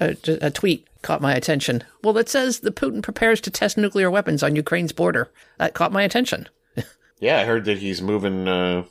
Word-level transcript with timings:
a, 0.00 0.16
a 0.40 0.50
tweet 0.50 0.86
caught 1.02 1.20
my 1.20 1.34
attention. 1.34 1.84
Well, 2.02 2.16
it 2.18 2.28
says 2.28 2.60
the 2.60 2.70
Putin 2.70 3.02
prepares 3.02 3.40
to 3.42 3.50
test 3.50 3.76
nuclear 3.76 4.10
weapons 4.10 4.42
on 4.42 4.56
Ukraine's 4.56 4.92
border. 4.92 5.30
That 5.58 5.74
caught 5.74 5.92
my 5.92 6.02
attention. 6.02 6.48
Yeah, 7.20 7.40
I 7.40 7.44
heard 7.46 7.64
that 7.64 7.78
he's 7.78 8.00
moving 8.00 8.46
uh, 8.46 8.84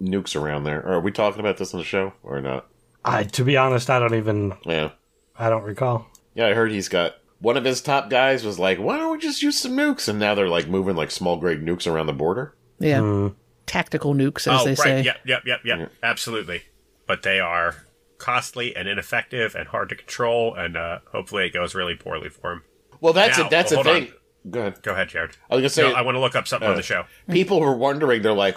nukes 0.00 0.40
around 0.40 0.62
there. 0.62 0.86
Are 0.86 1.00
we 1.00 1.10
talking 1.10 1.40
about 1.40 1.56
this 1.56 1.74
on 1.74 1.80
the 1.80 1.84
show 1.84 2.12
or 2.22 2.40
not? 2.40 2.68
I, 3.04 3.24
to 3.24 3.42
be 3.42 3.56
honest, 3.56 3.90
I 3.90 3.98
don't 3.98 4.14
even. 4.14 4.52
Yeah. 4.64 4.90
I 5.36 5.50
don't 5.50 5.64
recall. 5.64 6.06
Yeah, 6.34 6.46
I 6.46 6.54
heard 6.54 6.70
he's 6.70 6.88
got 6.88 7.16
one 7.40 7.56
of 7.56 7.64
his 7.64 7.80
top 7.80 8.08
guys 8.08 8.44
was 8.44 8.58
like, 8.58 8.78
"Why 8.78 8.98
don't 8.98 9.10
we 9.10 9.18
just 9.18 9.42
use 9.42 9.58
some 9.58 9.72
nukes?" 9.72 10.08
And 10.08 10.20
now 10.20 10.34
they're 10.34 10.48
like 10.48 10.68
moving 10.68 10.94
like 10.94 11.10
small 11.10 11.36
grade 11.36 11.60
nukes 11.60 11.90
around 11.90 12.06
the 12.06 12.12
border. 12.12 12.54
Yeah. 12.78 13.30
Tactical 13.66 14.14
nukes, 14.14 14.46
as 14.46 14.60
oh, 14.60 14.64
they 14.64 14.70
right. 14.70 14.78
say. 14.78 15.02
Yep, 15.02 15.16
yep, 15.26 15.42
yep, 15.44 15.60
yep. 15.64 15.92
Absolutely. 16.02 16.62
But 17.06 17.22
they 17.22 17.40
are 17.40 17.84
costly 18.22 18.74
and 18.76 18.88
ineffective 18.88 19.54
and 19.54 19.68
hard 19.68 19.88
to 19.90 19.96
control, 19.96 20.54
and 20.54 20.76
uh, 20.76 21.00
hopefully 21.10 21.44
it 21.46 21.52
goes 21.52 21.74
really 21.74 21.94
poorly 21.96 22.28
for 22.28 22.52
him. 22.52 22.62
Well, 23.00 23.12
that's 23.12 23.36
Now, 23.38 23.48
a 23.48 23.50
that's 23.50 23.72
hold 23.74 23.86
a 23.86 23.90
on. 23.90 23.96
thing. 24.06 24.12
Go 24.50 24.60
ahead. 24.60 24.82
Go 24.82 24.92
ahead, 24.92 25.08
Jared. 25.08 25.36
I 25.50 25.56
was 25.56 25.62
gonna 25.62 25.68
say 25.70 25.82
No, 25.82 25.94
I 25.94 26.02
want 26.02 26.14
to 26.14 26.20
look 26.20 26.34
up 26.36 26.46
something 26.48 26.68
on 26.68 26.76
the 26.76 26.82
show. 26.82 27.04
people 27.30 27.60
were 27.60 27.76
wondering. 27.76 28.22
They're 28.22 28.32
like, 28.32 28.56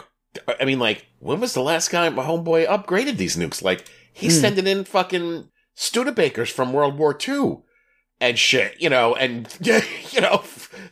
I 0.59 0.65
mean, 0.65 0.79
like, 0.79 1.05
when 1.19 1.39
was 1.39 1.53
the 1.53 1.61
last 1.61 1.89
time 1.91 2.15
my 2.15 2.23
homeboy 2.25 2.67
upgraded 2.67 3.17
these 3.17 3.35
nukes? 3.35 3.61
Like, 3.63 3.85
he's 4.13 4.39
sending 4.39 4.67
in 4.67 4.83
fucking 4.83 5.49
Studebakers 5.75 6.51
from 6.51 6.73
World 6.73 6.97
War 6.97 7.17
II 7.27 7.57
and 8.21 8.37
shit, 8.39 8.79
you 8.79 8.89
know, 8.89 9.15
and 9.15 9.47
you 9.61 10.21
know, 10.21 10.43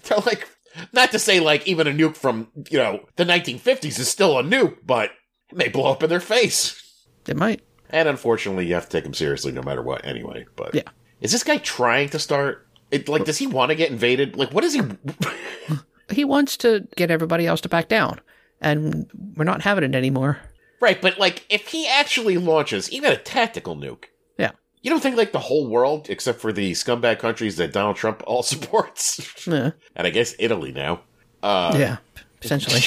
they're 0.04 0.18
like, 0.20 0.48
not 0.92 1.12
to 1.12 1.20
say 1.20 1.40
like 1.40 1.68
even 1.68 1.88
a 1.88 1.92
nuke 1.92 2.16
from 2.18 2.50
you 2.70 2.78
know 2.80 3.06
the 3.16 3.26
1950s 3.26 4.00
is 4.00 4.08
still 4.10 4.38
a 4.40 4.44
nuke, 4.44 4.78
but 4.86 5.12
it 5.52 5.58
may 5.58 5.70
blow 5.70 5.92
up 5.92 6.02
in 6.04 6.10
their 6.10 6.20
face. 6.20 6.80
It 7.28 7.38
might. 7.38 7.62
And 7.94 8.10
unfortunately, 8.10 8.66
you 8.66 8.74
have 8.74 8.90
to 8.90 8.98
take 8.98 9.06
him 9.06 9.14
seriously 9.14 9.52
no 9.54 9.62
matter 9.62 9.82
what. 9.82 10.04
Anyway, 10.06 10.46
but 10.58 10.74
Yeah. 10.76 10.82
is 11.22 11.32
this 11.32 11.44
guy 11.44 11.58
trying 11.58 12.10
to 12.10 12.20
start? 12.20 12.68
It 12.92 13.08
like, 13.08 13.24
does 13.24 13.38
he 13.38 13.48
want 13.48 13.70
to 13.70 13.76
get 13.76 13.90
invaded? 13.92 14.36
Like, 14.36 14.52
what 14.52 14.64
is 14.66 14.74
he? 14.74 14.82
He 16.10 16.26
wants 16.26 16.58
to 16.58 16.86
get 16.98 17.10
everybody 17.10 17.48
else 17.48 17.62
to 17.62 17.70
back 17.70 17.88
down, 17.88 18.20
and 18.62 19.10
we're 19.38 19.46
not 19.46 19.62
having 19.62 19.84
it 19.86 19.96
anymore. 19.96 20.38
right, 20.82 21.02
but 21.02 21.18
like, 21.18 21.46
if 21.50 21.70
he 21.70 21.88
actually 21.88 22.38
launches 22.38 22.92
even 22.92 23.12
a 23.12 23.16
tactical 23.18 23.76
nuke, 23.76 24.06
Yeah. 24.38 24.52
you 24.82 24.90
don't 24.92 25.00
think 25.02 25.16
like 25.16 25.32
the 25.32 25.40
whole 25.40 25.68
world, 25.70 26.10
except 26.10 26.42
for 26.42 26.52
the 26.52 26.74
scumbag 26.74 27.20
countries 27.20 27.56
that 27.56 27.72
Donald 27.72 27.96
Trump 27.96 28.22
all 28.28 28.44
supports, 28.54 29.48
Yeah. 29.48 29.72
and 29.96 30.06
I 30.06 30.10
guess 30.10 30.36
Italy 30.40 30.72
now. 30.74 31.02
Uh, 31.42 31.74
yeah. 31.80 31.98
Essentially. 32.44 32.82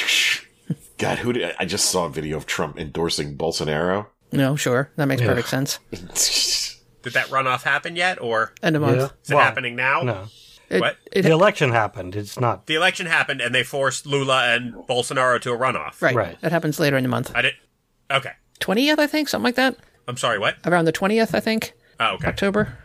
God, 0.99 1.19
who 1.19 1.33
did 1.33 1.55
I 1.59 1.65
just 1.65 1.87
saw 1.91 2.05
a 2.07 2.11
video 2.11 2.37
of 2.37 2.45
Trump 2.47 2.79
endorsing 2.79 3.37
Bolsonaro? 3.37 4.07
No, 4.33 4.57
sure. 4.57 4.91
That 4.97 5.07
makes 5.07 5.23
Yeah. 5.23 5.29
perfect 5.29 5.49
sense. 5.49 5.79
Did 7.03 7.13
that 7.13 7.27
runoff 7.29 7.63
happen 7.63 7.95
yet, 7.97 8.21
or 8.21 8.53
End 8.63 8.75
of 8.77 8.83
month. 8.83 8.97
Yeah. 8.99 9.05
is 9.23 9.31
it 9.31 9.35
Well, 9.35 9.45
happening 9.45 9.77
now? 9.77 10.03
No. 10.03 10.25
It, 10.69 10.81
What? 10.81 10.97
It, 11.13 11.23
The 11.23 11.31
election 11.31 11.71
happened. 11.71 12.17
It's 12.17 12.39
not. 12.41 12.67
The 12.67 12.75
election 12.75 13.07
happened, 13.07 13.41
and 13.41 13.55
they 13.55 13.63
forced 13.63 14.05
Lula 14.07 14.53
and 14.55 14.75
Bolsonaro 14.75 15.41
to 15.43 15.53
a 15.53 15.57
runoff. 15.57 16.03
right. 16.03 16.15
Right. 16.17 16.41
That 16.41 16.51
happens 16.51 16.81
later 16.81 16.97
in 16.97 17.05
the 17.05 17.09
month. 17.09 17.31
I 17.35 17.43
did. 17.43 17.55
Okay. 18.11 18.33
20th, 18.61 18.99
I 18.99 19.07
think, 19.07 19.29
something 19.29 19.45
like 19.45 19.55
that. 19.55 19.77
I'm 20.09 20.17
sorry. 20.17 20.39
What? 20.41 20.57
Around 20.65 20.87
the 20.87 20.93
20th, 20.93 21.35
I 21.35 21.41
think. 21.41 21.73
Oh, 22.01 22.15
okay. 22.15 22.27
October. 22.29 22.77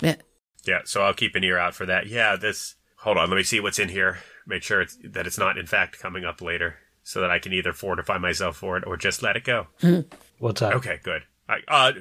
Yeah. 0.00 0.16
Yeah. 0.64 0.80
So 0.84 1.02
I'll 1.02 1.14
keep 1.14 1.34
an 1.36 1.44
ear 1.44 1.58
out 1.58 1.74
for 1.74 1.86
that. 1.86 2.08
Yeah. 2.08 2.34
This. 2.36 2.74
Hold 2.98 3.16
on. 3.16 3.30
Let 3.30 3.36
me 3.36 3.42
see 3.44 3.60
what's 3.60 3.78
in 3.78 3.88
here. 3.90 4.18
Make 4.46 4.62
sure 4.64 4.80
it's, 4.80 4.98
that 5.04 5.26
it's 5.26 5.38
not, 5.38 5.56
in 5.58 5.66
fact, 5.66 6.00
coming 6.00 6.24
up 6.24 6.40
later, 6.42 6.76
so 7.04 7.20
that 7.20 7.30
I 7.30 7.38
can 7.38 7.52
either 7.52 7.72
fortify 7.72 8.18
myself 8.18 8.56
for 8.56 8.76
it 8.76 8.84
or 8.86 8.96
just 8.96 9.22
let 9.22 9.36
it 9.36 9.44
go. 9.44 9.68
Mm-hmm. 9.82 10.08
What's 10.38 10.60
that? 10.60 10.74
Okay, 10.74 10.98
good. 11.02 11.22
I 11.48 11.58
uh, 11.68 11.92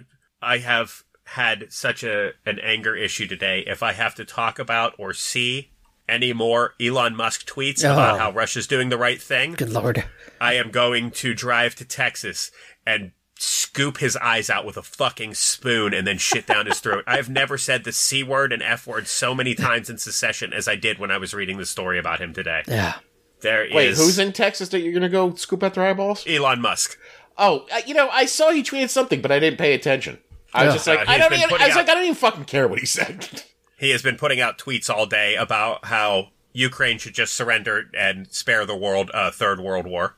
I 0.41 0.57
have 0.59 1.03
had 1.23 1.66
such 1.71 2.03
a 2.03 2.31
an 2.45 2.59
anger 2.59 2.95
issue 2.95 3.27
today. 3.27 3.63
If 3.67 3.83
I 3.83 3.93
have 3.93 4.16
to 4.16 4.25
talk 4.25 4.59
about 4.59 4.93
or 4.97 5.13
see 5.13 5.71
any 6.09 6.31
more 6.31 6.73
Elon 6.81 7.15
Musk 7.15 7.45
tweets 7.45 7.81
about 7.83 8.15
Oh. 8.15 8.17
how 8.17 8.31
Russia's 8.31 8.65
doing 8.67 8.89
the 8.89 8.97
right 8.97 9.21
thing, 9.21 9.53
Good 9.53 9.69
lord. 9.71 10.05
I 10.39 10.53
am 10.53 10.71
going 10.71 11.11
to 11.11 11.33
drive 11.33 11.76
to 11.76 11.86
Texas 11.86 12.49
and 12.86 13.11
scoop 13.39 13.97
his 13.97 14.15
eyes 14.17 14.49
out 14.49 14.65
with 14.65 14.77
a 14.77 14.81
fucking 14.81 15.33
spoon 15.33 15.93
and 15.93 16.08
then 16.08 16.17
shit 16.17 16.47
down 16.47 16.65
his 16.65 16.80
throat. 16.80 17.03
I've 17.08 17.30
never 17.30 17.58
said 17.58 17.83
the 17.83 17.92
C 17.92 18.23
word 18.23 18.53
and 18.53 18.64
F 18.64 18.87
word 18.87 19.08
so 19.08 19.36
many 19.36 19.53
times 19.53 19.89
in 19.89 19.97
succession 19.97 20.53
as 20.53 20.67
I 20.67 20.76
did 20.76 20.97
when 20.97 21.11
I 21.11 21.17
was 21.17 21.33
reading 21.33 21.58
the 21.58 21.65
story 21.65 21.99
about 21.99 22.20
him 22.21 22.33
today. 22.33 22.64
Yeah. 22.67 22.95
There 23.42 23.64
is 23.65 23.73
Wait, 23.73 23.89
who's 23.95 24.17
in 24.17 24.33
Texas 24.33 24.70
that 24.70 24.80
you're 24.80 24.93
gonna 24.93 25.09
go 25.09 25.36
scoop 25.36 25.61
out 25.61 25.76
their 25.76 25.86
eyeballs? 25.86 26.26
Elon 26.27 26.59
Musk. 26.61 26.97
Oh, 27.37 27.65
uh, 27.71 27.81
you 27.86 27.93
know, 27.93 28.09
I 28.09 28.25
saw 28.25 28.52
he 28.52 28.64
tweeted 28.64 28.89
something, 28.89 29.21
but 29.21 29.31
I 29.31 29.39
didn't 29.39 29.59
pay 29.59 29.73
attention. 29.73 30.17
I 30.53 30.65
was 30.65 30.71
Yeah. 30.71 30.75
just 30.77 30.87
like, 30.87 30.99
Uh, 30.99 31.11
I 31.11 31.17
don't 31.17 31.33
even. 31.33 31.45
I 31.45 31.49
putting 31.49 31.67
was 31.67 31.75
like, 31.75 31.89
I 31.89 31.93
don't 31.93 32.03
even 32.03 32.15
fucking 32.15 32.45
care 32.45 32.67
what 32.67 32.80
he 32.80 32.86
said. 32.86 33.43
He 33.80 33.92
has 33.92 34.02
been 34.02 34.15
putting 34.17 34.42
out 34.42 34.58
tweets 34.58 34.89
all 34.89 35.05
day 35.05 35.36
about 35.36 35.86
how 35.86 36.30
Ukraine 36.52 36.97
should 36.97 37.14
just 37.14 37.36
surrender 37.36 37.92
and 37.95 38.27
spare 38.31 38.65
the 38.65 38.76
world 38.76 39.11
a 39.14 39.31
third 39.31 39.59
world 39.59 39.86
war. 39.86 40.15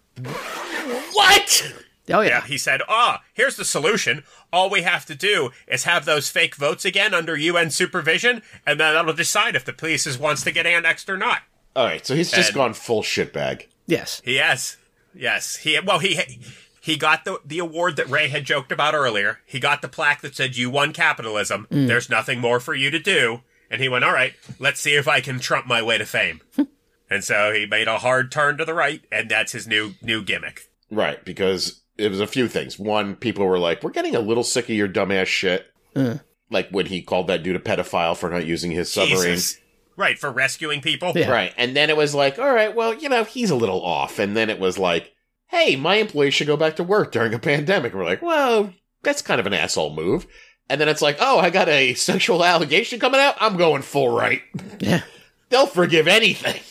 what? 1.13 1.74
Oh, 2.12 2.22
Yeah, 2.22 2.28
yeah. 2.29 2.41
he 2.46 2.58
said, 2.58 2.81
"Ah, 2.88 3.22
here's 3.34 3.56
the 3.58 3.66
solution. 3.66 4.24
All 4.52 4.69
we 4.69 4.81
have 4.84 5.06
to 5.08 5.13
do 5.16 5.52
is 5.68 5.84
have 5.84 6.06
those 6.06 6.29
fake 6.29 6.56
votes 6.56 6.85
again 6.85 7.13
under 7.13 7.35
UN 7.38 7.69
supervision, 7.69 8.41
and 8.66 8.79
then 8.79 8.94
that'll 8.94 9.13
decide 9.13 9.56
if 9.56 9.66
the 9.66 9.74
police 9.74 10.18
wants 10.18 10.41
to 10.44 10.52
get 10.52 10.66
annexed 10.66 11.09
or 11.09 11.18
not." 11.18 11.41
All 11.75 11.85
right, 11.85 12.06
so 12.06 12.16
he's 12.16 12.31
just 12.31 12.53
gone 12.53 12.74
full 12.74 13.03
shitbag. 13.03 13.68
Yes. 13.85 14.22
He 14.25 14.38
has, 14.38 14.78
yes, 15.13 15.58
he 15.58 15.78
well 15.81 16.00
he 16.00 16.16
he 16.81 16.97
got 16.97 17.25
the 17.25 17.40
the 17.45 17.59
award 17.59 17.95
that 17.97 18.09
Ray 18.09 18.29
had 18.29 18.45
joked 18.45 18.72
about 18.72 18.94
earlier. 18.94 19.40
He 19.45 19.59
got 19.59 19.81
the 19.81 19.88
plaque 19.88 20.22
that 20.22 20.35
said, 20.35 20.56
"You 20.56 20.69
won 20.69 20.94
capitalism. 20.94 21.67
There's 21.69 22.09
nothing 22.09 22.40
more 22.40 22.59
for 22.59 22.73
you 22.73 22.90
to 22.91 23.00
do." 23.00 23.41
And 23.69 23.81
he 23.81 23.90
went, 23.90 24.06
"All 24.06 24.13
right, 24.13 24.34
let's 24.57 24.79
see 24.79 24.95
if 24.95 25.07
I 25.07 25.22
can 25.22 25.40
trump 25.40 25.67
my 25.67 25.81
way 25.81 25.97
to 25.97 26.06
fame." 26.06 26.41
and 27.09 27.23
so 27.23 27.53
he 27.53 27.66
made 27.66 27.88
a 27.88 28.00
hard 28.00 28.31
turn 28.31 28.57
to 28.57 28.66
the 28.66 28.73
right, 28.73 29.01
and 29.12 29.29
that's 29.29 29.51
his 29.51 29.67
new 29.67 29.94
new 30.01 30.23
gimmick. 30.23 30.69
Right, 30.90 31.23
because 31.23 31.81
it 31.97 32.09
was 32.09 32.19
a 32.19 32.28
few 32.28 32.47
things. 32.47 32.79
One, 32.79 33.16
people 33.16 33.46
were 33.46 33.59
like, 33.59 33.84
"We're 33.84 33.91
getting 33.91 34.16
a 34.16 34.22
little 34.22 34.44
sick 34.44 34.66
of 34.66 34.75
your 34.75 34.88
dumbass 34.88 35.28
shit." 35.28 35.67
Uh. 35.96 36.17
Like 36.51 36.69
when 36.72 36.88
he 36.88 37.03
called 37.03 37.28
that 37.28 37.44
dude 37.44 37.56
a 37.56 37.59
pedophile 37.59 38.17
for 38.17 38.29
not 38.29 38.46
using 38.46 38.72
his 38.72 38.91
submarine. 38.91 39.35
Jesus. 39.35 39.59
Right, 39.96 40.17
for 40.17 40.31
rescuing 40.31 40.81
people. 40.81 41.11
Yeah. 41.13 41.29
Right, 41.29 41.53
and 41.57 41.75
then 41.75 41.90
it 41.90 41.97
was 41.97 42.16
like, 42.16 42.40
"All 42.40 42.51
right, 42.51 42.73
well, 42.73 42.94
you 42.94 43.09
know, 43.09 43.23
he's 43.23 43.51
a 43.51 43.56
little 43.56 43.84
off." 43.84 44.17
And 44.17 44.35
then 44.35 44.50
it 44.50 44.57
was 44.59 44.79
like, 44.79 45.13
"Hey, 45.50 45.76
my 45.76 45.96
employees 45.96 46.34
should 46.34 46.48
go 46.48 46.58
back 46.58 46.76
to 46.78 46.84
work 46.84 47.12
during 47.12 47.34
a 47.34 47.40
pandemic." 47.40 47.92
And 47.92 48.00
we're 48.00 48.08
like, 48.08 48.22
"Well, 48.22 48.74
that's 49.04 49.22
kind 49.22 49.40
of 49.40 49.48
an 49.48 49.54
asshole 49.54 49.94
move." 49.94 50.26
And 50.70 50.80
then 50.80 50.88
it's 50.90 51.02
like, 51.02 51.18
"Oh, 51.20 51.40
I 51.40 51.50
got 51.50 51.70
a 51.70 51.94
sexual 51.96 52.44
allegation 52.44 53.00
coming 53.00 53.20
out. 53.20 53.36
I'm 53.40 53.58
going 53.58 53.82
full 53.82 54.09
right. 54.09 54.42
Yeah. 54.80 55.02
They'll 55.50 55.68
forgive 55.68 56.08
anything." 56.08 56.62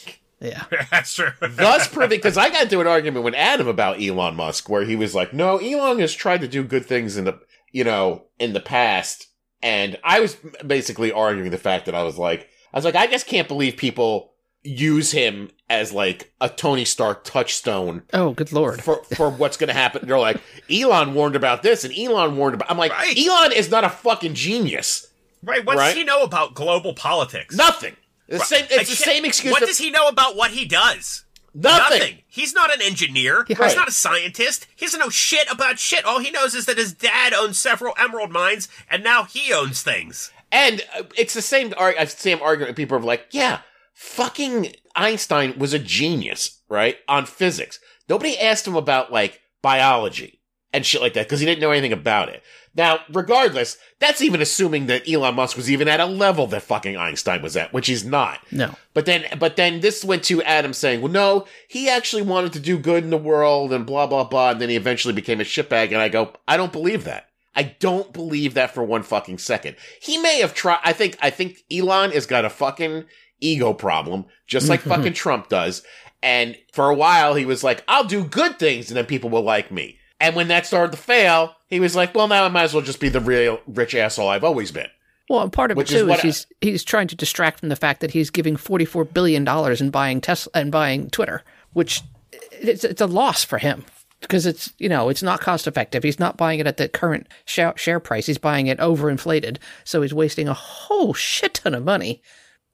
Yeah. 0.40 0.64
That's 0.90 1.14
true. 1.14 1.30
thus 1.40 1.88
proving 1.88 2.18
because 2.18 2.36
I 2.36 2.50
got 2.50 2.64
into 2.64 2.80
an 2.80 2.86
argument 2.86 3.24
with 3.24 3.34
Adam 3.34 3.66
about 3.66 4.00
Elon 4.00 4.36
Musk 4.36 4.68
where 4.68 4.84
he 4.84 4.96
was 4.96 5.14
like, 5.14 5.32
"No, 5.32 5.58
Elon 5.58 5.98
has 5.98 6.14
tried 6.14 6.40
to 6.42 6.48
do 6.48 6.62
good 6.62 6.86
things 6.86 7.16
in 7.16 7.24
the 7.24 7.40
you 7.72 7.84
know 7.84 8.24
in 8.38 8.52
the 8.52 8.60
past," 8.60 9.26
and 9.62 9.98
I 10.04 10.20
was 10.20 10.36
basically 10.64 11.10
arguing 11.10 11.50
the 11.50 11.58
fact 11.58 11.86
that 11.86 11.94
I 11.94 12.04
was 12.04 12.18
like, 12.18 12.48
I 12.72 12.78
was 12.78 12.84
like, 12.84 12.94
I 12.94 13.06
just 13.06 13.26
can't 13.26 13.48
believe 13.48 13.76
people 13.76 14.32
use 14.68 15.12
him 15.12 15.50
as 15.70 15.92
like 15.92 16.32
a 16.40 16.48
Tony 16.48 16.84
Stark 16.84 17.24
touchstone 17.24 18.02
Oh, 18.12 18.32
good 18.32 18.52
lord. 18.52 18.82
for 18.82 19.02
for 19.16 19.30
what's 19.30 19.56
going 19.56 19.68
to 19.68 19.74
happen. 19.74 20.06
They're 20.06 20.18
like, 20.18 20.40
Elon 20.70 21.14
warned 21.14 21.36
about 21.36 21.62
this, 21.62 21.84
and 21.84 21.96
Elon 21.96 22.36
warned 22.36 22.54
about. 22.54 22.70
I'm 22.70 22.78
like, 22.78 22.92
Right. 22.92 23.18
Elon 23.18 23.52
is 23.52 23.70
not 23.70 23.84
a 23.84 23.88
fucking 23.90 24.34
genius. 24.34 25.06
Right, 25.42 25.64
what 25.64 25.76
Right? 25.76 25.88
does 25.88 25.96
he 25.96 26.04
know 26.04 26.22
about 26.22 26.54
global 26.54 26.94
politics? 26.94 27.54
Nothing. 27.56 27.96
The 28.28 28.40
same. 28.40 28.64
I 28.70 28.80
It's 28.80 28.90
the 28.90 28.96
same 28.96 29.24
excuse. 29.24 29.52
What 29.52 29.60
that- 29.60 29.66
does 29.66 29.78
he 29.78 29.90
know 29.90 30.08
about 30.08 30.36
what 30.36 30.50
he 30.52 30.64
does? 30.64 31.24
nothing. 31.54 32.18
He's 32.28 32.54
not 32.54 32.72
an 32.72 32.80
engineer. 32.80 33.38
Yeah. 33.48 33.56
He's 33.56 33.58
Right. 33.58 33.76
not 33.76 33.88
a 33.88 33.92
scientist. 33.92 34.66
He 34.76 34.86
doesn't 34.86 35.00
know 35.00 35.08
shit 35.08 35.50
about 35.50 35.78
shit. 35.80 36.04
All 36.04 36.20
he 36.20 36.30
knows 36.30 36.54
is 36.54 36.66
that 36.66 36.78
his 36.78 36.92
dad 36.92 37.32
owns 37.34 37.58
several 37.58 37.94
emerald 37.98 38.30
mines, 38.30 38.68
and 38.90 39.02
now 39.02 39.24
he 39.24 39.52
owns 39.52 39.82
things. 39.82 40.30
And 40.52 40.82
uh, 40.96 41.02
it's 41.16 41.34
the 41.34 41.42
same 41.42 41.74
uh, 41.76 42.04
same 42.06 42.40
argument. 42.42 42.76
People 42.76 42.98
are 42.98 43.00
like, 43.00 43.26
yeah, 43.32 43.60
fucking 43.98 44.72
Einstein 44.94 45.58
was 45.58 45.74
a 45.74 45.78
genius, 45.78 46.62
right? 46.68 46.98
On 47.08 47.26
physics. 47.26 47.80
Nobody 48.08 48.38
asked 48.38 48.66
him 48.66 48.76
about 48.76 49.12
like 49.12 49.40
biology 49.60 50.40
and 50.72 50.86
shit 50.86 51.02
like 51.02 51.14
that 51.14 51.26
because 51.26 51.40
he 51.40 51.46
didn't 51.46 51.60
know 51.60 51.72
anything 51.72 51.92
about 51.92 52.28
it. 52.28 52.44
Now, 52.76 53.00
regardless, 53.12 53.76
that's 53.98 54.22
even 54.22 54.40
assuming 54.40 54.86
that 54.86 55.08
Elon 55.10 55.34
Musk 55.34 55.56
was 55.56 55.68
even 55.68 55.88
at 55.88 55.98
a 55.98 56.06
level 56.06 56.46
that 56.46 56.62
fucking 56.62 56.96
Einstein 56.96 57.42
was 57.42 57.56
at, 57.56 57.72
which 57.72 57.88
he's 57.88 58.04
not. 58.04 58.38
No. 58.52 58.76
But 58.94 59.04
then, 59.04 59.24
but 59.36 59.56
then 59.56 59.80
this 59.80 60.04
went 60.04 60.22
to 60.24 60.44
Adam 60.44 60.72
saying, 60.72 61.00
well, 61.00 61.10
no, 61.10 61.46
he 61.66 61.88
actually 61.88 62.22
wanted 62.22 62.52
to 62.52 62.60
do 62.60 62.78
good 62.78 63.02
in 63.02 63.10
the 63.10 63.16
world 63.16 63.72
and 63.72 63.84
blah, 63.84 64.06
blah, 64.06 64.22
blah. 64.22 64.50
And 64.50 64.60
then 64.60 64.68
he 64.68 64.76
eventually 64.76 65.14
became 65.14 65.40
a 65.40 65.44
shitbag. 65.44 65.86
And 65.86 65.96
I 65.96 66.08
go, 66.08 66.34
I 66.46 66.56
don't 66.56 66.72
believe 66.72 67.02
that. 67.02 67.30
I 67.56 67.74
don't 67.80 68.12
believe 68.12 68.54
that 68.54 68.72
for 68.72 68.84
one 68.84 69.02
fucking 69.02 69.38
second. 69.38 69.74
He 70.00 70.18
may 70.18 70.40
have 70.40 70.54
tried. 70.54 70.78
I 70.84 70.92
think, 70.92 71.18
I 71.20 71.30
think 71.30 71.64
Elon 71.72 72.12
has 72.12 72.26
got 72.26 72.44
a 72.44 72.50
fucking 72.50 73.06
ego 73.40 73.72
problem, 73.72 74.26
just 74.46 74.68
like 74.68 74.80
mm-hmm. 74.80 74.90
fucking 74.90 75.12
Trump 75.14 75.48
does. 75.48 75.82
And 76.22 76.56
for 76.72 76.88
a 76.88 76.94
while, 76.94 77.34
he 77.34 77.44
was 77.44 77.62
like, 77.62 77.84
I'll 77.86 78.04
do 78.04 78.24
good 78.24 78.58
things 78.58 78.90
and 78.90 78.96
then 78.96 79.06
people 79.06 79.30
will 79.30 79.42
like 79.42 79.70
me. 79.70 79.98
And 80.20 80.34
when 80.34 80.48
that 80.48 80.66
started 80.66 80.92
to 80.92 80.98
fail, 80.98 81.54
he 81.68 81.78
was 81.78 81.94
like, 81.94 82.14
well, 82.14 82.26
now 82.26 82.44
I 82.44 82.48
might 82.48 82.64
as 82.64 82.74
well 82.74 82.82
just 82.82 83.00
be 83.00 83.08
the 83.08 83.20
real 83.20 83.60
rich 83.66 83.94
asshole 83.94 84.28
I've 84.28 84.44
always 84.44 84.72
been. 84.72 84.88
Well, 85.28 85.42
and 85.42 85.52
part 85.52 85.70
of 85.70 85.76
Which 85.76 85.92
it 85.92 85.96
is 85.96 86.00
too 86.00 86.04
is, 86.06 86.10
what 86.10 86.20
I- 86.20 86.22
he's 86.22 86.46
he's 86.60 86.84
trying 86.84 87.08
to 87.08 87.16
distract 87.16 87.60
from 87.60 87.68
the 87.68 87.76
fact 87.76 88.00
that 88.00 88.12
he's 88.12 88.30
giving 88.30 88.56
forty 88.56 88.84
four 88.84 89.04
billion 89.04 89.44
dollars 89.44 89.80
in 89.80 89.90
buying 89.90 90.20
Tesla 90.20 90.50
and 90.54 90.72
buying 90.72 91.10
Twitter, 91.10 91.44
which 91.74 92.02
it's 92.50 92.82
it's 92.82 93.00
a 93.00 93.06
loss 93.06 93.44
for 93.44 93.58
him 93.58 93.84
because 94.20 94.46
it's 94.46 94.72
you 94.78 94.88
know 94.88 95.08
it's 95.08 95.22
not 95.22 95.40
cost 95.40 95.66
effective. 95.66 96.02
He's 96.02 96.18
not 96.18 96.36
buying 96.36 96.60
it 96.60 96.66
at 96.66 96.78
the 96.78 96.88
current 96.88 97.28
share, 97.44 97.74
share 97.76 98.00
price. 98.00 98.26
He's 98.26 98.38
buying 98.38 98.66
it 98.66 98.78
overinflated, 98.78 99.58
so 99.84 100.02
he's 100.02 100.14
wasting 100.14 100.48
a 100.48 100.54
whole 100.54 101.14
shit 101.14 101.54
ton 101.54 101.74
of 101.74 101.84
money. 101.84 102.22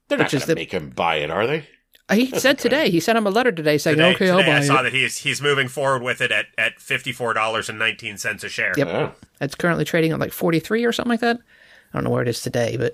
They're 0.07 0.17
not 0.17 0.25
Which 0.25 0.33
is 0.35 0.41
going 0.41 0.47
to 0.49 0.55
the- 0.55 0.61
make 0.61 0.71
him 0.71 0.89
buy 0.89 1.15
it, 1.17 1.31
are 1.31 1.47
they? 1.47 1.67
He 2.13 2.27
said 2.37 2.59
today. 2.59 2.91
He 2.91 2.99
sent 2.99 3.17
him 3.17 3.25
a 3.25 3.31
letter 3.31 3.51
today 3.51 3.79
saying, 3.79 3.97
Today, 3.97 4.13
"Okay, 4.13 4.29
I'll 4.29 4.37
today 4.37 4.51
buy 4.51 4.57
I 4.57 4.61
saw 4.61 4.79
it." 4.81 4.83
that 4.83 4.93
he's 4.93 5.17
he's 5.17 5.41
moving 5.41 5.67
forward 5.67 6.03
with 6.03 6.21
it 6.21 6.31
at, 6.31 6.45
at 6.55 6.79
fifty 6.79 7.11
four 7.11 7.33
dollars 7.33 7.67
and 7.67 7.79
nineteen 7.79 8.19
cents 8.19 8.43
a 8.43 8.49
share. 8.49 8.73
Yep. 8.77 8.87
Oh. 8.87 9.11
It's 9.41 9.55
currently 9.55 9.85
trading 9.85 10.11
at 10.11 10.19
like 10.19 10.31
43 10.31 10.85
or 10.85 10.91
something 10.91 11.09
like 11.09 11.21
that. 11.21 11.37
I 11.37 11.97
don't 11.97 12.03
know 12.03 12.11
where 12.11 12.21
it 12.21 12.27
is 12.27 12.41
today, 12.43 12.77
but 12.77 12.93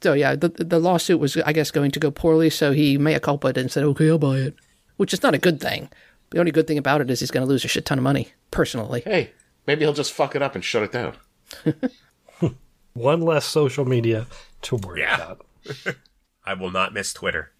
so 0.00 0.12
yeah, 0.12 0.36
the 0.36 0.48
the 0.50 0.78
lawsuit 0.78 1.18
was 1.18 1.36
I 1.38 1.52
guess 1.52 1.72
going 1.72 1.90
to 1.90 1.98
go 1.98 2.12
poorly, 2.12 2.50
so 2.50 2.70
he 2.70 2.96
made 2.98 3.14
a 3.16 3.20
culprit 3.20 3.58
and 3.58 3.68
said, 3.68 3.82
"Okay, 3.82 4.08
I'll 4.08 4.18
buy 4.18 4.36
it," 4.36 4.54
which 4.96 5.12
is 5.12 5.24
not 5.24 5.34
a 5.34 5.38
good 5.38 5.60
thing. 5.60 5.88
The 6.30 6.38
only 6.38 6.52
good 6.52 6.68
thing 6.68 6.78
about 6.78 7.00
it 7.00 7.10
is 7.10 7.18
he's 7.18 7.32
going 7.32 7.44
to 7.44 7.50
lose 7.50 7.64
a 7.64 7.68
shit 7.68 7.84
ton 7.84 7.98
of 7.98 8.04
money 8.04 8.28
personally. 8.52 9.00
Hey, 9.04 9.32
maybe 9.66 9.80
he'll 9.84 9.92
just 9.92 10.12
fuck 10.12 10.36
it 10.36 10.42
up 10.42 10.54
and 10.54 10.64
shut 10.64 10.84
it 10.84 10.92
down. 10.92 11.16
One 12.94 13.22
less 13.22 13.44
social 13.46 13.84
media 13.84 14.26
to 14.62 14.76
worry 14.76 15.00
Yeah. 15.00 15.16
about. 15.16 15.46
I 16.44 16.54
will 16.54 16.70
not 16.70 16.92
miss 16.94 17.12
Twitter. 17.12 17.52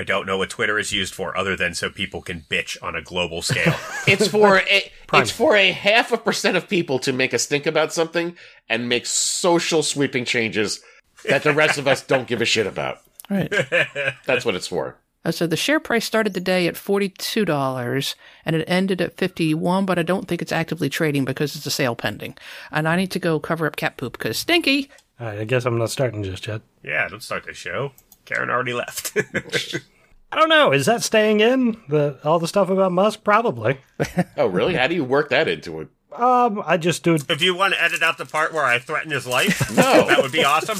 I 0.00 0.04
don't 0.04 0.26
know 0.26 0.38
what 0.38 0.50
Twitter 0.50 0.78
is 0.78 0.92
used 0.92 1.12
for 1.12 1.36
other 1.36 1.56
than 1.56 1.74
so 1.74 1.90
people 1.90 2.22
can 2.22 2.42
bitch 2.48 2.76
on 2.80 2.94
a 2.94 3.02
global 3.02 3.42
scale. 3.42 3.74
It's 4.06 4.28
for 4.28 4.58
a, 4.58 4.90
it's 5.12 5.30
for 5.30 5.56
a 5.56 5.72
half 5.72 6.12
a 6.12 6.16
percent 6.16 6.56
of 6.56 6.68
people 6.68 6.98
to 7.00 7.12
make 7.12 7.34
us 7.34 7.46
think 7.46 7.66
about 7.66 7.92
something 7.92 8.36
and 8.68 8.88
make 8.88 9.06
social 9.06 9.82
sweeping 9.82 10.24
changes 10.24 10.80
that 11.28 11.42
the 11.42 11.52
rest 11.52 11.78
of 11.78 11.88
us 11.88 12.00
don't 12.02 12.28
give 12.28 12.40
a 12.40 12.44
shit 12.44 12.66
about. 12.66 13.00
Right. 13.28 13.50
That's 14.26 14.44
what 14.44 14.54
it's 14.54 14.68
for. 14.68 14.96
Uh, 15.24 15.32
so 15.32 15.46
the 15.48 15.56
share 15.56 15.80
price 15.80 16.04
started 16.04 16.32
the 16.32 16.40
day 16.40 16.68
at 16.68 16.76
forty-two 16.76 17.44
dollars, 17.44 18.14
and 18.46 18.54
it 18.54 18.64
ended 18.68 19.02
at 19.02 19.16
fifty-one. 19.18 19.84
But 19.84 19.98
I 19.98 20.02
don't 20.02 20.28
think 20.28 20.40
it's 20.40 20.52
actively 20.52 20.88
trading 20.88 21.24
because 21.24 21.56
it's 21.56 21.66
a 21.66 21.70
sale 21.70 21.96
pending. 21.96 22.36
And 22.70 22.88
I 22.88 22.94
need 22.96 23.10
to 23.10 23.18
go 23.18 23.40
cover 23.40 23.66
up 23.66 23.74
cat 23.76 23.96
poop 23.96 24.12
because 24.16 24.38
stinky. 24.38 24.90
All 25.20 25.26
right, 25.26 25.40
I 25.40 25.44
guess 25.44 25.66
I'm 25.66 25.76
not 25.76 25.90
starting 25.90 26.22
just 26.22 26.46
yet. 26.46 26.62
yeah, 26.84 27.08
don't 27.08 27.22
start 27.22 27.44
the 27.44 27.52
show. 27.52 27.92
Karen 28.28 28.50
already 28.50 28.74
left. 28.74 29.16
I 30.32 30.36
don't 30.36 30.50
know. 30.50 30.72
Is 30.72 30.84
that 30.86 31.02
staying 31.02 31.40
in? 31.40 31.80
The 31.88 32.18
all 32.22 32.38
the 32.38 32.46
stuff 32.48 32.68
about 32.68 32.92
Musk? 32.92 33.24
Probably. 33.24 33.78
Oh, 34.36 34.46
really? 34.46 34.74
How 34.74 34.86
do 34.86 34.94
you 34.94 35.02
work 35.04 35.30
that 35.30 35.48
into 35.48 35.80
it? 35.80 35.88
Um, 36.12 36.62
I 36.64 36.76
just 36.76 37.02
do. 37.02 37.14
if 37.14 37.42
you 37.42 37.54
want 37.54 37.74
to 37.74 37.82
edit 37.82 38.02
out 38.02 38.18
the 38.18 38.24
part 38.26 38.52
where 38.52 38.64
I 38.64 38.78
threaten 38.78 39.10
his 39.10 39.26
life, 39.26 39.68
No. 39.76 40.06
that 40.06 40.20
would 40.22 40.30
be 40.32 40.44
awesome. 40.44 40.76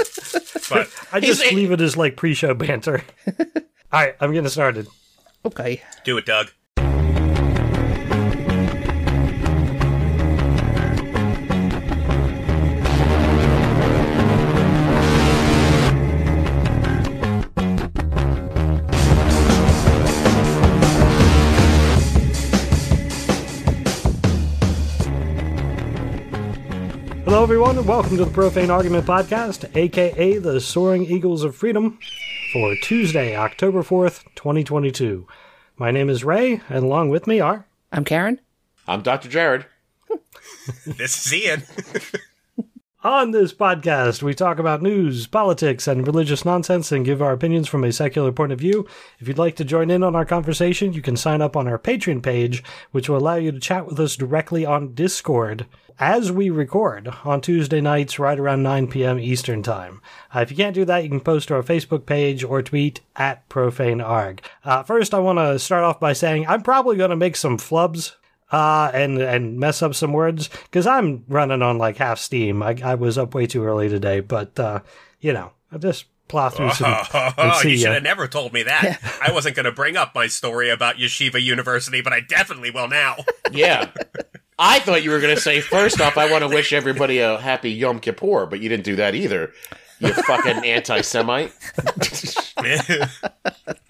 But 0.70 0.88
I 1.12 1.20
just 1.20 1.42
He's 1.42 1.52
leave 1.52 1.72
it 1.72 1.80
as 1.80 1.96
like 1.96 2.16
pre-show 2.16 2.54
banter. 2.54 3.02
all 3.26 3.44
right, 3.92 4.14
I'm 4.20 4.32
getting 4.32 4.48
started. 4.50 4.86
Okay. 5.44 5.82
do 6.04 6.16
it, 6.18 6.26
Doug. 6.26 6.50
Hello, 27.28 27.42
everyone, 27.42 27.76
and 27.76 27.86
welcome 27.86 28.16
to 28.16 28.24
the 28.24 28.30
Profane 28.30 28.70
Argument 28.70 29.04
Podcast, 29.04 29.76
aka 29.76 30.38
the 30.38 30.62
Soaring 30.62 31.04
Eagles 31.04 31.44
of 31.44 31.54
Freedom, 31.54 31.98
for 32.54 32.74
Tuesday, 32.76 33.36
October 33.36 33.82
4th, 33.82 34.24
2022. 34.34 35.26
My 35.76 35.90
name 35.90 36.08
is 36.08 36.24
Ray, 36.24 36.62
and 36.70 36.84
along 36.84 37.10
with 37.10 37.26
me 37.26 37.38
are. 37.38 37.66
I'm 37.92 38.06
Karen. 38.06 38.40
I'm 38.86 39.02
Dr. 39.02 39.28
Jared. 39.28 39.66
This 40.86 41.26
is 41.26 41.34
Ian. 41.34 41.64
On 43.08 43.30
this 43.30 43.54
podcast, 43.54 44.22
we 44.22 44.34
talk 44.34 44.58
about 44.58 44.82
news, 44.82 45.26
politics, 45.26 45.88
and 45.88 46.06
religious 46.06 46.44
nonsense 46.44 46.92
and 46.92 47.06
give 47.06 47.22
our 47.22 47.32
opinions 47.32 47.66
from 47.66 47.82
a 47.82 47.90
secular 47.90 48.32
point 48.32 48.52
of 48.52 48.58
view. 48.58 48.86
If 49.18 49.26
you'd 49.26 49.38
like 49.38 49.56
to 49.56 49.64
join 49.64 49.90
in 49.90 50.02
on 50.02 50.14
our 50.14 50.26
conversation, 50.26 50.92
you 50.92 51.00
can 51.00 51.16
sign 51.16 51.40
up 51.40 51.56
on 51.56 51.66
our 51.66 51.78
Patreon 51.78 52.22
page, 52.22 52.62
which 52.90 53.08
will 53.08 53.16
allow 53.16 53.36
you 53.36 53.50
to 53.50 53.58
chat 53.58 53.86
with 53.86 53.98
us 53.98 54.14
directly 54.14 54.66
on 54.66 54.92
Discord 54.92 55.64
as 55.98 56.30
we 56.30 56.50
record 56.50 57.08
on 57.24 57.40
Tuesday 57.40 57.80
nights 57.80 58.18
right 58.18 58.38
around 58.38 58.62
9 58.62 58.88
p.m. 58.88 59.18
Eastern 59.18 59.62
Time. 59.62 60.02
Uh, 60.34 60.40
if 60.40 60.50
you 60.50 60.58
can't 60.58 60.74
do 60.74 60.84
that, 60.84 61.02
you 61.02 61.08
can 61.08 61.20
post 61.20 61.48
to 61.48 61.54
our 61.54 61.62
Facebook 61.62 62.04
page 62.04 62.44
or 62.44 62.60
tweet 62.60 63.00
at 63.16 63.48
profanearg. 63.48 64.40
Uh, 64.64 64.82
first, 64.82 65.14
I 65.14 65.18
want 65.18 65.38
to 65.38 65.58
start 65.58 65.82
off 65.82 65.98
by 65.98 66.12
saying 66.12 66.46
I'm 66.46 66.60
probably 66.60 66.98
going 66.98 67.08
to 67.08 67.16
make 67.16 67.36
some 67.36 67.56
flubs 67.56 68.16
uh, 68.50 68.90
and 68.94 69.18
and 69.18 69.58
mess 69.58 69.82
up 69.82 69.94
some 69.94 70.12
words 70.12 70.48
because 70.64 70.86
I'm 70.86 71.24
running 71.28 71.62
on 71.62 71.78
like 71.78 71.96
half 71.96 72.18
steam. 72.18 72.62
I, 72.62 72.76
I 72.82 72.94
was 72.94 73.18
up 73.18 73.34
way 73.34 73.46
too 73.46 73.64
early 73.64 73.88
today, 73.88 74.20
but 74.20 74.58
uh, 74.58 74.80
you 75.20 75.32
know, 75.32 75.52
I'll 75.72 75.78
just 75.78 76.06
plow 76.28 76.50
through 76.50 76.70
some 76.72 76.92
and 77.14 77.34
Oh, 77.38 77.58
see 77.62 77.72
you 77.72 77.78
should 77.78 77.92
have 77.92 78.02
never 78.02 78.28
told 78.28 78.52
me 78.52 78.62
that. 78.62 79.00
I 79.22 79.32
wasn't 79.32 79.56
going 79.56 79.64
to 79.64 79.72
bring 79.72 79.96
up 79.96 80.14
my 80.14 80.26
story 80.26 80.70
about 80.70 80.96
Yeshiva 80.96 81.42
University, 81.42 82.02
but 82.02 82.12
I 82.12 82.20
definitely 82.20 82.70
will 82.70 82.88
now. 82.88 83.16
Yeah. 83.50 83.90
I 84.58 84.78
thought 84.80 85.02
you 85.02 85.10
were 85.10 85.20
going 85.20 85.34
to 85.34 85.40
say, 85.40 85.62
first 85.62 86.02
off, 86.02 86.18
I 86.18 86.30
want 86.30 86.42
to 86.42 86.48
wish 86.48 86.74
everybody 86.74 87.20
a 87.20 87.38
happy 87.38 87.70
Yom 87.70 87.98
Kippur, 87.98 88.44
but 88.44 88.60
you 88.60 88.68
didn't 88.68 88.84
do 88.84 88.96
that 88.96 89.14
either. 89.14 89.52
You 90.00 90.12
fucking 90.12 90.66
anti 90.66 91.00
Semite. 91.00 91.52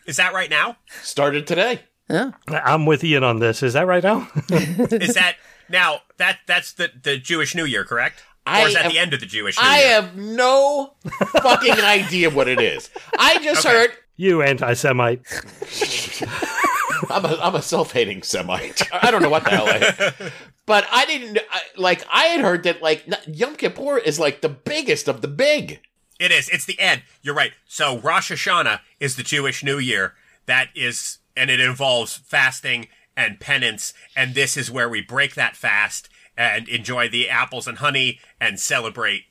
is 0.07 0.17
that 0.17 0.33
right 0.33 0.49
now? 0.49 0.77
Started 1.03 1.49
today. 1.49 1.81
Yeah. 2.09 2.31
I'm 2.49 2.87
with 2.87 3.05
Ian 3.05 3.23
on 3.25 3.39
this. 3.39 3.63
Is 3.63 3.75
that 3.75 3.87
right 3.87 4.03
now? 4.03 4.29
Is 4.51 5.15
that 5.15 5.37
now? 5.69 6.01
That 6.17 6.39
that's 6.47 6.73
the 6.73 6.91
the 7.03 7.19
Jewish 7.19 7.55
New 7.55 7.65
Year, 7.65 7.85
correct? 7.85 8.23
I 8.47 8.65
or 8.65 8.69
is 8.69 8.75
that 8.75 8.85
have- 8.85 8.93
the 8.93 8.99
end 8.99 9.13
of 9.13 9.21
the 9.21 9.27
Jewish 9.27 9.59
New 9.59 9.63
I 9.69 9.79
Year? 9.81 9.89
have 10.01 10.17
no 10.17 10.95
fucking 11.43 11.81
idea 11.81 12.31
what 12.31 12.49
it 12.49 12.61
is. 12.61 12.89
I 13.19 13.39
just 13.45 13.67
Okay. 13.67 13.75
heard 13.77 13.91
you 14.17 14.41
anti-Semite. 14.43 15.21
I'm 17.11 17.25
a, 17.25 17.39
I'm 17.41 17.55
a 17.55 17.63
self-hating 17.63 18.23
Semite. 18.23 18.89
I 18.93 19.11
don't 19.11 19.23
know 19.23 19.29
what 19.31 19.45
the 19.45 19.51
hell 19.51 19.67
I 19.69 19.95
am. 20.19 20.31
But 20.67 20.87
I 20.91 21.05
didn't, 21.07 21.39
I, 21.51 21.61
like, 21.77 22.05
I 22.13 22.25
had 22.25 22.41
heard 22.41 22.65
that, 22.65 22.83
like, 22.83 23.05
Yom 23.27 23.55
Kippur 23.57 23.99
is, 23.99 24.19
like, 24.19 24.41
the 24.41 24.49
biggest 24.49 25.09
of 25.09 25.21
the 25.23 25.29
big. 25.29 25.81
It 26.19 26.31
is. 26.33 26.49
It's 26.49 26.65
the 26.67 26.79
end. 26.81 27.03
You're 27.23 27.35
right. 27.35 27.53
So 27.67 27.99
Rosh 28.01 28.33
Hashanah 28.33 28.81
is 28.99 29.17
the 29.17 29.23
Jewish 29.23 29.63
New 29.63 29.79
Year. 29.79 30.15
That 30.47 30.69
is, 30.75 31.19
and 31.39 31.51
it 31.51 31.61
involves 31.61 32.17
fasting 32.17 32.89
and 33.17 33.41
penance. 33.41 33.95
And 34.17 34.35
this 34.35 34.57
is 34.57 34.71
where 34.71 34.89
we 34.89 35.01
break 35.01 35.35
that 35.35 35.57
fast 35.57 36.09
and 36.37 36.69
enjoy 36.69 37.09
the 37.09 37.29
apples 37.29 37.67
and 37.67 37.79
honey 37.79 38.21
and 38.41 38.61
celebrate, 38.61 39.25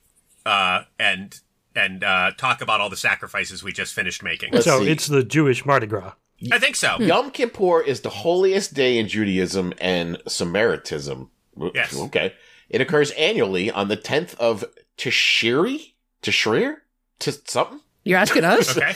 uh, 0.46 0.84
and, 1.00 1.40
and, 1.76 2.04
uh, 2.04 2.32
talk 2.38 2.62
about 2.62 2.82
all 2.82 2.90
the 2.90 2.98
sacrifices 2.98 3.64
we 3.64 3.72
just 3.72 3.94
finished 3.94 4.24
making. 4.24 4.54
Let's 4.54 4.66
so 4.66 4.80
see. 4.80 4.90
it's 4.90 5.08
the 5.08 5.24
Jewish 5.24 5.66
Mardi 5.66 5.88
Gras. 5.88 6.14
I 6.52 6.60
think 6.60 6.76
so. 6.76 6.98
Yom 7.00 7.32
Kippur 7.32 7.82
is 7.82 8.02
the 8.02 8.10
holiest 8.10 8.74
day 8.74 8.98
in 8.98 9.08
Judaism 9.08 9.74
and 9.80 10.18
Samaritanism. 10.28 11.30
Yes. 11.74 11.98
Okay. 11.98 12.34
It 12.70 12.82
occurs 12.82 13.12
annually 13.12 13.72
on 13.72 13.88
the 13.88 13.98
10th 13.98 14.36
of 14.36 14.64
Tishri? 14.98 15.94
Tishrir? 16.22 16.78
To 17.20 17.32
something? 17.32 17.80
You're 18.04 18.20
asking 18.20 18.44
us? 18.44 18.78
Okay. 18.78 18.94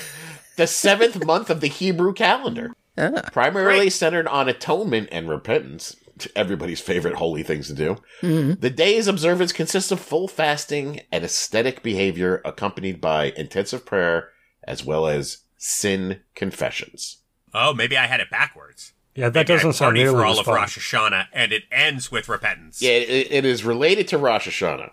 The 0.57 0.67
seventh 0.67 1.25
month 1.25 1.49
of 1.49 1.61
the 1.61 1.67
Hebrew 1.67 2.13
calendar. 2.13 2.71
Ah. 2.97 3.29
Primarily 3.31 3.79
Right. 3.81 3.93
centered 3.93 4.27
on 4.27 4.49
atonement 4.49 5.09
and 5.11 5.29
repentance. 5.29 5.95
Everybody's 6.35 6.81
favorite 6.81 7.15
holy 7.15 7.41
things 7.41 7.67
to 7.67 7.73
do. 7.73 7.97
Mhm. 8.21 8.59
The 8.61 8.69
day's 8.69 9.07
observance 9.07 9.51
consists 9.53 9.91
of 9.91 9.99
full 9.99 10.27
fasting 10.27 11.01
and 11.11 11.23
ascetic 11.23 11.81
behavior 11.81 12.41
accompanied 12.45 13.01
by 13.01 13.33
intensive 13.37 13.85
prayer 13.85 14.29
as 14.63 14.83
well 14.85 15.07
as 15.07 15.39
sin 15.57 16.19
confessions. 16.35 17.17
Oh, 17.53 17.73
maybe 17.73 17.97
I 17.97 18.05
had 18.07 18.19
it 18.19 18.29
backwards. 18.29 18.93
Yeah, 19.15 19.29
that 19.29 19.47
Maybe 19.47 19.47
doesn't 19.57 19.73
sound 19.73 19.87
party 19.89 19.99
nearly 20.03 20.17
for 20.19 20.25
all 20.25 20.39
of 20.39 20.45
fun. 20.45 20.55
Rosh 20.55 20.77
Hashanah, 20.77 21.27
and 21.33 21.51
it 21.51 21.63
ends 21.71 22.11
with 22.11 22.29
repentance. 22.29 22.81
Yeah, 22.81 22.91
it, 22.91 23.27
it 23.31 23.45
is 23.45 23.63
related 23.63 24.07
to 24.09 24.17
Rosh 24.17 24.47
Hashanah. 24.47 24.91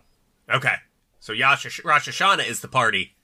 Okay. 0.53 0.75
So 1.21 1.33
Yash- 1.33 1.81
Rosh 1.85 2.09
Hashanah 2.09 2.49
is 2.49 2.61
the 2.61 2.69
party. 2.69 3.15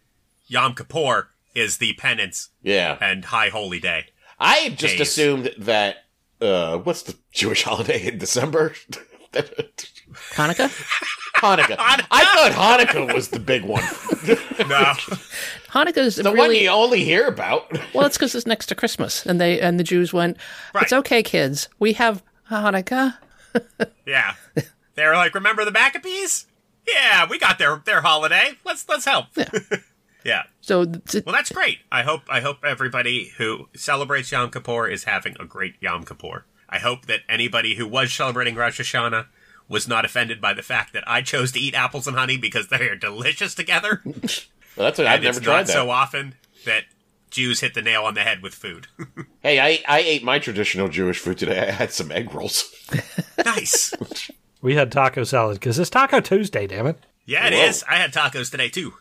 Yom 0.47 0.75
Kippur 0.75 1.31
is 1.55 1.79
the 1.79 1.95
penance 1.95 2.51
Yeah. 2.63 2.99
and 3.01 3.25
High 3.27 3.49
Holy 3.49 3.81
Day. 3.81 4.07
I 4.45 4.55
had 4.57 4.79
just 4.79 4.99
Days. 4.99 5.09
assumed 5.09 5.51
that 5.59 6.05
uh 6.41 6.79
what's 6.79 7.03
the 7.03 7.17
Jewish 7.33 7.63
holiday 7.69 8.07
in 8.09 8.19
December? 8.19 8.75
Hanukkah? 9.33 10.71
Hanukkah. 11.37 11.77
I 11.79 12.25
thought 12.53 12.53
Hanukkah 12.53 13.13
was 13.15 13.29
the 13.29 13.41
big 13.41 13.65
one. 13.65 13.83
No. 14.69 14.95
Hanukkah 15.71 15.99
is 15.99 16.17
the 16.17 16.33
one 16.33 16.55
you 16.55 16.69
only 16.69 17.03
hear 17.05 17.27
about. 17.27 17.71
well. 17.93 18.07
It's 18.07 18.17
because 18.17 18.35
it's 18.37 18.47
next 18.47 18.67
to 18.67 18.75
Christmas, 18.77 19.27
and 19.27 19.41
they 19.41 19.61
and 19.61 19.79
the 19.79 19.85
Jews 19.85 20.13
went. 20.13 20.37
It's 20.77 20.93
okay, 20.93 21.23
kids. 21.25 21.69
We 21.81 21.93
have 21.95 22.23
Hanukkah. 22.51 23.17
yeah. 24.07 24.35
They 24.95 25.05
were 25.05 25.15
like, 25.15 25.35
remember 25.35 25.65
the 25.65 25.73
Maccabees? 25.73 26.47
Yeah, 26.89 27.27
we 27.29 27.39
got 27.39 27.59
their 27.59 27.83
their 27.85 28.01
holiday. 28.01 28.53
Let's 28.65 28.89
let's 28.89 29.05
help. 29.05 29.27
Yeah. 29.37 29.49
Yeah. 30.25 30.43
So 30.61 30.85
th- 30.85 31.25
Well, 31.25 31.35
that's 31.35 31.53
great. 31.53 31.79
I 31.93 32.03
hope 32.03 32.23
I 32.29 32.41
hope 32.41 32.59
everybody 32.65 33.33
who 33.39 33.69
celebrates 33.77 34.33
Yom 34.33 34.51
Kippur 34.51 34.89
is 34.89 35.05
having 35.05 35.37
a 35.39 35.45
great 35.45 35.75
Yom 35.81 36.05
Kippur. 36.05 36.45
I 36.69 36.79
hope 36.79 37.07
that 37.07 37.21
anybody 37.29 37.75
who 37.77 37.87
was 37.87 38.13
celebrating 38.13 38.55
Rosh 38.55 38.81
Hashanah 38.81 39.27
was 39.69 39.87
not 39.87 40.05
offended 40.05 40.41
by 40.41 40.53
the 40.55 40.63
fact 40.63 40.93
that 40.93 41.05
I 41.07 41.23
chose 41.23 41.53
to 41.53 41.61
eat 41.61 41.75
apples 41.75 42.07
and 42.07 42.17
honey 42.17 42.37
because 42.37 42.69
they 42.69 42.89
are 42.89 42.97
delicious 42.97 43.55
together. 43.55 44.03
Well, 44.77 44.87
that's 44.87 44.99
what, 44.99 45.07
I've 45.07 45.23
never 45.23 45.39
it's 45.39 45.45
tried 45.47 45.57
not 45.59 45.67
that. 45.69 45.73
so 45.73 45.89
often 45.91 46.35
that 46.67 46.83
Jews 47.31 47.61
hit 47.61 47.75
the 47.75 47.81
nail 47.83 48.03
on 48.03 48.15
the 48.15 48.23
head 48.23 48.43
with 48.43 48.55
food. 48.55 48.89
hey, 49.41 49.61
I 49.61 49.81
I 49.87 50.01
ate 50.01 50.25
my 50.25 50.41
traditional 50.41 50.89
Jewish 50.89 51.21
food 51.21 51.39
today. 51.39 51.61
I 51.69 51.71
had 51.71 51.93
some 51.93 52.11
egg 52.11 52.35
rolls. 52.35 52.75
nice. 53.45 53.95
We 54.63 54.75
had 54.75 54.91
taco 54.91 55.23
salad 55.23 55.61
because 55.61 55.79
it's 55.79 55.91
Taco 55.91 56.19
Tuesday, 56.21 56.67
damn 56.67 56.89
it. 56.89 56.99
Yeah, 57.25 57.47
it 57.47 57.53
Whoa. 57.53 57.61
is. 57.67 57.85
I 57.89 57.95
had 57.99 58.13
tacos 58.13 58.51
today 58.51 58.69
too. 58.69 58.95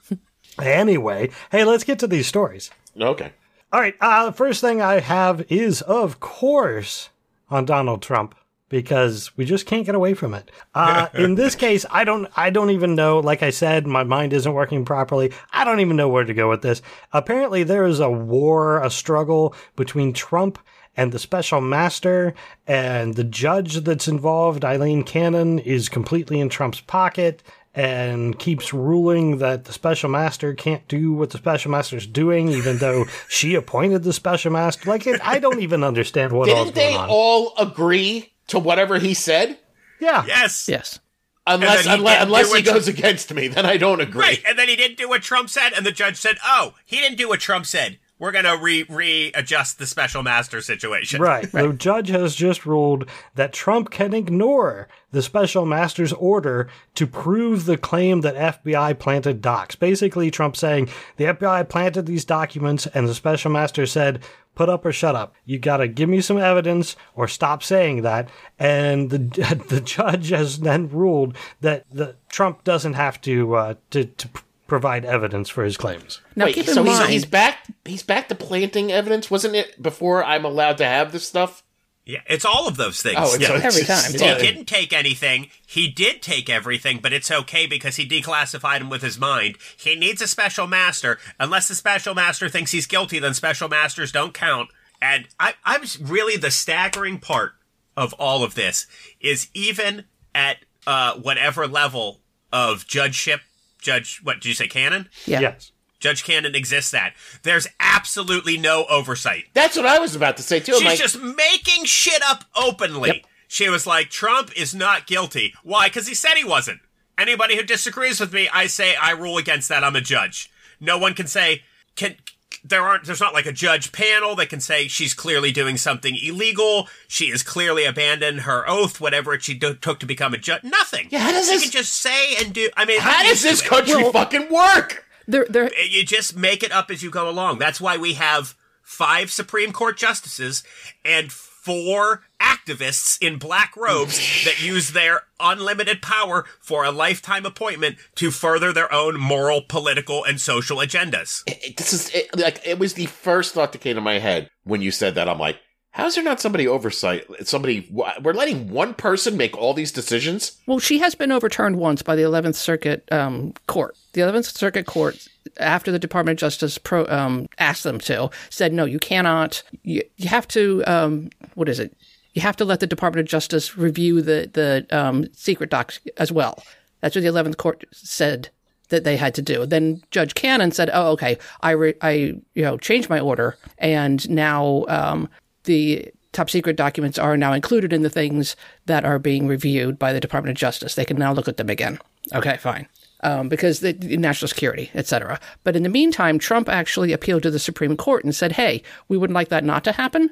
Anyway, 0.62 1.30
hey, 1.52 1.64
let's 1.64 1.84
get 1.84 2.00
to 2.00 2.08
these 2.08 2.28
stories. 2.28 2.70
Okay. 3.00 3.32
All 3.72 3.80
right, 3.80 3.96
uh, 4.02 4.32
first 4.32 4.62
thing 4.62 4.82
I 4.82 5.00
have 5.00 5.44
is, 5.50 5.82
of 5.82 6.20
course, 6.20 7.10
on 7.50 7.66
Donald 7.66 8.04
Trump 8.04 8.36
because 8.70 9.36
we 9.38 9.46
just 9.46 9.66
can't 9.66 9.86
get 9.86 9.94
away 9.94 10.14
from 10.14 10.34
it. 10.34 10.50
Uh, 10.74 11.08
in 11.14 11.36
this 11.36 11.56
case, 11.56 11.86
I 11.92 12.04
don't, 12.04 12.28
I 12.36 12.50
don't 12.50 12.72
even 12.72 12.96
know. 12.96 13.20
Like 13.20 13.44
I 13.44 13.52
said, 13.52 13.86
my 13.86 14.04
mind 14.04 14.34
isn't 14.34 14.54
working 14.54 14.84
properly. 14.86 15.32
I 15.52 15.64
don't 15.64 15.80
even 15.80 15.96
know 15.96 16.10
where 16.10 16.24
to 16.24 16.34
go 16.34 16.50
with 16.50 16.62
this. 16.62 16.82
Apparently, 17.12 17.64
there 17.64 17.86
is 17.86 18.00
a 18.00 18.10
war, 18.10 18.82
a 18.82 18.90
struggle 18.90 19.56
between 19.76 20.14
Trump 20.14 20.60
and 20.96 21.12
the 21.12 21.20
special 21.20 21.62
master, 21.62 22.34
and 22.68 23.16
the 23.16 23.24
judge 23.24 23.76
that's 23.78 24.08
involved, 24.08 24.64
Aileen 24.64 25.04
Cannon, 25.04 25.60
is 25.60 25.90
completely 25.90 26.40
in 26.40 26.50
Trump's 26.50 26.82
pocket 26.82 27.42
and 27.76 28.38
keeps 28.38 28.74
ruling 28.74 29.40
that 29.40 29.66
the 29.66 29.74
special 29.74 30.10
master 30.10 30.54
can't 30.54 30.88
do 30.88 31.14
what 31.14 31.32
the 31.32 31.38
special 31.40 31.72
master's 31.72 32.06
doing, 32.06 32.50
even 32.50 32.78
though 32.78 33.06
she 33.30 33.56
appointed 33.56 34.04
the 34.04 34.14
special 34.14 34.52
master. 34.52 34.90
Like, 34.90 35.08
it, 35.08 35.20
I 35.24 35.40
don't 35.40 35.60
even 35.62 35.84
understand 35.84 36.34
what 36.34 36.50
all's 36.50 36.72
Didn't 36.72 36.76
they 36.76 36.96
all 36.96 37.54
agree 37.58 38.34
to 38.48 38.60
whatever 38.60 39.00
he 39.00 39.14
said? 39.14 39.58
yeah, 40.00 40.24
Yes. 40.28 40.68
yes, 40.68 41.00
Unless 41.48 41.86
he 41.86 41.92
unless, 41.92 42.24
unless 42.24 42.48
he 42.48 42.52
what 42.54 42.64
Trump- 42.64 42.76
goes 42.78 42.88
against 42.88 43.34
me, 43.34 43.48
then 43.48 43.66
I 43.66 43.78
don't 43.78 44.02
agree. 44.02 44.22
Right, 44.22 44.44
and 44.48 44.58
then 44.60 44.68
he 44.68 44.76
didn't 44.76 44.98
do 44.98 45.10
what 45.10 45.22
Trump 45.24 45.50
said, 45.50 45.72
and 45.76 45.86
the 45.86 45.92
judge 45.92 46.18
said, 46.18 46.38
"Oh, 46.46 46.76
he 46.86 46.98
didn't 46.98 47.18
do 47.18 47.28
what 47.28 47.40
Trump 47.40 47.66
said. 47.66 47.98
We're 48.24 48.32
gonna 48.32 48.56
re 48.56 48.86
readjust 48.88 49.80
the 49.80 49.86
special 49.86 50.24
master 50.24 50.62
situation." 50.62 51.22
Right. 51.22 51.52
The 51.52 51.74
judge 51.74 52.08
has 52.08 52.36
just 52.36 52.66
ruled 52.66 53.06
that 53.36 53.52
Trump 53.52 53.92
can 53.92 54.14
ignore 54.14 54.88
the 55.12 55.22
special 55.22 55.66
master's 55.66 56.14
order 56.14 56.70
to 56.96 57.06
prove 57.06 57.66
the 57.66 57.76
claim 57.76 58.22
that 58.22 58.64
FBI 58.64 58.98
planted 58.98 59.42
docs. 59.42 59.76
Basically, 59.76 60.32
Trump 60.32 60.56
saying 60.56 60.88
the 61.18 61.26
FBI 61.26 61.68
planted 61.68 62.06
these 62.06 62.24
documents 62.24 62.88
and 62.88 63.10
the 63.10 63.14
special 63.14 63.52
master 63.52 63.86
said, 63.86 64.24
put 64.56 64.70
up 64.70 64.86
or 64.86 64.94
shut 64.94 65.18
up. 65.18 65.36
You 65.44 65.60
gotta 65.60 65.90
give 65.90 66.08
me 66.08 66.22
some 66.22 66.38
evidence 66.38 66.96
or 67.16 67.28
stop 67.28 67.62
saying 67.62 68.04
that. 68.04 68.30
And 68.58 69.10
the, 69.10 69.18
the 69.68 69.82
judge 69.82 70.30
has 70.30 70.60
then 70.60 70.88
ruled 70.88 71.36
that 71.60 71.84
the 71.92 72.16
Trump 72.30 72.64
doesn't 72.64 72.94
have 72.94 73.20
to, 73.22 73.56
uh, 73.56 73.74
to, 73.92 74.06
to 74.06 74.28
p- 74.30 74.42
provide 74.74 75.06
evidence 75.06 75.50
for 75.50 75.64
his 75.64 75.78
claims. 75.78 76.20
now 76.36 76.46
Wait, 76.46 76.56
keep 76.56 76.68
in 76.68 76.74
so 76.74 76.84
mind. 76.84 77.02
he's, 77.04 77.10
he's 77.22 77.26
back. 77.26 77.68
He's 77.86 78.02
back 78.02 78.28
to 78.30 78.36
planting 78.36 78.92
evidence, 78.92 79.30
wasn't 79.30 79.54
it? 79.56 79.80
Before 79.80 80.24
I'm 80.24 80.46
allowed 80.46 80.78
to 80.80 80.86
have 80.86 81.12
this 81.12 81.28
stuff. 81.28 81.62
Yeah, 82.06 82.22
it's 82.28 82.44
all 82.44 82.68
of 82.68 82.76
those 82.76 83.02
things. 83.04 83.18
Oh, 83.20 83.36
it's 83.36 83.44
yeah. 83.48 83.54
Every 83.54 83.84
time, 83.84 84.00
it's- 84.14 84.20
yeah. 84.20 84.36
He 84.36 84.42
didn't 84.42 84.66
take 84.66 84.92
anything. 84.92 85.50
He 85.68 85.88
did 85.88 86.24
take 86.24 86.50
everything, 86.50 87.00
but 87.04 87.14
it's 87.14 87.30
okay 87.30 87.68
because 87.68 87.98
he 87.98 88.06
declassified 88.08 88.82
him 88.82 88.90
with 88.90 89.04
his 89.04 89.20
mind. 89.20 89.58
He 89.78 89.94
needs 89.96 90.22
a 90.24 90.28
special 90.28 90.66
master. 90.66 91.20
Unless 91.40 91.68
the 91.68 91.76
special 91.76 92.16
master 92.16 92.50
thinks 92.50 92.72
he's 92.72 92.88
guilty, 92.88 93.20
then 93.20 93.36
special 93.36 93.70
masters 93.70 94.12
don't 94.12 94.34
count. 94.34 94.70
And 95.02 95.28
I, 95.40 95.54
I'm 95.64 95.84
really 96.02 96.36
the 96.36 96.50
staggering 96.52 97.20
part 97.20 97.54
of 97.96 98.12
all 98.14 98.44
of 98.44 98.56
this 98.56 98.88
is 99.22 99.50
even 99.54 100.06
at 100.34 100.58
uh, 100.88 101.14
whatever 101.14 101.68
level 101.68 102.22
of 102.52 102.86
judgeship, 102.88 103.42
Judge, 103.84 104.20
what 104.24 104.36
did 104.36 104.46
you 104.46 104.54
say, 104.54 104.68
Cannon? 104.68 105.10
yeah. 105.26 105.42
Yes. 105.42 105.72
Judge 106.00 106.26
Cannon 106.26 106.54
exists 106.54 106.92
that. 106.92 107.14
There's 107.44 107.66
absolutely 107.80 108.58
no 108.58 108.86
oversight. 108.90 109.46
That's 109.54 109.78
what 109.78 109.86
I 109.86 110.00
was 110.00 110.18
about 110.18 110.36
to 110.36 110.44
say 110.44 110.60
too. 110.60 110.74
She's 110.74 110.84
like, 110.84 111.00
just 111.00 111.22
making 111.22 111.86
shit 111.86 112.22
up 112.28 112.44
openly. 112.58 113.08
Yep. 113.08 113.22
She 113.48 113.70
was 113.70 113.88
like, 113.88 114.10
Trump 114.10 114.52
is 114.58 114.76
not 114.76 115.08
guilty. 115.08 115.54
Why? 115.64 115.88
Because 115.88 116.08
he 116.08 116.14
said 116.14 116.34
he 116.34 116.44
wasn't. 116.44 116.82
Anybody 117.18 117.56
who 117.56 117.64
disagrees 117.64 118.20
with 118.20 118.34
me, 118.34 118.50
I 118.52 118.68
say 118.68 118.96
I 118.96 119.12
rule 119.12 119.38
against 119.38 119.70
that. 119.70 119.84
I'm 119.84 119.96
a 119.96 120.02
judge. 120.02 120.52
No 120.82 120.98
one 120.98 121.14
can 121.14 121.28
say, 121.28 121.62
can, 121.96 122.18
there 122.64 122.82
aren't, 122.82 123.06
there's 123.06 123.20
not 123.20 123.34
like 123.34 123.46
a 123.46 123.52
judge 123.52 123.92
panel 123.92 124.36
that 124.38 124.50
can 124.50 124.60
say 124.62 124.88
she's 124.88 125.14
clearly 125.14 125.52
doing 125.52 125.76
something 125.78 126.16
illegal. 126.16 126.88
She 127.08 127.30
has 127.32 127.44
clearly 127.44 127.84
abandoned 127.86 128.42
her 128.42 128.68
oath, 128.70 129.02
whatever 129.02 129.34
it 129.34 129.44
she 129.44 129.54
do, 129.54 129.74
took 129.74 130.00
to 130.00 130.06
become 130.06 130.34
a 130.34 130.38
judge. 130.38 130.64
Nothing. 130.64 131.08
Yeah, 131.12 131.20
how 131.20 131.32
does 131.32 131.48
she 131.48 131.56
this- 131.56 131.64
can 131.64 131.72
just 131.72 131.94
say 131.94 132.36
and 132.38 132.54
do, 132.54 132.70
I 132.78 132.86
mean, 132.86 133.00
how 133.02 133.24
does 133.24 133.42
this 133.42 133.62
country 133.62 134.02
Well- 134.02 134.12
fucking 134.14 134.50
work? 134.50 135.06
There, 135.28 135.46
there, 135.50 135.66
eh, 135.66 135.88
You 135.90 136.04
just 136.06 136.36
make 136.36 136.64
it 136.64 136.72
up 136.72 136.92
as 136.92 137.02
you 137.04 137.10
go 137.10 137.30
along. 137.30 137.60
That's 137.60 137.80
why 137.82 137.98
we 137.98 138.14
have 138.14 138.56
five 138.82 139.32
Supreme 139.32 139.72
Court 139.72 139.98
justices 139.98 140.64
and 141.06 141.32
four 141.32 142.24
activists 142.44 143.18
in 143.22 143.38
black 143.40 143.76
robes 143.78 144.18
that 144.46 144.62
use 144.62 144.92
their 144.92 145.22
unlimited 145.40 146.02
power 146.02 146.46
for 146.60 146.84
a 146.84 146.92
lifetime 146.92 147.46
appointment 147.46 147.98
to 148.16 148.32
further 148.32 148.74
their 148.74 148.92
own 148.94 149.20
moral, 149.20 149.62
political, 149.62 150.24
and 150.24 150.40
social 150.40 150.78
agendas. 150.78 151.44
It- 151.48 151.78
this 151.78 151.94
is 151.94 152.10
it, 152.14 152.38
like 152.38 152.62
it 152.66 152.78
was 152.78 152.94
the 152.94 153.06
first 153.08 153.54
thought 153.54 153.72
that 153.72 153.82
came 153.82 153.96
to 153.96 154.02
my 154.02 154.20
head 154.20 154.50
when 154.64 154.82
you 154.82 154.92
said 154.92 155.16
that. 155.16 155.30
I'm 155.30 155.40
like, 155.40 155.58
how's 155.92 156.16
there 156.16 156.24
not 156.24 156.42
somebody 156.42 156.68
oversight? 156.68 157.26
Somebody 157.48 157.88
we're 157.92 158.34
letting 158.34 158.70
one 158.70 158.94
person 158.94 159.38
make 159.38 159.58
all 159.58 159.74
these 159.74 159.92
decisions. 159.92 160.60
Well, 160.68 160.80
she 160.80 161.00
has 161.00 161.16
been 161.16 161.32
overturned 161.32 161.78
once 161.78 162.02
by 162.02 162.16
the 162.16 162.24
11th 162.24 162.56
Circuit 162.56 163.08
um, 163.12 163.54
Court. 163.68 163.96
The 164.14 164.22
11th 164.22 164.56
Circuit 164.58 164.86
Court, 164.86 165.28
after 165.58 165.92
the 165.92 166.00
Department 166.00 166.38
of 166.38 166.42
Justice 166.42 166.78
pro, 166.78 167.06
um, 167.08 167.48
asked 167.58 167.84
them 167.84 168.00
to, 168.02 168.30
said, 168.50 168.74
no, 168.74 168.86
you 168.86 169.00
cannot. 169.00 169.64
You, 169.84 170.04
you 170.18 170.30
have 170.30 170.48
to, 170.50 170.84
um, 170.86 171.30
what 171.56 171.70
is 171.70 171.80
it? 171.80 171.96
You 172.34 172.42
have 172.42 172.56
to 172.58 172.66
let 172.66 172.80
the 172.80 172.88
Department 172.88 173.26
of 173.26 173.30
Justice 173.30 173.78
review 173.78 174.22
the, 174.22 174.50
the 174.52 174.88
um, 174.92 175.28
secret 175.34 175.70
docs 175.70 176.00
as 176.18 176.32
well. 176.32 176.64
That's 177.02 177.16
what 177.16 177.22
the 177.22 177.28
11th 177.28 177.58
Court 177.58 177.86
said 177.92 178.50
that 178.94 179.04
they 179.04 179.18
had 179.18 179.34
to 179.36 179.42
do. 179.42 179.66
Then 179.66 180.02
Judge 180.12 180.36
Cannon 180.36 180.72
said, 180.72 180.90
"Oh, 180.94 181.12
okay, 181.12 181.38
I 181.62 181.72
re- 181.72 181.96
I 182.02 182.12
you 182.12 182.64
know 182.64 182.78
changed 182.78 183.10
my 183.10 183.20
order, 183.20 183.58
and 183.78 184.28
now 184.30 184.86
um, 184.88 185.30
the 185.64 186.12
top 186.32 186.50
secret 186.50 186.76
documents 186.76 187.18
are 187.18 187.36
now 187.36 187.54
included 187.54 187.92
in 187.92 188.04
the 188.04 188.10
things 188.10 188.56
that 188.86 189.04
are 189.04 189.20
being 189.20 189.48
reviewed 189.48 189.98
by 190.00 190.14
the 190.14 190.20
Department 190.20 190.56
of 190.56 190.60
Justice. 190.60 190.96
They 190.96 191.06
can 191.06 191.18
now 191.18 191.34
look 191.34 191.48
at 191.48 191.58
them 191.58 191.70
again. 191.70 192.00
Okay, 192.34 192.58
fine." 192.58 192.88
Um, 193.22 193.48
because 193.48 193.80
the, 193.80 193.94
the 193.94 194.18
national 194.18 194.50
security, 194.50 194.92
et 194.94 195.08
cetera. 195.08 195.40
But 195.64 195.78
in 195.78 195.84
the 195.84 195.90
meantime, 195.90 196.38
Trump 196.40 196.68
actually 196.68 197.14
appealed 197.14 197.44
to 197.44 197.52
the 197.52 197.58
Supreme 197.58 197.98
Court 197.98 198.24
and 198.24 198.36
said, 198.36 198.54
"Hey, 198.54 198.84
we 199.08 199.18
wouldn't 199.18 199.36
like 199.36 199.50
that 199.50 199.64
not 199.64 199.84
to 199.86 199.92
happen. 199.94 200.30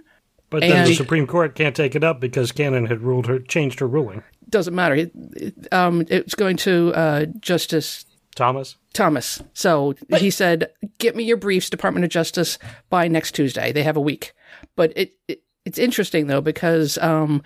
But 0.52 0.62
then 0.62 0.86
the 0.86 0.94
Supreme 0.94 1.26
Court 1.26 1.56
can't 1.56 1.76
take 1.76 1.96
it 1.96 2.04
up 2.04 2.20
because 2.20 2.52
Cannon 2.52 2.86
had 2.86 3.02
ruled 3.02 3.26
her, 3.28 3.40
changed 3.40 3.80
her 3.80 3.88
ruling. 3.88 4.22
Doesn't 4.50 4.76
matter. 4.76 4.94
It, 4.96 5.12
it- 5.36 5.74
um, 5.74 6.06
it's 6.10 6.36
going 6.36 6.58
to 6.58 6.94
uh, 6.94 7.26
Justice 7.40 8.06
Thomas? 8.36 8.76
Thomas. 8.94 9.42
So 9.54 9.96
he 10.20 10.30
said, 10.30 10.72
"Get 11.00 11.16
me 11.16 11.24
your 11.24 11.38
briefs, 11.38 11.70
Department 11.70 12.04
of 12.04 12.12
Justice, 12.12 12.60
by 12.90 13.08
next 13.08 13.32
Tuesday. 13.34 13.72
They 13.72 13.84
have 13.84 13.98
a 13.98 14.02
week." 14.02 14.34
But 14.76 14.94
it, 14.96 15.14
it 15.28 15.42
it's 15.66 15.78
interesting 15.80 16.28
though 16.28 16.42
because 16.42 16.98
um, 16.98 17.42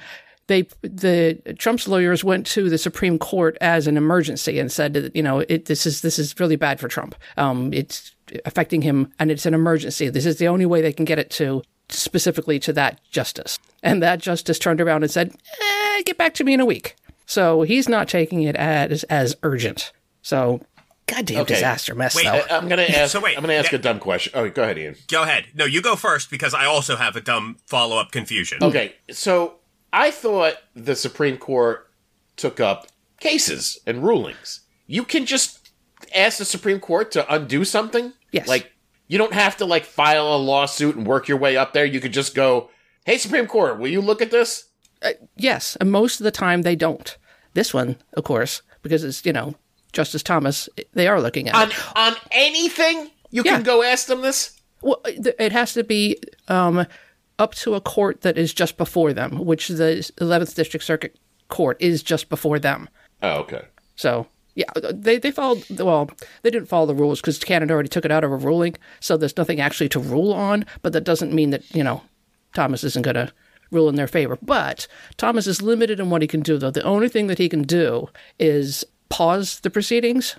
they 0.47 0.63
the 0.81 1.39
Trump's 1.59 1.87
lawyers 1.87 2.23
went 2.23 2.45
to 2.47 2.69
the 2.69 2.77
Supreme 2.77 3.19
Court 3.19 3.55
as 3.61 3.85
an 3.87 3.97
emergency 3.97 4.57
and 4.59 4.71
said 4.71 4.93
that 4.93 5.15
you 5.15 5.21
know 5.23 5.39
it, 5.47 5.65
this 5.65 5.85
is 5.85 6.01
this 6.01 6.17
is 6.17 6.39
really 6.39 6.55
bad 6.55 6.79
for 6.79 6.87
Trump. 6.87 7.13
Um, 7.37 7.71
it's 7.73 8.15
affecting 8.45 8.81
him, 8.81 9.11
and 9.19 9.29
it's 9.29 9.45
an 9.45 9.53
emergency. 9.53 10.09
This 10.09 10.25
is 10.25 10.37
the 10.37 10.47
only 10.47 10.65
way 10.65 10.81
they 10.81 10.93
can 10.93 11.05
get 11.05 11.19
it 11.19 11.29
to 11.31 11.61
specifically 11.89 12.59
to 12.59 12.73
that 12.73 12.99
justice. 13.11 13.59
And 13.83 14.01
that 14.03 14.19
justice 14.19 14.57
turned 14.59 14.81
around 14.81 15.03
and 15.03 15.11
said, 15.11 15.35
eh, 15.61 16.01
"Get 16.03 16.17
back 16.17 16.33
to 16.35 16.43
me 16.43 16.53
in 16.53 16.59
a 16.59 16.65
week." 16.65 16.95
So 17.25 17.61
he's 17.63 17.87
not 17.89 18.07
taking 18.07 18.43
it 18.43 18.55
as 18.55 19.03
as 19.05 19.35
urgent. 19.43 19.91
So, 20.21 20.61
goddamn 21.07 21.41
Okay. 21.41 21.53
disaster 21.55 21.93
mess 21.93 22.15
Wait, 22.15 22.25
though. 22.25 22.43
I, 22.49 22.57
I'm 22.57 22.67
gonna 22.67 22.83
ask. 22.83 23.11
So 23.11 23.19
wait, 23.19 23.35
I'm 23.37 23.41
gonna 23.41 23.53
ask 23.53 23.71
that- 23.71 23.79
a 23.79 23.83
dumb 23.83 23.99
question. 23.99 24.31
Oh, 24.35 24.49
go 24.49 24.63
ahead, 24.63 24.77
Ian. 24.77 24.95
Go 25.07 25.23
ahead. 25.23 25.45
No, 25.53 25.65
you 25.65 25.81
go 25.81 25.95
first 25.95 26.29
because 26.31 26.53
I 26.53 26.65
also 26.65 26.95
have 26.95 27.15
a 27.15 27.21
dumb 27.21 27.57
follow 27.67 27.97
up 27.97 28.11
confusion. 28.11 28.59
Okay, 28.63 28.95
so 29.11 29.55
I 29.93 30.11
thought 30.11 30.55
the 30.75 30.95
Supreme 30.95 31.37
Court 31.37 31.87
took 32.37 32.59
up 32.59 32.87
cases 33.19 33.79
and 33.85 34.03
rulings. 34.03 34.61
You 34.87 35.03
can 35.03 35.25
just 35.25 35.69
ask 36.13 36.37
the 36.37 36.45
Supreme 36.45 36.79
Court 36.79 37.11
to 37.11 37.33
undo 37.33 37.63
something. 37.65 38.13
Yes. 38.31 38.47
Like 38.47 38.71
you 39.07 39.17
don't 39.17 39.33
have 39.33 39.57
to 39.57 39.65
like 39.65 39.85
file 39.85 40.35
a 40.35 40.37
lawsuit 40.37 40.95
and 40.95 41.05
work 41.07 41.27
your 41.27 41.37
way 41.37 41.57
up 41.57 41.73
there. 41.73 41.85
You 41.85 41.99
could 41.99 42.13
just 42.13 42.35
go, 42.35 42.69
"Hey, 43.05 43.17
Supreme 43.17 43.47
Court, 43.47 43.79
will 43.79 43.87
you 43.89 44.01
look 44.01 44.21
at 44.21 44.31
this?" 44.31 44.65
Yes, 45.37 45.75
and 45.79 45.91
most 45.91 46.19
of 46.19 46.23
the 46.23 46.31
time 46.31 46.61
they 46.63 46.75
don't. 46.75 47.15
This 47.53 47.73
one, 47.73 47.97
of 48.13 48.23
course, 48.23 48.61
because 48.81 49.03
it's 49.03 49.25
you 49.25 49.33
know 49.33 49.55
Justice 49.93 50.23
Thomas, 50.23 50.67
they 50.93 51.07
are 51.07 51.21
looking 51.21 51.47
at 51.49 51.55
On 51.55 51.69
it. 51.71 51.77
on 51.95 52.13
anything, 52.31 53.11
you 53.31 53.43
Yeah. 53.45 53.53
can 53.55 53.63
go 53.63 53.83
ask 53.83 54.07
them 54.07 54.21
this. 54.21 54.51
Well, 54.81 55.01
it 55.05 55.51
has 55.51 55.73
to 55.73 55.83
be 55.83 56.17
um, 56.47 56.85
up 57.39 57.55
to 57.55 57.75
a 57.75 57.81
court 57.81 58.21
that 58.21 58.37
is 58.37 58.53
just 58.53 58.77
before 58.77 59.13
them, 59.13 59.45
which 59.45 59.67
the 59.69 60.11
11th 60.17 60.53
District 60.55 60.83
Circuit 60.85 61.17
Court 61.47 61.77
is 61.79 62.03
just 62.03 62.29
before 62.29 62.59
them. 62.59 62.89
Oh, 63.23 63.39
okay. 63.41 63.61
So, 63.95 64.27
yeah, 64.55 64.65
uh, 64.75 64.91
they, 64.95 65.17
they 65.19 65.31
followed, 65.31 65.63
well, 65.79 66.09
they 66.41 66.49
didn't 66.49 66.67
follow 66.69 66.85
the 66.85 66.95
rules 66.95 67.21
because 67.21 67.37
Canada 67.39 67.73
already 67.73 67.89
took 67.89 68.05
it 68.05 68.11
out 68.11 68.23
of 68.23 68.31
a 68.31 68.37
ruling. 68.37 68.75
So 68.99 69.17
there's 69.17 69.37
nothing 69.37 69.59
actually 69.61 69.89
to 69.89 69.99
rule 69.99 70.33
on, 70.33 70.65
but 70.81 70.93
that 70.93 71.03
doesn't 71.03 71.33
mean 71.33 71.49
that, 71.51 71.69
you 71.75 71.83
know, 71.83 72.01
Thomas 72.53 72.83
isn't 72.83 73.01
going 73.03 73.15
to 73.15 73.31
rule 73.71 73.89
in 73.89 73.95
their 73.95 74.07
favor. 74.07 74.37
But 74.41 74.87
Thomas 75.17 75.45
is 75.47 75.61
limited 75.61 75.99
in 75.99 76.09
what 76.09 76.21
he 76.21 76.27
can 76.27 76.41
do, 76.41 76.57
though. 76.57 76.71
The 76.71 76.83
only 76.83 77.09
thing 77.09 77.27
that 77.27 77.37
he 77.37 77.49
can 77.49 77.63
do 77.63 78.07
is 78.39 78.85
pause 79.09 79.59
the 79.59 79.69
proceedings 79.69 80.35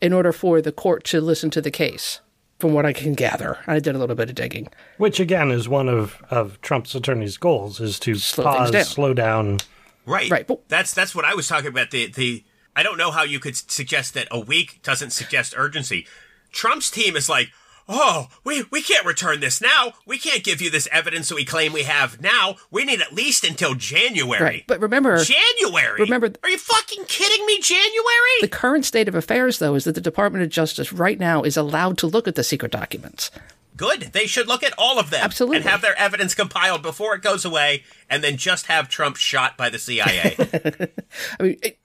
in 0.00 0.12
order 0.12 0.32
for 0.32 0.62
the 0.62 0.70
court 0.72 1.02
to 1.04 1.20
listen 1.20 1.50
to 1.50 1.60
the 1.60 1.72
case, 1.72 2.20
from 2.60 2.72
what 2.72 2.86
I 2.86 2.92
can 2.92 3.14
gather. 3.14 3.58
I 3.66 3.80
did 3.80 3.96
a 3.96 3.98
little 3.98 4.14
bit 4.14 4.28
of 4.28 4.36
digging. 4.36 4.68
Which 4.98 5.18
again 5.18 5.50
is 5.50 5.68
one 5.68 5.88
of, 5.88 6.22
of 6.30 6.60
Trump's 6.60 6.94
attorney's 6.94 7.36
goals 7.36 7.80
is 7.80 7.98
to 8.00 8.14
Slow 8.14 8.44
things 8.44 8.56
pause, 8.56 8.70
down. 8.70 8.84
slow 8.84 9.14
down. 9.14 9.58
Right. 10.06 10.30
Right, 10.30 10.46
but- 10.46 10.68
that's 10.68 10.94
that's 10.94 11.14
what 11.14 11.24
I 11.24 11.34
was 11.34 11.48
talking 11.48 11.68
about. 11.68 11.90
The 11.90 12.06
the 12.06 12.44
I 12.78 12.84
don't 12.84 12.96
know 12.96 13.10
how 13.10 13.24
you 13.24 13.40
could 13.40 13.56
suggest 13.56 14.14
that 14.14 14.28
a 14.30 14.38
week 14.38 14.78
doesn't 14.84 15.10
suggest 15.10 15.52
urgency. 15.56 16.06
Trump's 16.52 16.92
team 16.92 17.16
is 17.16 17.28
like, 17.28 17.48
oh, 17.88 18.28
we 18.44 18.66
we 18.70 18.82
can't 18.82 19.04
return 19.04 19.40
this 19.40 19.60
now. 19.60 19.94
We 20.06 20.16
can't 20.16 20.44
give 20.44 20.62
you 20.62 20.70
this 20.70 20.86
evidence 20.92 21.28
that 21.28 21.34
we 21.34 21.44
claim 21.44 21.72
we 21.72 21.82
have 21.82 22.20
now. 22.20 22.54
We 22.70 22.84
need 22.84 23.00
at 23.02 23.12
least 23.12 23.42
until 23.42 23.74
January. 23.74 24.40
Right. 24.40 24.64
But 24.68 24.80
remember, 24.80 25.18
January. 25.24 26.02
Remember- 26.02 26.30
Are 26.44 26.50
you 26.50 26.56
fucking 26.56 27.06
kidding 27.06 27.44
me? 27.46 27.58
January? 27.60 28.38
the 28.42 28.46
current 28.48 28.84
state 28.84 29.08
of 29.08 29.16
affairs, 29.16 29.58
though, 29.58 29.74
is 29.74 29.82
that 29.82 29.96
the 29.96 30.00
Department 30.00 30.44
of 30.44 30.50
Justice 30.50 30.92
right 30.92 31.18
now 31.18 31.42
is 31.42 31.56
allowed 31.56 31.98
to 31.98 32.06
look 32.06 32.28
at 32.28 32.36
the 32.36 32.44
secret 32.44 32.70
documents. 32.70 33.32
Good. 33.76 34.10
They 34.12 34.26
should 34.26 34.48
look 34.48 34.64
at 34.64 34.74
all 34.76 34.98
of 34.98 35.10
them. 35.10 35.20
Absolutely. 35.22 35.58
And 35.58 35.66
have 35.66 35.82
their 35.82 35.96
evidence 35.96 36.34
compiled 36.34 36.82
before 36.82 37.14
it 37.14 37.22
goes 37.22 37.44
away, 37.44 37.84
and 38.10 38.22
then 38.24 38.36
just 38.36 38.66
have 38.66 38.88
Trump 38.88 39.16
shot 39.16 39.56
by 39.56 39.68
the 39.70 39.78
CIA. 39.78 40.34
I 41.38 41.42
mean, 41.42 41.58
it, 41.62 41.78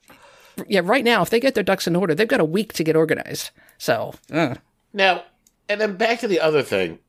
yeah, 0.68 0.82
right 0.84 1.04
now, 1.04 1.22
if 1.22 1.30
they 1.30 1.40
get 1.40 1.56
their 1.56 1.64
ducks 1.64 1.88
in 1.88 1.96
order, 1.96 2.14
they've 2.16 2.28
got 2.28 2.40
a 2.40 2.46
week 2.46 2.74
to 2.74 2.84
get 2.84 2.96
organized. 2.96 3.52
So, 3.78 4.14
uh, 4.32 4.56
Now, 4.94 5.24
and 5.70 5.80
then 5.82 5.96
back 5.98 6.20
to 6.20 6.28
the 6.28 6.40
other 6.40 6.62
thing. 6.64 7.00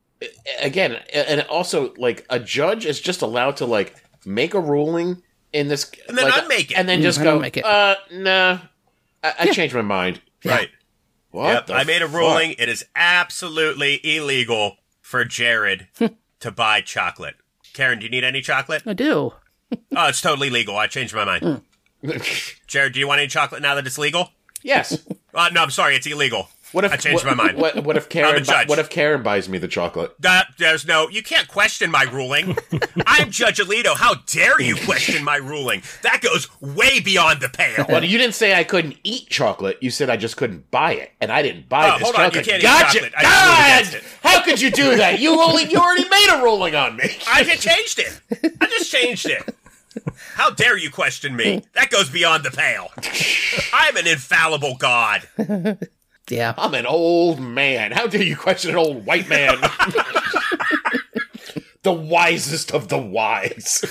Again, 0.61 0.93
and 1.13 1.43
also 1.43 1.93
like 1.99 2.25
a 2.31 2.39
judge 2.41 2.87
is 2.87 3.01
just 3.01 3.21
allowed 3.21 3.59
to 3.59 3.67
like 3.67 3.95
make 4.25 4.55
a 4.55 4.61
ruling 4.61 5.23
in 5.53 5.69
this, 5.69 5.91
And 6.09 6.17
then 6.17 6.25
like, 6.31 6.43
unmake 6.43 6.71
it. 6.71 6.79
and 6.79 6.89
then 6.89 7.03
just 7.03 7.19
and 7.19 7.25
go, 7.25 7.37
unmake 7.37 7.57
it. 7.59 7.65
uh, 7.65 7.97
nah, 8.13 8.59
I, 9.23 9.35
I 9.41 9.47
changed 9.53 9.75
my 9.75 9.83
mind. 9.83 10.21
right. 10.45 10.71
What? 11.31 11.69
Yep, 11.69 11.71
I 11.77 11.85
made 11.85 12.01
a 12.01 12.07
fuck? 12.09 12.17
ruling. 12.17 12.55
It 12.59 12.69
is 12.69 12.85
absolutely 12.95 14.01
illegal 14.05 14.77
for 15.01 15.25
Jared 15.25 15.89
to 16.41 16.51
buy 16.53 16.81
chocolate. 16.81 17.35
Karen, 17.73 17.99
do 17.99 18.05
you 18.05 18.11
need 18.11 18.23
any 18.25 18.41
chocolate? 18.41 18.83
I 18.87 18.93
do. 18.95 19.33
Oh, 19.97 20.07
it's 20.09 20.21
totally 20.21 20.49
legal. 20.51 20.77
I 20.77 20.87
changed 20.87 21.13
my 21.13 21.25
mind. 21.25 21.63
Jared, 22.67 22.93
do 22.93 23.01
you 23.01 23.09
want 23.09 23.21
any 23.21 23.29
chocolate 23.29 23.63
now 23.63 23.75
that 23.75 23.87
it's 23.87 23.99
legal? 23.99 24.31
yes. 24.63 24.99
Uh, 25.35 25.51
no, 25.53 25.63
I'm 25.63 25.71
sorry, 25.71 25.97
it's 25.97 26.07
illegal. 26.07 26.49
What 26.71 26.85
if 26.85 26.93
I 26.93 26.97
changed 26.97 27.25
what, 27.25 27.37
my 27.37 27.45
mind. 27.45 27.57
What, 27.59 27.85
what 27.85 27.97
if 27.97 28.05
I'm 28.05 28.11
Karen? 28.11 28.43
bu- 28.45 28.69
what 28.69 28.79
if 28.81 28.89
Karen 28.91 29.23
buys 29.23 29.49
me 29.49 29.59
the 29.59 29.69
chocolate? 29.69 30.13
That 30.21 30.49
there's 30.59 30.85
no. 30.87 31.09
You 31.09 31.23
can't 31.23 31.47
question 31.47 31.89
my 31.91 32.03
ruling. 32.03 32.57
I'm 33.07 33.31
Judge 33.31 33.59
Alito. 33.59 33.95
How 33.97 34.15
dare 34.27 34.61
you 34.61 34.75
question 34.75 35.23
my 35.23 35.37
ruling? 35.37 35.83
That 36.03 36.21
goes 36.21 36.49
way 36.61 36.99
beyond 36.99 37.41
the 37.41 37.49
pale. 37.49 37.87
Well, 37.89 38.05
you 38.05 38.19
didn't 38.19 38.35
say 38.35 38.55
I 38.59 38.65
couldn't 38.65 38.97
eat 39.05 39.29
chocolate. 39.29 39.79
You 39.81 39.91
said 39.91 40.11
I 40.11 40.17
just 40.17 40.37
couldn't 40.37 40.69
buy 40.73 40.95
it, 40.95 41.13
and 41.21 41.31
I 41.31 41.43
didn't 41.43 41.69
buy 41.69 41.91
Oh, 41.91 41.99
this 41.99 42.03
hold 42.03 42.17
on, 42.17 42.25
you 42.25 42.43
chocolate. 42.43 42.47
can't 42.47 42.59
eat 42.59 42.67
gotcha. 42.67 42.99
chocolate. 42.99 43.13
Just 43.21 43.93
ruled 43.95 44.03
God, 44.03 44.11
how 44.23 44.43
could 44.45 44.61
you 44.61 44.71
do 44.73 44.97
that? 44.97 45.21
You 45.21 45.41
only 45.41 45.65
you 45.71 45.79
already 45.79 46.09
made 46.09 46.29
a 46.33 46.43
ruling 46.43 46.75
on 46.75 46.97
me. 46.97 47.05
I 47.29 47.45
just 47.45 47.62
changed 47.62 47.99
it. 48.01 48.21
I 48.61 48.67
just 48.67 48.90
changed 48.90 49.27
it. 49.27 49.43
How 50.35 50.50
dare 50.50 50.76
you 50.76 50.90
question 50.90 51.37
me? 51.37 51.62
That 51.74 51.90
goes 51.90 52.11
beyond 52.11 52.44
the 52.44 52.50
pale. 52.50 52.90
I'm 53.72 53.96
an 53.96 54.07
infallible 54.07 54.76
god. 54.76 55.26
Yeah. 56.30 56.54
I'm 56.57 56.74
an 56.74 56.87
old 56.87 57.40
man. 57.40 57.92
How 57.92 58.07
dare 58.07 58.22
you 58.22 58.37
question 58.37 58.70
an 58.70 58.76
old 58.76 59.04
white 59.04 59.28
man? 59.28 59.59
the 61.83 61.92
wisest 61.92 62.72
of 62.72 62.88
the 62.88 62.98
wise. 62.98 63.85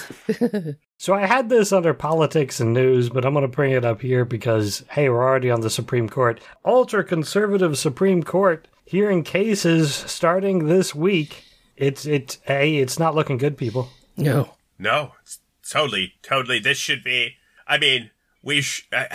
So 1.04 1.14
I 1.14 1.26
had 1.26 1.50
this 1.50 1.74
under 1.74 1.94
politics 1.94 2.62
and 2.62 2.72
news, 2.72 3.10
but 3.10 3.26
I'm 3.26 3.34
going 3.34 3.42
to 3.42 3.50
bring 3.50 3.74
it 3.74 3.84
up 3.84 4.00
here 4.00 4.24
because, 4.24 4.86
hey, 4.92 5.10
we're 5.10 5.22
already 5.22 5.52
on 5.52 5.60
the 5.60 5.70
Supreme 5.70 6.08
Court. 6.08 6.40
Ultra 6.64 7.04
conservative 7.04 7.78
Supreme 7.78 8.24
Court 8.24 8.70
hearing 8.86 9.22
cases 9.22 9.94
starting 9.94 10.68
this 10.68 10.96
week. 10.96 11.44
It's, 11.76 12.06
it's, 12.06 12.38
hey, 12.44 12.78
it's 12.78 12.98
not 12.98 13.16
looking 13.16 13.38
good, 13.38 13.58
people. 13.58 13.90
No. 14.16 14.54
No, 14.80 15.12
it's 15.22 15.40
totally, 15.70 16.14
totally. 16.22 16.60
This 16.60 16.78
should 16.78 17.04
be. 17.04 17.36
I 17.68 17.78
mean, 17.78 18.12
we. 18.42 18.62
Sh- 18.62 18.88
I, 18.92 19.08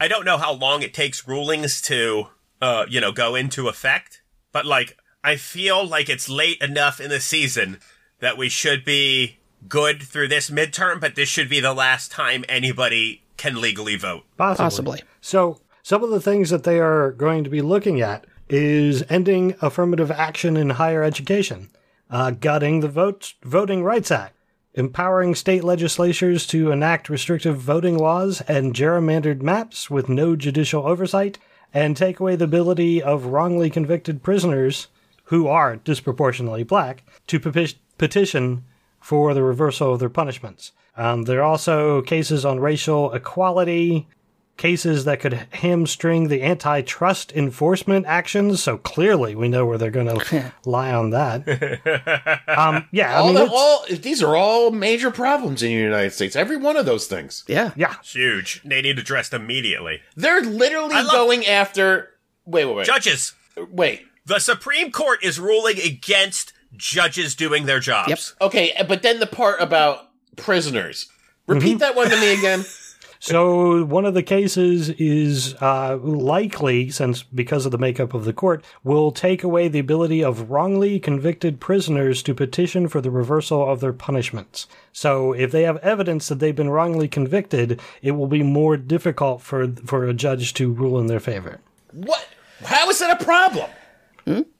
I 0.00 0.06
don't 0.08 0.24
know 0.24 0.38
how 0.38 0.52
long 0.52 0.82
it 0.82 0.94
takes 0.94 1.26
rulings 1.26 1.82
to, 1.82 2.28
uh, 2.62 2.86
you 2.88 3.00
know, 3.00 3.10
go 3.10 3.34
into 3.34 3.66
effect, 3.68 4.22
but 4.52 4.64
like, 4.64 4.96
I 5.24 5.34
feel 5.34 5.84
like 5.84 6.08
it's 6.08 6.28
late 6.28 6.62
enough 6.62 7.00
in 7.00 7.10
the 7.10 7.18
season 7.18 7.80
that 8.20 8.38
we 8.38 8.48
should 8.48 8.84
be 8.84 9.38
good 9.68 10.02
through 10.02 10.28
this 10.28 10.50
midterm, 10.50 11.00
but 11.00 11.16
this 11.16 11.28
should 11.28 11.48
be 11.48 11.58
the 11.58 11.74
last 11.74 12.12
time 12.12 12.44
anybody 12.48 13.22
can 13.36 13.60
legally 13.60 13.96
vote. 13.96 14.22
Possibly. 14.36 14.64
Possibly. 14.64 15.02
So, 15.20 15.60
some 15.82 16.04
of 16.04 16.10
the 16.10 16.20
things 16.20 16.50
that 16.50 16.64
they 16.64 16.78
are 16.78 17.10
going 17.10 17.42
to 17.44 17.50
be 17.50 17.62
looking 17.62 18.00
at 18.00 18.24
is 18.48 19.02
ending 19.08 19.56
affirmative 19.60 20.10
action 20.10 20.56
in 20.56 20.70
higher 20.70 21.02
education, 21.02 21.70
uh, 22.08 22.30
gutting 22.30 22.80
the 22.80 22.88
vote, 22.88 23.34
Voting 23.42 23.82
Rights 23.82 24.10
Act, 24.10 24.34
empowering 24.74 25.34
state 25.34 25.64
legislatures 25.64 26.46
to 26.46 26.70
enact 26.70 27.08
restrictive 27.08 27.58
voting 27.58 27.98
laws 27.98 28.40
and 28.42 28.74
gerrymandered 28.74 29.42
maps 29.42 29.90
with 29.90 30.08
no 30.08 30.36
judicial 30.36 30.86
oversight, 30.86 31.38
and 31.74 31.96
take 31.96 32.20
away 32.20 32.36
the 32.36 32.44
ability 32.44 33.02
of 33.02 33.26
wrongly 33.26 33.70
convicted 33.70 34.22
prisoners 34.22 34.88
who 35.24 35.46
are 35.46 35.76
disproportionately 35.76 36.62
black 36.62 37.02
to 37.26 37.38
peti- 37.38 37.78
petition 37.98 38.64
for 39.00 39.34
the 39.34 39.42
reversal 39.42 39.92
of 39.92 40.00
their 40.00 40.08
punishments. 40.08 40.72
Um, 40.96 41.22
there 41.22 41.40
are 41.40 41.44
also 41.44 42.02
cases 42.02 42.44
on 42.44 42.58
racial 42.60 43.12
equality, 43.12 44.08
cases 44.58 45.04
that 45.06 45.20
could 45.20 45.46
hamstring 45.52 46.28
the 46.28 46.42
antitrust 46.42 47.32
enforcement 47.32 48.04
actions. 48.06 48.62
So 48.62 48.76
clearly, 48.76 49.34
we 49.34 49.48
know 49.48 49.64
where 49.64 49.78
they're 49.78 49.90
going 49.90 50.06
to 50.18 50.52
lie 50.66 50.92
on 50.92 51.10
that. 51.10 52.38
Um, 52.48 52.88
yeah, 52.90 53.12
I 53.14 53.18
all, 53.20 53.26
mean, 53.26 53.34
the- 53.36 53.50
all 53.52 53.84
these 53.88 54.22
are 54.22 54.34
all 54.36 54.70
major 54.72 55.10
problems 55.12 55.62
in 55.62 55.68
the 55.68 55.74
United 55.74 56.10
States. 56.12 56.34
Every 56.34 56.56
one 56.56 56.76
of 56.76 56.86
those 56.86 57.06
things. 57.06 57.44
Yeah. 57.46 57.70
yeah, 57.76 57.94
It's 58.00 58.12
huge. 58.14 58.62
They 58.64 58.82
need 58.82 58.98
addressed 58.98 59.32
immediately. 59.32 60.00
They're 60.16 60.40
literally 60.42 60.94
love- 60.96 61.12
going 61.12 61.46
after. 61.46 62.10
Wait, 62.44 62.64
wait, 62.64 62.74
wait. 62.76 62.86
Judges, 62.86 63.34
wait. 63.70 64.02
the 64.26 64.38
Supreme 64.40 64.90
Court 64.90 65.22
is 65.22 65.38
ruling 65.38 65.78
against 65.78 66.52
judges 66.76 67.34
doing 67.36 67.66
their 67.66 67.78
jobs. 67.80 68.34
Yep. 68.40 68.48
Okay, 68.48 68.72
but 68.88 69.02
then 69.02 69.20
the 69.20 69.26
part 69.26 69.60
about 69.60 70.08
prisoners. 70.36 71.06
Repeat 71.46 71.78
that 71.78 71.94
one 71.94 72.10
to 72.10 72.16
me 72.20 72.32
again. 72.36 72.64
So 73.20 73.84
one 73.84 74.04
of 74.04 74.14
the 74.14 74.22
cases 74.22 74.90
is 74.90 75.54
uh, 75.60 75.96
likely, 75.96 76.90
since 76.90 77.22
because 77.22 77.66
of 77.66 77.72
the 77.72 77.78
makeup 77.78 78.14
of 78.14 78.24
the 78.24 78.32
court, 78.32 78.64
will 78.84 79.10
take 79.10 79.42
away 79.42 79.68
the 79.68 79.78
ability 79.78 80.22
of 80.22 80.50
wrongly 80.50 81.00
convicted 81.00 81.60
prisoners 81.60 82.22
to 82.24 82.34
petition 82.34 82.88
for 82.88 83.00
the 83.00 83.10
reversal 83.10 83.68
of 83.68 83.80
their 83.80 83.92
punishments. 83.92 84.66
So 84.92 85.32
if 85.32 85.50
they 85.50 85.62
have 85.62 85.78
evidence 85.78 86.28
that 86.28 86.38
they've 86.38 86.54
been 86.54 86.70
wrongly 86.70 87.08
convicted, 87.08 87.80
it 88.02 88.12
will 88.12 88.28
be 88.28 88.42
more 88.42 88.76
difficult 88.76 89.42
for 89.42 89.68
for 89.84 90.04
a 90.04 90.14
judge 90.14 90.54
to 90.54 90.72
rule 90.72 90.98
in 90.98 91.06
their 91.06 91.20
favor. 91.20 91.60
What? 91.92 92.26
How 92.64 92.88
is 92.90 92.98
that 92.98 93.20
a 93.20 93.24
problem? 93.24 93.70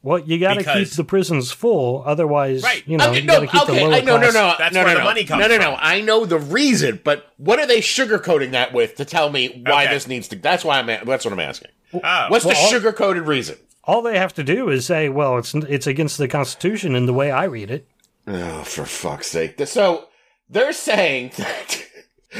Well, 0.03 0.19
you 0.21 0.39
got 0.39 0.55
to 0.55 0.65
keep 0.65 0.89
the 0.91 1.05
prisons 1.05 1.51
full, 1.53 2.03
otherwise, 2.07 2.63
Right. 2.63 2.83
you 2.87 2.97
know, 2.97 3.11
Okay, 3.11 3.21
you 3.21 3.27
got 3.27 3.41
to 3.41 3.47
keep 3.47 3.67
the 3.67 3.73
lower 3.75 3.93
I, 3.93 4.01
no, 4.01 4.17
no, 4.17 4.31
class- 4.31 4.35
no, 4.35 4.55
That's 4.59 4.75
no, 4.75 4.81
where 4.85 4.89
no, 4.89 4.95
the 4.95 4.99
no. 5.01 5.05
money 5.05 5.25
comes 5.25 5.41
No, 5.41 5.49
no, 5.49 5.57
no. 5.59 5.71
from. 5.73 5.79
I 5.81 6.01
know 6.01 6.25
the 6.27 6.39
reason, 6.39 7.01
but 7.05 7.33
what 7.37 7.59
are 7.59 7.67
they 7.67 7.81
sugarcoating 7.81 8.53
that 8.53 8.73
with 8.73 8.95
to 8.97 9.05
tell 9.05 9.31
me 9.31 9.63
why 9.67 9.85
Okay. 9.85 9.95
this 9.95 10.07
needs 10.09 10.29
to? 10.29 10.37
That's 10.37 10.65
why 10.65 10.79
I'm. 10.79 10.87
That's 10.87 11.25
what 11.25 11.33
I'm 11.33 11.41
asking. 11.41 11.71
Oh. 11.95 12.27
What's 12.29 12.45
Well, 12.45 12.55
the 12.55 12.61
all- 12.61 12.69
sugar-coated 12.71 13.27
reason? 13.27 13.57
All 13.85 14.03
they 14.03 14.19
have 14.19 14.35
to 14.35 14.45
do 14.45 14.69
is 14.69 14.85
say, 14.87 15.09
"Well, 15.09 15.39
it's 15.39 15.55
it's 15.55 15.87
against 15.87 16.19
the 16.19 16.29
Constitution 16.29 16.95
in 16.95 17.07
the 17.07 17.15
way 17.15 17.31
I 17.31 17.45
read 17.45 17.71
it." 17.71 17.89
Oh, 18.27 18.63
for 18.63 18.85
fuck's 18.85 19.29
sake! 19.29 19.59
So 19.67 20.09
they're 20.51 20.73
saying 20.75 21.33
that 21.39 21.83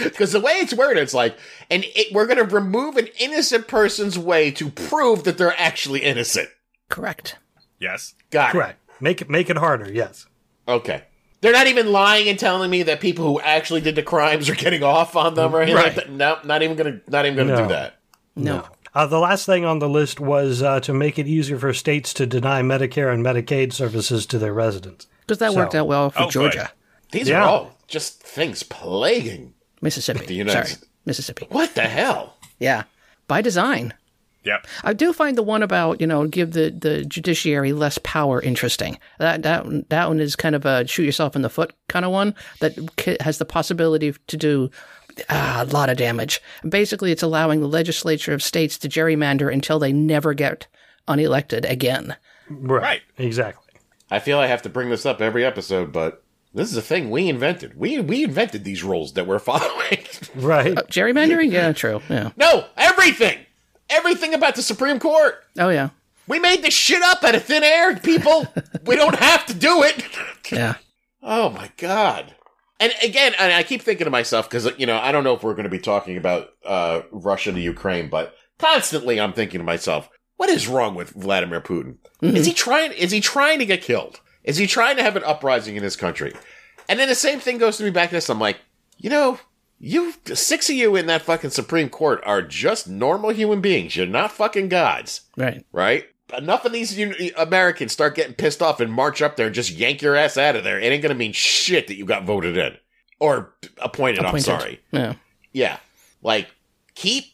because 0.03 0.33
the 0.33 0.41
way 0.41 0.53
it's 0.53 0.75
worded, 0.75 1.03
it's 1.03 1.15
like, 1.15 1.37
and 1.71 1.85
it, 1.97 2.13
we're 2.13 2.27
going 2.27 2.37
to 2.37 2.45
remove 2.55 2.99
an 2.99 3.09
innocent 3.19 3.67
person's 3.69 4.19
way 4.19 4.51
to 4.51 4.69
prove 4.69 5.25
that 5.25 5.39
they're 5.39 5.59
actually 5.59 6.01
innocent. 6.01 6.51
Correct. 6.89 7.37
Yes. 7.79 8.15
Got 8.31 8.51
it. 8.51 8.53
Correct. 8.53 8.81
Make 9.01 9.21
it 9.23 9.31
make 9.31 9.51
it 9.51 9.57
harder. 9.59 9.91
Yes. 9.93 10.27
Okay. 10.67 11.05
They're 11.41 11.53
not 11.53 11.69
even 11.69 11.93
lying 11.93 12.29
and 12.29 12.39
telling 12.39 12.69
me 12.71 12.83
that 12.85 13.01
people 13.01 13.25
who 13.25 13.41
actually 13.41 13.81
did 13.81 13.95
the 13.95 14.03
crimes 14.03 14.49
are 14.49 14.55
getting 14.57 14.83
off 14.83 15.15
on 15.15 15.35
them 15.35 15.55
or 15.55 15.61
anything 15.61 15.81
Right. 15.83 15.95
that. 15.95 16.11
No, 16.11 16.39
not 16.45 16.63
even 16.63 16.77
gonna, 16.77 17.01
not 17.07 17.27
even 17.27 17.37
gonna 17.37 17.55
No. 17.57 17.63
do 17.63 17.69
that. 17.69 17.99
No. 18.35 18.65
Uh, 18.95 19.07
the 19.07 19.21
last 19.21 19.47
thing 19.47 19.65
on 19.65 19.79
the 19.79 19.89
list 19.89 20.19
was 20.19 20.63
uh, 20.63 20.81
to 20.81 20.93
make 20.93 21.19
it 21.19 21.29
easier 21.29 21.59
for 21.59 21.73
states 21.73 22.13
to 22.15 22.27
deny 22.27 22.63
Medicare 22.63 23.13
and 23.15 23.25
Medicaid 23.25 23.73
services 23.73 24.27
to 24.27 24.39
their 24.39 24.53
residents. 24.53 25.07
Because 25.21 25.39
that 25.39 25.55
worked 25.55 25.75
out 25.77 25.87
well 25.87 26.11
for 26.11 26.23
Oh, 26.23 26.25
good. 26.27 26.33
Georgia, 26.33 26.73
These 27.13 27.29
Yeah. 27.29 27.43
are 27.43 27.49
all 27.49 27.79
just 27.87 28.21
things 28.23 28.63
plaguing. 28.65 29.55
Mississippi. 29.81 30.27
The 30.27 30.35
United 30.35 30.53
Sorry, 30.53 30.67
States. 30.67 30.87
Mississippi. 31.07 31.47
What 31.51 31.75
the 31.77 31.83
hell? 31.83 32.35
Yeah, 32.59 32.85
by 33.29 33.43
design. 33.43 33.95
Yep. 34.49 34.67
I 34.83 34.93
do 34.95 35.13
find 35.13 35.37
the 35.37 35.43
one 35.43 35.63
about 35.63 36.01
you 36.01 36.07
know 36.07 36.27
give 36.27 36.53
the, 36.53 36.71
the 36.71 37.05
judiciary 37.05 37.73
less 37.73 37.99
power 38.03 38.41
interesting. 38.41 38.99
That 39.19 39.43
that 39.43 39.89
that 39.91 40.09
one 40.09 40.21
is 40.21 40.37
kind 40.37 40.55
of 40.55 40.65
a 40.65 40.87
shoot 40.87 41.05
yourself 41.05 41.37
in 41.37 41.43
the 41.43 41.51
foot 41.51 41.75
kind 41.89 42.05
of 42.05 42.13
one 42.13 42.35
that 42.61 42.75
has 43.21 43.39
the 43.39 43.45
possibility 43.45 44.15
to 44.27 44.37
do 44.37 44.71
ah, 45.29 45.65
a 45.69 45.73
lot 45.73 45.91
of 45.91 45.99
damage. 45.99 46.41
Basically, 46.69 47.13
it's 47.13 47.23
allowing 47.23 47.61
the 47.61 47.69
legislature 47.69 48.33
of 48.33 48.43
states 48.43 48.79
to 48.79 48.89
gerrymander 48.89 49.53
until 49.53 49.79
they 49.79 49.93
never 49.93 50.33
get 50.33 50.67
unelected 51.07 51.69
again. 51.69 52.17
Right. 52.49 52.83
Right. 52.83 53.03
Exactly. 53.19 53.65
I 54.11 54.21
feel 54.21 54.39
I 54.39 54.47
have 54.47 54.63
to 54.63 54.71
bring 54.71 54.89
this 54.89 55.05
up 55.05 55.21
every 55.21 55.45
episode, 55.45 55.93
but 55.93 56.25
this 56.55 56.71
is 56.71 56.77
a 56.79 56.83
thing 56.83 57.11
we 57.11 57.29
invented. 57.29 57.79
We 57.79 58.01
we 58.01 58.25
invented 58.25 58.65
these 58.65 58.83
rules 58.83 59.13
that 59.13 59.27
we're 59.27 59.39
following. 59.51 60.07
Right. 60.35 60.75
Gerrymandering, 60.75 61.53
yeah, 61.53 61.73
true, 61.73 62.01
yeah, 62.09 62.31
no, 62.37 62.65
everything, 62.77 63.39
everything 63.91 64.35
about 64.35 64.55
the 64.55 64.63
Supreme 64.63 64.99
Court. 64.99 65.43
oh 65.59 65.69
yeah, 65.69 65.91
We 66.27 66.39
made 66.39 66.63
this 66.63 66.75
shit 66.75 67.03
up 67.03 67.23
out 67.25 67.35
of 67.35 67.45
thin 67.45 67.63
air, 67.65 67.97
people. 67.97 68.47
we 68.85 68.97
don't 68.97 69.17
have 69.17 69.47
to 69.47 69.55
do 69.55 69.83
it. 69.83 70.05
yeah. 70.51 70.75
Oh 71.23 71.51
my 71.51 71.71
god. 71.77 72.35
And 72.81 72.93
again, 73.03 73.35
and 73.41 73.53
I 73.53 73.65
keep 73.65 73.83
thinking 73.83 74.05
to 74.05 74.11
myself 74.11 74.49
because 74.49 74.69
you 74.79 74.87
know 74.87 74.99
I 74.99 75.11
don't 75.13 75.25
know 75.25 75.35
if 75.35 75.43
we're 75.43 75.55
going 75.55 75.65
to 75.65 75.71
be 75.71 75.81
talking 75.81 76.17
about 76.17 76.51
uh, 76.65 77.03
Russia 77.11 77.51
to 77.53 77.61
Ukraine, 77.61 78.09
but 78.09 78.35
constantly 78.59 79.21
I'm 79.21 79.33
thinking 79.33 79.59
to 79.59 79.65
myself, 79.65 80.09
what 80.37 80.49
is 80.49 80.69
wrong 80.69 80.95
with 80.95 81.11
Vladimir 81.11 81.61
Putin? 81.61 81.97
Is 82.23 82.47
he 82.47 82.53
trying? 82.53 82.93
Is 82.93 83.11
he 83.11 83.21
trying 83.21 83.59
to 83.59 83.67
get 83.67 83.83
killed? 83.83 84.21
Is 84.45 84.57
he 84.59 84.67
trying 84.69 84.97
to 84.97 85.03
have 85.03 85.17
an 85.17 85.25
uprising 85.25 85.75
in 85.77 85.83
his 85.83 85.97
country? 85.97 86.33
And 86.89 86.99
then 87.01 87.09
the 87.09 87.15
same 87.17 87.41
thing 87.41 87.59
goes 87.59 87.77
to 87.79 87.85
me 87.85 87.91
back 87.91 88.11
to 88.11 88.15
this. 88.15 88.31
I'm 88.31 88.39
like, 88.39 88.59
you 88.97 89.11
know, 89.11 89.39
you 89.81 90.13
six 90.35 90.69
of 90.69 90.77
you 90.77 90.97
in 90.97 91.07
that 91.07 91.23
fucking 91.23 91.51
Supreme 91.51 91.89
Court 91.89 92.21
are 92.25 92.43
just 92.43 92.89
normal 92.89 93.31
human 93.31 93.61
beings. 93.61 93.95
You're 93.97 94.07
not 94.07 94.33
fucking 94.33 94.69
gods 94.69 95.23
Right. 95.37 95.65
right? 95.73 96.05
Enough 96.37 96.65
of 96.67 96.73
these 96.73 96.99
un- 96.99 97.15
Americans 97.37 97.93
start 97.93 98.15
getting 98.15 98.35
pissed 98.35 98.61
off 98.61 98.81
and 98.81 98.93
march 98.93 99.23
up 99.23 99.37
there 99.37 99.47
and 99.47 99.55
just 99.55 99.71
yank 99.71 100.03
your 100.03 100.15
ass 100.17 100.37
out 100.37 100.57
of 100.57 100.65
there. 100.65 100.79
It 100.79 100.85
ain't 100.93 101.03
gonna 101.03 101.15
mean 101.15 101.33
shit 101.33 101.87
that 101.87 101.97
you 101.97 102.05
got 102.05 102.25
voted 102.25 102.57
in 102.57 102.77
or 103.19 103.55
appointed. 103.79 104.25
I'm 104.25 104.39
sorry. 104.41 104.81
Yeah. 104.91 105.15
Yeah, 105.53 105.79
like 106.23 106.49
keep 106.95 107.25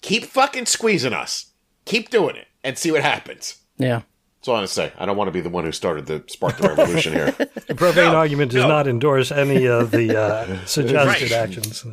keep 0.00 0.24
fucking 0.24 0.66
squeezing 0.66 1.12
us. 1.12 1.46
Keep 1.84 2.08
doing 2.10 2.36
it 2.36 2.46
and 2.64 2.78
see 2.78 2.90
what 2.90 3.02
happens. 3.02 3.56
Yeah. 3.76 4.02
That's 4.40 4.48
all 4.48 4.54
I 4.54 4.58
want 4.60 4.68
to 4.68 4.74
say. 4.74 4.92
I 4.98 5.04
don't 5.04 5.18
want 5.18 5.28
to 5.28 5.32
be 5.32 5.42
the 5.42 5.50
one 5.50 5.64
who 5.64 5.72
started 5.72 6.06
the 6.06 6.24
spark 6.28 6.56
the 6.56 6.68
revolution 6.68 7.12
here. 7.12 7.34
The 7.66 7.74
profane 7.74 8.14
argument 8.14 8.50
does 8.52 8.62
no. 8.62 8.68
not 8.68 8.88
endorse 8.88 9.30
any 9.30 9.66
of 9.68 9.90
the 9.90 10.18
uh, 10.18 10.58
suggested 10.66 11.30
Right. 11.30 11.32
actions. 11.32 11.84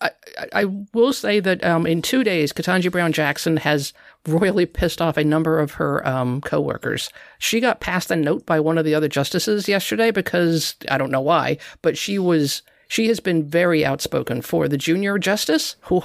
I, 0.00 0.10
I 0.52 0.64
will 0.94 1.12
say 1.12 1.40
that 1.40 1.62
um, 1.64 1.86
in 1.86 2.00
two 2.00 2.22
days, 2.24 2.52
Ketanji 2.52 2.90
Brown 2.92 3.12
Jackson 3.12 3.56
has 3.58 3.92
royally 4.26 4.66
pissed 4.66 5.02
off 5.02 5.16
a 5.16 5.24
number 5.24 5.58
of 5.58 5.72
her 5.72 6.06
um, 6.06 6.40
coworkers. 6.42 7.10
She 7.38 7.58
got 7.60 7.80
passed 7.80 8.10
a 8.10 8.16
note 8.16 8.46
by 8.46 8.60
one 8.60 8.78
of 8.78 8.84
the 8.84 8.94
other 8.94 9.08
justices 9.08 9.68
yesterday 9.68 10.10
because 10.12 10.76
I 10.90 10.96
don't 10.96 11.10
know 11.10 11.20
why, 11.20 11.58
but 11.82 11.98
she 11.98 12.18
was 12.18 12.62
she 12.88 13.08
has 13.08 13.18
been 13.20 13.44
very 13.44 13.84
outspoken 13.84 14.42
for 14.42 14.68
the 14.68 14.78
junior 14.78 15.18
justice. 15.18 15.74
Whew, 15.88 16.02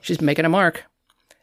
she's 0.00 0.20
making 0.20 0.44
a 0.44 0.50
mark, 0.50 0.84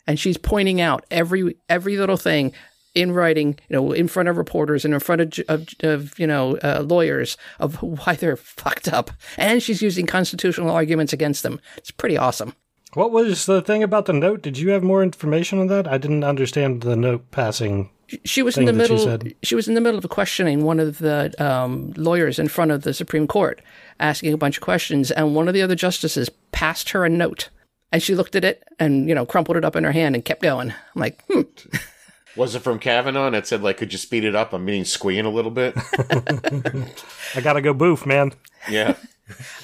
and 0.05 0.19
she's 0.19 0.37
pointing 0.37 0.79
out 0.81 1.05
every 1.09 1.55
every 1.69 1.97
little 1.97 2.17
thing 2.17 2.53
in 2.95 3.11
writing, 3.11 3.59
you 3.69 3.75
know, 3.75 3.91
in 3.91 4.07
front 4.07 4.29
of 4.29 4.37
reporters 4.37 4.85
and 4.85 4.93
in 4.93 4.99
front 4.99 5.21
of, 5.21 5.39
of, 5.47 5.67
of 5.81 6.17
you 6.17 6.25
know, 6.25 6.57
uh, 6.57 6.83
lawyers 6.85 7.37
of 7.59 7.75
why 7.83 8.15
they're 8.15 8.37
fucked 8.37 8.87
up. 8.87 9.11
And 9.37 9.61
she's 9.61 9.81
using 9.81 10.05
constitutional 10.05 10.71
arguments 10.71 11.13
against 11.13 11.43
them. 11.43 11.59
It's 11.77 11.91
pretty 11.91 12.17
awesome. 12.17 12.55
What 12.93 13.11
was 13.11 13.45
the 13.45 13.61
thing 13.61 13.83
about 13.83 14.05
the 14.05 14.13
note? 14.13 14.41
Did 14.41 14.57
you 14.57 14.69
have 14.69 14.81
more 14.81 15.03
information 15.03 15.59
on 15.59 15.67
that? 15.67 15.85
I 15.85 15.97
didn't 15.97 16.23
understand 16.23 16.81
the 16.81 16.95
note 16.95 17.29
passing. 17.29 17.89
She 18.23 18.41
was 18.41 18.57
in 18.57 18.65
the 18.65 18.71
that 18.71 18.87
she 18.87 18.93
middle. 18.93 19.31
She 19.43 19.55
was 19.55 19.67
in 19.67 19.73
the 19.73 19.81
middle 19.81 19.97
of 19.97 20.07
questioning 20.09 20.63
one 20.63 20.79
of 20.79 20.99
the 20.99 21.33
um, 21.43 21.91
lawyers 21.97 22.39
in 22.39 22.47
front 22.47 22.71
of 22.71 22.83
the 22.83 22.93
Supreme 22.93 23.27
Court, 23.27 23.61
asking 23.99 24.31
a 24.31 24.37
bunch 24.37 24.57
of 24.57 24.63
questions, 24.63 25.11
and 25.11 25.35
one 25.35 25.47
of 25.47 25.53
the 25.53 25.61
other 25.61 25.75
justices 25.75 26.29
passed 26.51 26.91
her 26.91 27.03
a 27.03 27.09
note, 27.09 27.49
and 27.91 28.01
she 28.01 28.15
looked 28.15 28.35
at 28.35 28.45
it 28.45 28.63
and 28.79 29.09
you 29.09 29.15
know 29.15 29.25
crumpled 29.25 29.57
it 29.57 29.65
up 29.65 29.75
in 29.75 29.83
her 29.83 29.91
hand 29.91 30.15
and 30.15 30.23
kept 30.23 30.43
going. 30.43 30.71
I'm 30.71 31.01
like, 31.01 31.21
hmm, 31.25 31.41
Was 32.35 32.55
it 32.55 32.59
from 32.59 32.79
Kavanaugh 32.79 33.29
that 33.29 33.47
said 33.47 33.61
like, 33.61 33.77
could 33.77 33.93
you 33.93 33.99
speed 33.99 34.25
it 34.25 34.35
up? 34.35 34.53
I'm 34.53 34.65
meaning 34.65 34.85
squeeing 34.85 35.25
a 35.25 35.29
little 35.29 35.51
bit. 35.51 35.75
I 37.35 37.41
gotta 37.41 37.61
go 37.61 37.73
boof, 37.73 38.05
man. 38.05 38.33
Yeah. 38.69 38.95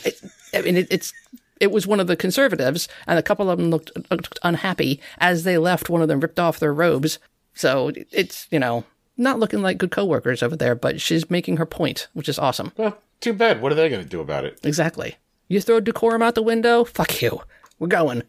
I 0.54 0.62
mean, 0.62 0.78
it, 0.78 0.88
it's 0.90 1.14
it 1.60 1.72
was 1.72 1.86
one 1.86 2.00
of 2.00 2.08
the 2.08 2.16
conservatives, 2.16 2.88
and 3.08 3.20
a 3.20 3.24
couple 3.24 3.50
of 3.50 3.60
them 3.60 3.70
looked, 3.70 3.92
looked 4.10 4.40
unhappy 4.44 5.00
as 5.20 5.44
they 5.44 5.58
left. 5.58 5.90
One 5.90 6.02
of 6.02 6.08
them 6.08 6.20
ripped 6.20 6.40
off 6.40 6.60
their 6.60 6.74
robes, 6.74 7.20
so 7.54 7.92
it's 8.12 8.48
you 8.52 8.60
know 8.60 8.84
not 9.18 9.40
looking 9.40 9.62
like 9.62 9.78
good 9.78 9.92
coworkers 9.92 10.42
over 10.42 10.56
there. 10.56 10.76
But 10.76 11.00
she's 11.00 11.30
making 11.30 11.58
her 11.58 11.66
point, 11.66 12.08
which 12.14 12.28
is 12.28 12.40
awesome. 12.40 12.72
Well, 12.78 12.98
too 13.20 13.34
bad. 13.34 13.62
What 13.62 13.72
are 13.72 13.76
they 13.76 13.90
going 13.90 14.04
to 14.04 14.10
do 14.10 14.22
about 14.22 14.46
it? 14.46 14.60
Exactly. 14.64 15.18
You 15.48 15.62
throw 15.62 15.80
decorum 15.80 16.22
out 16.22 16.36
the 16.36 16.42
window. 16.42 16.84
Fuck 16.84 17.22
you. 17.22 17.42
We're 17.78 17.88
going. 17.88 18.24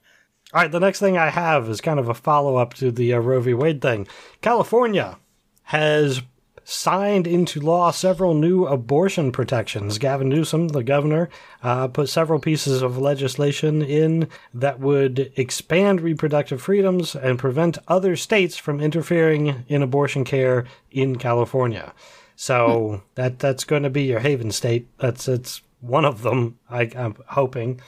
All 0.54 0.60
right, 0.60 0.70
the 0.70 0.80
next 0.80 1.00
thing 1.00 1.16
I 1.16 1.30
have 1.30 1.68
is 1.68 1.80
kind 1.80 1.98
of 1.98 2.08
a 2.08 2.14
follow 2.14 2.56
up 2.56 2.74
to 2.74 2.90
the 2.90 3.14
uh, 3.14 3.18
Roe 3.18 3.40
v. 3.40 3.54
Wade 3.54 3.80
thing. 3.80 4.06
California 4.42 5.18
has 5.64 6.20
signed 6.64 7.26
into 7.26 7.60
law 7.60 7.90
several 7.90 8.34
new 8.34 8.66
abortion 8.66 9.32
protections. 9.32 9.98
Gavin 9.98 10.28
Newsom, 10.28 10.68
the 10.68 10.84
governor, 10.84 11.28
uh, 11.62 11.88
put 11.88 12.08
several 12.08 12.38
pieces 12.38 12.82
of 12.82 12.98
legislation 12.98 13.82
in 13.82 14.28
that 14.54 14.78
would 14.78 15.32
expand 15.36 16.00
reproductive 16.00 16.60
freedoms 16.60 17.14
and 17.14 17.38
prevent 17.38 17.78
other 17.88 18.14
states 18.14 18.56
from 18.56 18.80
interfering 18.80 19.64
in 19.68 19.82
abortion 19.82 20.24
care 20.24 20.66
in 20.90 21.16
California. 21.16 21.92
So 22.36 23.02
that 23.14 23.38
that's 23.38 23.64
going 23.64 23.82
to 23.82 23.90
be 23.90 24.04
your 24.04 24.20
haven 24.20 24.50
state. 24.50 24.86
That's 24.98 25.28
it's 25.28 25.62
one 25.80 26.04
of 26.04 26.22
them. 26.22 26.58
I, 26.70 26.90
I'm 26.96 27.16
hoping. 27.28 27.80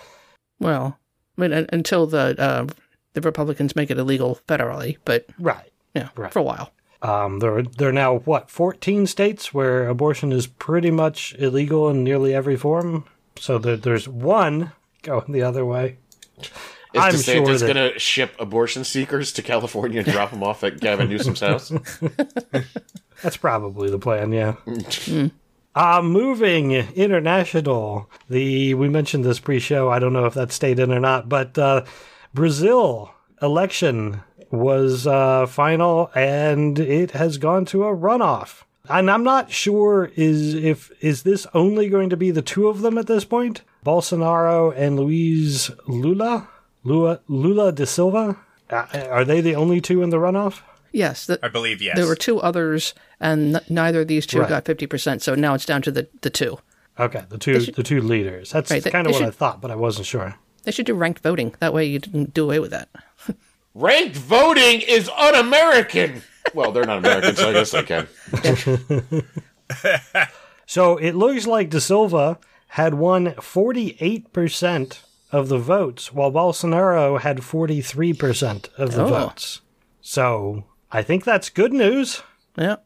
Well, 0.58 0.98
I 1.36 1.40
mean, 1.40 1.66
until 1.72 2.06
the 2.06 2.34
uh, 2.38 2.66
the 3.14 3.20
Republicans 3.20 3.74
make 3.76 3.90
it 3.90 3.98
illegal 3.98 4.38
federally, 4.48 4.96
but 5.04 5.26
Right. 5.38 5.70
yeah, 5.94 6.08
Right. 6.16 6.32
for 6.32 6.38
a 6.40 6.42
while. 6.42 6.72
Um, 7.02 7.40
there, 7.40 7.58
are, 7.58 7.62
there 7.62 7.90
are 7.90 7.92
now 7.92 8.18
what 8.20 8.50
14 8.50 9.06
states 9.06 9.52
where 9.52 9.88
abortion 9.88 10.32
is 10.32 10.46
pretty 10.46 10.90
much 10.90 11.34
illegal 11.38 11.90
in 11.90 12.02
nearly 12.02 12.34
every 12.34 12.56
form. 12.56 13.04
So 13.38 13.58
there, 13.58 13.76
there's 13.76 14.08
one 14.08 14.72
going 15.02 15.30
the 15.32 15.42
other 15.42 15.64
way. 15.66 15.98
Is 16.38 16.50
I'm 16.94 17.12
DeSantis 17.12 17.24
sure 17.24 17.58
that- 17.58 17.74
going 17.74 17.92
to 17.92 17.98
ship 17.98 18.34
abortion 18.38 18.84
seekers 18.84 19.32
to 19.34 19.42
California 19.42 20.00
and 20.00 20.10
drop 20.10 20.30
them 20.30 20.42
off 20.42 20.64
at 20.64 20.80
Gavin 20.80 21.08
Newsom's 21.10 21.40
house? 21.40 21.70
That's 23.22 23.36
probably 23.36 23.90
the 23.90 23.98
plan. 23.98 24.32
Yeah. 24.32 24.54
Uh, 25.74 26.00
moving 26.02 26.70
international. 26.72 28.08
The 28.30 28.74
we 28.74 28.88
mentioned 28.88 29.24
this 29.24 29.40
pre-show. 29.40 29.90
I 29.90 29.98
don't 29.98 30.12
know 30.12 30.26
if 30.26 30.34
that 30.34 30.52
stayed 30.52 30.78
in 30.78 30.92
or 30.92 31.00
not, 31.00 31.28
but 31.28 31.58
uh, 31.58 31.84
Brazil 32.32 33.12
election 33.42 34.22
was 34.52 35.06
uh, 35.06 35.46
final, 35.46 36.12
and 36.14 36.78
it 36.78 37.10
has 37.10 37.38
gone 37.38 37.64
to 37.66 37.84
a 37.84 37.96
runoff. 37.96 38.62
And 38.88 39.10
I'm 39.10 39.24
not 39.24 39.50
sure 39.50 40.12
is 40.14 40.54
if 40.54 40.92
is 41.00 41.22
this 41.22 41.46
only 41.54 41.88
going 41.88 42.10
to 42.10 42.16
be 42.16 42.30
the 42.30 42.42
two 42.42 42.68
of 42.68 42.82
them 42.82 42.96
at 42.96 43.06
this 43.06 43.24
point, 43.24 43.62
Bolsonaro 43.84 44.72
and 44.76 44.96
Luiz 45.00 45.70
Lula, 45.88 46.48
Lula 46.84 47.20
Lula 47.26 47.86
Silva. 47.86 48.36
Are 48.70 49.24
they 49.24 49.40
the 49.40 49.56
only 49.56 49.80
two 49.80 50.02
in 50.02 50.10
the 50.10 50.18
runoff? 50.18 50.60
Yes, 50.94 51.26
the, 51.26 51.38
I 51.44 51.48
believe 51.48 51.82
yes. 51.82 51.96
there 51.96 52.06
were 52.06 52.14
two 52.14 52.40
others, 52.40 52.94
and 53.20 53.56
n- 53.56 53.62
neither 53.68 54.02
of 54.02 54.08
these 54.08 54.26
two 54.26 54.38
Right. 54.40 54.48
got 54.48 54.64
fifty 54.64 54.86
percent. 54.86 55.22
So 55.22 55.34
now 55.34 55.54
it's 55.54 55.66
down 55.66 55.82
to 55.82 55.90
the, 55.90 56.06
the 56.22 56.30
two. 56.30 56.58
Okay, 56.98 57.24
the 57.28 57.36
two 57.38 57.58
the 57.60 57.82
two 57.82 58.00
leaders. 58.00 58.50
That's 58.52 58.70
Right, 58.70 58.82
they- 58.82 58.90
kind 58.90 59.06
of 59.06 59.12
they 59.12 59.18
what 59.18 59.22
I 59.22 59.26
should- 59.30 59.34
thought, 59.34 59.60
but 59.60 59.70
I 59.70 59.74
wasn't 59.76 60.06
sure. 60.06 60.36
They 60.62 60.70
should 60.72 60.86
do 60.86 60.94
ranked 60.94 61.20
voting. 61.22 61.54
That 61.58 61.74
way 61.74 61.84
you 61.84 62.00
can 62.00 62.26
do 62.26 62.44
away 62.44 62.58
with 62.60 62.70
that. 62.70 62.88
Ranked 63.74 64.16
voting 64.16 64.80
is 64.82 65.08
un-American. 65.08 66.22
Well, 66.54 66.70
they're 66.72 66.84
not 66.84 66.98
American, 66.98 67.34
so 67.34 67.50
I 67.50 67.52
guess 67.52 67.72
they 67.72 67.82
can. 67.82 68.06
So 70.66 70.96
it 70.96 71.12
looks 71.14 71.46
like 71.46 71.68
De 71.70 71.80
Silva 71.80 72.38
had 72.68 72.94
won 72.94 73.26
48% 73.34 74.98
of 75.30 75.48
the 75.48 75.58
votes, 75.58 76.12
while 76.12 76.32
Bolsonaro 76.32 77.20
had 77.20 77.38
43% 77.38 78.68
of 78.78 78.92
the 78.94 79.04
Oh. 79.04 79.08
votes. 79.08 79.60
So 80.00 80.64
I 80.94 81.02
think 81.02 81.24
that's 81.24 81.50
good 81.50 81.72
news. 81.72 82.22
Yeah. 82.56 82.76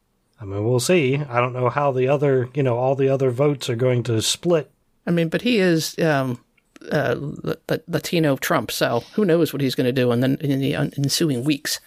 I 0.40 0.44
mean, 0.44 0.64
we'll 0.64 0.80
see. 0.80 1.16
I 1.16 1.40
don't 1.40 1.52
know 1.52 1.68
how 1.68 1.92
the 1.92 2.08
other, 2.08 2.48
you 2.54 2.62
know, 2.62 2.76
all 2.78 2.94
the 2.94 3.08
other 3.08 3.30
votes 3.30 3.68
are 3.68 3.76
going 3.76 4.02
to 4.04 4.22
split. 4.22 4.70
I 5.06 5.10
mean, 5.10 5.28
but 5.28 5.42
he 5.42 5.58
is 5.58 5.98
um, 5.98 6.42
uh, 6.90 7.14
the, 7.14 7.58
the 7.66 7.82
Latino 7.88 8.36
Trump. 8.36 8.70
So 8.70 9.00
who 9.14 9.24
knows 9.24 9.52
what 9.52 9.60
he's 9.60 9.74
going 9.74 9.86
to 9.86 9.92
do 9.92 10.10
in 10.12 10.20
the, 10.20 10.36
in 10.40 10.60
the 10.60 10.74
ensuing 10.74 11.44
weeks. 11.44 11.80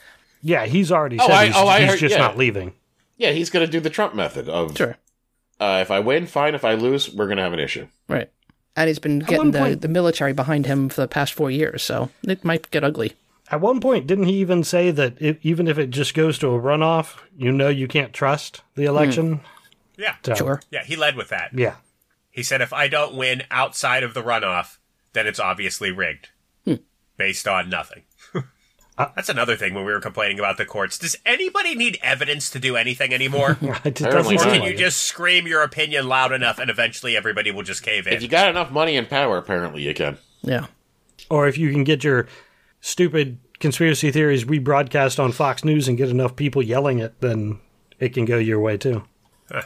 Yeah, 0.43 0.65
he's 0.65 0.91
already 0.91 1.17
Oh, 1.19 1.25
said 1.27 1.35
I- 1.35 1.45
he's, 1.47 1.55
oh, 1.57 1.69
he's 1.69 1.89
heard- 1.89 1.99
just 1.99 2.11
yeah. 2.15 2.21
not 2.21 2.37
leaving. 2.37 2.73
Yeah, 3.17 3.31
he's 3.31 3.49
going 3.49 3.65
to 3.65 3.71
do 3.71 3.79
the 3.79 3.89
Trump 3.91 4.15
method 4.15 4.49
of 4.49 4.75
Sure. 4.75 4.97
uh, 5.59 5.79
if 5.81 5.91
I 5.91 5.99
win, 5.99 6.25
fine. 6.27 6.55
If 6.55 6.65
I 6.65 6.73
lose, 6.73 7.13
we're 7.13 7.27
going 7.27 7.37
to 7.37 7.43
have 7.43 7.53
an 7.53 7.59
issue. 7.59 7.87
Right. 8.07 8.29
And 8.75 8.87
he's 8.87 8.99
been 8.99 9.19
one 9.19 9.25
getting 9.27 9.51
the, 9.51 9.59
point- 9.59 9.81
the 9.81 9.87
military 9.87 10.33
behind 10.33 10.65
him 10.65 10.89
for 10.89 11.01
the 11.01 11.07
past 11.07 11.33
four 11.33 11.51
years, 11.51 11.83
so 11.83 12.09
it 12.27 12.43
might 12.43 12.69
get 12.71 12.83
ugly. 12.83 13.13
At 13.51 13.59
one 13.59 13.81
point, 13.81 14.07
didn't 14.07 14.25
he 14.25 14.35
even 14.35 14.63
say 14.63 14.91
that 14.91 15.21
if, 15.21 15.37
even 15.45 15.67
if 15.67 15.77
it 15.77 15.89
just 15.89 16.13
goes 16.13 16.39
to 16.39 16.47
a 16.47 16.59
runoff, 16.59 17.17
you 17.37 17.51
know 17.51 17.67
you 17.67 17.87
can't 17.87 18.13
trust 18.13 18.61
the 18.75 18.83
hmm. 18.83 18.89
election? 18.89 19.41
Yeah. 19.97 20.15
So, 20.23 20.35
Sure. 20.35 20.61
Yeah, 20.71 20.83
he 20.83 20.95
led 20.95 21.17
with 21.17 21.29
that. 21.29 21.51
Yeah. 21.53 21.75
He 22.29 22.43
said, 22.43 22.61
if 22.61 22.71
I 22.71 22.87
don't 22.87 23.13
win 23.13 23.43
outside 23.51 24.03
of 24.03 24.13
the 24.13 24.23
runoff, 24.23 24.77
then 25.11 25.27
it's 25.27 25.39
obviously 25.39 25.91
rigged. 25.91 26.29
Hmm. 26.63 26.75
Based 27.17 27.47
on 27.47 27.69
nothing. 27.69 28.03
Uh, 28.97 29.07
That's 29.15 29.29
another 29.29 29.55
thing 29.55 29.73
when 29.73 29.85
we 29.85 29.91
were 29.93 30.01
complaining 30.01 30.37
about 30.37 30.57
the 30.57 30.65
courts. 30.65 30.97
Does 30.97 31.15
anybody 31.25 31.75
need 31.75 31.97
evidence 32.03 32.49
to 32.51 32.59
do 32.59 32.75
anything 32.75 33.13
anymore? 33.13 33.57
It 33.85 33.95
doesn't 33.95 34.35
or 34.35 34.37
can 34.37 34.49
like 34.49 34.63
you 34.63 34.71
it. 34.71 34.77
just 34.77 35.03
scream 35.03 35.47
your 35.47 35.63
opinion 35.63 36.09
loud 36.09 36.33
enough 36.33 36.59
and 36.59 36.69
eventually 36.69 37.15
everybody 37.15 37.51
will 37.51 37.63
just 37.63 37.83
cave 37.83 38.05
in? 38.05 38.13
If 38.13 38.21
you 38.21 38.27
got 38.27 38.49
enough 38.49 38.69
money 38.69 38.97
and 38.97 39.09
power, 39.09 39.37
apparently 39.37 39.81
you 39.81 39.93
can. 39.93 40.17
Yeah. 40.41 40.67
Or 41.29 41.47
if 41.47 41.57
you 41.57 41.71
can 41.71 41.85
get 41.85 42.03
your 42.03 42.27
stupid 42.81 43.39
conspiracy 43.59 44.11
theories 44.11 44.45
rebroadcast 44.45 45.23
on 45.23 45.31
Fox 45.31 45.63
News 45.63 45.87
and 45.87 45.97
get 45.97 46.09
enough 46.09 46.35
people 46.35 46.61
yelling 46.61 46.99
it, 46.99 47.19
then 47.21 47.59
it 47.99 48.09
can 48.13 48.25
go 48.25 48.37
your 48.37 48.59
way 48.59 48.77
too. 48.77 49.03
Huh. 49.49 49.61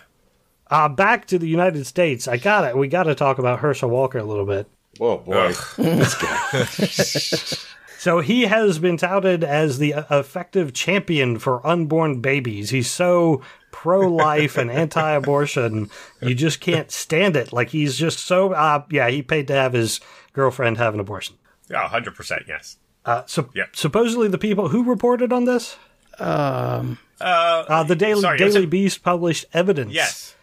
Uh, 0.67 0.89
back 0.89 1.25
to 1.27 1.39
the 1.39 1.47
United 1.47 1.87
States. 1.87 2.27
I 2.27 2.37
got 2.37 2.65
it. 2.65 2.77
We 2.77 2.87
got 2.87 3.03
to 3.03 3.15
talk 3.15 3.39
about 3.39 3.59
Herschel 3.59 3.89
Walker 3.89 4.17
a 4.17 4.23
little 4.23 4.45
bit. 4.45 4.67
Whoa, 4.97 5.17
boy. 5.17 5.53
this 5.77 6.15
guy. 6.15 7.65
So 8.05 8.19
he 8.19 8.43
has 8.43 8.77
been 8.77 8.97
touted 8.97 9.43
as 9.43 9.79
the 9.79 9.95
uh, 9.95 10.19
effective 10.19 10.73
champion 10.73 11.39
for 11.39 11.65
unborn 11.65 12.21
babies. 12.21 12.69
He's 12.69 12.91
so 12.91 13.41
pro-life 13.71 14.57
and 14.57 14.69
anti-abortion, 14.69 15.89
you 16.21 16.35
just 16.35 16.61
can't 16.61 16.91
stand 16.91 17.35
it. 17.35 17.51
Like 17.51 17.69
he's 17.69 17.97
just 17.97 18.19
so 18.19 18.53
uh, 18.53 18.83
yeah. 18.91 19.09
He 19.09 19.23
paid 19.23 19.47
to 19.47 19.53
have 19.55 19.73
his 19.73 20.01
girlfriend 20.33 20.77
have 20.77 20.93
an 20.93 20.99
abortion. 20.99 21.35
Yeah, 21.67 21.87
100% 21.87 22.47
yes. 22.47 22.77
Uh, 23.05 23.23
so 23.27 23.49
Yep. 23.53 23.75
supposedly 23.75 24.27
the 24.27 24.37
people 24.37 24.69
who 24.69 24.83
reported 24.83 25.31
on 25.31 25.45
this, 25.45 25.77
Um, 26.19 26.97
uh, 27.21 27.83
the 27.83 27.95
Daily 27.95 28.21
sorry, 28.21 28.37
Daily 28.37 28.63
it- 28.63 28.69
Beast 28.69 29.03
published 29.03 29.45
evidence. 29.53 29.93
Yes. 29.93 30.35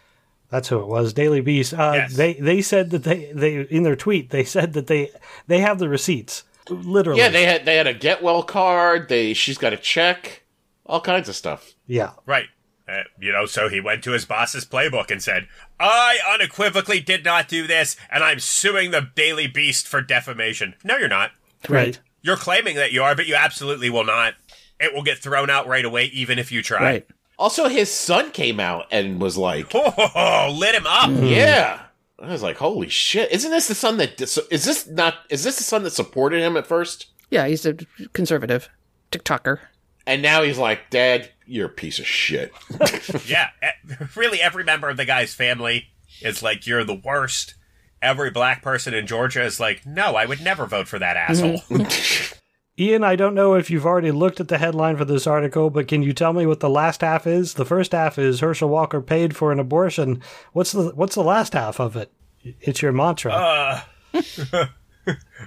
That's 0.49 0.67
who 0.69 0.79
it 0.79 0.87
was. 0.87 1.13
Daily 1.13 1.41
Beast. 1.41 1.73
Uh, 1.73 1.93
Yes. 1.95 2.15
They 2.15 2.33
they 2.35 2.61
said 2.61 2.91
that 2.91 3.03
they 3.03 3.31
they 3.33 3.61
in 3.61 3.81
their 3.83 3.95
tweet 3.95 4.29
they 4.29 4.43
said 4.43 4.73
that 4.73 4.87
they 4.87 5.09
they 5.47 5.59
have 5.59 5.79
the 5.79 5.89
receipts. 5.89 6.43
Literally. 6.69 7.19
yeah, 7.19 7.29
they 7.29 7.45
had 7.45 7.65
they 7.65 7.75
had 7.75 7.87
a 7.87 7.93
get 7.93 8.21
well 8.23 8.43
card. 8.43 9.09
They 9.09 9.33
she's 9.33 9.57
got 9.57 9.73
a 9.73 9.77
check, 9.77 10.43
all 10.85 11.01
kinds 11.01 11.27
of 11.27 11.35
stuff. 11.35 11.73
yeah. 11.87 12.11
Right. 12.25 12.47
Uh, 12.87 13.03
you 13.19 13.31
know, 13.31 13.45
so 13.45 13.69
he 13.69 13.79
went 13.79 14.03
to 14.03 14.11
his 14.11 14.25
boss's 14.25 14.65
playbook 14.65 15.09
and 15.09 15.23
said, 15.23 15.47
I 15.79 16.17
unequivocally 16.33 16.99
did 16.99 17.23
not 17.23 17.47
do 17.47 17.65
this, 17.65 17.95
and 18.11 18.23
I'm 18.25 18.39
suing 18.41 18.91
the 18.91 19.09
Daily 19.15 19.47
Beast 19.47 19.87
for 19.87 20.01
defamation. 20.01 20.75
No, 20.83 20.97
you're 20.97 21.07
not. 21.07 21.31
Right. 21.69 21.99
You're 22.23 22.37
claiming 22.37 22.77
that 22.77 22.91
you 22.91 23.03
are, 23.03 23.15
but 23.15 23.27
you 23.27 23.35
absolutely 23.35 23.89
will 23.91 24.05
not. 24.05 24.33
It 24.79 24.93
will 24.93 25.03
get 25.03 25.19
thrown 25.19 25.49
out 25.49 25.67
right 25.67 25.85
away, 25.85 26.05
even 26.05 26.39
if 26.39 26.51
you 26.51 26.63
try. 26.63 26.81
right. 26.81 27.07
Also, 27.37 27.67
his 27.67 27.91
son 27.91 28.31
came 28.31 28.59
out 28.59 28.85
and 28.91 29.19
was 29.21 29.37
like, 29.37 29.67
Oh, 29.73 30.55
lit 30.57 30.73
him 30.75 30.87
up. 30.87 31.09
Mm. 31.09 31.29
"Yeah." 31.29 31.79
I 32.19 32.27
was 32.31 32.41
like, 32.43 32.57
"Holy 32.57 32.87
shit! 32.89 33.31
Isn't 33.31 33.51
this 33.51 33.67
the 33.67 33.75
son 33.75 33.97
that 33.97 34.21
is 34.21 34.63
this 34.63 34.87
not 34.87 35.15
is 35.29 35.43
this 35.43 35.57
the 35.57 35.63
son 35.63 35.83
that 35.83 35.91
supported 35.91 36.39
him 36.41 36.55
at 36.55 36.65
first? 36.67 37.07
Yeah, 37.29 37.47
he's 37.47 37.65
a 37.65 37.73
conservative 38.13 38.69
TikToker. 39.11 39.59
And 40.05 40.21
now 40.21 40.43
he's 40.43 40.57
like, 40.57 40.89
Dad, 40.89 41.31
you're 41.45 41.65
a 41.65 41.69
piece 41.69 41.99
of 41.99 42.05
shit." 42.07 42.53
Yeah, 43.25 43.49
really, 44.15 44.39
every 44.41 44.63
member 44.63 44.89
of 44.89 44.95
the 44.97 45.05
guy's 45.05 45.33
family 45.33 45.89
is 46.21 46.41
like, 46.43 46.65
"You're 46.65 46.83
the 46.85 46.95
worst." 47.03 47.55
Every 48.03 48.29
black 48.31 48.61
person 48.61 48.93
in 48.93 49.07
Georgia 49.07 49.43
is 49.43 49.59
like, 49.59 49.85
"No, 49.85 50.15
I 50.15 50.25
would 50.25 50.41
never 50.41 50.65
vote 50.65 50.87
for 50.87 50.99
that 50.99 51.15
asshole." 51.17 51.61
Ian, 52.79 53.03
I 53.03 53.15
don't 53.15 53.35
know 53.35 53.53
if 53.53 53.69
you've 53.69 53.85
already 53.85 54.11
looked 54.11 54.39
at 54.39 54.47
the 54.47 54.57
headline 54.57 54.97
for 54.97 55.05
this 55.05 55.25
article, 55.27 55.69
but 55.69 55.87
can 55.87 56.01
you 56.03 56.11
tell 56.11 56.33
me 56.33 56.45
what 56.47 56.59
the 56.59 56.69
last 56.69 57.01
half 57.01 57.25
is? 57.27 57.53
The 57.53 57.65
first 57.65 57.91
half 57.91 58.17
is 58.17 58.39
Herschel 58.39 58.67
Walker 58.67 58.99
paid 58.99 59.35
for 59.35 59.51
an 59.51 59.59
abortion. 59.59 60.21
What's 60.53 60.71
the 60.71 60.91
what's 60.95 61.15
the 61.15 61.23
last 61.23 61.53
half 61.53 61.79
of 61.79 61.95
it? 61.95 62.11
It's 62.59 62.81
your 62.81 62.91
mantra. 62.91 63.31
Uh, 63.31 63.81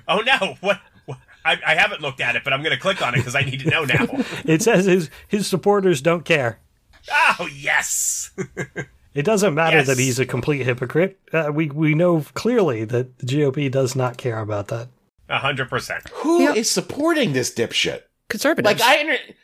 oh 0.08 0.20
no! 0.20 0.56
What? 0.60 0.80
what- 1.04 1.18
I, 1.44 1.58
I 1.64 1.74
haven't 1.76 2.00
looked 2.00 2.20
at 2.20 2.34
it, 2.36 2.42
but 2.42 2.52
I'm 2.52 2.62
going 2.62 2.74
to 2.74 2.80
click 2.80 3.00
on 3.06 3.14
it 3.14 3.18
because 3.18 3.36
I 3.36 3.42
need 3.42 3.60
to 3.60 3.70
know 3.70 3.84
now. 3.84 4.06
it 4.44 4.62
says 4.62 4.86
his 4.86 5.10
his 5.28 5.46
supporters 5.46 6.00
don't 6.00 6.24
care. 6.24 6.60
oh 7.38 7.48
yes. 7.54 8.30
It 9.16 9.24
doesn't 9.24 9.54
matter 9.54 9.78
Yes. 9.78 9.86
that 9.86 9.98
he's 9.98 10.18
a 10.18 10.26
complete 10.26 10.64
hypocrite. 10.64 11.18
Uh, 11.32 11.50
we 11.52 11.70
we 11.70 11.94
know 11.94 12.20
clearly 12.34 12.84
that 12.84 13.18
the 13.18 13.26
GOP 13.26 13.70
does 13.70 13.96
not 13.96 14.16
care 14.18 14.38
about 14.40 14.68
that. 14.68 14.88
A 15.28 15.38
hundred 15.38 15.68
percent. 15.70 16.08
Who 16.16 16.48
is 16.48 16.56
Yeah. 16.56 16.62
supporting 16.62 17.32
this 17.32 17.52
dipshit? 17.52 18.02
Conservative. 18.28 18.64
Like 18.66 18.80
I, 18.80 19.00
under- 19.00 19.12
he's 19.12 19.34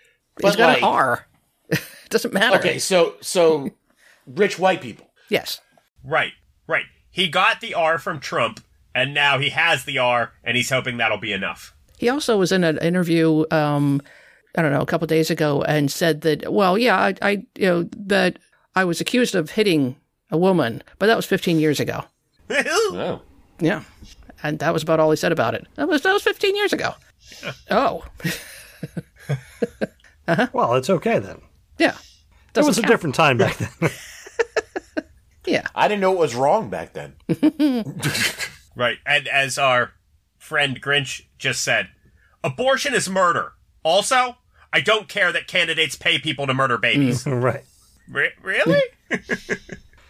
but 0.40 0.56
got 0.58 0.66
like, 0.66 0.78
an 0.78 0.84
R. 0.84 1.26
Doesn't 2.10 2.34
matter. 2.34 2.58
okay, 2.58 2.78
so 2.78 3.14
so 3.20 3.70
rich 4.26 4.58
white 4.58 4.80
people. 4.80 5.08
Yes. 5.28 5.60
Right, 6.04 6.32
right. 6.66 6.84
He 7.10 7.28
got 7.28 7.60
the 7.60 7.74
R 7.74 7.98
from 7.98 8.20
Trump, 8.20 8.60
and 8.94 9.14
now 9.14 9.38
he 9.38 9.50
has 9.50 9.84
the 9.84 9.98
R, 9.98 10.32
and 10.44 10.56
he's 10.56 10.70
hoping 10.70 10.98
that'll 10.98 11.18
be 11.18 11.32
enough. 11.32 11.74
He 11.98 12.08
also 12.08 12.36
was 12.36 12.52
in 12.52 12.64
an 12.64 12.78
interview, 12.78 13.44
um, 13.50 14.02
I 14.56 14.62
don't 14.62 14.72
know, 14.72 14.80
a 14.80 14.86
couple 14.86 15.06
days 15.06 15.30
ago, 15.30 15.62
and 15.62 15.90
said 15.90 16.22
that, 16.22 16.52
well, 16.52 16.76
yeah, 16.76 16.96
I, 16.98 17.14
I, 17.22 17.30
you 17.56 17.66
know, 17.68 17.88
that 18.06 18.38
I 18.74 18.84
was 18.84 19.00
accused 19.00 19.34
of 19.34 19.50
hitting 19.50 19.96
a 20.30 20.36
woman, 20.38 20.82
but 20.98 21.06
that 21.06 21.16
was 21.16 21.26
15 21.26 21.58
years 21.58 21.80
ago. 21.80 22.04
Oh. 22.50 23.22
Yeah, 23.60 23.84
and 24.42 24.58
that 24.58 24.72
was 24.72 24.82
about 24.82 24.98
all 25.00 25.10
he 25.10 25.16
said 25.16 25.30
about 25.32 25.54
it. 25.54 25.66
That 25.76 25.88
was 25.88 26.02
that 26.02 26.12
was 26.12 26.22
15 26.22 26.56
years 26.56 26.72
ago. 26.72 26.94
Oh, 27.70 28.04
uh-huh. 30.28 30.48
Well, 30.52 30.74
it's 30.74 30.90
okay 30.90 31.18
then. 31.18 31.40
yeah. 31.78 31.96
It 32.54 32.64
was 32.64 32.76
a 32.78 32.82
different 32.82 33.14
time 33.14 33.38
back 33.38 33.56
then. 33.56 33.90
Yeah, 35.46 35.66
I 35.74 35.88
didn't 35.88 36.02
know 36.02 36.10
what 36.10 36.20
was 36.20 36.34
wrong 36.34 36.68
back 36.70 36.92
then. 36.92 37.14
right, 38.76 38.98
and 39.06 39.26
as 39.28 39.56
our 39.58 39.92
friend 40.38 40.80
Grinch 40.80 41.22
just 41.38 41.64
said, 41.64 41.88
abortion 42.44 42.94
is 42.94 43.08
murder. 43.08 43.52
Also, 43.82 44.36
I 44.72 44.80
don't 44.80 45.08
care 45.08 45.32
that 45.32 45.46
candidates 45.48 45.96
pay 45.96 46.18
people 46.18 46.46
to 46.46 46.54
murder 46.54 46.76
babies. 46.78 47.26
right. 47.26 47.64
Re- 48.12 48.32
really? 48.42 48.82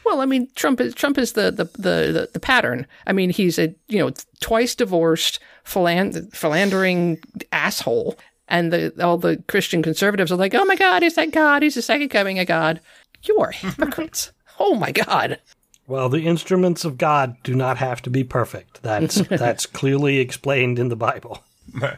Well, 0.05 0.21
I 0.21 0.27
mean, 0.27 0.49
Trump 0.55 0.81
is 0.81 0.95
Trump 0.95 1.19
is 1.19 1.33
the 1.33 1.51
the, 1.51 1.65
the, 1.65 2.12
the, 2.12 2.31
the 2.33 2.41
pattern. 2.41 2.87
I 3.07 3.12
mean, 3.12 3.31
he's 3.31 3.59
a 3.59 3.75
you 3.88 3.99
know 3.99 4.11
twice 4.41 4.75
divorced, 4.75 5.38
philand- 5.65 6.31
philandering 6.33 7.23
asshole, 7.53 8.19
and 8.49 8.73
the 8.73 8.93
all 9.03 9.19
the 9.19 9.43
Christian 9.49 9.83
conservatives 9.83 10.33
are 10.33 10.37
like, 10.37 10.55
"Oh 10.55 10.65
my 10.65 10.77
God, 10.77 11.03
is 11.03 11.15
that 11.15 11.31
God? 11.31 11.62
He's 11.62 11.75
the 11.77 11.83
second 11.83 12.09
coming 12.09 12.38
of 12.38 12.47
God." 12.47 12.81
You 13.23 13.38
are 13.38 13.53
hypocrites. 13.53 14.33
oh 14.59 14.75
my 14.75 14.91
God. 14.91 15.38
Well, 15.87 16.09
the 16.09 16.27
instruments 16.27 16.85
of 16.85 16.99
God 16.99 17.37
do 17.43 17.55
not 17.55 17.79
have 17.79 18.03
to 18.03 18.11
be 18.11 18.25
perfect. 18.25 18.83
That's 18.83 19.15
that's 19.29 19.67
clearly 19.67 20.19
explained 20.19 20.79
in 20.79 20.88
the 20.88 20.97
Bible. 20.97 21.45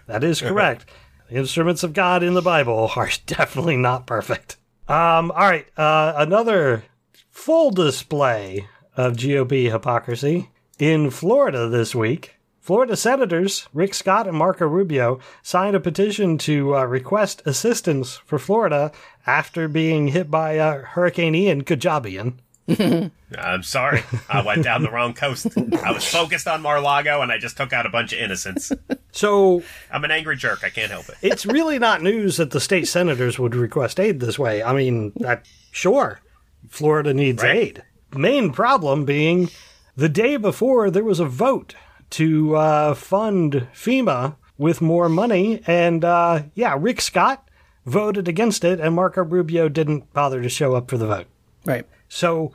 That 0.07 0.23
is 0.23 0.41
correct. 0.41 0.85
The 1.31 1.37
instruments 1.37 1.83
of 1.83 1.95
God 1.95 2.23
in 2.23 2.35
the 2.35 2.43
Bible 2.43 2.91
are 2.97 3.11
definitely 3.27 3.79
not 3.79 4.07
perfect. 4.07 4.57
Um, 4.87 5.31
all 5.31 5.49
right, 5.49 5.67
uh, 5.79 6.13
another 6.17 6.85
full 7.31 7.71
display 7.71 8.69
of 8.97 9.15
GOP 9.15 9.71
hypocrisy 9.71 10.51
in 10.79 11.11
Florida 11.11 11.69
this 11.69 11.95
week. 11.95 12.37
Florida 12.61 12.97
senators 12.97 13.69
Rick 13.75 13.95
Scott 13.95 14.27
and 14.27 14.37
Marco 14.37 14.67
Rubio 14.67 15.21
signed 15.43 15.77
a 15.77 15.81
petition 15.81 16.39
to 16.39 16.77
uh, 16.77 16.85
request 16.85 17.43
assistance 17.47 18.17
for 18.27 18.39
Florida 18.39 18.93
after 19.27 19.69
being 19.69 20.09
hit 20.09 20.31
by 20.31 20.59
uh, 20.59 20.83
Hurricane 20.83 21.35
Ian. 21.35 21.61
Good 21.61 21.81
job, 21.81 22.07
Ian. 22.07 22.41
I'm 23.39 23.63
sorry. 23.63 24.03
I 24.29 24.43
went 24.43 24.65
down 24.65 24.83
the 24.83 24.91
wrong 24.91 25.13
coast. 25.15 25.49
I 25.83 25.93
was 25.93 26.05
focused 26.05 26.47
on 26.49 26.63
Mar-Lago, 26.63 27.21
and 27.21 27.31
I 27.31 27.39
just 27.39 27.57
took 27.57 27.73
out 27.73 27.85
a 27.87 27.91
bunch 27.91 28.13
of 28.13 28.19
innocents. 28.19 28.73
So 29.13 29.63
I'm 29.91 30.05
an 30.05 30.11
angry 30.11 30.37
jerk. 30.37 30.65
I 30.65 30.71
can't 30.71 30.91
help 30.91 31.09
it. 31.09 31.17
it's 31.23 31.45
really 31.47 31.79
not 31.79 32.03
news 32.03 32.37
that 32.39 32.51
the 32.53 32.61
state 32.61 32.89
senators 32.89 33.39
would 33.39 33.55
request 33.55 34.01
aid 34.01 34.21
this 34.21 34.39
way. 34.39 34.63
I 34.63 34.73
mean, 34.73 35.13
that 35.17 35.47
sure, 35.73 36.21
Florida 36.69 37.13
needs 37.13 37.43
Right. 37.43 37.57
aid. 37.57 37.83
Main 38.15 38.51
problem 38.53 39.05
being 39.05 39.51
the 39.97 40.09
day 40.09 40.37
before 40.37 40.91
there 40.91 41.05
was 41.05 41.21
a 41.21 41.25
vote 41.27 41.75
to 42.11 42.57
uh, 42.57 42.95
fund 42.95 43.67
FEMA 43.75 44.37
with 44.57 44.81
more 44.81 45.09
money, 45.09 45.61
and 45.67 46.05
uh, 46.05 46.43
yeah, 46.55 46.77
Rick 46.79 47.01
Scott 47.01 47.49
voted 47.85 48.29
against 48.29 48.65
it, 48.65 48.81
and 48.81 48.95
Marco 48.95 49.23
Rubio 49.23 49.69
didn't 49.69 50.13
bother 50.13 50.41
to 50.41 50.49
show 50.49 50.75
up 50.75 50.89
for 50.89 50.97
the 50.97 51.07
vote. 51.07 51.27
Right. 51.67 51.85
So 52.15 52.53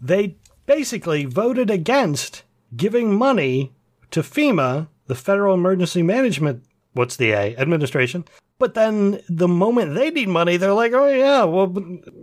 they 0.00 0.36
basically 0.66 1.24
voted 1.24 1.68
against 1.68 2.44
giving 2.76 3.18
money 3.18 3.72
to 4.12 4.22
FEMA, 4.22 4.86
the 5.08 5.16
Federal 5.16 5.54
Emergency 5.54 6.04
Management, 6.04 6.62
what's 6.92 7.16
the 7.16 7.32
A, 7.32 7.56
administration. 7.56 8.24
But 8.60 8.74
then 8.74 9.20
the 9.28 9.48
moment 9.48 9.96
they 9.96 10.10
need 10.10 10.28
money, 10.28 10.56
they're 10.56 10.74
like, 10.74 10.92
oh, 10.92 11.08
yeah, 11.08 11.42
well, 11.42 11.74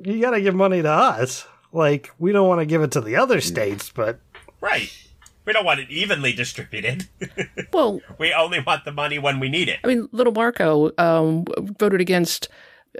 you 0.05 0.21
got 0.21 0.31
to 0.31 0.41
give 0.41 0.55
money 0.55 0.81
to 0.81 0.89
us. 0.89 1.45
Like, 1.73 2.09
we 2.19 2.31
don't 2.31 2.47
want 2.47 2.61
to 2.61 2.65
give 2.65 2.81
it 2.81 2.91
to 2.91 3.01
the 3.01 3.17
other 3.17 3.41
states, 3.41 3.91
but 3.93 4.21
Right. 4.61 4.89
We 5.43 5.51
don't 5.51 5.65
want 5.65 5.81
it 5.81 5.89
evenly 5.89 6.31
distributed. 6.31 7.07
Well, 7.73 7.99
we 8.17 8.33
only 8.33 8.61
want 8.61 8.85
the 8.85 8.93
money 8.93 9.19
when 9.19 9.41
we 9.41 9.49
need 9.49 9.67
it. 9.67 9.79
I 9.83 9.87
mean, 9.87 10.07
little 10.13 10.33
Marco 10.33 10.91
um, 10.97 11.43
voted 11.77 11.99
against 11.99 12.47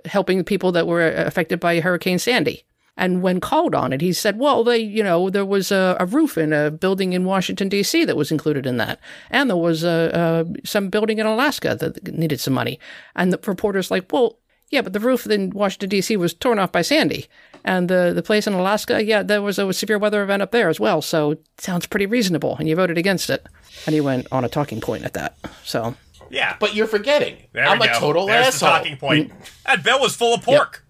helping 0.06 0.38
the 0.38 0.44
people 0.44 0.74
that 0.74 0.86
were 0.86 1.10
affected 1.10 1.62
by 1.62 1.80
Hurricane 1.80 2.20
Sandy. 2.20 2.66
And 2.98 3.22
when 3.22 3.40
called 3.40 3.76
on 3.76 3.94
it, 3.94 4.02
he 4.02 4.12
said, 4.12 4.40
well, 4.40 4.64
they, 4.64 4.80
you 4.80 5.04
know, 5.04 5.30
there 5.30 5.46
was 5.46 5.72
a, 5.72 5.96
a 6.00 6.06
roof 6.06 6.38
in 6.38 6.52
a 6.52 6.72
building 6.72 7.14
in 7.14 7.26
Washington, 7.26 7.70
D.C. 7.70 8.06
that 8.06 8.18
was 8.18 8.32
included 8.32 8.66
in 8.66 8.78
that. 8.78 9.00
And 9.30 9.50
there 9.50 9.58
was 9.58 9.84
a, 9.84 10.46
a, 10.46 10.68
some 10.68 10.90
building 10.90 11.20
in 11.20 11.26
Alaska 11.28 11.76
that 11.76 12.14
needed 12.14 12.40
some 12.40 12.54
money. 12.54 12.80
And 13.16 13.32
the 13.32 13.40
reporter's 13.46 13.92
like, 13.92 14.12
well, 14.12 14.40
yeah, 14.70 14.82
but 14.82 14.94
the 14.94 15.00
roof 15.00 15.26
in 15.28 15.52
Washington, 15.52 15.90
D.C. 15.90 16.18
was 16.18 16.34
torn 16.34 16.60
off 16.60 16.72
by 16.72 16.82
Sandy. 16.82 17.28
And 17.64 17.90
the, 17.90 18.12
the 18.16 18.24
place 18.24 18.48
in 18.48 18.54
Alaska, 18.54 19.04
yeah, 19.04 19.24
there 19.24 19.42
was 19.42 19.60
a 19.60 19.72
severe 19.74 19.98
weather 19.98 20.24
event 20.24 20.42
up 20.42 20.52
there 20.52 20.68
as 20.68 20.80
well. 20.80 21.02
So 21.02 21.32
it 21.32 21.46
sounds 21.58 21.86
pretty 21.86 22.06
reasonable. 22.06 22.58
And 22.58 22.68
you 22.68 22.76
voted 22.76 22.98
against 22.98 23.30
it. 23.30 23.46
And 23.86 23.94
he 23.94 24.02
went 24.02 24.28
on 24.32 24.44
a 24.44 24.50
talking 24.50 24.82
point 24.82 25.04
at 25.06 25.14
that. 25.14 25.38
So 25.64 25.96
Yeah. 26.30 26.56
But 26.60 26.76
you're 26.76 26.88
forgetting. 26.88 27.38
there 27.54 27.66
I'm 27.66 27.82
a 27.82 27.88
go. 27.88 28.00
total 28.00 28.26
There's 28.28 28.48
asshole. 28.48 28.70
the 28.70 28.78
talking 28.78 28.98
point. 28.98 29.32
That 29.66 29.84
bill 29.84 30.00
was 30.00 30.16
full 30.16 30.34
of 30.34 30.42
pork. 30.44 30.84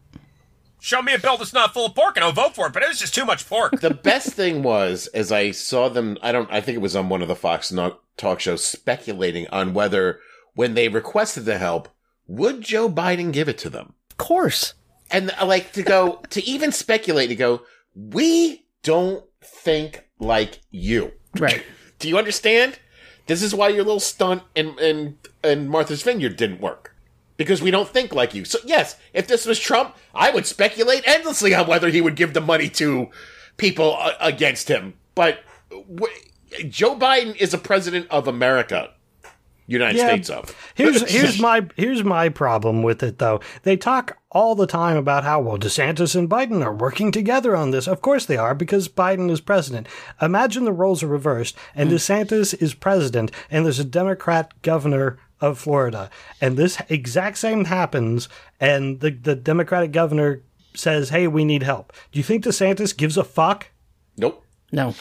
Show 0.88 1.02
me 1.02 1.13
a 1.13 1.19
bill 1.19 1.36
that's 1.36 1.52
not 1.52 1.73
full 1.73 1.88
of 1.88 1.95
pork 1.95 2.15
and 2.15 2.23
I'll 2.23 2.32
vote 2.32 2.56
for 2.56 2.67
it, 2.67 2.71
but 2.71 2.82
it 2.82 2.88
was 2.88 2.97
just 2.97 3.13
too 3.13 3.26
much 3.26 3.45
pork. 3.45 3.82
the 3.82 3.89
best 3.93 4.30
thing 4.30 4.63
was 4.63 5.08
as 5.08 5.34
I 5.34 5.52
saw 5.52 5.89
them. 5.89 6.17
I 6.21 6.32
don't. 6.32 6.50
I 6.50 6.62
think 6.62 6.78
it 6.78 6.82
was 6.82 6.95
on 6.95 7.10
one 7.10 7.21
of 7.21 7.28
the 7.28 7.36
Fox 7.36 7.73
no- 7.73 7.97
talk 8.15 8.39
shows 8.39 8.65
speculating 8.65 9.47
on 9.52 9.73
whether 9.73 10.21
when 10.54 10.76
they 10.76 10.88
requested 10.88 11.43
the 11.43 11.58
help, 11.58 11.89
would 12.26 12.62
Joe 12.62 12.89
Biden 12.89 13.34
give 13.34 13.50
it 13.50 13.58
to 13.58 13.69
them? 13.69 13.95
of 14.12 14.15
course. 14.15 14.76
And 15.12 15.30
uh, 15.38 15.45
like 15.45 15.73
to 15.73 15.84
go 15.84 16.21
to 16.30 16.41
even 16.45 16.71
speculate 16.71 17.28
to 17.28 17.36
go. 17.36 17.63
We 17.93 18.65
don't 18.82 19.26
think 19.41 20.08
like 20.19 20.62
you. 20.71 21.12
Right. 21.38 21.65
Do 22.00 22.08
you 22.08 22.17
understand? 22.17 22.80
This 23.26 23.43
is 23.43 23.54
why 23.54 23.67
your 23.67 23.84
little 23.84 24.00
stunt 24.00 24.43
in 24.56 24.80
in, 24.80 25.17
in 25.43 25.67
Martha's 25.67 26.02
Vineyard 26.02 26.38
didn't 26.38 26.62
work. 26.62 26.95
Because 27.38 27.62
we 27.62 27.69
don't 27.71 27.88
think 27.88 28.13
like 28.13 28.34
you. 28.34 28.45
So 28.45 28.58
yes, 28.65 28.97
if 29.13 29.28
this 29.28 29.45
was 29.45 29.60
Trump, 29.60 29.95
I 30.13 30.32
would 30.32 30.45
speculate 30.47 31.08
endlessly 31.08 31.54
on 31.54 31.67
whether 31.67 31.89
he 31.89 32.02
would 32.02 32.15
give 32.15 32.34
the 32.34 32.41
money 32.41 32.67
to 32.69 33.10
people 33.58 33.95
uh, 34.00 34.13
against 34.19 34.67
him. 34.69 34.95
But 35.15 35.39
w- 35.71 36.13
Joe 36.69 36.95
Biden 36.95 37.36
is 37.36 37.54
a 37.54 37.58
president 37.60 38.08
of 38.10 38.28
America, 38.28 38.91
United 39.67 39.97
Yeah. 39.97 40.08
States 40.08 40.30
of. 40.32 40.56
Here's 40.76 41.10
here's 41.12 41.39
my 41.39 41.67
here's 41.76 42.04
my 42.04 42.30
problem 42.30 42.82
with 42.84 43.04
it 43.04 43.19
though. 43.19 43.39
They 43.63 43.78
talk 43.78 44.17
all 44.32 44.56
the 44.56 44.67
time 44.67 44.97
about 44.97 45.23
how 45.23 45.39
well 45.41 45.58
DeSantis 45.58 46.15
and 46.15 46.30
Biden 46.30 46.63
are 46.63 46.73
working 46.73 47.12
together 47.12 47.56
on 47.56 47.71
this. 47.71 47.88
Of 47.88 48.02
course 48.02 48.26
they 48.26 48.38
are 48.38 48.56
because 48.56 48.88
Biden 48.88 49.30
is 49.30 49.41
president. 49.41 49.88
Imagine 50.21 50.63
the 50.65 50.71
roles 50.73 51.04
are 51.04 51.08
reversed 51.08 51.56
and 51.76 51.91
DeSantis 51.91 52.60
is 52.62 52.73
president 52.73 53.32
and 53.52 53.63
there's 53.65 53.80
a 53.80 53.84
Democrat 53.84 54.54
governor 54.62 55.19
of 55.39 55.60
Florida 55.60 56.10
and 56.41 56.58
this 56.58 56.82
exact 56.89 57.38
same 57.38 57.65
happens 57.65 58.28
and 58.60 59.00
the 59.02 59.12
the 59.12 59.36
Democratic 59.36 59.91
governor 59.91 60.41
says, 60.73 61.10
"Hey, 61.10 61.28
we 61.28 61.43
need 61.45 61.63
help." 61.63 61.93
Do 62.12 62.19
you 62.19 62.23
think 62.23 62.43
DeSantis 62.43 62.95
gives 62.95 63.17
a 63.17 63.23
fuck? 63.23 63.67
Nope. 64.17 64.43
No. 64.71 64.95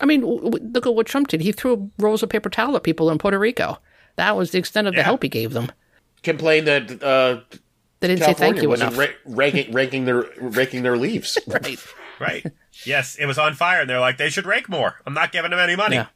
I 0.00 0.04
mean, 0.04 0.20
w- 0.20 0.42
w- 0.42 0.70
look 0.74 0.86
at 0.86 0.94
what 0.94 1.06
Trump 1.06 1.28
did. 1.28 1.40
He 1.40 1.52
threw 1.52 1.90
rolls 1.98 2.22
of 2.22 2.28
paper 2.28 2.50
towel 2.50 2.76
at 2.76 2.82
people 2.82 3.10
in 3.10 3.16
Puerto 3.18 3.38
Rico. 3.38 3.78
That 4.16 4.36
was 4.36 4.50
the 4.50 4.58
extent 4.58 4.86
of 4.88 4.92
the 4.94 4.98
Yeah. 5.00 5.04
help 5.04 5.22
he 5.22 5.28
gave 5.30 5.52
them. 5.54 5.72
Complained 6.22 6.66
that 6.66 7.02
uh, 7.02 7.40
They 8.00 8.08
didn't 8.08 8.20
say 8.20 8.26
thank 8.34 8.56
California 8.56 8.62
you 8.62 8.68
wasn't 8.68 8.92
enough. 8.94 9.08
ra- 9.26 9.34
ranking, 9.34 9.72
ranking 9.72 10.04
their 10.04 10.24
raking 10.38 10.82
their 10.82 10.96
leaves. 10.98 11.38
right. 11.46 11.78
right. 12.18 12.46
Yes, 12.84 13.16
it 13.16 13.24
was 13.26 13.38
on 13.38 13.54
fire 13.54 13.80
and 13.82 13.88
they're 13.88 14.00
like, 14.00 14.18
they 14.18 14.28
should 14.28 14.44
rake 14.46 14.68
more. 14.68 14.96
I'm 15.06 15.14
not 15.14 15.32
giving 15.32 15.50
them 15.50 15.60
any 15.60 15.76
money. 15.76 15.96
Yeah. 15.96 16.06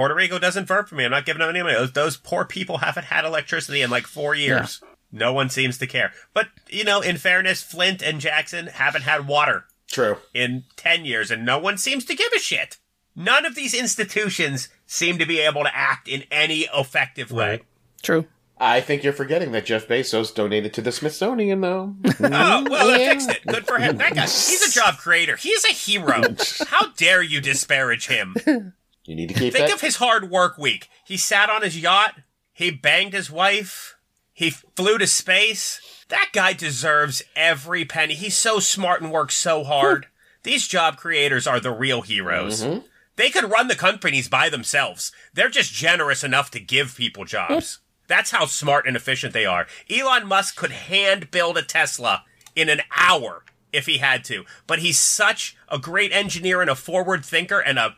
Puerto 0.00 0.14
Rico 0.14 0.38
doesn't 0.38 0.64
vote 0.64 0.88
for 0.88 0.94
me. 0.94 1.04
I'm 1.04 1.10
not 1.10 1.26
giving 1.26 1.40
them 1.40 1.50
any 1.50 1.62
money. 1.62 1.74
Those, 1.74 1.92
those 1.92 2.16
poor 2.16 2.46
people 2.46 2.78
haven't 2.78 3.04
had 3.04 3.26
electricity 3.26 3.82
in 3.82 3.90
like 3.90 4.06
four 4.06 4.34
years. 4.34 4.82
No 5.12 5.34
one 5.34 5.50
seems 5.50 5.76
to 5.76 5.86
care. 5.86 6.12
But, 6.32 6.48
you 6.70 6.84
know, 6.84 7.02
in 7.02 7.18
fairness, 7.18 7.60
Flint 7.62 8.00
and 8.00 8.18
Jackson 8.18 8.68
haven't 8.68 9.02
had 9.02 9.28
water 9.28 9.64
True. 9.92 10.16
in 10.32 10.64
10 10.76 11.04
years 11.04 11.30
and 11.30 11.44
no 11.44 11.58
one 11.58 11.76
seems 11.76 12.06
to 12.06 12.14
give 12.16 12.32
a 12.34 12.38
shit. 12.38 12.78
None 13.14 13.44
of 13.44 13.54
these 13.54 13.74
institutions 13.74 14.70
seem 14.86 15.18
to 15.18 15.26
be 15.26 15.38
able 15.40 15.64
to 15.64 15.76
act 15.76 16.08
in 16.08 16.24
any 16.30 16.66
effective 16.74 17.30
way. 17.30 17.50
Right. 17.50 17.64
True. 18.02 18.24
I 18.56 18.80
think 18.80 19.04
you're 19.04 19.12
forgetting 19.12 19.52
that 19.52 19.66
Jeff 19.66 19.86
Bezos 19.86 20.34
donated 20.34 20.72
to 20.74 20.80
the 20.80 20.92
Smithsonian, 20.92 21.60
though. 21.60 21.94
Oh, 22.22 22.64
well, 22.70 22.88
that 22.88 23.00
Yeah. 23.00 23.12
fixed 23.12 23.30
it. 23.30 23.46
Good 23.46 23.66
for 23.66 23.78
him. 23.78 23.98
That 23.98 24.14
guy, 24.14 24.22
he's 24.22 24.66
a 24.66 24.70
job 24.80 24.96
creator. 24.96 25.36
He's 25.36 25.64
a 25.66 25.72
hero. 25.72 26.22
How 26.68 26.92
dare 26.96 27.22
you 27.22 27.42
disparage 27.42 28.06
him? 28.06 28.34
You 29.04 29.16
need 29.16 29.28
to 29.28 29.34
keep 29.34 29.52
Think 29.52 29.68
that. 29.68 29.74
of 29.74 29.80
his 29.80 29.96
hard 29.96 30.30
work 30.30 30.58
week. 30.58 30.88
He 31.04 31.16
sat 31.16 31.50
on 31.50 31.62
his 31.62 31.78
yacht. 31.78 32.14
He 32.52 32.70
banged 32.70 33.12
his 33.12 33.30
wife. 33.30 33.96
He 34.32 34.50
flew 34.50 34.98
to 34.98 35.06
space. 35.06 35.80
That 36.08 36.30
guy 36.32 36.52
deserves 36.52 37.22
every 37.36 37.84
penny. 37.84 38.14
He's 38.14 38.36
so 38.36 38.58
smart 38.58 39.00
and 39.00 39.10
works 39.12 39.34
so 39.34 39.64
hard. 39.64 40.06
These 40.42 40.68
job 40.68 40.96
creators 40.96 41.46
are 41.46 41.60
the 41.60 41.70
real 41.70 42.02
heroes. 42.02 42.62
Mm-hmm. 42.62 42.86
They 43.16 43.30
could 43.30 43.50
run 43.50 43.68
the 43.68 43.74
companies 43.74 44.28
by 44.28 44.48
themselves. 44.48 45.12
They're 45.34 45.50
just 45.50 45.74
generous 45.74 46.24
enough 46.24 46.50
to 46.52 46.60
give 46.60 46.96
people 46.96 47.24
jobs. 47.24 47.80
That's 48.06 48.30
how 48.30 48.46
smart 48.46 48.86
and 48.86 48.96
efficient 48.96 49.32
they 49.34 49.44
are. 49.44 49.66
Elon 49.90 50.26
Musk 50.26 50.56
could 50.56 50.72
hand 50.72 51.30
build 51.30 51.58
a 51.58 51.62
Tesla 51.62 52.24
in 52.56 52.68
an 52.68 52.80
hour 52.96 53.44
if 53.72 53.86
he 53.86 53.98
had 53.98 54.24
to. 54.24 54.44
But 54.66 54.80
he's 54.80 54.98
such 54.98 55.56
a 55.68 55.78
great 55.78 56.12
engineer 56.12 56.60
and 56.60 56.70
a 56.70 56.74
forward 56.74 57.24
thinker 57.24 57.60
and 57.60 57.78
a 57.78 57.94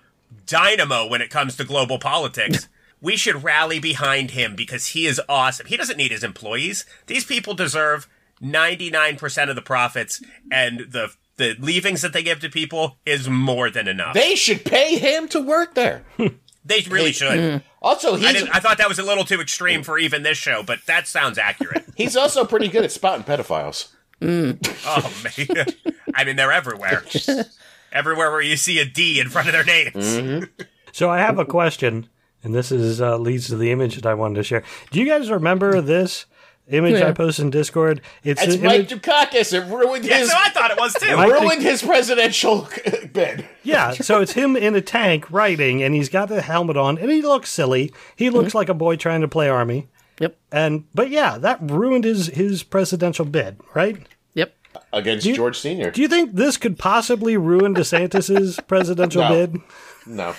dynamo 0.52 1.08
when 1.08 1.22
it 1.22 1.30
comes 1.30 1.56
to 1.56 1.64
global 1.64 1.98
politics. 1.98 2.68
we 3.00 3.16
should 3.16 3.42
rally 3.42 3.80
behind 3.80 4.32
him 4.32 4.54
because 4.54 4.88
he 4.88 5.06
is 5.06 5.20
awesome. 5.28 5.66
He 5.66 5.76
doesn't 5.76 5.96
need 5.96 6.12
his 6.12 6.22
employees. 6.22 6.84
These 7.06 7.24
people 7.24 7.54
deserve 7.54 8.06
99% 8.40 9.48
of 9.48 9.56
the 9.56 9.62
profits 9.62 10.22
and 10.50 10.80
the 10.80 11.14
the 11.38 11.56
leavings 11.58 12.02
that 12.02 12.12
they 12.12 12.22
give 12.22 12.40
to 12.40 12.50
people 12.50 12.98
is 13.06 13.26
more 13.26 13.70
than 13.70 13.88
enough. 13.88 14.12
They, 14.12 14.28
they 14.28 14.34
should 14.34 14.66
pay 14.66 14.98
him 14.98 15.28
to 15.28 15.40
work 15.40 15.74
there. 15.74 16.04
They 16.64 16.80
really 16.88 17.10
should. 17.10 17.40
Mm. 17.40 17.62
Also, 17.80 18.16
I, 18.16 18.48
I 18.52 18.60
thought 18.60 18.78
that 18.78 18.88
was 18.88 19.00
a 19.00 19.02
little 19.02 19.24
too 19.24 19.40
extreme 19.40 19.82
for 19.82 19.98
even 19.98 20.22
this 20.22 20.38
show, 20.38 20.62
but 20.62 20.78
that 20.86 21.08
sounds 21.08 21.36
accurate. 21.36 21.84
he's 21.96 22.16
also 22.16 22.44
pretty 22.44 22.68
good 22.68 22.84
at 22.84 22.92
spotting 22.92 23.24
pedophiles. 23.24 23.92
Mm. 24.20 24.58
oh 24.86 25.56
man, 25.56 25.66
I 26.14 26.22
mean 26.22 26.36
they're 26.36 26.52
everywhere. 26.52 27.02
Everywhere 27.92 28.30
where 28.30 28.40
you 28.42 28.56
see 28.56 28.78
a 28.78 28.84
D 28.84 29.20
in 29.20 29.28
front 29.28 29.48
of 29.48 29.52
their 29.52 29.64
names. 29.64 30.48
So 30.92 31.08
I 31.10 31.18
have 31.18 31.38
a 31.38 31.44
question, 31.44 32.08
and 32.42 32.54
this 32.54 32.70
is 32.72 33.00
uh, 33.00 33.16
leads 33.16 33.46
to 33.48 33.56
the 33.56 33.70
image 33.70 33.96
that 33.96 34.06
I 34.06 34.14
wanted 34.14 34.34
to 34.36 34.42
share. 34.42 34.62
Do 34.90 35.00
you 35.00 35.06
guys 35.06 35.30
remember 35.30 35.80
this 35.80 36.26
image 36.68 36.98
Yeah. 37.00 37.08
I 37.08 37.12
posted 37.12 37.44
in 37.46 37.50
Discord? 37.50 38.00
It's 38.22 38.42
It's 38.42 38.54
an 38.56 38.62
Mike 38.62 38.90
image. 38.92 39.02
Dukakis. 39.02 39.52
It 39.52 39.70
ruined 39.72 40.04
Yeah, 40.04 40.18
his 40.18 40.30
so 40.30 40.36
I 40.38 40.50
thought 40.50 40.70
it 40.70 40.78
was 40.78 40.94
too. 40.94 41.16
Mike- 41.16 41.32
ruined 41.32 41.62
his 41.62 41.82
presidential 41.82 42.68
bid. 43.12 43.48
Yeah, 43.62 43.92
so 43.92 44.20
it's 44.20 44.32
him 44.32 44.54
in 44.56 44.74
a 44.74 44.80
tank 44.82 45.30
riding, 45.30 45.82
and 45.82 45.94
he's 45.94 46.08
got 46.08 46.28
the 46.28 46.42
helmet 46.42 46.76
on, 46.76 46.98
and 46.98 47.10
he 47.10 47.22
looks 47.22 47.48
silly. 47.50 47.92
He 48.16 48.28
looks 48.30 48.54
like 48.54 48.68
a 48.68 48.74
boy 48.74 48.96
trying 48.96 49.22
to 49.22 49.28
play 49.28 49.48
army. 49.48 49.88
Yep. 50.20 50.36
And 50.52 50.84
but 50.94 51.08
yeah, 51.10 51.38
that 51.38 51.58
ruined 51.62 52.04
his 52.04 52.26
his 52.28 52.62
presidential 52.62 53.24
bid, 53.24 53.58
right? 53.74 53.96
Yep. 54.92 55.00
Against 55.02 55.26
you- 55.26 55.34
George 55.34 55.58
Senior. 55.58 55.90
Do 55.90 56.02
you 56.02 56.08
think 56.08 56.34
this 56.34 56.56
could 56.56 56.78
possibly 56.78 57.36
ruin 57.36 57.74
DeSantis's 57.74 58.58
presidential 58.66 59.22
No. 59.22 59.28
bid? 59.28 59.60
No. 60.06 60.34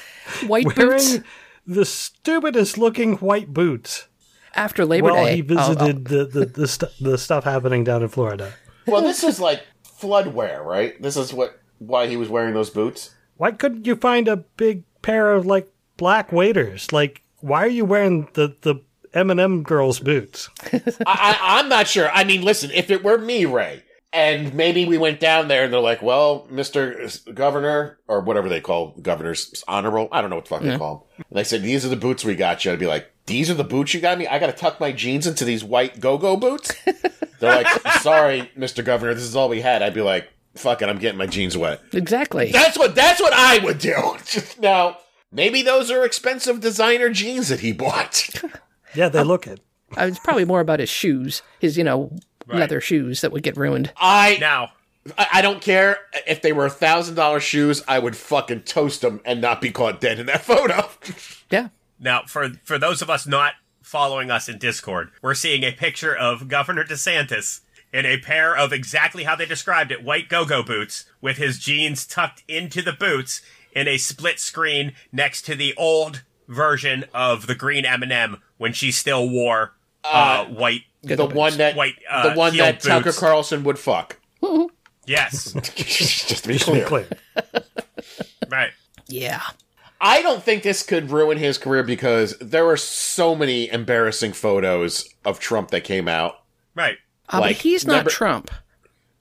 White 0.48 0.66
boots 0.66 0.78
Wearing 1.12 1.24
the 1.66 1.86
stupidest 1.86 2.78
looking 2.78 3.13
white 3.18 3.54
boots 3.54 4.08
after 4.56 4.86
Labor 4.86 5.12
while 5.14 5.26
Day. 5.26 5.36
he 5.38 5.41
visited 5.41 6.06
the 6.06 6.26
the 6.26 6.45
the, 6.45 6.68
stu- 6.68 6.88
the 7.01 7.18
stuff 7.18 7.43
happening 7.45 7.84
down 7.84 8.01
in 8.04 8.10
Florida. 8.10 8.54
Well, 8.86 9.01
this 9.01 9.24
is 9.24 9.39
like 9.39 9.64
flood 9.84 10.28
wear, 10.34 10.62
right? 10.62 11.01
This 11.01 11.16
is 11.18 11.34
what 11.34 11.60
why 11.80 12.08
he 12.08 12.18
was 12.18 12.30
wearing 12.30 12.54
those 12.54 12.70
boots. 12.70 13.16
Why 13.38 13.51
couldn't 13.51 13.88
you 13.88 13.95
find 13.95 14.28
a 14.28 14.38
big 14.38 14.84
pair 15.01 15.34
of 15.34 15.45
like 15.45 15.70
black 15.97 16.32
waiters? 16.32 16.91
Like, 16.93 17.22
why 17.39 17.64
are 17.64 17.68
you 17.68 17.86
wearing 17.86 18.28
the 18.34 18.56
the 18.62 18.76
M&M 19.14 19.64
girls' 19.64 19.99
boots? 19.99 20.49
I, 20.74 20.82
I, 21.08 21.38
I'm 21.60 21.70
not 21.70 21.88
sure. 21.88 22.10
I 22.12 22.24
mean, 22.24 22.41
listen, 22.41 22.72
if 22.72 22.89
it 22.91 23.04
were 23.04 23.18
me, 23.18 23.45
Ray, 23.45 23.84
and 24.14 24.53
maybe 24.53 24.86
we 24.86 24.97
went 24.97 25.20
down 25.20 25.47
there 25.47 25.64
and 25.64 25.74
they're 25.74 25.80
like, 25.80 26.01
well, 26.01 26.47
Mr. 26.51 27.34
Governor, 27.34 27.99
or 28.07 28.22
whatever 28.22 28.47
they 28.49 28.61
call 28.61 28.95
governors, 29.01 29.64
honorable, 29.68 30.07
I 30.11 30.22
don't 30.22 30.30
know 30.30 30.38
what 30.38 30.45
the 30.45 30.49
fuck 30.49 30.61
they 30.61 30.78
call 30.78 31.07
them. 31.18 31.26
And 31.30 31.38
they 31.38 31.43
said, 31.43 31.64
these 31.64 31.86
are 31.86 31.89
the 31.89 31.95
boots 31.95 32.24
we 32.24 32.36
got 32.36 32.64
you. 32.64 32.72
I'd 32.72 32.80
be 32.80 32.88
like, 32.88 33.11
these 33.26 33.49
are 33.49 33.55
the 33.55 33.64
boots 33.64 33.93
you 33.93 34.01
got 34.01 34.18
me? 34.18 34.28
I 34.28 34.39
got 34.39 34.47
to 34.47 34.53
tuck 34.53 34.80
my 34.80 34.91
jeans 34.91 35.28
into 35.28 35.45
these 35.45 35.64
white 35.64 35.99
go-go 35.99 36.38
boots? 36.38 36.74
they're 37.39 37.64
like, 37.64 37.68
sorry, 38.01 38.51
Mr. 38.57 38.84
Governor, 38.86 39.14
this 39.14 39.24
is 39.24 39.36
all 39.36 39.49
we 39.49 39.61
had. 39.61 39.82
I'd 39.82 39.93
be 39.93 40.01
like, 40.01 40.30
fuck 40.55 40.82
it, 40.82 40.89
I'm 40.89 40.99
getting 40.99 41.18
my 41.18 41.28
jeans 41.28 41.57
wet. 41.57 41.82
exactly. 41.93 42.51
That's 42.51 42.78
what, 42.78 42.95
that's 42.95 43.22
what 43.22 43.34
I 43.34 43.59
would 43.59 43.80
do. 43.80 44.18
now, 44.59 44.97
Maybe 45.34 45.64
those 45.64 45.89
are 45.89 46.05
expensive 46.05 46.59
designer 46.59 47.09
jeans 47.09 47.49
that 47.49 47.61
he 47.61 47.74
bought. 47.74 48.30
Yeah, 48.95 49.09
they 49.09 49.24
look 49.24 49.47
it. 49.47 49.59
Uh, 49.97 50.03
it's 50.03 50.20
probably 50.20 50.45
more 50.45 50.59
about 50.59 50.80
his 50.80 50.88
shoes, 50.88 51.41
his 51.59 51.80
you 51.80 51.84
know 51.84 52.16
Right. 52.46 52.60
leather 52.60 52.82
shoes 52.82 53.22
that 53.22 53.32
would 53.32 53.44
get 53.44 53.58
ruined. 53.58 53.91
I 53.98 54.38
Now, 54.39 54.74
I 55.18 55.28
I 55.34 55.41
don't 55.41 55.62
care 55.62 55.98
if 56.28 56.41
they 56.41 56.52
were 56.52 56.66
a 56.66 56.70
thousand 56.70 57.16
dollar 57.16 57.39
shoes. 57.39 57.84
I 57.88 58.00
would 58.00 58.16
fucking 58.16 58.64
toast 58.64 59.02
them 59.02 59.22
and 59.26 59.41
not 59.41 59.62
be 59.62 59.72
caught 59.72 60.02
dead 60.02 60.20
in 60.20 60.26
that 60.28 60.41
photo. 60.46 60.89
Yeah, 61.50 61.70
now 62.00 62.24
for 62.28 62.50
for 62.64 62.78
those 62.78 63.02
of 63.02 63.10
us 63.10 63.26
not 63.26 63.54
following 63.82 64.32
us 64.32 64.50
in 64.50 64.58
Discord, 64.58 65.12
we're 65.22 65.36
seeing 65.36 65.64
a 65.64 65.72
picture 65.72 66.16
of 66.16 66.48
Governor 66.48 66.84
DeSantis 66.84 67.62
in 67.94 68.06
a 68.06 68.18
pair 68.18 68.58
of 68.58 68.74
exactly 68.74 69.24
how 69.24 69.36
they 69.36 69.46
described 69.46 69.91
it, 69.91 70.04
white 70.04 70.28
go-go 70.28 70.64
boots 70.64 71.06
with 71.22 71.38
his 71.38 71.60
jeans 71.60 72.08
tucked 72.08 72.44
into 72.48 72.82
the 72.82 72.91
boots 72.94 73.41
in 73.76 73.88
a 73.88 73.98
split 73.98 74.39
screen 74.39 74.94
next 75.12 75.44
to 75.44 75.54
the 75.56 75.76
old 75.76 76.24
version 76.48 77.06
of 77.14 77.46
the 77.46 77.56
green 77.56 77.86
M&M 77.86 78.41
when 78.58 78.74
she 78.74 78.91
still 78.91 79.30
wore 79.30 79.74
uh, 80.04 80.46
white 80.46 80.82
the 81.04 81.26
one 81.26 81.58
that 81.58 81.76
White, 81.76 81.95
uh, 82.10 82.30
the 82.30 82.36
one 82.39 82.54
heel 82.54 82.66
that 82.66 82.80
Tucker. 82.82 83.12
Carlson 83.14 83.64
would 83.64 83.80
fuck. 83.80 84.18
Yes. 85.06 85.51
Just 85.76 86.30
to 86.43 86.47
be 86.47 86.54
Just 86.54 86.66
to 86.68 86.72
be 86.74 86.82
clear. 86.82 86.86
clear. 86.86 87.64
right. 88.49 88.72
yeah. 89.08 89.41
I 89.99 90.22
don't 90.22 90.41
think 90.41 90.64
this 90.64 90.82
could 90.84 91.12
ruin 91.12 91.38
his 91.38 91.58
career 91.58 91.84
because 91.84 92.38
there 92.39 92.66
were 92.66 92.78
so 92.78 93.36
many 93.36 93.70
embarrassing 93.70 94.32
photos 94.34 95.08
of 95.26 95.39
Trump 95.41 95.72
that 95.72 95.82
came 95.84 96.08
out. 96.08 96.36
Right. 96.76 96.97
Uh, 97.32 97.39
Like, 97.41 97.58
but 97.58 97.62
he's 97.64 97.86
not 97.86 97.91
remember- 97.93 98.10
Trump. 98.12 98.51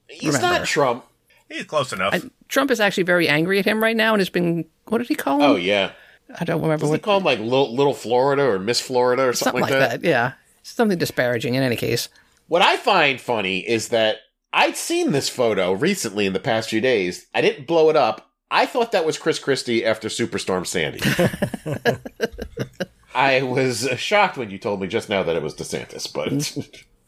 He's 0.07 0.35
Remember. 0.35 0.59
not 0.59 0.67
Trump. 0.67 1.05
He's 1.49 1.65
close 1.65 1.91
enough. 1.91 2.13
I, 2.13 2.21
Trump 2.49 2.71
is 2.71 2.79
actually 2.79 3.03
very 3.03 3.27
angry 3.27 3.59
at 3.59 3.65
him 3.65 3.81
right 3.83 3.95
now, 3.97 4.13
and 4.13 4.21
has 4.21 4.29
been. 4.29 4.65
What 4.85 4.99
did 4.99 5.07
he 5.07 5.15
call 5.15 5.37
him? 5.37 5.51
Oh 5.51 5.55
yeah. 5.55 5.91
I 6.39 6.45
don't 6.45 6.61
remember 6.61 6.81
Does 6.81 6.89
he 6.89 6.93
what. 6.93 7.01
call 7.01 7.17
him 7.17 7.23
like 7.25 7.39
little, 7.39 7.75
little 7.75 7.93
Florida 7.93 8.43
or 8.43 8.57
Miss 8.59 8.79
Florida 8.79 9.23
or 9.23 9.33
something, 9.33 9.61
something 9.63 9.79
like 9.79 10.01
that. 10.01 10.03
Yeah, 10.07 10.33
something 10.63 10.97
disparaging. 10.97 11.55
In 11.55 11.63
any 11.63 11.75
case, 11.75 12.09
What 12.47 12.61
I 12.61 12.77
find 12.77 13.21
funny 13.21 13.59
is 13.59 13.89
that 13.89 14.17
I'd 14.51 14.75
seen 14.77 15.11
this 15.11 15.29
photo 15.29 15.71
recently 15.73 16.25
in 16.25 16.33
the 16.33 16.39
past 16.39 16.69
few 16.69 16.81
days. 16.81 17.27
I 17.33 17.41
didn't 17.41 17.67
blow 17.67 17.89
it 17.89 17.95
up. 17.95 18.29
I 18.51 18.65
thought 18.67 18.91
that 18.91 19.05
was 19.05 19.17
Chris 19.17 19.39
Christie 19.39 19.83
after 19.83 20.09
Superstorm 20.09 20.67
Sandy. 20.67 20.99
I 23.15 23.41
was 23.43 23.87
uh, 23.87 23.95
shocked 23.95 24.37
when 24.37 24.49
you 24.49 24.57
told 24.57 24.81
me 24.81 24.87
just 24.87 25.09
now 25.09 25.23
that 25.23 25.35
it 25.35 25.41
was 25.43 25.53
DeSantis, 25.55 26.11
but 26.11 26.31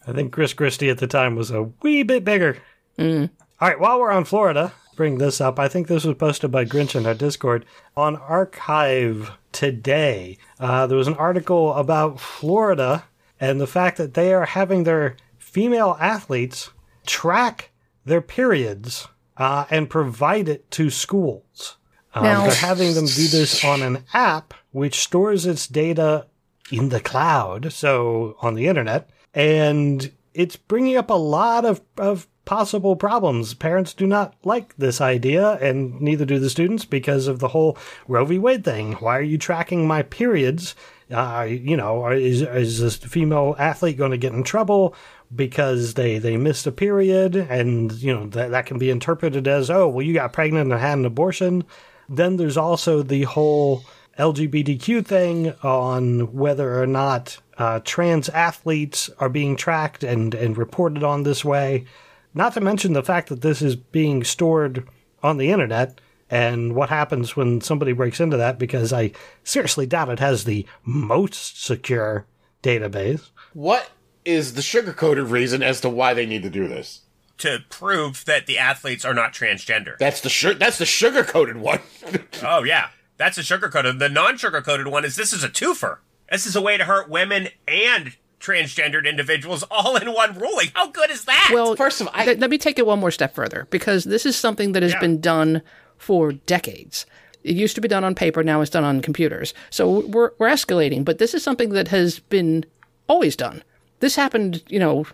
I 0.08 0.14
think 0.14 0.32
Chris 0.32 0.54
Christie 0.54 0.90
at 0.90 1.00
the 1.00 1.08
time 1.08 1.36
was 1.36 1.52
a 1.52 1.64
wee 1.82 2.04
bit 2.04 2.24
bigger. 2.24 2.58
All 3.00 3.30
right, 3.62 3.80
while 3.80 4.00
we're 4.00 4.12
on 4.12 4.26
Florida, 4.26 4.74
bring 4.96 5.18
this 5.18 5.42
up. 5.42 5.60
I 5.60 5.68
think 5.68 5.88
this 5.88 6.06
was 6.06 6.16
posted 6.18 6.52
by 6.52 6.66
Grinch 6.66 6.96
in 6.96 7.06
our 7.06 7.14
Discord. 7.16 7.66
On 7.98 8.16
Archive 8.16 9.32
today, 9.52 10.38
uh, 10.60 10.86
there 10.88 10.98
was 10.98 11.08
an 11.08 11.16
article 11.16 11.74
about 11.74 12.20
Florida 12.20 13.04
and 13.40 13.60
the 13.60 13.68
fact 13.68 13.98
that 13.98 14.14
they 14.14 14.34
are 14.34 14.46
having 14.46 14.84
their 14.84 15.16
female 15.38 15.98
athletes 16.00 16.72
track 17.06 17.72
their 18.06 18.22
periods 18.22 19.08
uh, 19.38 19.66
and 19.70 19.90
provide 19.90 20.48
it 20.48 20.70
to 20.72 20.90
schools. 20.90 21.78
Um, 22.14 22.24
Now- 22.24 22.44
they're 22.44 22.56
having 22.56 22.94
them 22.94 23.06
do 23.06 23.28
this 23.28 23.64
on 23.64 23.82
an 23.82 24.04
app 24.14 24.54
which 24.72 25.00
stores 25.00 25.46
its 25.46 25.68
data 25.68 26.28
in 26.72 26.90
the 26.90 27.00
cloud, 27.00 27.72
so 27.72 28.36
on 28.42 28.56
the 28.56 28.68
internet, 28.68 29.10
and 29.34 30.12
it's 30.34 30.56
bringing 30.56 30.98
up 30.98 31.10
a 31.10 31.14
lot 31.14 31.64
of, 31.64 31.82
of 31.98 32.28
possible 32.46 32.96
problems. 32.96 33.54
Parents 33.54 33.94
do 33.94 34.08
not 34.08 34.34
like 34.44 34.76
this 34.78 35.00
idea, 35.00 35.54
and 35.62 36.00
neither 36.02 36.26
do 36.26 36.40
the 36.40 36.50
students 36.50 36.84
because 36.86 37.28
of 37.28 37.40
the 37.40 37.50
whole 37.50 37.78
Roe 38.08 38.26
v. 38.26 38.38
Wade 38.40 38.64
thing. 38.64 38.94
Why 38.94 39.18
are 39.18 39.22
you 39.22 39.38
tracking 39.38 39.88
my 39.88 40.02
periods? 40.04 40.76
Uh, 41.12 41.46
you 41.48 41.78
know, 41.78 42.08
is 42.10 42.42
is 42.42 42.80
this 42.80 42.96
female 42.96 43.56
athlete 43.60 43.98
going 43.98 44.12
to 44.12 44.18
get 44.18 44.34
in 44.34 44.44
trouble 44.44 44.96
because 45.36 45.94
they 45.94 46.18
they 46.18 46.36
missed 46.38 46.66
a 46.66 46.72
period, 46.72 47.36
and 47.36 47.92
you 47.94 48.14
know 48.14 48.26
that 48.28 48.52
that 48.52 48.66
can 48.66 48.80
be 48.80 48.90
interpreted 48.90 49.48
as 49.48 49.70
oh 49.70 49.88
well 49.88 50.02
you 50.02 50.14
got 50.14 50.34
pregnant 50.34 50.72
and 50.72 50.82
had 50.82 50.98
an 50.98 51.06
abortion. 51.06 51.64
Then 52.10 52.38
there's 52.38 52.58
also 52.58 53.04
the 53.04 53.24
whole 53.24 53.84
LGBTQ 54.18 55.06
thing 55.06 55.54
on 55.62 56.34
whether 56.34 56.82
or 56.82 56.88
not 56.88 57.38
uh, 57.58 57.82
trans 57.84 58.30
athletes 58.30 59.10
are 59.20 59.30
being 59.30 59.56
tracked 59.56 60.04
and, 60.04 60.34
and 60.34 60.58
reported 60.58 61.04
on 61.04 61.24
this 61.24 61.44
way. 61.44 61.86
Not 62.34 62.54
to 62.54 62.62
mention 62.62 62.94
the 62.94 63.04
fact 63.04 63.30
that 63.30 63.42
this 63.42 63.62
is 63.62 63.76
being 63.76 64.24
stored 64.24 64.88
on 65.24 65.38
the 65.38 65.52
internet 65.52 66.00
and 66.30 66.76
what 66.76 66.90
happens 66.90 67.36
when 67.36 67.62
somebody 67.62 67.92
breaks 67.94 68.20
into 68.20 68.38
that, 68.38 68.58
because 68.60 68.92
I 68.94 69.12
seriously 69.44 69.86
doubt 69.86 70.10
it 70.10 70.20
has 70.20 70.44
the 70.44 70.66
most 70.84 71.64
secure 71.64 72.26
database. 72.64 73.30
what 73.54 73.90
is 74.26 74.56
the 74.56 74.62
sugarcoated 74.62 75.30
reason 75.30 75.62
as 75.62 75.80
to 75.82 75.90
why 75.90 76.14
they 76.16 76.26
need 76.26 76.44
to 76.44 76.50
do 76.50 76.68
this? 76.68 77.02
to 77.38 77.60
prove 77.70 78.24
that 78.26 78.46
the 78.48 78.58
athletes 78.58 79.04
are 79.04 79.14
not 79.14 79.34
transgender. 79.34 79.98
That's 79.98 80.22
the 80.22 80.30
su- 80.30 80.54
that's 80.54 80.78
the 80.78 80.86
sugar 80.86 81.22
coated 81.26 81.58
one. 81.58 81.80
Oh 82.44 82.64
yeah, 82.64 82.88
that's 83.18 83.38
a 83.38 83.42
sugarcoated. 83.42 84.00
The 84.00 84.08
non-sugarcoated 84.08 84.90
one 84.90 85.04
is 85.04 85.18
this 85.18 85.34
is 85.34 85.44
a 85.44 85.50
twofer. 85.50 85.98
This 86.32 86.46
is 86.46 86.56
a 86.56 86.62
way 86.62 86.78
to 86.78 86.86
hurt 86.86 87.10
women 87.10 87.50
and 87.68 88.16
transgendered 88.40 89.06
individuals 89.06 89.64
all 89.70 89.98
in 89.98 90.14
one 90.14 90.40
ruling. 90.40 90.68
How 90.76 90.88
good 90.88 91.10
is 91.12 91.26
that? 91.26 91.52
well, 91.54 91.76
First 91.76 92.00
of 92.00 92.08
all, 92.08 92.14
I- 92.16 92.24
th- 92.24 92.38
let 92.40 92.50
me 92.50 92.58
take 92.58 92.80
it 92.80 92.86
one 92.88 93.00
more 93.00 93.12
step 93.12 93.36
further 93.36 93.68
because 93.70 94.06
this 94.06 94.26
is 94.26 94.38
something 94.38 94.72
that 94.72 94.82
has 94.82 94.94
Yeah. 94.94 95.00
been 95.02 95.20
done 95.20 95.62
for 95.98 96.34
decades. 96.34 97.06
It 97.44 97.56
used 97.56 97.76
to 97.76 97.82
be 97.82 97.88
done 97.88 98.04
on 98.04 98.16
paper, 98.16 98.44
now 98.44 98.62
it's 98.62 98.72
done 98.72 98.84
on 98.84 99.02
computers. 99.02 99.54
So 99.70 100.00
we're 100.08 100.32
we're 100.40 100.50
escalating, 100.50 101.06
but 101.06 101.20
this 101.20 101.34
is 101.34 101.44
something 101.44 101.70
that 101.70 101.90
has 101.90 102.20
been 102.20 102.66
always 103.08 103.36
done. 103.36 103.64
This 104.00 104.16
happened, 104.16 104.64
you 104.68 104.80
know, 104.80 105.06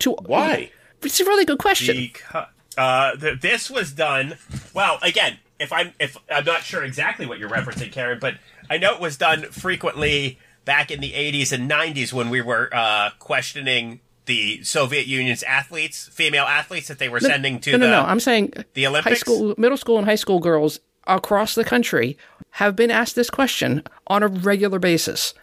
to 0.00 0.12
Why? 0.26 0.70
It's 1.02 1.20
a 1.20 1.24
really 1.24 1.44
good 1.44 1.58
question. 1.58 1.96
because 1.96 2.46
uh, 2.76 3.16
th- 3.16 3.40
this 3.40 3.70
was 3.70 3.92
done. 3.92 4.36
Well, 4.74 4.98
again, 5.02 5.38
if 5.58 5.72
I'm 5.72 5.92
if 5.98 6.16
I'm 6.30 6.44
not 6.44 6.62
sure 6.62 6.84
exactly 6.84 7.26
what 7.26 7.38
you're 7.38 7.50
referencing, 7.50 7.90
Karen, 7.90 8.18
but 8.20 8.34
I 8.70 8.78
know 8.78 8.94
it 8.94 9.00
was 9.00 9.16
done 9.16 9.44
frequently 9.44 10.38
back 10.64 10.90
in 10.90 11.00
the 11.00 11.12
80s 11.12 11.52
and 11.52 11.70
90s 11.70 12.12
when 12.12 12.28
we 12.28 12.42
were 12.42 12.68
uh, 12.74 13.10
questioning 13.18 14.00
the 14.28 14.62
Soviet 14.62 15.06
Union's 15.08 15.42
athletes, 15.42 16.08
female 16.12 16.44
athletes 16.44 16.86
that 16.86 17.00
they 17.00 17.08
were 17.08 17.18
sending 17.18 17.58
to 17.60 17.72
no, 17.72 17.78
no, 17.78 17.86
the 17.86 17.90
no. 17.90 18.02
I'm 18.02 18.20
saying 18.20 18.52
the 18.74 18.84
high 18.84 18.90
Olympics? 18.90 19.20
school, 19.20 19.54
middle 19.58 19.76
school, 19.76 19.98
and 19.98 20.06
high 20.06 20.14
school 20.14 20.38
girls 20.38 20.78
across 21.08 21.54
the 21.56 21.64
country 21.64 22.16
have 22.50 22.76
been 22.76 22.90
asked 22.90 23.16
this 23.16 23.30
question 23.30 23.82
on 24.06 24.22
a 24.22 24.28
regular 24.28 24.78
basis. 24.78 25.34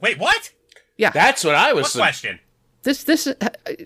Wait, 0.00 0.18
what? 0.18 0.52
Yeah, 0.96 1.10
That's 1.10 1.44
what 1.44 1.54
I 1.54 1.72
was. 1.72 1.84
What 1.84 1.90
saying. 1.92 2.02
question? 2.02 2.40
this 2.82 3.04
this 3.04 3.28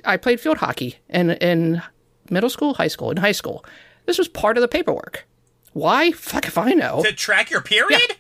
I 0.05 0.17
played 0.17 0.41
field 0.41 0.59
hockey 0.59 0.97
in 1.09 1.33
in 1.33 1.83
middle 2.31 2.51
school, 2.51 2.75
high 2.75 2.89
school, 2.89 3.11
in 3.11 3.19
high 3.19 3.33
school. 3.33 3.65
This 4.07 4.19
was 4.19 4.29
part 4.29 4.57
of 4.57 4.63
the 4.63 4.69
paperwork. 4.69 5.27
Why? 5.73 6.13
Fuck 6.13 6.47
if 6.47 6.57
I 6.57 6.73
know. 6.73 7.03
To 7.03 7.13
track 7.13 7.51
your 7.51 7.61
period? 7.61 8.01
Yeah. 8.09 8.15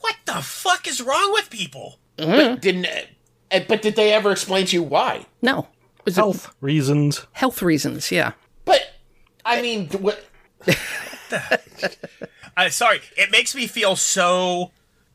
What 0.00 0.16
the 0.24 0.40
fuck 0.42 0.88
is 0.88 1.02
wrong 1.02 1.32
with 1.32 1.50
people? 1.50 1.98
But 2.16 2.60
didn't. 2.60 2.86
But 3.68 3.82
did 3.82 3.96
they 3.96 4.12
ever 4.12 4.32
explain 4.32 4.66
to 4.66 4.76
you 4.76 4.82
why? 4.82 5.26
No, 5.42 5.68
was 6.04 6.16
health 6.16 6.44
Health 6.46 6.56
reasons. 6.60 7.26
health 7.32 7.62
reasons. 7.62 8.10
Yeah, 8.10 8.32
But 8.64 8.80
I 9.44 9.60
mean, 9.62 9.88
what? 9.88 10.24
Uh, 12.54 12.68
sorry, 12.68 13.00
it 13.16 13.30
makes 13.30 13.54
me 13.54 13.66
feel 13.66 13.96
so, 13.96 14.72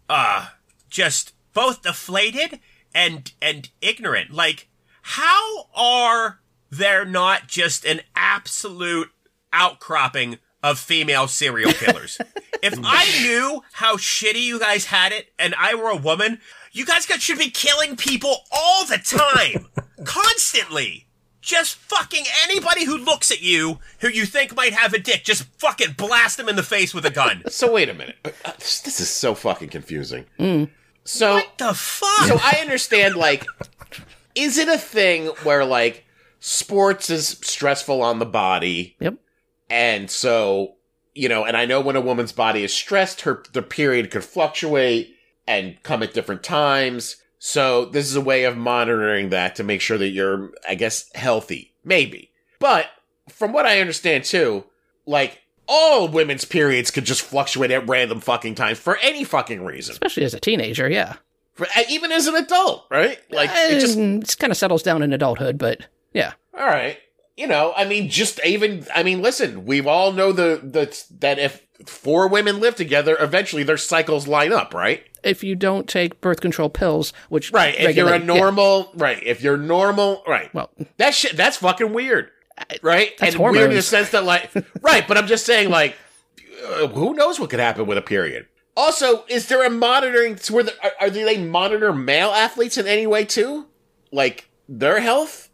uh, 0.09 0.47
just 0.89 1.33
both 1.53 1.83
deflated 1.83 2.59
and 2.95 3.31
and 3.39 3.69
ignorant. 3.79 4.31
Like, 4.31 4.67
how 5.03 5.67
are 5.75 6.39
there 6.71 7.05
not 7.05 7.47
just 7.47 7.85
an 7.85 8.01
absolute 8.15 9.11
outcropping 9.53 10.39
of 10.63 10.79
female 10.79 11.27
serial 11.27 11.71
killers? 11.73 12.17
if 12.63 12.73
I 12.83 13.05
knew 13.21 13.61
how 13.73 13.97
shitty 13.97 14.41
you 14.41 14.59
guys 14.59 14.85
had 14.85 15.11
it, 15.11 15.27
and 15.37 15.53
I 15.59 15.75
were 15.75 15.89
a 15.89 15.95
woman, 15.95 16.39
you 16.77 16.85
guys 16.85 17.05
got, 17.05 17.21
should 17.21 17.39
be 17.39 17.49
killing 17.49 17.95
people 17.95 18.37
all 18.51 18.85
the 18.85 18.97
time, 18.97 19.67
constantly. 20.05 21.05
Just 21.41 21.75
fucking 21.75 22.25
anybody 22.43 22.83
who 22.83 22.97
looks 22.97 23.31
at 23.31 23.41
you 23.41 23.79
who 23.99 24.09
you 24.09 24.25
think 24.25 24.53
might 24.55 24.73
have 24.73 24.93
a 24.93 24.99
dick, 24.99 25.23
just 25.23 25.43
fucking 25.59 25.93
blast 25.97 26.35
them 26.37 26.49
in 26.49 26.57
the 26.57 26.63
face 26.63 26.93
with 26.93 27.05
a 27.05 27.09
gun. 27.09 27.41
So 27.49 27.71
wait 27.71 27.87
a 27.87 27.93
minute. 27.93 28.17
Uh, 28.43 28.51
This 28.59 28.81
this 28.81 28.99
is 28.99 29.09
so 29.09 29.33
fucking 29.33 29.69
confusing. 29.69 30.25
So 31.05 31.35
What 31.35 31.57
the 31.57 31.73
fuck? 31.73 32.27
so 32.27 32.37
I 32.41 32.57
understand. 32.59 33.15
Like, 33.15 33.45
is 34.35 34.57
it 34.57 34.67
a 34.67 34.77
thing 34.77 35.27
where 35.43 35.63
like 35.63 36.03
sports 36.41 37.09
is 37.09 37.39
stressful 37.41 38.01
on 38.01 38.19
the 38.19 38.25
body, 38.25 38.97
yep. 38.99 39.15
and 39.69 40.11
so 40.11 40.73
you 41.15 41.29
know, 41.29 41.45
and 41.45 41.55
I 41.55 41.65
know 41.65 41.79
when 41.79 41.95
a 41.95 42.01
woman's 42.01 42.33
body 42.33 42.63
is 42.63 42.73
stressed, 42.73 43.21
her 43.21 43.43
the 43.53 43.61
period 43.61 44.11
could 44.11 44.25
fluctuate 44.25 45.15
and 45.47 45.81
come 45.83 46.03
at 46.03 46.13
different 46.13 46.43
times. 46.43 47.17
So 47.39 47.85
this 47.85 48.05
is 48.07 48.15
a 48.15 48.21
way 48.21 48.43
of 48.43 48.57
monitoring 48.57 49.29
that 49.29 49.55
to 49.55 49.63
make 49.63 49.81
sure 49.81 49.97
that 49.97 50.09
you're, 50.09 50.51
I 50.67 50.75
guess, 50.75 51.09
healthy. 51.15 51.73
Maybe. 51.83 52.31
But 52.59 52.87
from 53.29 53.53
what 53.53 53.65
I 53.65 53.79
understand 53.79 54.25
too, 54.25 54.65
like 55.05 55.41
all 55.67 56.07
women's 56.07 56.45
periods 56.45 56.91
could 56.91 57.05
just 57.05 57.21
fluctuate 57.21 57.71
at 57.71 57.87
random 57.87 58.19
fucking 58.19 58.55
times 58.55 58.79
for 58.79 58.97
any 58.97 59.23
fucking 59.23 59.63
reason, 59.63 59.93
Especially 59.93 60.23
as 60.23 60.33
a 60.33 60.39
teenager, 60.39 60.89
yeah. 60.89 61.15
For- 61.53 61.67
even 61.89 62.11
as 62.11 62.27
an 62.27 62.35
adult, 62.35 62.85
right? 62.89 63.19
Like 63.31 63.49
it 63.53 63.79
just 63.79 63.97
uh, 63.97 64.01
it 64.01 64.35
kind 64.39 64.51
of 64.51 64.57
settles 64.57 64.83
down 64.83 65.01
in 65.01 65.13
adulthood, 65.13 65.57
but 65.57 65.85
yeah. 66.13 66.33
all 66.53 66.65
right. 66.65 66.97
You 67.35 67.45
know, 67.45 67.71
I 67.75 67.85
mean, 67.85 68.09
just 68.09 68.43
even. 68.43 68.87
I 68.95 69.03
mean, 69.03 69.21
listen, 69.21 69.65
we 69.65 69.85
all 69.85 70.11
know 70.11 70.31
the 70.31 70.59
the 70.63 71.03
that 71.19 71.37
if 71.37 71.66
four 71.85 72.27
women 72.27 72.59
live 72.59 72.75
together, 72.75 73.17
eventually 73.19 73.63
their 73.63 73.77
cycles 73.77 74.27
line 74.27 74.51
up, 74.53 74.73
right? 74.73 75.03
If 75.23 75.43
you 75.43 75.55
don't 75.55 75.87
take 75.87 76.21
birth 76.21 76.41
control 76.41 76.69
pills, 76.69 77.13
which 77.29 77.51
Right. 77.51 77.75
If 77.77 77.95
you're 77.95 78.07
a 78.07 78.11
regulate- 78.11 78.33
yeah. 78.35 78.39
normal, 78.41 78.91
right. 78.95 79.21
If 79.23 79.41
you're 79.41 79.57
normal, 79.57 80.23
right. 80.27 80.53
Well, 80.53 80.69
That 80.97 81.13
shit, 81.13 81.35
that's 81.35 81.57
fucking 81.57 81.93
weird, 81.93 82.29
right? 82.81 83.11
That's 83.19 83.35
and 83.35 83.43
weird 83.43 83.69
in 83.71 83.75
the 83.75 83.81
sense 83.81 84.09
that, 84.11 84.23
like, 84.23 84.51
right. 84.81 85.07
But 85.07 85.17
I'm 85.17 85.27
just 85.27 85.45
saying, 85.45 85.69
like, 85.69 85.95
uh, 86.65 86.87
who 86.87 87.13
knows 87.13 87.39
what 87.39 87.49
could 87.49 87.59
happen 87.59 87.85
with 87.85 87.97
a 87.97 88.01
period? 88.01 88.47
Also, 88.75 89.25
is 89.27 89.47
there 89.47 89.65
a 89.65 89.69
monitoring? 89.69 90.37
Where 90.51 90.63
the, 90.63 90.73
are, 90.83 90.91
are 91.01 91.09
they 91.09 91.37
monitor 91.43 91.91
male 91.93 92.29
athletes 92.29 92.77
in 92.77 92.85
any 92.87 93.07
way 93.07 93.25
too, 93.25 93.65
like 94.11 94.49
their 94.69 94.99
health? 94.99 95.46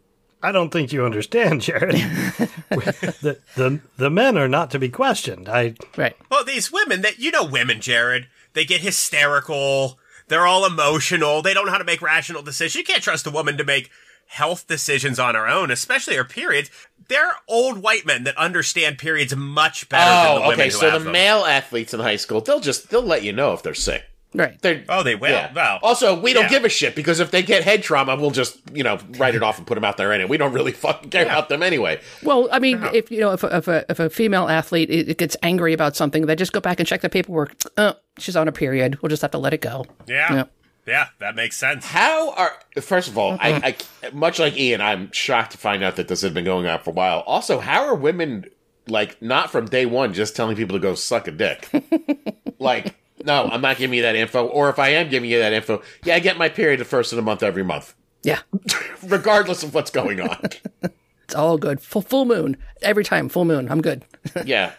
I 0.44 0.52
don't 0.52 0.70
think 0.70 0.92
you 0.92 1.04
understand, 1.04 1.62
Jared. 1.62 1.94
the, 2.70 3.38
the 3.56 3.80
the 3.96 4.10
men 4.10 4.36
are 4.36 4.48
not 4.48 4.70
to 4.72 4.78
be 4.78 4.88
questioned. 4.88 5.48
I 5.48 5.74
right. 5.96 6.16
Well, 6.30 6.44
these 6.44 6.70
women 6.72 7.02
that 7.02 7.18
you 7.18 7.30
know 7.30 7.44
women, 7.44 7.80
Jared, 7.80 8.28
they 8.52 8.64
get 8.64 8.80
hysterical. 8.82 9.98
They're 10.28 10.46
all 10.46 10.64
emotional. 10.66 11.42
They 11.42 11.52
don't 11.54 11.66
know 11.66 11.72
how 11.72 11.78
to 11.78 11.84
make 11.84 12.00
rational 12.02 12.42
decisions. 12.42 12.76
You 12.76 12.84
can't 12.84 13.02
trust 13.02 13.26
a 13.26 13.30
woman 13.30 13.56
to 13.58 13.64
make 13.64 13.90
health 14.26 14.66
decisions 14.66 15.18
on 15.18 15.34
her 15.34 15.46
own, 15.46 15.70
especially 15.70 16.16
her 16.16 16.24
periods. 16.24 16.70
They're 17.08 17.32
old 17.46 17.82
white 17.82 18.06
men 18.06 18.24
that 18.24 18.36
understand 18.38 18.96
periods 18.98 19.36
much 19.36 19.88
better 19.90 20.10
than 20.10 20.34
the 20.36 20.44
Oh, 20.44 20.48
women 20.48 20.60
okay. 20.60 20.64
who 20.64 20.70
So 20.70 20.90
the 20.92 20.98
them. 21.04 21.12
male 21.12 21.44
athletes 21.44 21.92
in 21.92 22.00
high 22.00 22.16
school, 22.16 22.40
they'll 22.40 22.60
just 22.60 22.88
they'll 22.90 23.02
let 23.02 23.22
you 23.22 23.32
know 23.32 23.52
if 23.52 23.62
they're 23.62 23.74
sick. 23.74 24.04
Right. 24.34 24.60
They're, 24.60 24.84
Oh, 24.88 25.02
they 25.04 25.14
will. 25.14 25.30
yeah. 25.30 25.52
Well, 25.54 25.78
also, 25.82 26.20
we 26.20 26.32
don't 26.32 26.44
yeah. 26.44 26.48
give 26.48 26.64
a 26.64 26.68
shit 26.68 26.96
because 26.96 27.20
if 27.20 27.30
they 27.30 27.42
get 27.42 27.62
head 27.62 27.82
trauma, 27.82 28.16
we'll 28.16 28.32
just 28.32 28.58
you 28.72 28.82
know 28.82 28.98
write 29.16 29.34
it 29.36 29.42
off 29.42 29.58
and 29.58 29.66
put 29.66 29.76
them 29.76 29.84
out 29.84 29.96
there 29.96 30.12
anyway. 30.12 30.28
We 30.28 30.36
don't 30.36 30.52
really 30.52 30.72
fucking 30.84 31.10
care 31.10 31.24
about 31.24 31.48
them 31.48 31.62
anyway. 31.62 32.00
Well, 32.22 32.48
I 32.50 32.58
mean, 32.58 32.82
if 32.92 33.10
you 33.10 33.20
know, 33.20 33.32
if 33.32 33.44
a, 33.44 33.56
if 33.56 33.68
a, 33.68 33.84
if 33.88 34.00
a 34.00 34.10
female 34.10 34.48
athlete 34.48 34.90
it, 34.90 35.08
it 35.08 35.18
gets 35.18 35.36
angry 35.42 35.72
about 35.72 35.94
something, 35.96 36.26
they 36.26 36.34
just 36.36 36.52
go 36.52 36.60
back 36.60 36.80
and 36.80 36.86
check 36.88 37.00
the 37.00 37.08
paperwork. 37.08 37.54
Uh, 37.76 37.92
she's 38.18 38.36
on 38.36 38.48
a 38.48 38.52
period. 38.52 39.00
We'll 39.00 39.10
just 39.10 39.22
have 39.22 39.30
to 39.30 39.38
let 39.38 39.54
it 39.54 39.60
go. 39.60 39.86
yeah. 40.06 40.34
Yeah. 40.34 40.44
yeah, 40.86 41.06
that 41.20 41.36
makes 41.36 41.56
sense. 41.56 41.86
How 41.86 42.32
are 42.34 42.52
first 42.80 43.08
of 43.08 43.16
all, 43.16 43.38
I, 43.40 43.76
I 44.02 44.10
much 44.12 44.38
like 44.40 44.56
Ian, 44.56 44.80
I'm 44.80 45.12
shocked 45.12 45.52
to 45.52 45.58
find 45.58 45.82
out 45.84 45.96
that 45.96 46.08
this 46.08 46.22
had 46.22 46.34
been 46.34 46.44
going 46.44 46.66
on 46.66 46.80
for 46.80 46.90
a 46.90 46.94
while. 46.94 47.20
Also, 47.20 47.60
how 47.60 47.84
are 47.86 47.94
women 47.94 48.46
like 48.88 49.22
not 49.22 49.50
from 49.50 49.66
day 49.66 49.86
one 49.86 50.12
just 50.12 50.34
telling 50.36 50.56
people 50.56 50.76
to 50.76 50.82
go 50.82 50.94
suck 50.94 51.26
a 51.28 51.30
dick? 51.30 51.68
like, 52.58 52.94
no, 53.24 53.48
I'm 53.50 53.60
not 53.60 53.76
giving 53.78 53.96
you 53.96 54.02
that 54.02 54.16
info. 54.16 54.46
Or 54.46 54.68
if 54.68 54.78
I 54.78 54.90
am 54.90 55.08
giving 55.08 55.30
you 55.30 55.38
that 55.40 55.52
info, 55.52 55.82
yeah, 56.04 56.14
I 56.16 56.20
get 56.20 56.36
my 56.38 56.48
period 56.48 56.80
the 56.80 56.84
first 56.84 57.12
of 57.12 57.16
the 57.16 57.22
month 57.22 57.42
every 57.42 57.64
month, 57.64 57.94
Yeah, 58.22 58.40
regardless 59.02 59.62
of 59.62 59.74
what's 59.74 59.90
going 59.90 60.20
on. 60.20 60.38
it's 61.24 61.34
all 61.34 61.58
good. 61.58 61.80
Full 61.80 62.02
full 62.02 62.24
moon 62.24 62.56
every 62.82 63.04
time. 63.04 63.28
Full 63.28 63.44
moon. 63.44 63.70
I'm 63.70 63.80
good. 63.80 64.04
yeah, 64.44 64.72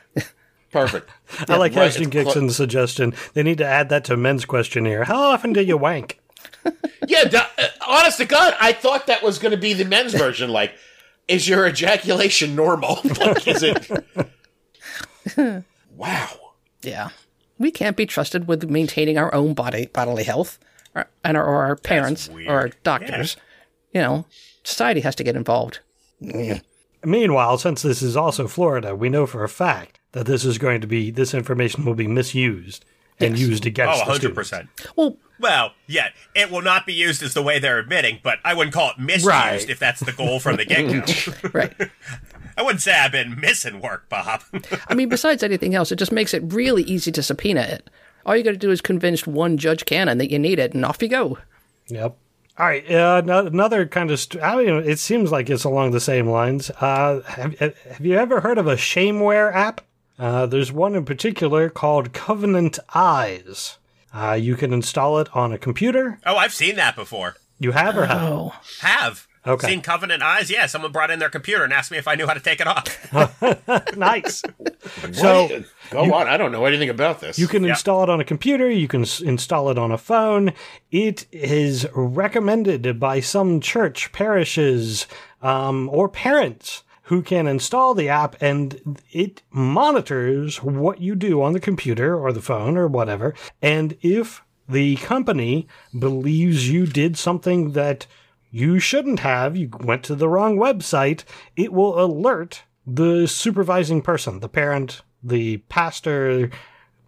perfect. 0.72 1.10
I 1.50 1.58
like 1.58 1.76
right, 1.76 1.88
Ashton 1.88 2.04
it's 2.04 2.12
clo- 2.12 2.24
Gibson's 2.26 2.56
suggestion. 2.56 3.14
They 3.34 3.44
need 3.44 3.58
to 3.58 3.66
add 3.66 3.90
that 3.90 4.06
to 4.06 4.18
men's 4.18 4.46
questionnaire. 4.46 5.04
How 5.06 5.20
often 5.32 5.54
do 5.54 5.62
you 5.62 5.78
wank? 5.78 6.20
Yeah, 7.08 7.26
d- 7.26 7.38
uh, 7.38 7.68
honest 7.88 8.18
to 8.18 8.26
God, 8.26 8.56
I 8.60 8.74
thought 8.74 9.08
that 9.08 9.22
was 9.22 9.38
going 9.40 9.52
to 9.52 9.58
be 9.58 9.74
the 9.74 9.86
men's 9.86 10.14
version. 10.14 10.50
Like, 10.50 10.74
is 11.28 11.48
your 11.48 11.68
ejaculation 11.68 12.56
normal? 12.56 13.00
like, 13.20 13.48
is 13.48 13.62
it? 13.64 13.92
wow. 15.96 16.30
Yeah, 16.82 17.10
we 17.58 17.72
can't 17.72 17.96
be 17.98 18.06
trusted 18.06 18.48
with 18.48 18.70
maintaining 18.70 19.18
our 19.18 19.34
own 19.34 19.54
body 19.54 19.88
bodily 19.88 20.24
health, 20.24 20.60
or, 20.94 21.08
and 21.24 21.38
our, 21.38 21.46
or 21.46 21.64
our 21.66 21.76
parents 21.76 22.30
or 22.30 22.50
our 22.52 22.70
doctors. 22.84 23.38
You 23.94 24.02
know, 24.02 24.26
society 24.64 25.02
has 25.02 25.16
to 25.16 25.24
get 25.24 25.36
involved. 25.36 25.80
Meanwhile, 27.04 27.58
since 27.60 27.82
this 27.82 28.02
is 28.02 28.18
also 28.18 28.48
Florida, 28.48 28.96
we 28.96 29.10
know 29.10 29.26
for 29.26 29.44
a 29.44 29.50
fact 29.50 30.00
that 30.14 30.26
this 30.26 30.44
is 30.44 30.58
going 30.58 30.82
to 30.82 30.88
be 30.88 31.12
this 31.12 31.34
information 31.34 31.86
will 31.86 31.94
be 31.94 32.08
misused 32.08 32.84
and 33.20 33.38
used 33.38 33.66
Oh, 33.66 33.70
against 33.70 34.06
the 34.06 34.16
students. 34.16 34.52
100%. 34.52 34.68
Well, 34.96 35.18
Well, 35.40 35.72
yeah, 35.88 36.10
it 36.34 36.50
will 36.52 36.62
not 36.62 36.86
be 36.86 36.94
used 36.94 37.22
as 37.24 37.34
the 37.34 37.44
way 37.44 37.60
they're 37.60 37.80
admitting, 37.80 38.20
but 38.24 38.40
I 38.44 38.54
wouldn't 38.54 38.74
call 38.74 38.90
it 38.92 39.00
misused 39.00 39.28
Right. 39.28 39.70
if 39.70 39.80
that's 39.80 40.00
the 40.02 40.12
goal 40.14 40.40
from 40.40 40.56
the 40.58 40.66
get-go. 40.66 41.34
right. 41.54 41.74
I 42.58 42.62
wouldn't 42.64 42.82
say 42.82 42.94
I've 42.94 43.12
been 43.12 43.40
missing 43.40 43.82
work, 43.82 44.08
Bob. 44.10 44.44
I 44.88 44.94
mean, 44.94 45.10
besides 45.10 45.44
anything 45.44 45.76
else, 45.76 45.92
it 45.92 45.98
just 46.00 46.12
makes 46.12 46.34
it 46.34 46.54
really 46.54 46.84
easy 46.84 47.12
to 47.12 47.24
subpoena 47.24 47.62
it. 47.62 47.90
All 48.26 48.36
you 48.36 48.44
got 48.44 48.52
to 48.52 48.58
do 48.58 48.72
is 48.72 48.82
convince 48.82 49.28
one 49.28 49.58
Judge 49.58 49.86
Cannon 49.86 50.18
that 50.18 50.32
you 50.32 50.40
need 50.40 50.58
it, 50.60 50.74
and 50.74 50.84
off 50.86 51.02
you 51.02 51.10
go. 51.10 51.38
Yep. 51.88 52.16
All 52.58 52.66
right. 52.66 52.90
Uh, 52.90 53.22
no- 53.26 53.46
another 53.46 53.86
kind 53.86 54.10
of. 54.10 54.20
St- 54.20 54.42
I 54.44 54.56
mean, 54.56 54.70
it 54.90 54.98
seems 55.00 55.32
like 55.32 55.50
it's 55.50 55.64
along 55.66 55.92
the 55.92 56.00
same 56.00 56.28
lines. 56.30 56.70
Uh, 56.72 57.22
have, 57.28 57.60
have 57.60 58.06
you 58.06 58.16
ever 58.18 58.40
heard 58.42 58.58
of 58.58 58.68
a 58.68 58.76
shameware 58.76 59.54
app? 59.54 59.82
Uh, 60.18 60.46
there's 60.46 60.72
one 60.72 60.96
in 60.96 61.04
particular 61.04 61.70
called 61.70 62.14
Covenant 62.14 62.80
Eyes. 62.96 63.78
Uh, 64.14 64.32
you 64.32 64.56
can 64.56 64.72
install 64.72 65.20
it 65.20 65.28
on 65.36 65.52
a 65.52 65.58
computer. 65.58 66.20
oh, 66.26 66.38
I've 66.38 66.54
seen 66.54 66.78
that 66.78 66.96
before. 66.96 67.36
You 67.60 67.74
have 67.74 67.98
or 67.98 68.06
have? 68.06 68.22
Oh, 68.22 68.54
Have. 68.82 69.28
Okay. 69.48 69.68
Seen 69.68 69.82
Covenant 69.82 70.24
Eyes? 70.24 70.50
Yeah, 70.50 70.66
someone 70.66 70.92
brought 70.92 71.12
in 71.12 71.20
their 71.20 71.30
computer 71.30 71.64
and 71.64 71.72
asked 71.72 71.92
me 71.92 71.98
if 71.98 72.08
I 72.08 72.16
knew 72.16 72.26
how 72.26 72.34
to 72.34 72.40
take 72.40 72.60
it 72.60 72.68
off. 72.68 73.96
nice. 73.98 74.42
So 75.14 75.48
What? 75.48 75.66
Go 75.92 76.14
on. 76.14 76.28
I 76.28 76.38
don't 76.38 76.52
know 76.52 76.66
anything 76.66 76.90
about 76.90 77.20
this. 77.22 77.38
You 77.38 77.48
can 77.48 77.64
install 77.66 78.04
it 78.04 78.10
on 78.10 78.20
a 78.20 78.24
computer, 78.26 78.70
you 78.70 78.88
can 78.88 79.04
s- 79.04 79.22
install 79.22 79.70
it 79.70 79.78
on 79.78 79.92
a 79.92 79.98
phone. 79.98 80.54
It 80.92 81.28
is 81.32 81.88
recommended 81.94 83.00
by 83.00 83.20
some 83.20 83.60
church 83.62 84.12
parishes 84.12 85.06
um, 85.42 85.90
or 85.90 86.10
parents 86.10 86.84
who 87.04 87.22
can 87.22 87.46
install 87.46 87.94
the 87.94 88.10
app 88.10 88.36
and 88.42 89.00
it 89.12 89.44
monitors 89.52 90.64
what 90.64 91.00
you 91.00 91.14
do 91.14 91.40
on 91.42 91.54
the 91.54 91.60
computer 91.60 92.18
or 92.18 92.32
the 92.34 92.42
phone 92.42 92.78
or 92.78 92.88
whatever. 92.88 93.36
And 93.62 93.96
if 94.02 94.42
the 94.68 94.96
company 94.96 95.68
believes 95.98 96.68
you 96.68 96.88
did 96.88 97.16
something 97.16 97.74
that 97.74 98.08
you 98.56 98.80
shouldn't 98.80 99.20
have, 99.20 99.58
you 99.58 99.70
went 99.82 100.02
to 100.02 100.16
the 100.16 100.30
wrong 100.30 100.56
website, 100.56 101.26
it 101.58 101.74
will 101.74 102.02
alert 102.02 102.64
the 102.88 103.28
supervising 103.28 104.02
person, 104.02 104.40
the 104.40 104.48
parent, 104.48 105.02
the 105.22 105.58
pastor, 105.68 106.50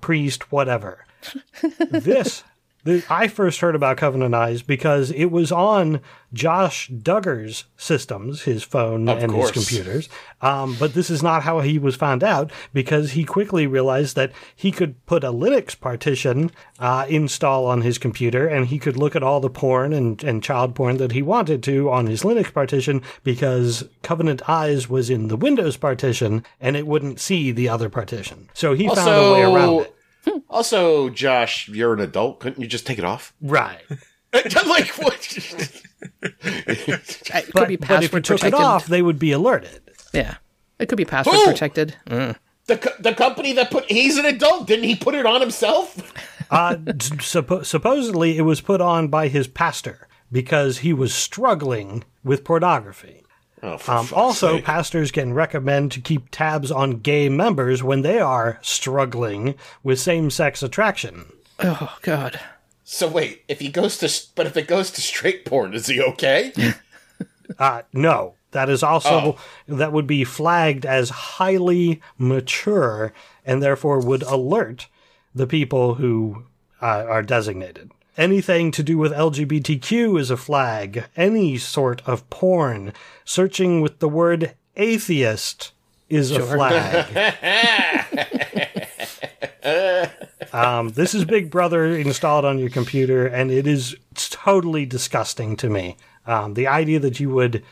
priest, 0.01 0.51
whatever. 0.51 1.05
this, 1.89 2.43
the, 2.87 3.03
I 3.09 3.27
first 3.27 3.59
heard 3.59 3.75
about 3.75 3.97
Covenant 3.97 4.33
Eyes 4.33 4.61
because 4.61 5.11
it 5.11 5.25
was 5.25 5.51
on 5.51 6.01
Josh 6.33 6.89
Duggar's 6.89 7.65
systems, 7.77 8.41
his 8.43 8.63
phone 8.63 9.07
Of 9.07 9.19
and 9.23 9.31
course. 9.31 9.51
his 9.51 9.67
computers. 9.67 10.09
Um, 10.41 10.75
but 10.79 10.93
this 10.93 11.09
is 11.09 11.23
not 11.23 11.43
how 11.43 11.59
he 11.61 11.79
was 11.79 11.95
found 11.95 12.23
out 12.23 12.51
because 12.73 13.11
he 13.11 13.23
quickly 13.23 13.65
realized 13.67 14.15
that 14.15 14.31
he 14.55 14.71
could 14.71 15.03
put 15.05 15.23
a 15.23 15.31
Linux 15.31 15.79
partition 15.79 16.51
uh, 16.79 17.05
install 17.07 17.65
on 17.65 17.81
his 17.81 17.97
computer 17.97 18.47
and 18.47 18.67
he 18.67 18.79
could 18.79 18.97
look 18.97 19.15
at 19.15 19.23
all 19.23 19.39
the 19.39 19.49
porn 19.49 19.93
and, 19.93 20.23
and 20.23 20.43
child 20.43 20.75
porn 20.75 20.97
that 20.97 21.11
he 21.11 21.21
wanted 21.21 21.63
to 21.63 21.89
on 21.89 22.07
his 22.07 22.23
Linux 22.23 22.53
partition 22.53 23.01
because 23.23 23.87
Covenant 24.03 24.47
Eyes 24.49 24.89
was 24.89 25.09
in 25.09 25.27
the 25.27 25.37
Windows 25.37 25.77
partition 25.77 26.43
and 26.59 26.75
it 26.75 26.87
wouldn't 26.87 27.19
see 27.19 27.51
the 27.51 27.69
other 27.69 27.89
partition. 27.89 28.49
So 28.53 28.73
he 28.73 28.87
found 28.87 29.09
a 29.09 29.31
way 29.33 29.41
around 29.43 29.81
it. 29.81 29.93
Also, 30.49 31.09
Josh, 31.09 31.67
you're 31.69 31.93
an 31.93 31.99
adult. 31.99 32.39
Couldn't 32.39 32.61
you 32.61 32.67
just 32.67 32.85
take 32.87 32.97
it 32.97 33.03
off? 33.03 33.33
Right. 33.41 33.81
like 34.33 34.87
what? 34.97 35.37
it 36.21 37.45
could 37.45 37.53
But, 37.53 37.67
be 37.67 37.75
but 37.75 38.03
if 38.03 38.03
you 38.03 38.09
password 38.09 38.23
took 38.23 38.39
protected. 38.39 38.59
it 38.59 38.63
off, 38.63 38.87
they 38.87 39.01
would 39.01 39.19
be 39.19 39.31
alerted. 39.31 39.81
Yeah, 40.13 40.35
it 40.79 40.87
could 40.89 40.97
be 40.97 41.05
password 41.05 41.35
Who? 41.35 41.45
protected. 41.45 41.95
Mm. 42.07 42.35
the 42.67 42.77
co- 42.77 42.95
the 42.99 43.13
company 43.13 43.53
that 43.53 43.71
put 43.71 43.85
he's 43.91 44.17
an 44.17 44.25
adult. 44.25 44.67
Didn't 44.67 44.85
he 44.85 44.95
put 44.95 45.15
it 45.15 45.25
on 45.25 45.41
himself? 45.41 46.13
Uh, 46.49 46.75
suppo- 46.77 47.65
supposedly, 47.65 48.37
it 48.37 48.43
was 48.43 48.61
put 48.61 48.79
on 48.81 49.09
by 49.09 49.27
his 49.27 49.47
pastor 49.47 50.07
because 50.31 50.79
he 50.79 50.93
was 50.93 51.13
struggling 51.13 52.03
with 52.23 52.43
pornography. 52.43 53.23
Oh, 53.67 53.79
Um, 53.87 54.07
also, 54.13 54.55
sake. 54.57 54.65
pastors 54.65 55.11
can 55.11 55.33
recommend 55.33 55.91
to 55.93 55.99
keep 56.01 56.29
tabs 56.31 56.71
on 56.71 56.99
gay 56.99 57.27
members 57.29 57.83
when 57.83 58.01
they 58.01 58.19
are 58.19 58.59
struggling 58.61 59.55
with 59.83 59.99
same-sex 59.99 60.63
attraction. 60.63 61.33
Oh 61.59 61.97
God. 62.01 62.39
So 62.83 63.07
wait, 63.07 63.43
if 63.47 63.59
he 63.59 63.67
goes 63.69 63.97
to, 63.97 64.09
but 64.35 64.45
if 64.47 64.55
it 64.55 64.67
goes 64.67 64.91
to 64.91 65.01
straight 65.01 65.43
porn, 65.43 65.73
is 65.73 65.87
he 65.87 66.01
okay? 66.01 66.53
Uh, 67.59 67.81
no, 67.93 68.35
that 68.51 68.69
is 68.69 68.83
also 68.83 69.37
that 69.67 69.93
would 69.93 70.05
be 70.05 70.25
flagged 70.25 70.85
as 70.85 71.09
highly 71.09 72.01
mature 72.17 73.13
and 73.45 73.63
therefore 73.63 73.99
would 74.01 74.21
alert 74.23 74.87
the 75.33 75.47
people 75.47 75.95
who 75.95 76.43
uh, 76.81 77.05
are 77.07 77.23
designated. 77.23 77.89
Anything 78.17 78.71
to 78.71 78.81
do 78.81 78.97
with 78.97 79.11
LGBTQ 79.11 80.19
is 80.19 80.31
a 80.31 80.37
flag. 80.37 81.05
Any 81.15 81.57
sort 81.57 82.01
of 82.07 82.27
porn, 82.31 82.91
searching 83.23 83.79
with 83.79 83.99
the 83.99 84.09
word 84.09 84.55
atheist 84.75 85.71
is 86.09 86.31
a 86.31 86.41
flag. 86.41 87.29
um, 90.53 90.89
this 90.89 91.13
is 91.13 91.25
Big 91.25 91.51
Brother 91.51 91.85
installed 91.85 92.43
on 92.43 92.57
your 92.57 92.69
computer, 92.69 93.27
and 93.27 93.51
it 93.51 93.67
is 93.67 93.95
totally 94.15 94.87
disgusting 94.87 95.55
to 95.57 95.69
me. 95.69 95.95
Um, 96.25 96.55
the 96.55 96.65
idea 96.65 96.99
that 96.99 97.19
you 97.19 97.29
would 97.29 97.63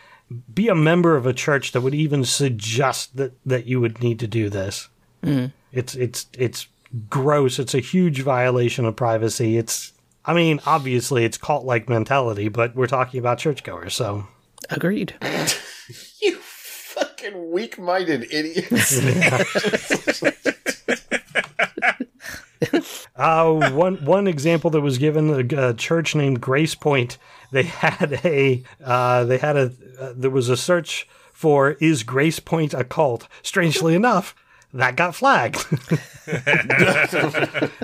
be 0.54 0.68
a 0.68 0.76
member 0.76 1.16
of 1.16 1.26
a 1.26 1.34
church 1.34 1.72
that 1.72 1.82
would 1.82 1.96
even 1.96 2.24
suggest 2.24 3.18
that, 3.18 3.34
that 3.46 3.66
you 3.66 3.82
would 3.82 4.02
need 4.02 4.20
to 4.20 4.28
do 4.28 4.50
this. 4.50 4.89
It's 5.72 5.96
it's 5.96 6.28
it's 6.38 6.68
gross. 7.10 7.60
It's 7.60 7.74
a 7.74 7.80
huge 7.80 8.22
violation 8.22 8.86
of 8.86 8.96
privacy. 8.96 9.58
It's 9.58 9.91
I 10.28 10.34
mean, 10.34 10.60
obviously 10.66 11.24
it's 11.26 11.38
cult 11.38 11.66
like 11.66 11.88
mentality, 11.88 12.48
but 12.50 12.76
we're 12.76 12.88
talking 12.88 13.20
about 13.20 13.38
churchgoers, 13.38 13.94
so 13.94 14.28
Agreed. 14.70 15.14
You 16.20 16.38
fucking 16.38 17.52
weak 17.52 17.78
minded 17.78 18.26
idiots. 18.32 19.00
Uh, 23.16 23.72
one 23.72 24.04
one 24.04 24.28
example 24.28 24.70
that 24.70 24.82
was 24.82 24.98
given 24.98 25.30
a, 25.30 25.70
a 25.70 25.74
church 25.74 26.16
named 26.16 26.42
Grace 26.42 26.76
Point. 26.76 27.18
They 27.52 27.64
had 27.64 28.20
a 28.26 28.62
uh, 28.84 29.24
they 29.24 29.38
had 29.38 29.56
a 29.56 29.72
uh, 30.00 30.14
there 30.16 30.30
was 30.30 30.50
a 30.50 30.58
search 30.58 31.08
for 31.32 31.72
is 31.80 32.04
Grace 32.04 32.40
Point 32.42 32.74
a 32.74 32.84
cult? 32.84 33.28
Strangely 33.42 33.96
enough, 33.96 34.36
that 34.76 34.96
got 34.96 35.16
flagged, 35.16 35.66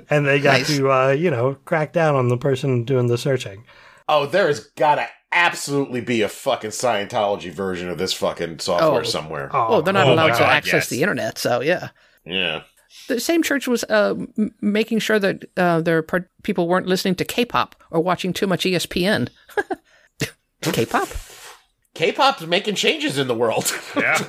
and 0.10 0.26
they 0.28 0.39
got 0.39 0.60
Nice. 0.60 0.68
to 0.78 0.92
uh, 0.92 1.10
you 1.12 1.32
know 1.32 1.56
crack 1.66 1.94
down 1.94 2.16
on 2.16 2.28
the 2.28 2.38
person 2.38 2.84
doing 2.86 3.08
the 3.08 3.18
searching. 3.18 3.66
oh, 4.08 4.26
there 4.26 4.48
has 4.48 4.62
gotta 4.76 5.08
absolutely 5.32 6.02
be 6.02 6.22
a 6.22 6.28
fucking 6.28 6.72
Scientology 6.72 7.52
version 7.52 7.89
of 7.89 7.98
this 7.98 8.12
fucking 8.14 8.60
software 8.60 9.02
Oh. 9.02 9.04
somewhere. 9.04 9.50
Well, 9.54 9.82
they're 9.82 9.94
not 9.94 10.08
Oh 10.08 10.14
allowed 10.14 10.30
my 10.32 10.34
to 10.36 10.39
God, 10.44 10.50
access 10.50 10.74
yes. 10.74 10.89
the 10.89 11.02
internet, 11.02 11.38
so 11.38 11.62
yeah. 11.62 11.89
Yeah. 12.26 12.64
The 13.08 13.20
same 13.22 13.42
church 13.42 13.68
was 13.68 13.86
uh, 13.86 14.16
m- 14.38 14.54
making 14.62 15.00
sure 15.00 15.18
that 15.20 15.46
uh, 15.56 15.80
their 15.82 16.02
par- 16.02 16.30
people 16.44 16.68
weren't 16.68 16.88
listening 16.88 17.16
to 17.16 17.26
K-pop 17.26 17.76
or 17.89 18.02
watching 18.02 18.34
too 18.34 18.46
much 18.48 18.66
ESPN. 18.66 19.30
K-pop? 20.62 21.08
K-pop's 21.96 22.46
making 22.46 22.76
changes 22.76 23.18
in 23.18 23.28
the 23.28 23.34
world. 23.36 23.72
Yeah. 23.96 24.20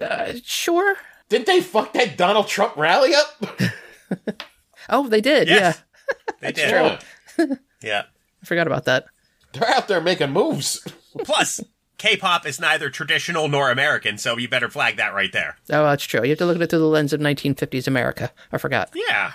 Uh, 0.00 0.32
sure. 0.44 0.96
Didn't 1.34 1.48
they 1.48 1.62
fuck 1.62 1.92
that 1.94 2.16
Donald 2.16 2.46
Trump 2.46 2.76
rally 2.76 3.12
up? 3.12 3.44
Oh, 4.88 5.08
they 5.08 5.20
did. 5.20 5.48
Yes. 5.48 5.82
Yeah, 5.82 6.34
They 6.40 6.52
did. 6.52 6.70
Yeah. 6.70 7.46
Yeah. 7.82 8.02
I 8.42 8.46
forgot 8.46 8.68
about 8.68 8.84
that. 8.84 9.06
They're 9.52 9.68
out 9.68 9.88
there 9.88 10.00
making 10.00 10.30
moves. 10.30 10.86
Plus, 11.24 11.60
K-pop 11.98 12.46
is 12.46 12.60
neither 12.60 12.90
traditional 12.90 13.48
nor 13.48 13.70
American, 13.70 14.16
so 14.18 14.36
you 14.36 14.46
better 14.46 14.68
flag 14.68 14.98
that 14.98 15.14
right 15.14 15.32
there. 15.32 15.56
Oh, 15.70 15.84
that's 15.84 16.04
true. 16.04 16.22
You 16.22 16.28
have 16.28 16.38
to 16.38 16.46
look 16.46 16.56
at 16.56 16.62
it 16.62 16.70
through 16.70 16.80
the 16.80 16.84
lens 16.86 17.12
of 17.14 17.20
1950s 17.20 17.88
America. 17.88 18.30
I 18.52 18.58
forgot. 18.58 18.90
Yeah. 18.94 19.32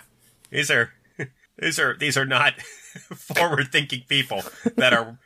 These 0.52 0.72
are 0.72 0.94
these 1.58 1.80
are 1.80 1.98
these 1.98 2.16
are 2.16 2.26
not 2.26 2.62
forward-thinking 2.62 4.04
people 4.08 4.44
that 4.78 4.94
are 4.94 5.18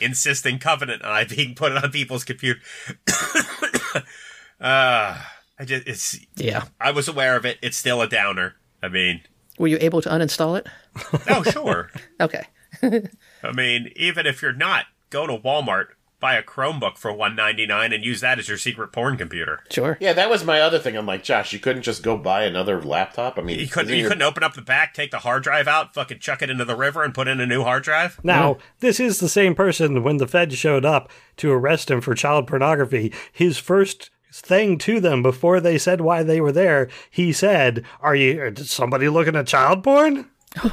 insisting 0.00 0.58
Covenant 0.58 1.04
Eyes 1.04 1.28
being 1.28 1.54
put 1.54 1.72
on 1.72 1.92
people's 1.92 2.24
computer. 2.24 2.60
uh 4.60 5.22
I 5.58 5.64
just 5.64 5.86
it's 5.86 6.18
Yeah. 6.36 6.64
I 6.80 6.90
was 6.90 7.08
aware 7.08 7.36
of 7.36 7.44
it. 7.46 7.58
It's 7.62 7.76
still 7.76 8.02
a 8.02 8.08
downer. 8.08 8.54
I 8.82 8.88
mean, 8.88 9.22
Were 9.58 9.68
you 9.68 9.78
able 9.80 10.00
to 10.02 10.08
uninstall 10.08 10.58
it? 10.58 10.66
oh 11.30 11.42
sure. 11.44 11.90
Okay. 12.20 12.44
I 12.82 13.52
mean, 13.52 13.90
even 13.96 14.26
if 14.26 14.42
you're 14.42 14.52
not, 14.52 14.86
go 15.10 15.26
to 15.26 15.36
Walmart, 15.38 15.86
buy 16.20 16.34
a 16.34 16.42
Chromebook 16.42 16.98
for 16.98 17.12
one 17.12 17.34
ninety 17.36 17.66
nine, 17.66 17.92
and 17.92 18.04
use 18.04 18.20
that 18.20 18.38
as 18.38 18.48
your 18.48 18.58
secret 18.58 18.92
porn 18.92 19.16
computer. 19.16 19.60
Sure. 19.70 19.96
Yeah, 20.00 20.12
that 20.14 20.28
was 20.30 20.44
my 20.44 20.60
other 20.60 20.78
thing. 20.78 20.96
I'm 20.96 21.06
like, 21.06 21.22
Josh, 21.22 21.52
you 21.52 21.58
couldn't 21.58 21.82
just 21.82 22.02
go 22.02 22.16
buy 22.18 22.44
another 22.44 22.82
laptop. 22.82 23.38
I 23.38 23.42
mean, 23.42 23.58
You 23.60 23.66
couldn't 23.68 23.90
you 23.90 24.00
your- 24.00 24.08
couldn't 24.08 24.22
open 24.22 24.42
up 24.42 24.54
the 24.54 24.62
back, 24.62 24.92
take 24.94 25.10
the 25.10 25.20
hard 25.20 25.42
drive 25.42 25.68
out, 25.68 25.94
fucking 25.94 26.18
chuck 26.18 26.42
it 26.42 26.50
into 26.50 26.64
the 26.64 26.76
river, 26.76 27.02
and 27.02 27.14
put 27.14 27.28
in 27.28 27.40
a 27.40 27.46
new 27.46 27.62
hard 27.62 27.82
drive. 27.82 28.18
Now, 28.22 28.58
this 28.80 29.00
is 29.00 29.20
the 29.20 29.28
same 29.28 29.54
person 29.54 30.02
when 30.02 30.18
the 30.18 30.26
Fed 30.28 30.52
showed 30.52 30.84
up 30.84 31.10
to 31.38 31.50
arrest 31.52 31.90
him 31.90 32.00
for 32.00 32.14
child 32.14 32.46
pornography. 32.46 33.12
His 33.32 33.56
first 33.58 34.10
thing 34.40 34.78
to 34.78 35.00
them 35.00 35.22
before 35.22 35.60
they 35.60 35.78
said 35.78 36.00
why 36.00 36.22
they 36.22 36.40
were 36.40 36.52
there, 36.52 36.88
he 37.10 37.32
said, 37.32 37.84
"Are 38.00 38.14
you 38.14 38.42
uh, 38.42 38.60
is 38.60 38.70
somebody 38.70 39.08
looking 39.08 39.36
at 39.36 39.46
child 39.46 39.82
porn?" 39.82 40.26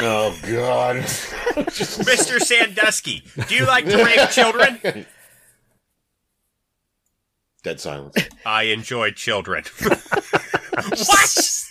Oh 0.00 0.36
God. 0.42 0.96
Mr. 1.66 2.38
Sandusky, 2.38 3.24
do 3.48 3.54
you 3.56 3.66
like 3.66 3.84
to 3.86 3.96
rape 3.96 4.30
children? 4.30 5.06
Dead 7.64 7.80
silence. 7.80 8.14
I 8.46 8.64
enjoy 8.64 9.10
children. 9.10 9.64
what? 9.80 11.64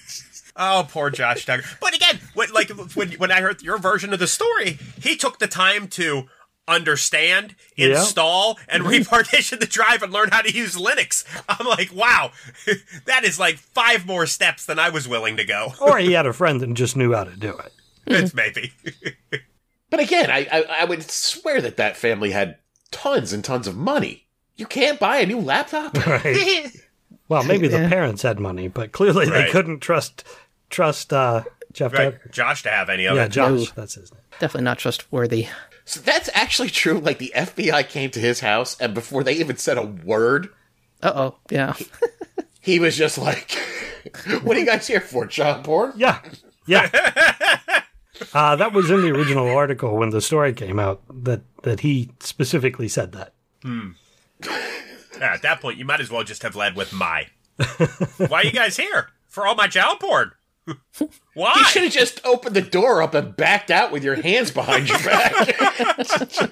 Oh, 0.58 0.88
poor 0.90 1.10
Josh 1.10 1.46
Duggar. 1.46 1.80
But 1.80 1.96
again, 1.96 2.20
when, 2.34 2.52
like 2.52 2.70
when 2.96 3.12
when 3.14 3.32
I 3.32 3.40
heard 3.42 3.62
your 3.62 3.78
version 3.78 4.12
of 4.12 4.20
the 4.20 4.28
story, 4.28 4.78
he 5.00 5.16
took 5.16 5.40
the 5.40 5.48
time 5.48 5.88
to 5.90 6.28
understand, 6.68 7.56
Yeah. 7.76 8.00
install, 8.00 8.60
and 8.68 8.84
repartition 8.84 9.60
the 9.60 9.66
drive 9.66 10.04
and 10.04 10.12
learn 10.12 10.30
how 10.32 10.42
to 10.42 10.52
use 10.54 10.76
Linux. 10.76 11.24
I'm 11.48 11.66
like, 11.68 11.94
wow, 11.94 12.32
that 13.06 13.24
is 13.24 13.40
like 13.40 13.58
five 13.58 14.06
more 14.06 14.26
steps 14.26 14.66
than 14.66 14.80
I 14.80 14.90
was 14.90 15.08
willing 15.08 15.38
to 15.38 15.46
go. 15.46 15.74
Or 15.80 15.98
he 15.98 16.12
had 16.14 16.26
a 16.26 16.34
friend 16.34 16.60
that 16.62 16.74
just 16.74 16.96
knew 16.98 17.14
how 17.14 17.24
to 17.24 17.36
do 17.36 17.58
it. 17.58 17.74
it's 18.06 18.34
maybe. 18.34 18.72
But 19.90 20.02
again, 20.02 20.30
I, 20.30 20.46
I 20.52 20.64
I 20.82 20.84
would 20.84 21.02
swear 21.10 21.62
that 21.62 21.78
that 21.78 21.96
family 21.96 22.32
had 22.32 22.58
tons 22.92 23.32
and 23.32 23.42
tons 23.42 23.68
of 23.68 23.78
money. 23.78 24.28
You 24.58 24.66
can't 24.66 25.00
buy 25.00 25.20
a 25.20 25.26
new 25.26 25.40
laptop. 25.40 25.96
Right. 26.06 26.68
Well, 27.30 27.44
maybe 27.44 27.70
the 27.70 27.78
Yeah. 27.80 27.90
parents 27.90 28.22
had 28.22 28.38
money, 28.38 28.68
but 28.68 28.92
clearly 28.92 29.28
they 29.30 29.50
couldn't 29.50 29.80
trust 29.80 30.26
trust 30.70 31.14
uh, 31.14 31.44
Jeff 31.72 31.94
right, 31.94 32.14
Duggar. 32.22 32.32
Josh 32.32 32.64
to 32.64 32.70
have 32.70 32.90
any 32.90 33.06
of 33.06 33.16
Yeah, 33.16 33.22
it. 33.22 33.36
Yeah, 33.36 33.48
Josh. 33.48 33.60
No. 33.60 33.66
That's 33.76 33.94
his 33.96 34.12
name. 34.12 34.22
Definitely 34.42 34.66
not 34.66 34.78
trustworthy. 34.78 35.48
So 35.88 36.02
that's 36.02 36.30
actually 36.34 36.70
true. 36.70 37.00
Like 37.00 37.18
the 37.18 37.32
FBI 37.36 37.88
came 37.90 38.12
to 38.12 38.20
his 38.20 38.42
house, 38.42 38.80
and 38.80 38.94
before 38.94 39.24
they 39.24 39.34
even 39.34 39.58
said 39.58 39.78
a 39.78 39.86
word, 39.86 40.50
Uh 41.02 41.14
oh. 41.16 41.36
Yeah. 41.50 41.74
he 42.62 42.80
was 42.80 42.96
just 42.98 43.18
like, 43.18 43.52
"What 44.44 44.58
are 44.58 44.60
you 44.60 44.66
guys 44.66 44.86
here 44.86 45.00
for? 45.02 45.26
Child 45.26 45.64
porn?" 45.64 45.94
Yeah. 45.96 46.22
Yeah. 46.66 46.90
uh, 48.34 48.56
that 48.58 48.74
was 48.74 48.92
in 48.92 49.02
the 49.02 49.12
original 49.12 49.48
article 49.48 49.96
when 49.98 50.10
the 50.10 50.20
story 50.22 50.52
came 50.54 50.78
out 50.80 51.02
that, 51.24 51.42
that 51.64 51.80
he 51.80 52.12
specifically 52.20 52.90
said 52.90 53.14
that. 53.14 53.34
Yeah, 53.64 55.34
at 55.34 55.42
that 55.44 55.62
point, 55.62 55.78
you 55.78 55.86
might 55.86 56.02
as 56.02 56.12
well 56.12 56.24
just 56.24 56.44
have 56.44 56.56
led 56.56 56.76
with 56.76 56.92
my. 56.94 57.28
Why 58.18 58.42
are 58.42 58.46
you 58.46 58.52
guys 58.52 58.76
here? 58.78 59.10
For 59.28 59.48
all 59.48 59.56
my 59.56 59.68
child 59.68 60.00
porn. 60.00 60.32
Why? 61.34 61.54
You 61.56 61.66
should 61.66 61.84
have 61.84 61.92
just 61.92 62.26
opened 62.26 62.56
the 62.56 62.62
door 62.62 63.02
up 63.02 63.14
and 63.14 63.36
backed 63.36 63.72
out 63.72 63.92
with 63.92 64.04
your 64.04 64.16
hands 64.16 64.52
behind 64.52 64.90
your 64.90 65.00
back. 65.00 66.52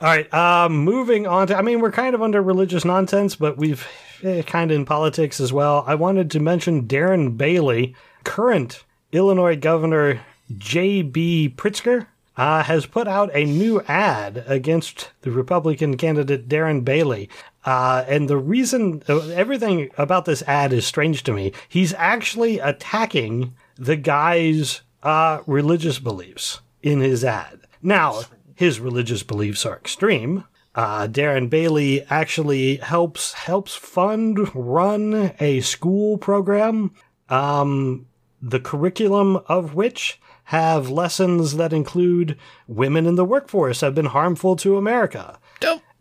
All 0.00 0.08
right. 0.08 0.32
Um, 0.32 0.78
moving 0.78 1.26
on 1.26 1.46
to, 1.48 1.56
I 1.56 1.62
mean, 1.62 1.80
we're 1.80 1.90
kind 1.90 2.14
of 2.14 2.22
under 2.22 2.42
religious 2.42 2.84
nonsense, 2.84 3.36
but 3.36 3.56
we've 3.56 3.86
eh, 4.22 4.42
kind 4.42 4.70
of 4.70 4.76
in 4.76 4.84
politics 4.84 5.40
as 5.40 5.52
well. 5.52 5.84
I 5.86 5.94
wanted 5.94 6.30
to 6.32 6.40
mention 6.40 6.86
Darren 6.86 7.36
Bailey, 7.36 7.94
current 8.24 8.84
Illinois 9.12 9.56
Governor 9.56 10.20
J.B. 10.56 11.54
Pritzker. 11.56 12.06
Uh, 12.38 12.62
has 12.62 12.84
put 12.84 13.08
out 13.08 13.30
a 13.32 13.46
new 13.46 13.80
ad 13.88 14.44
against 14.46 15.10
the 15.22 15.30
Republican 15.30 15.96
candidate 15.96 16.46
Darren 16.50 16.84
Bailey. 16.84 17.30
Uh, 17.66 18.04
and 18.06 18.30
the 18.30 18.36
reason, 18.36 19.02
uh, 19.08 19.28
everything 19.30 19.90
about 19.98 20.24
this 20.24 20.42
ad 20.42 20.72
is 20.72 20.86
strange 20.86 21.24
to 21.24 21.32
me. 21.32 21.52
He's 21.68 21.92
actually 21.94 22.60
attacking 22.60 23.54
the 23.76 23.96
guy's 23.96 24.82
uh, 25.02 25.40
religious 25.46 25.98
beliefs 25.98 26.60
in 26.82 27.00
his 27.00 27.24
ad. 27.24 27.60
Now, 27.82 28.22
his 28.54 28.78
religious 28.78 29.24
beliefs 29.24 29.66
are 29.66 29.76
extreme. 29.76 30.44
Uh, 30.76 31.08
Darren 31.08 31.50
Bailey 31.50 32.04
actually 32.04 32.76
helps 32.76 33.32
helps 33.32 33.74
fund 33.74 34.54
run 34.54 35.32
a 35.40 35.60
school 35.60 36.18
program, 36.18 36.92
um, 37.28 38.06
the 38.40 38.60
curriculum 38.60 39.40
of 39.46 39.74
which 39.74 40.20
have 40.44 40.88
lessons 40.90 41.56
that 41.56 41.72
include 41.72 42.38
women 42.68 43.06
in 43.06 43.16
the 43.16 43.24
workforce 43.24 43.80
have 43.80 43.94
been 43.94 44.06
harmful 44.06 44.54
to 44.54 44.76
America. 44.76 45.40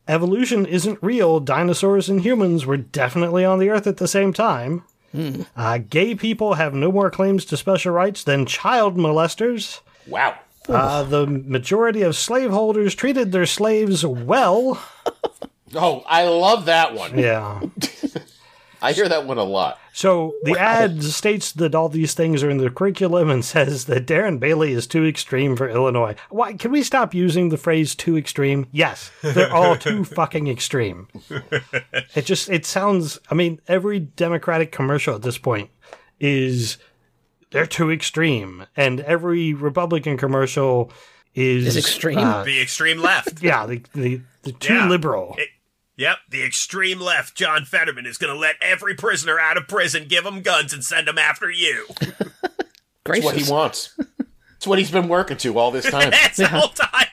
Dope. 0.08 0.14
Evolution 0.16 0.66
isn't 0.66 1.00
real. 1.02 1.40
Dinosaurs 1.40 2.10
and 2.10 2.22
humans 2.22 2.66
were 2.66 2.78
definitely 2.78 3.44
on 3.46 3.60
the 3.60 3.70
Earth 3.70 3.88
at 3.88 3.98
the 3.98 4.08
same 4.08 4.34
time. 4.34 4.84
Uh, 5.56 5.78
gay 5.78 6.14
people 6.14 6.56
have 6.56 6.74
no 6.74 6.92
more 6.92 7.10
claims 7.10 7.46
to 7.46 7.56
special 7.56 7.94
rights 7.94 8.24
than 8.24 8.46
child 8.46 8.98
molesters. 8.98 9.80
wow. 10.08 10.38
Uh, 10.68 11.04
the 11.04 11.26
majority 11.28 12.02
of 12.02 12.16
slaveholders 12.16 12.96
treated 12.96 13.32
their 13.32 13.46
slaves 13.46 14.06
well. 14.06 14.84
Oh, 15.78 16.04
I 16.08 16.26
love 16.26 16.66
that 16.66 16.94
one. 16.94 17.18
Yeah. 17.20 17.60
I 18.82 18.92
hear 18.94 19.08
that 19.10 19.26
one 19.26 19.38
a 19.38 19.44
lot. 19.44 19.80
So 19.94 20.36
the 20.44 20.58
ad 20.60 21.04
states 21.04 21.52
that 21.54 21.74
all 21.74 21.90
these 21.90 22.14
things 22.14 22.44
are 22.44 22.50
in 22.50 22.58
the 22.58 22.70
curriculum 22.70 23.30
and 23.30 23.44
says 23.56 23.86
that 23.86 24.06
Darren 24.06 24.40
Bailey 24.40 24.74
is 24.74 24.88
too 24.88 25.06
extreme 25.06 25.56
for 25.56 25.70
Illinois. 25.70 26.16
Why 26.30 26.54
can 26.54 26.72
we 26.72 26.84
stop 26.84 27.14
using 27.14 27.50
the 27.50 27.58
phrase 27.58 27.96
too 27.96 28.18
extreme? 28.18 28.68
Yes, 28.72 29.12
they're 29.22 29.52
all 29.54 29.76
too 29.78 30.04
fucking 30.04 30.48
extreme. 30.48 31.08
It 32.16 32.26
just 32.26 32.50
it 32.50 32.66
sounds 32.66 33.20
I 33.32 33.36
mean, 33.36 33.60
every 33.68 34.00
Democratic 34.00 34.72
commercial 34.72 35.16
at 35.16 35.22
this 35.22 35.38
point 35.38 35.70
is 36.20 36.78
they're 37.52 37.66
too 37.66 37.92
extreme. 37.92 38.66
And 38.76 39.00
every 39.02 39.54
Republican 39.54 40.18
commercial 40.18 40.92
is 41.34 41.68
Is 41.68 41.78
extreme? 41.78 42.18
uh, 42.18 42.44
The 42.44 42.62
extreme 42.62 43.00
left. 43.02 43.42
yeah, 43.44 43.66
the, 43.66 43.82
the, 43.94 44.22
the 44.44 44.52
too 44.54 44.74
Yeah. 44.76 44.90
liberal. 44.90 45.36
It- 45.38 45.50
Yep, 45.98 46.18
the 46.30 46.44
extreme 46.44 47.00
left, 47.00 47.36
John 47.36 47.64
Fetterman, 47.66 48.06
is 48.06 48.18
going 48.18 48.34
to 48.34 48.40
let 48.40 48.56
every 48.62 48.96
prisoner 48.96 49.40
out 49.40 49.56
of 49.58 49.68
prison 49.68 50.08
give 50.10 50.24
them 50.26 50.42
guns 50.42 50.74
and 50.74 50.84
send 50.84 51.08
them 51.08 51.18
after 51.18 51.50
you. 51.50 51.86
That's 53.06 53.24
what 53.24 53.38
he 53.38 53.50
wants. 53.50 53.98
It's 54.58 54.68
what 54.68 54.80
he's 54.80 54.92
been 54.92 55.08
working 55.08 55.38
to 55.38 55.58
all 55.58 55.72
this 55.72 55.90
time. 55.90 56.10
That's 56.12 56.38
the 56.38 56.48
whole 56.48 56.70
time. 56.70 57.08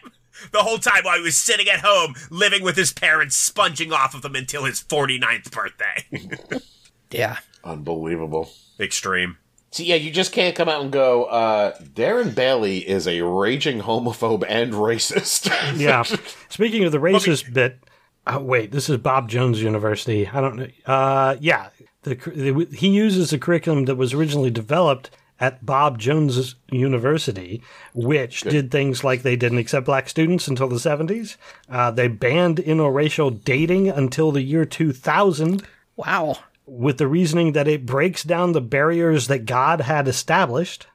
The 0.52 0.58
whole 0.58 0.78
time 0.78 1.04
while 1.04 1.16
he 1.18 1.22
was 1.22 1.36
sitting 1.36 1.68
at 1.68 1.80
home, 1.80 2.14
living 2.30 2.62
with 2.64 2.76
his 2.76 2.92
parents, 2.92 3.36
sponging 3.36 3.92
off 3.92 4.14
of 4.14 4.22
them 4.22 4.34
until 4.34 4.64
his 4.64 4.80
49th 4.82 5.50
birthday. 5.52 6.58
Yeah. 7.10 7.36
Unbelievable. 7.62 8.50
extreme. 8.80 9.36
See, 9.70 9.84
yeah, 9.84 9.96
you 9.96 10.10
just 10.10 10.32
can't 10.32 10.56
come 10.56 10.66
out 10.68 10.80
and 10.80 10.90
go, 10.90 11.24
uh, 11.24 11.76
Darren 11.78 12.34
Bailey 12.34 12.78
is 12.78 13.06
a 13.06 13.20
raging 13.20 13.80
homophobe 13.82 14.44
and 14.48 14.72
racist. 14.72 15.50
yeah. 15.78 16.02
Speaking 16.48 16.84
of 16.84 16.92
the 16.92 16.96
racist 16.98 17.52
bit, 17.52 17.78
oh, 18.26 18.40
wait, 18.40 18.72
this 18.72 18.88
is 18.88 18.98
Bob 18.98 19.28
Jones 19.28 19.62
University. 19.62 20.26
I 20.26 20.40
don't 20.40 20.56
know. 20.56 20.68
Uh, 20.86 21.36
yeah, 21.40 21.68
the, 22.02 22.14
the, 22.14 22.76
he 22.76 22.88
uses 22.88 23.32
a 23.32 23.38
curriculum 23.38 23.84
that 23.86 23.96
was 23.96 24.12
originally 24.14 24.50
developed 24.50 25.10
at 25.40 25.64
Bob 25.66 25.98
Jones 25.98 26.54
University, 26.70 27.62
which 27.94 28.42
did 28.42 28.70
things 28.70 29.02
like 29.02 29.22
they 29.22 29.34
didn't 29.34 29.58
accept 29.58 29.86
black 29.86 30.08
students 30.08 30.46
until 30.46 30.68
the 30.68 30.76
70s. 30.76 31.36
Uh, 31.68 31.90
they 31.90 32.06
banned 32.06 32.58
interracial 32.58 33.42
dating 33.42 33.88
until 33.88 34.30
the 34.30 34.42
year 34.42 34.64
2000 34.64 35.66
Wow. 35.96 36.36
with 36.64 36.98
the 36.98 37.08
reasoning 37.08 37.52
that 37.52 37.66
it 37.66 37.84
breaks 37.86 38.22
down 38.22 38.52
the 38.52 38.60
barriers 38.60 39.26
that 39.26 39.46
God 39.46 39.80
had 39.80 40.06
established. 40.06 40.86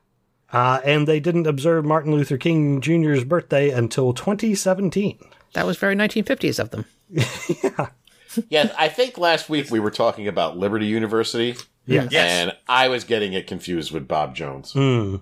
Uh, 0.53 0.79
and 0.85 1.07
they 1.07 1.19
didn't 1.19 1.45
observe 1.45 1.83
Martin 1.83 2.13
Luther 2.13 2.37
King 2.37 2.79
Jr.'s 2.79 3.25
birthday 3.25 3.69
until 3.69 4.13
2017. 4.13 5.19
That 5.53 5.65
was 5.65 5.77
very 5.77 5.95
1950s 5.95 6.57
of 6.57 6.69
them. 6.69 6.85
yeah, 7.63 7.87
yeah, 8.49 8.73
I 8.77 8.89
think 8.89 9.17
last 9.17 9.49
week 9.49 9.71
we 9.71 9.79
were 9.79 9.91
talking 9.91 10.27
about 10.27 10.57
Liberty 10.57 10.85
University. 10.85 11.55
Yeah. 11.85 12.07
Yes. 12.11 12.31
And 12.31 12.57
I 12.67 12.89
was 12.89 13.03
getting 13.03 13.33
it 13.33 13.47
confused 13.47 13.91
with 13.91 14.07
Bob 14.07 14.35
Jones. 14.35 14.73
Hmm. 14.73 15.17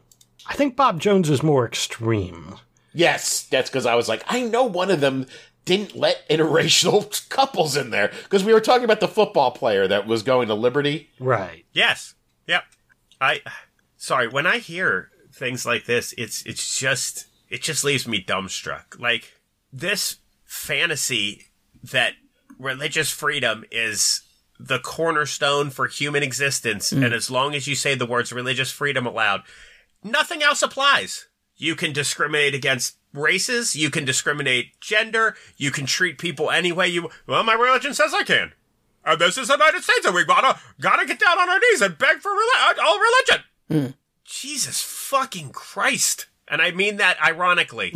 I 0.47 0.55
think 0.55 0.75
Bob 0.75 0.99
Jones 0.99 1.29
is 1.29 1.43
more 1.43 1.65
extreme. 1.65 2.55
Yes, 2.93 3.43
that's 3.43 3.69
because 3.69 3.86
I 3.86 3.95
was 3.95 4.07
like, 4.07 4.23
I 4.27 4.41
know 4.41 4.63
one 4.63 4.89
of 4.89 5.01
them 5.01 5.27
didn't 5.65 5.95
let 5.95 6.27
interracial 6.29 7.29
couples 7.29 7.75
in 7.75 7.91
there. 7.91 8.11
Because 8.23 8.43
we 8.43 8.53
were 8.53 8.61
talking 8.61 8.86
about 8.86 8.99
the 8.99 9.07
football 9.07 9.51
player 9.51 9.88
that 9.88 10.07
was 10.07 10.23
going 10.23 10.47
to 10.47 10.53
Liberty. 10.53 11.09
Right. 11.19 11.65
Yes. 11.73 12.15
Yep. 12.47 12.63
I 13.21 13.41
sorry, 13.97 14.27
when 14.27 14.45
I 14.45 14.57
hear 14.57 15.09
things 15.31 15.65
like 15.65 15.86
this, 15.86 16.13
it's 16.17 16.45
it's 16.45 16.77
just 16.79 17.27
it 17.49 17.61
just 17.61 17.83
leaves 17.83 18.07
me 18.07 18.23
dumbstruck. 18.23 18.99
Like 18.99 19.33
this 19.71 20.17
fantasy 20.43 21.47
that 21.91 22.13
religious 22.59 23.11
freedom 23.11 23.65
is 23.71 24.21
the 24.59 24.79
cornerstone 24.79 25.69
for 25.69 25.88
human 25.88 26.23
existence 26.23 26.91
mm. 26.91 27.03
and 27.03 27.13
as 27.13 27.29
long 27.29 27.53
as 27.53 27.67
you 27.67 27.75
say 27.75 27.93
the 27.93 28.05
words 28.05 28.31
religious 28.31 28.71
freedom 28.71 29.05
aloud, 29.05 29.43
nothing 30.03 30.41
else 30.41 30.61
applies. 30.61 31.27
You 31.57 31.75
can 31.75 31.93
discriminate 31.93 32.53
against 32.53 32.97
races, 33.13 33.75
you 33.75 33.89
can 33.89 34.05
discriminate 34.05 34.79
gender, 34.81 35.36
you 35.57 35.71
can 35.71 35.86
treat 35.86 36.17
people 36.17 36.51
any 36.51 36.71
way 36.71 36.88
you 36.88 37.09
well 37.27 37.43
my 37.43 37.53
religion 37.53 37.93
says 37.93 38.13
I 38.13 38.23
can. 38.23 38.53
And 39.05 39.19
this 39.19 39.38
is 39.38 39.47
the 39.47 39.53
United 39.53 39.83
States, 39.83 40.05
and 40.05 40.15
we 40.15 40.25
gotta 40.25 40.59
gotta 40.81 41.05
get 41.05 41.19
down 41.19 41.38
on 41.38 41.49
our 41.49 41.59
knees 41.59 41.81
and 41.81 41.97
beg 41.97 42.17
for 42.17 42.31
reli- 42.31 42.77
uh, 42.77 42.81
all 42.81 42.99
religion. 42.99 43.43
Mm. 43.69 43.93
Jesus 44.23 44.81
fucking 44.81 45.51
Christ! 45.51 46.25
And 46.47 46.61
I 46.61 46.71
mean 46.71 46.97
that 46.97 47.17
ironically. 47.23 47.91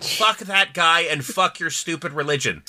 fuck 0.00 0.38
that 0.38 0.70
guy 0.72 1.00
and 1.02 1.24
fuck 1.24 1.60
your 1.60 1.70
stupid 1.70 2.12
religion. 2.12 2.62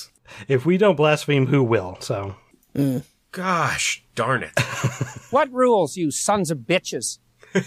If 0.48 0.66
we 0.66 0.76
don't 0.76 0.96
blaspheme, 0.96 1.46
who 1.46 1.62
will? 1.62 1.96
So, 2.00 2.36
mm. 2.74 3.02
Gosh 3.32 4.02
darn 4.14 4.42
it! 4.42 4.52
What 5.30 5.52
rules, 5.52 5.96
you 5.96 6.10
sons 6.10 6.50
of 6.50 6.58
bitches? 6.60 7.18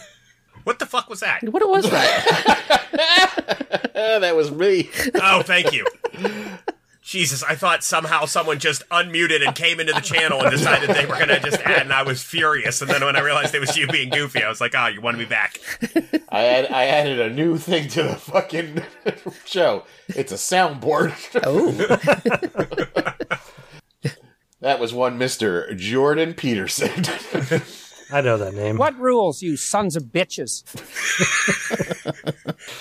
What 0.65 0.77
the 0.77 0.85
fuck 0.85 1.09
was 1.09 1.21
that? 1.21 1.41
What 1.43 1.67
was 1.67 1.89
that? 1.89 2.89
That 3.93 4.35
was 4.35 4.51
me. 4.51 4.89
Oh, 5.15 5.41
thank 5.41 5.71
you. 5.71 5.85
Jesus, 7.09 7.41
I 7.41 7.55
thought 7.55 7.83
somehow 7.83 8.25
someone 8.25 8.59
just 8.59 8.87
unmuted 8.89 9.43
and 9.43 9.55
came 9.55 9.79
into 9.79 9.93
the 9.93 9.99
channel 9.99 10.41
and 10.41 10.51
decided 10.51 10.91
they 10.91 11.07
were 11.07 11.17
gonna 11.17 11.39
just 11.39 11.59
add, 11.61 11.81
and 11.81 11.91
I 11.91 12.03
was 12.03 12.21
furious. 12.21 12.83
And 12.83 12.91
then 12.91 13.03
when 13.03 13.15
I 13.15 13.21
realized 13.21 13.55
it 13.55 13.59
was 13.59 13.75
you 13.75 13.87
being 13.87 14.11
goofy, 14.11 14.43
I 14.43 14.47
was 14.47 14.61
like, 14.61 14.75
"Oh, 14.77 14.85
you 14.85 15.01
wanted 15.01 15.17
me 15.17 15.25
back." 15.25 15.59
I 16.29 16.41
had 16.41 16.71
I 16.71 16.85
added 16.85 17.19
a 17.19 17.31
new 17.31 17.57
thing 17.57 17.87
to 17.89 18.03
the 18.03 18.13
fucking 18.13 18.83
show. 19.45 19.85
It's 20.09 20.31
a 20.31 20.35
soundboard. 20.35 21.15
oh. 21.43 21.71
that 24.61 24.79
was 24.79 24.93
one 24.93 25.17
Mister 25.17 25.73
Jordan 25.73 26.35
Peterson. 26.35 26.91
I 28.11 28.21
know 28.21 28.37
that 28.37 28.53
name. 28.53 28.77
What 28.77 28.95
rules, 28.99 29.41
you 29.41 29.57
sons 29.57 29.95
of 29.95 30.03
bitches? 30.03 30.63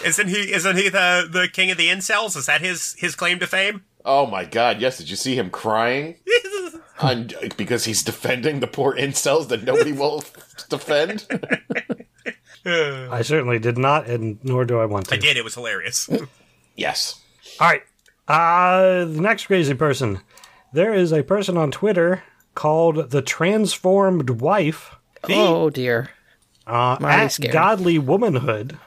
Isn't 0.04 0.28
he? 0.28 0.52
Isn't 0.52 0.76
he 0.76 0.90
the 0.90 1.26
the 1.30 1.48
king 1.50 1.70
of 1.70 1.78
the 1.78 1.88
incels? 1.88 2.36
Is 2.36 2.44
that 2.44 2.60
his 2.60 2.94
his 2.98 3.16
claim 3.16 3.38
to 3.38 3.46
fame? 3.46 3.84
Oh 4.04 4.26
my 4.26 4.44
god! 4.44 4.80
Yes, 4.80 4.98
did 4.98 5.10
you 5.10 5.16
see 5.16 5.34
him 5.34 5.50
crying? 5.50 6.16
On, 7.00 7.30
because 7.56 7.84
he's 7.84 8.02
defending 8.02 8.58
the 8.58 8.66
poor 8.66 8.96
incels 8.96 9.48
that 9.48 9.62
nobody 9.62 9.92
will 9.92 10.24
defend. 10.68 11.26
I 12.66 13.22
certainly 13.22 13.60
did 13.60 13.78
not, 13.78 14.08
and 14.08 14.42
nor 14.42 14.64
do 14.64 14.80
I 14.80 14.84
want 14.84 15.06
to. 15.06 15.14
I 15.14 15.18
did. 15.18 15.36
It 15.36 15.44
was 15.44 15.54
hilarious. 15.54 16.10
yes. 16.76 17.20
All 17.60 17.68
right. 17.68 17.82
Uh, 18.26 19.04
the 19.04 19.20
next 19.20 19.46
crazy 19.46 19.74
person. 19.74 20.20
There 20.72 20.92
is 20.92 21.12
a 21.12 21.22
person 21.22 21.56
on 21.56 21.70
Twitter 21.70 22.24
called 22.54 23.10
the 23.10 23.22
Transformed 23.22 24.28
Wife 24.30 24.96
oh 25.24 25.70
dear. 25.70 26.10
uh, 26.66 26.96
I'm 26.98 27.04
at 27.04 27.32
scared. 27.32 27.52
Godly 27.52 27.98
Womanhood. 27.98 28.78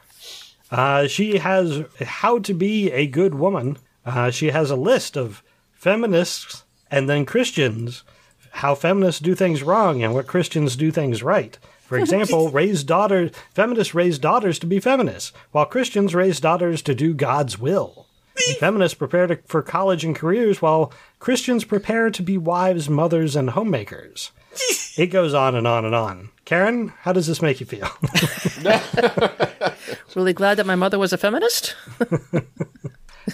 Uh, 0.69 1.07
she 1.07 1.37
has 1.37 1.83
how 1.99 2.39
to 2.39 2.53
be 2.53 2.91
a 2.91 3.07
good 3.07 3.35
woman. 3.35 3.77
Uh, 4.05 4.31
she 4.31 4.47
has 4.47 4.71
a 4.71 4.75
list 4.75 5.17
of 5.17 5.43
feminists 5.71 6.63
and 6.89 7.09
then 7.09 7.25
Christians, 7.25 8.03
how 8.51 8.75
feminists 8.75 9.21
do 9.21 9.35
things 9.35 9.63
wrong 9.63 10.03
and 10.03 10.13
what 10.13 10.27
Christians 10.27 10.75
do 10.75 10.91
things 10.91 11.23
right. 11.23 11.57
For 11.81 11.97
example, 11.99 12.49
raise 12.49 12.83
daughters. 12.83 13.31
Feminists 13.53 13.93
raise 13.93 14.19
daughters 14.19 14.59
to 14.59 14.67
be 14.67 14.79
feminists, 14.79 15.31
while 15.51 15.65
Christians 15.65 16.15
raise 16.15 16.39
daughters 16.39 16.81
to 16.83 16.95
do 16.95 17.13
God's 17.13 17.57
will. 17.57 18.07
Feminists 18.59 18.97
prepare 18.97 19.27
to, 19.27 19.39
for 19.45 19.61
college 19.61 20.03
and 20.03 20.15
careers, 20.15 20.61
while 20.61 20.91
Christians 21.19 21.63
prepare 21.63 22.09
to 22.09 22.23
be 22.23 22.37
wives, 22.37 22.89
mothers, 22.89 23.35
and 23.35 23.51
homemakers. 23.51 24.31
It 24.97 25.07
goes 25.07 25.33
on 25.33 25.55
and 25.55 25.67
on 25.67 25.85
and 25.85 25.93
on. 25.93 26.29
Karen, 26.45 26.93
how 27.01 27.13
does 27.13 27.27
this 27.27 27.41
make 27.41 27.59
you 27.59 27.65
feel? 27.65 27.87
Really 30.15 30.33
glad 30.33 30.57
that 30.57 30.65
my 30.65 30.75
mother 30.75 30.99
was 30.99 31.13
a 31.13 31.17
feminist. 31.17 31.75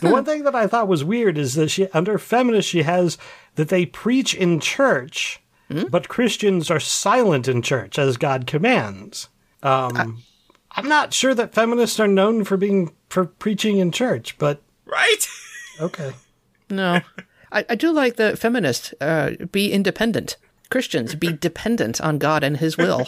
The 0.01 0.09
one 0.09 0.25
thing 0.25 0.43
that 0.43 0.55
I 0.55 0.67
thought 0.67 0.87
was 0.87 1.03
weird 1.03 1.37
is 1.37 1.55
that 1.55 1.69
she, 1.69 1.87
under 1.89 2.17
feminist, 2.17 2.69
she 2.69 2.83
has 2.83 3.17
that 3.55 3.69
they 3.69 3.85
preach 3.85 4.33
in 4.33 4.59
church, 4.59 5.41
but 5.69 6.07
Christians 6.07 6.71
are 6.71 6.79
silent 6.79 7.47
in 7.47 7.61
church 7.61 7.99
as 7.99 8.17
God 8.17 8.47
commands. 8.47 9.29
Um, 9.63 10.23
I'm 10.71 10.87
not 10.87 11.13
sure 11.13 11.33
that 11.33 11.53
feminists 11.53 11.99
are 11.99 12.07
known 12.07 12.43
for 12.43 12.55
being 12.55 12.93
for 13.09 13.25
preaching 13.25 13.77
in 13.79 13.91
church, 13.91 14.37
but 14.37 14.61
right? 14.85 15.27
okay. 15.79 16.13
No. 16.69 16.99
I, 17.49 17.65
I 17.69 17.75
do 17.75 17.93
like 17.93 18.17
the 18.17 18.35
feminist, 18.35 18.93
uh, 18.99 19.31
be 19.53 19.71
independent. 19.71 20.35
Christians, 20.69 21.15
be 21.15 21.31
dependent 21.39 22.01
on 22.01 22.17
God 22.17 22.43
and 22.43 22.57
his 22.57 22.77
will. 22.77 23.07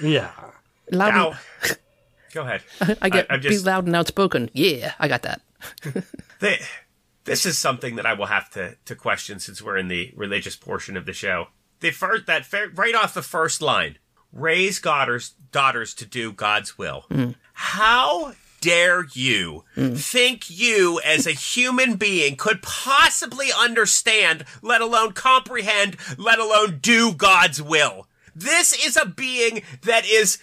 Yeah. 0.00 0.30
Loud 0.92 1.14
Now, 1.14 1.38
go 2.32 2.42
ahead. 2.42 2.62
I 3.02 3.08
get 3.08 3.26
I'm 3.30 3.40
be 3.40 3.58
loud 3.58 3.86
and 3.86 3.96
outspoken. 3.96 4.48
Yeah, 4.52 4.92
I 5.00 5.08
got 5.08 5.22
that. 5.22 5.40
Th- 6.40 6.62
this 7.24 7.46
is 7.46 7.58
something 7.58 7.96
that 7.96 8.06
I 8.06 8.12
will 8.14 8.26
have 8.26 8.50
to, 8.50 8.76
to 8.84 8.94
question 8.94 9.40
since 9.40 9.62
we're 9.62 9.78
in 9.78 9.88
the 9.88 10.12
religious 10.14 10.56
portion 10.56 10.96
of 10.96 11.06
the 11.06 11.12
show. 11.12 11.48
The 11.80 11.90
first 11.90 12.26
that 12.26 12.46
right 12.74 12.94
off 12.94 13.14
the 13.14 13.22
first 13.22 13.60
line, 13.60 13.98
raise 14.32 14.80
daughters 14.80 15.34
daughters 15.52 15.94
to 15.94 16.06
do 16.06 16.32
God's 16.32 16.76
will. 16.76 17.04
Hmm. 17.10 17.30
How 17.52 18.32
dare 18.60 19.04
you 19.12 19.64
hmm. 19.74 19.94
think 19.94 20.48
you 20.48 21.00
as 21.04 21.26
a 21.26 21.32
human 21.32 21.96
being 21.96 22.36
could 22.36 22.62
possibly 22.62 23.48
understand, 23.56 24.44
let 24.62 24.80
alone 24.80 25.12
comprehend, 25.12 25.96
let 26.18 26.38
alone 26.38 26.78
do 26.80 27.12
God's 27.12 27.60
will? 27.60 28.06
This 28.34 28.72
is 28.84 28.96
a 28.96 29.06
being 29.06 29.62
that 29.82 30.04
is 30.06 30.38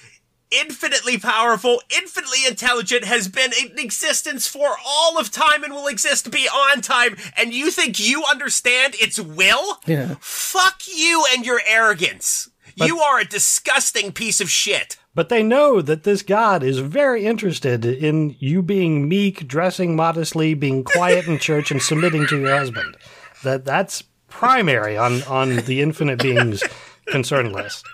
infinitely 0.51 1.17
powerful, 1.17 1.81
infinitely 1.95 2.45
intelligent, 2.47 3.05
has 3.05 3.27
been 3.27 3.51
in 3.59 3.79
existence 3.79 4.47
for 4.47 4.75
all 4.85 5.17
of 5.17 5.31
time 5.31 5.63
and 5.63 5.73
will 5.73 5.87
exist 5.87 6.31
beyond 6.31 6.83
time, 6.83 7.15
and 7.37 7.53
you 7.53 7.71
think 7.71 7.99
you 7.99 8.23
understand 8.29 8.95
its 8.95 9.19
will? 9.19 9.79
Yeah. 9.87 10.15
Fuck 10.19 10.81
you 10.87 11.25
and 11.33 11.45
your 11.45 11.61
arrogance. 11.67 12.49
you 12.75 12.99
are 12.99 13.19
a 13.19 13.25
disgusting 13.25 14.11
piece 14.11 14.41
of 14.41 14.49
shit. 14.49 14.97
But 15.13 15.27
they 15.29 15.43
know 15.43 15.81
that 15.81 16.03
this 16.03 16.21
god 16.21 16.63
is 16.63 16.79
very 16.79 17.25
interested 17.25 17.83
in 17.83 18.35
you 18.39 18.61
being 18.61 19.09
meek, 19.09 19.45
dressing 19.47 19.95
modestly, 19.95 20.53
being 20.53 20.83
quiet 20.83 21.27
in 21.27 21.37
church, 21.37 21.69
and 21.69 21.81
submitting 21.81 22.27
to 22.27 22.39
your 22.39 22.55
husband. 22.57 22.95
That 23.43 23.65
that's 23.65 24.03
primary 24.29 24.97
on 24.97 25.21
on 25.23 25.57
the 25.57 25.81
infinite 25.81 26.21
beings 26.21 26.63
concern 27.07 27.51
list. 27.51 27.85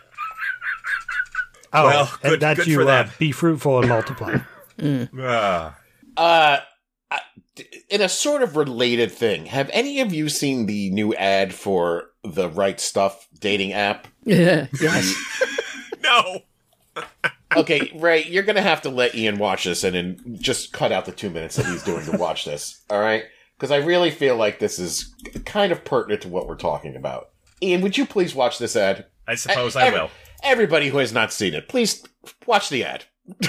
Oh, 1.74 1.86
Well, 1.86 2.12
and 2.24 2.32
good- 2.32 2.40
that 2.42 2.58
good 2.58 2.68
you 2.68 2.82
for 2.84 2.90
uh, 2.90 3.10
be 3.20 3.32
fruitful 3.32 3.80
and 3.80 3.90
multiply. 3.90 4.38
Uh, 6.18 6.60
in 7.90 8.02
a 8.02 8.10
sort 8.10 8.42
of 8.44 8.56
related 8.56 9.12
thing, 9.12 9.46
have 9.48 9.70
any 9.74 10.00
of 10.02 10.14
you 10.14 10.30
seen 10.30 10.66
the 10.68 10.90
new 10.92 11.14
ad 11.16 11.54
for 11.54 12.12
the 12.24 12.50
Right 12.50 12.80
Stuff 12.80 13.28
dating 13.40 13.74
app? 13.74 14.08
Yeah. 14.24 14.68
Yes. 14.82 15.16
No. 16.04 16.40
Okay, 17.56 17.92
Ray, 17.96 18.24
you're 18.26 18.44
gonna 18.44 18.62
have 18.62 18.82
to 18.84 18.90
let 18.90 19.14
Ian 19.16 19.38
watch 19.40 19.66
this 19.66 19.84
and 19.84 19.94
then 19.96 20.38
just 20.40 20.72
cut 20.74 20.92
out 20.92 21.06
the 21.06 21.12
two 21.12 21.30
minutes 21.30 21.56
that 21.58 21.66
he's 21.66 21.84
doing 21.84 22.06
to 22.06 22.18
watch 22.18 22.46
this. 22.46 22.82
All 22.90 23.00
right, 23.00 23.24
because 23.58 23.72
I 23.72 23.78
really 23.78 24.10
feel 24.12 24.38
like 24.38 24.60
this 24.60 24.80
is 24.80 25.14
kind 25.46 25.72
of 25.72 25.84
pertinent 25.84 26.22
to 26.22 26.30
what 26.30 26.48
we're 26.48 26.56
talking 26.56 26.96
about. 26.96 27.30
Ian, 27.62 27.82
would 27.82 27.98
you 27.98 28.06
please 28.06 28.34
watch 28.36 28.58
this 28.58 28.76
ad? 28.76 29.06
I 29.28 29.36
suppose 29.36 29.76
I 29.76 29.88
Every- 29.88 30.00
will. 30.00 30.10
Everybody 30.44 30.90
who 30.90 30.98
has 30.98 31.14
not 31.14 31.34
seen 31.34 31.54
it, 31.54 31.68
please 31.68 32.04
watch 32.46 32.70
the 32.70 32.84
ad. 32.84 33.06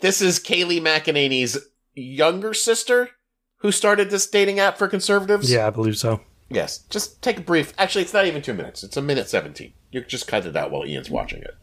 this 0.00 0.20
is 0.20 0.38
Kayleigh 0.38 0.80
McEnany's 0.80 1.58
younger 1.94 2.52
sister 2.54 3.10
who 3.58 3.72
started 3.72 4.10
this 4.10 4.26
dating 4.28 4.60
app 4.60 4.76
for 4.76 4.88
conservatives. 4.88 5.50
Yeah, 5.50 5.66
I 5.66 5.70
believe 5.70 5.96
so. 5.96 6.20
Yes. 6.50 6.78
Just 6.90 7.22
take 7.22 7.38
a 7.38 7.42
brief. 7.42 7.72
Actually, 7.78 8.02
it's 8.02 8.12
not 8.12 8.26
even 8.26 8.42
two 8.42 8.52
minutes. 8.54 8.84
It's 8.84 8.96
a 8.96 9.02
minute 9.02 9.28
17. 9.28 9.72
You 9.90 10.02
just 10.02 10.26
cut 10.28 10.44
it 10.46 10.56
out 10.56 10.70
while 10.70 10.84
Ian's 10.86 11.10
watching 11.10 11.42
it. 11.42 11.56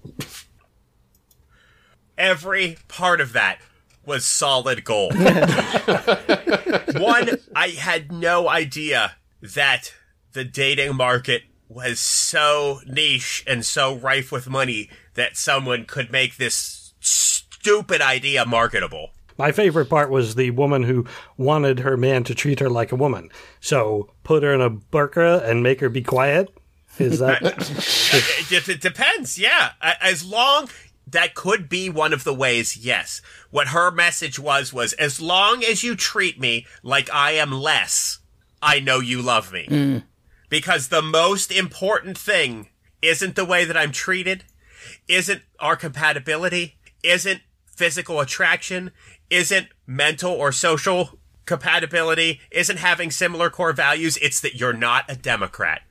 Every 2.17 2.77
part 2.87 3.21
of 3.21 3.33
that 3.33 3.59
was 4.05 4.25
solid 4.25 4.83
gold. 4.83 5.13
One, 5.19 5.29
I 7.55 7.75
had 7.77 8.11
no 8.11 8.49
idea 8.49 9.15
that 9.41 9.93
the 10.33 10.43
dating 10.43 10.95
market 10.95 11.43
was 11.73 11.99
so 11.99 12.79
niche 12.85 13.43
and 13.47 13.65
so 13.65 13.95
rife 13.95 14.31
with 14.31 14.49
money 14.49 14.89
that 15.13 15.37
someone 15.37 15.85
could 15.85 16.11
make 16.11 16.37
this 16.37 16.93
stupid 16.99 18.01
idea 18.01 18.45
marketable. 18.45 19.11
My 19.37 19.51
favorite 19.51 19.89
part 19.89 20.09
was 20.09 20.35
the 20.35 20.51
woman 20.51 20.83
who 20.83 21.05
wanted 21.37 21.79
her 21.79 21.97
man 21.97 22.23
to 22.25 22.35
treat 22.35 22.59
her 22.59 22.69
like 22.69 22.91
a 22.91 22.95
woman. 22.97 23.29
So 23.59 24.11
put 24.23 24.43
her 24.43 24.53
in 24.53 24.61
a 24.61 24.69
burqa 24.69 25.43
and 25.47 25.63
make 25.63 25.79
her 25.79 25.89
be 25.89 26.01
quiet. 26.03 26.49
Is 26.99 27.19
that 27.19 27.41
It, 28.51 28.51
it- 28.51 28.69
it 28.69 28.81
depends, 28.81 29.39
yeah. 29.39 29.71
As 29.81 30.25
long 30.25 30.69
that 31.07 31.33
could 31.33 31.69
be 31.69 31.89
one 31.89 32.13
of 32.13 32.23
the 32.25 32.33
ways, 32.33 32.77
yes. 32.77 33.21
What 33.49 33.69
her 33.69 33.89
message 33.91 34.37
was 34.37 34.73
was 34.73 34.93
as 34.93 35.19
long 35.21 35.63
as 35.63 35.83
you 35.83 35.95
treat 35.95 36.39
me 36.39 36.67
like 36.83 37.09
I 37.11 37.31
am 37.31 37.51
less, 37.51 38.19
I 38.61 38.79
know 38.81 38.99
you 38.99 39.21
love 39.21 39.51
me. 39.53 39.67
Mm. 39.69 40.03
Because 40.51 40.89
the 40.89 41.01
most 41.01 41.49
important 41.51 42.17
thing 42.17 42.67
isn't 43.01 43.35
the 43.35 43.45
way 43.45 43.63
that 43.65 43.77
I'm 43.77 43.91
treated, 43.93 44.43
isn't 45.07 45.41
our 45.59 45.75
compatibility, 45.77 46.75
isn't 47.03 47.41
physical 47.65 48.19
attraction, 48.19 48.91
isn't 49.29 49.67
mental 49.87 50.31
or 50.33 50.51
social 50.51 51.17
compatibility, 51.45 52.41
isn't 52.51 52.77
having 52.79 53.11
similar 53.11 53.49
core 53.49 53.71
values, 53.71 54.17
it's 54.17 54.41
that 54.41 54.55
you're 54.55 54.73
not 54.73 55.05
a 55.09 55.15
Democrat. 55.15 55.83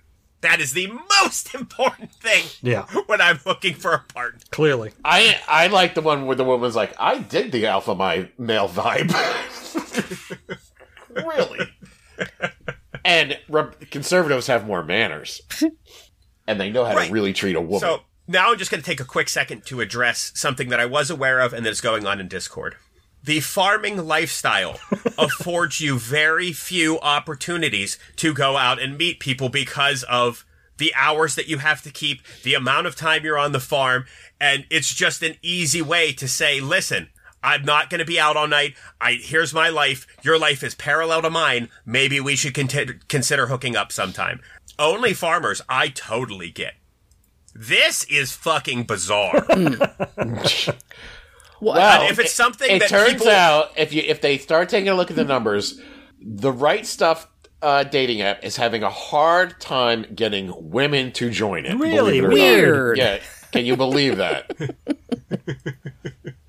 That 0.43 0.61
is 0.61 0.75
the 0.75 0.89
most 1.23 1.55
important 1.63 2.13
thing 2.13 2.45
Yeah. 2.61 2.85
when 3.07 3.23
I'm 3.23 3.41
looking 3.47 3.73
for 3.75 3.93
a 3.95 4.01
partner. 4.13 4.41
clearly? 4.51 4.93
I 5.03 5.39
I 5.49 5.69
like 5.69 5.95
the 5.95 6.03
one 6.03 6.27
where 6.27 6.37
the 6.37 6.45
woman's 6.45 6.77
like, 6.77 6.95
I 6.99 7.19
dig 7.19 7.51
the 7.51 7.67
alpha 7.67 7.95
my 7.95 8.29
male 8.39 8.69
vibe. 8.69 9.11
really? 11.09 11.61
And 13.05 13.39
re- 13.49 13.71
conservatives 13.91 14.47
have 14.47 14.67
more 14.67 14.83
manners. 14.83 15.41
and 16.47 16.61
they 16.61 16.71
know 16.71 16.85
how 16.85 16.95
Right. 16.97 17.07
to 17.09 17.13
really 17.13 17.33
treat 17.33 17.57
a 17.57 17.61
woman. 17.61 17.81
So 17.81 18.01
now 18.29 18.51
I'm 18.53 18.59
just 18.59 18.71
going 18.71 18.83
to 18.83 18.87
take 18.87 19.01
a 19.01 19.05
quick 19.05 19.29
second 19.29 19.65
to 19.67 19.81
address 19.81 20.33
something 20.35 20.69
that 20.69 20.81
I 20.81 20.87
was 20.87 21.11
aware 21.11 21.41
of 21.41 21.53
and 21.53 21.65
that's 21.65 21.81
going 21.81 22.07
on 22.07 22.21
in 22.21 22.29
Discord. 22.29 22.77
The 23.23 23.41
farming 23.41 24.07
lifestyle 24.07 24.79
affords 25.19 25.81
you 25.81 25.99
very 25.99 26.53
few 26.53 26.99
opportunities 27.01 27.99
to 28.17 28.33
go 28.33 28.57
out 28.57 28.81
and 28.81 28.97
meet 28.97 29.21
people 29.21 29.49
because 29.51 30.03
of 30.05 30.45
the 30.79 30.95
hours 30.95 31.35
that 31.35 31.47
you 31.47 31.59
have 31.59 31.83
to 31.83 31.91
keep, 31.91 32.23
the 32.43 32.55
amount 32.55 32.87
of 32.87 32.97
time 32.97 33.23
you're 33.23 33.37
on 33.39 33.53
the 33.53 33.61
farm, 33.61 34.07
and 34.41 34.65
it's 34.71 34.95
just 34.95 35.23
an 35.23 35.35
easy 35.43 35.83
way 35.83 36.11
to 36.15 36.27
say, 36.27 36.59
listen, 36.59 37.11
I'm 37.43 37.65
not 37.65 37.89
going 37.91 37.99
to 38.01 38.05
be 38.05 38.21
out 38.21 38.37
all 38.37 38.47
night. 38.49 38.75
I 39.01 39.13
here's 39.13 39.55
my 39.55 39.69
life. 39.69 40.07
Your 40.23 40.39
life 40.39 40.63
is 40.63 40.75
parallel 40.75 41.23
to 41.23 41.31
mine. 41.31 41.69
Maybe 41.87 42.21
we 42.21 42.37
should 42.37 42.55
conti- 42.55 42.99
consider 43.09 43.47
hooking 43.47 43.77
up 43.77 43.93
sometime. 43.93 44.41
Only 44.79 45.15
farmers, 45.15 45.61
I 45.69 45.89
totally 45.89 46.51
get. 46.51 46.75
This 47.55 48.05
is 48.05 48.33
fucking 48.33 48.85
bizarre. 48.85 49.47
Well, 51.63 51.75
Well, 51.75 52.11
if 52.11 52.19
it's 52.19 52.33
something 52.33 52.71
it 52.71 52.79
that 52.79 52.89
turns 52.89 53.13
people- 53.15 53.29
out 53.29 53.73
if 53.77 53.93
you 53.93 54.03
if 54.07 54.23
they 54.23 54.39
start 54.39 54.71
taking 54.71 54.89
a 54.89 54.95
look 54.95 55.11
at 55.11 55.17
the 55.17 55.27
numbers, 55.27 55.79
the 56.19 56.51
right 56.51 56.87
stuff 56.87 57.29
uh, 57.61 57.85
dating 57.85 58.23
app 58.23 58.43
is 58.43 58.57
having 58.57 58.83
a 58.83 58.89
hard 58.89 59.61
time 59.61 60.07
getting 60.15 60.71
women 60.71 61.13
to 61.13 61.29
join 61.29 61.67
it. 61.67 61.77
Really 61.79 62.17
it 62.17 62.25
or 62.25 62.29
not. 62.29 62.33
Weird. 62.33 62.97
Yeah, 62.97 63.19
can 63.53 63.67
you 63.67 63.77
believe 63.77 64.17
that? 64.17 64.51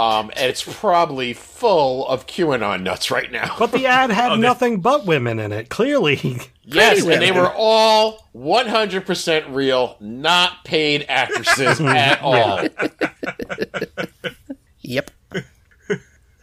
um, 0.00 0.30
and 0.36 0.48
it's 0.50 0.62
probably 0.62 1.32
full 1.34 2.06
of 2.08 2.26
QAnon 2.26 2.82
nuts 2.82 3.10
right 3.10 3.30
now. 3.30 3.54
But 3.58 3.72
the 3.72 3.86
ad 3.86 4.10
had 4.10 4.32
Oh, 4.32 4.36
nothing 4.36 4.80
but 4.80 5.04
women 5.04 5.38
in 5.38 5.52
it. 5.52 5.68
Clearly, 5.68 6.14
yes, 6.64 7.00
Pretty 7.04 7.12
and 7.12 7.22
they 7.22 7.32
were 7.32 7.52
all 7.54 8.26
100% 8.34 9.54
real, 9.54 9.96
not 10.00 10.64
paid 10.64 11.04
actresses 11.08 11.80
at 11.82 12.20
all. 12.22 12.66
yep. 14.80 15.10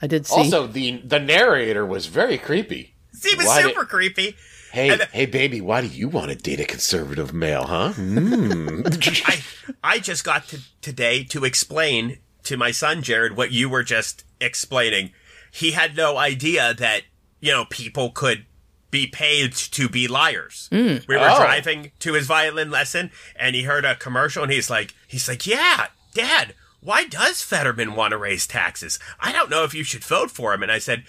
I 0.02 0.06
did 0.08 0.28
see. 0.28 0.36
Also, 0.36 0.68
the 0.68 0.98
the 1.04 1.20
narrator 1.20 1.84
was 1.86 2.06
very 2.06 2.38
creepy. 2.38 2.94
He 3.24 3.34
was 3.36 3.48
Why 3.48 3.64
did- 3.64 3.70
super 3.70 3.86
creepy. 3.86 4.36
Hey, 4.72 4.90
And- 4.90 5.02
hey, 5.12 5.26
baby, 5.26 5.60
why 5.62 5.82
do 5.82 5.88
you 5.88 6.08
want 6.08 6.30
to 6.30 6.36
date 6.36 6.60
a 6.60 6.66
conservative 6.66 7.34
male, 7.34 7.64
huh? 7.64 7.94
Mm. 7.96 9.24
I 9.26 9.96
I 9.96 10.00
just 10.00 10.24
got 10.24 10.48
to 10.50 10.60
today 10.82 11.24
to 11.26 11.46
explain 11.46 12.20
to 12.48 12.58
my 12.58 12.72
son 12.72 13.02
Jared 13.02 13.36
what 13.38 13.52
you 13.52 13.70
were 13.70 13.84
just 13.84 14.24
explaining. 14.42 15.12
He 15.52 15.72
had 15.72 15.96
no 15.96 16.18
idea 16.18 16.74
that 16.74 17.04
you 17.40 17.52
know 17.52 17.66
people 17.66 18.10
could 18.12 18.46
be 18.90 19.06
paid 19.08 19.54
to 19.54 19.90
be 19.90 20.08
liars. 20.08 20.68
Hmm. 20.72 20.98
We 21.08 21.18
were 21.18 21.30
Oh. 21.30 21.38
driving 21.38 21.92
to 22.00 22.14
his 22.14 22.26
violin 22.26 22.72
lesson, 22.72 23.12
and 23.36 23.56
he 23.56 23.64
heard 23.64 23.84
a 23.86 23.96
commercial, 23.96 24.44
and 24.44 24.52
he's 24.52 24.70
like, 24.70 24.94
he's 25.08 25.28
like, 25.28 25.46
yeah, 25.46 25.88
Dad. 26.14 26.56
Why 26.80 27.04
does 27.06 27.42
Fetterman 27.42 27.96
want 27.96 28.12
to 28.12 28.18
raise 28.18 28.48
taxes? 28.48 28.98
I 29.20 29.34
don't 29.34 29.50
know 29.50 29.66
if 29.66 29.74
you 29.74 29.84
should 29.84 30.06
vote 30.06 30.32
for 30.32 30.54
him. 30.54 30.64
And 30.64 30.72
I 30.72 30.80
said, 30.80 31.04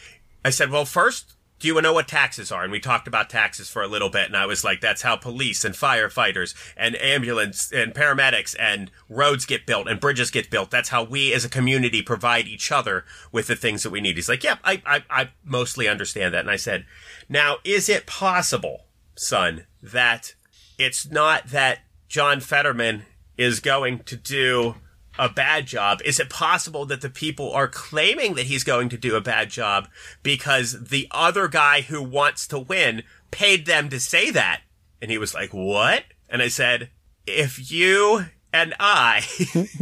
I 0.45 0.51
said, 0.51 0.71
well, 0.71 0.87
first, 0.87 1.35
do 1.59 1.67
you 1.69 1.81
know 1.81 1.93
what 1.93 2.09
taxes 2.09 2.53
are? 2.53 2.63
And 2.63 2.71
we 2.71 2.81
talked 2.81 3.09
about 3.09 3.31
taxes 3.31 3.69
for 3.69 3.83
a 3.83 3.89
little 3.89 4.11
bit, 4.11 4.27
and 4.27 4.37
I 4.37 4.47
was 4.47 4.65
like, 4.65 4.81
that's 4.81 5.03
how 5.03 5.17
police 5.17 5.65
and 5.65 5.75
firefighters 5.75 6.55
and 6.77 6.97
ambulance 7.01 7.73
and 7.73 7.95
paramedics 7.95 8.55
and 8.59 8.91
roads 9.09 9.45
get 9.45 9.67
built 9.67 9.89
and 9.89 10.01
bridges 10.01 10.31
get 10.31 10.51
built. 10.51 10.71
That's 10.71 10.91
how 10.91 11.03
we 11.03 11.33
as 11.33 11.45
a 11.45 11.49
community 11.49 12.03
provide 12.03 12.47
each 12.47 12.71
other 12.71 13.05
with 13.33 13.49
the 13.49 13.57
things 13.57 13.83
that 13.83 13.91
we 13.91 14.01
need. 14.01 14.17
He's 14.17 14.29
like, 14.29 14.45
yep, 14.45 14.59
I, 14.63 14.83
I, 14.87 15.05
I 15.11 15.31
mostly 15.45 15.89
understand 15.89 16.35
that. 16.35 16.41
And 16.41 16.51
I 16.51 16.57
said, 16.57 16.87
now, 17.29 17.57
is 17.65 17.89
it 17.89 18.07
possible, 18.07 18.87
son, 19.17 19.67
that 19.83 20.35
it's 20.79 21.11
not 21.11 21.49
that 21.49 21.81
John 22.09 22.41
Fetterman 22.41 23.05
is 23.37 23.61
going 23.61 24.01
to 24.01 24.17
do 24.17 24.77
a 25.19 25.29
bad 25.29 25.67
job? 25.67 26.01
Is 26.05 26.21
it 26.21 26.31
possible 26.31 26.87
that 26.87 27.01
the 27.01 27.11
people 27.11 27.53
are 27.53 27.69
claiming 27.69 28.35
that 28.35 28.47
he's 28.47 28.65
going 28.65 28.89
to 28.91 28.99
do 28.99 29.17
a 29.17 29.21
bad 29.21 29.51
job 29.51 29.89
because 30.23 30.89
the 30.89 31.09
other 31.11 31.49
guy 31.49 31.81
who 31.81 32.03
wants 32.03 32.47
to 32.49 32.59
win 32.59 33.03
paid 33.31 33.67
them 33.67 33.89
to 33.89 34.01
say 34.01 34.31
that? 34.31 34.63
And 35.01 35.11
he 35.11 35.19
was 35.19 35.35
like, 35.35 35.51
what? 35.51 36.05
And 36.29 36.43
I 36.43 36.49
said, 36.49 36.91
if 37.27 37.71
you 37.71 38.27
and 38.53 38.75
I 38.79 39.25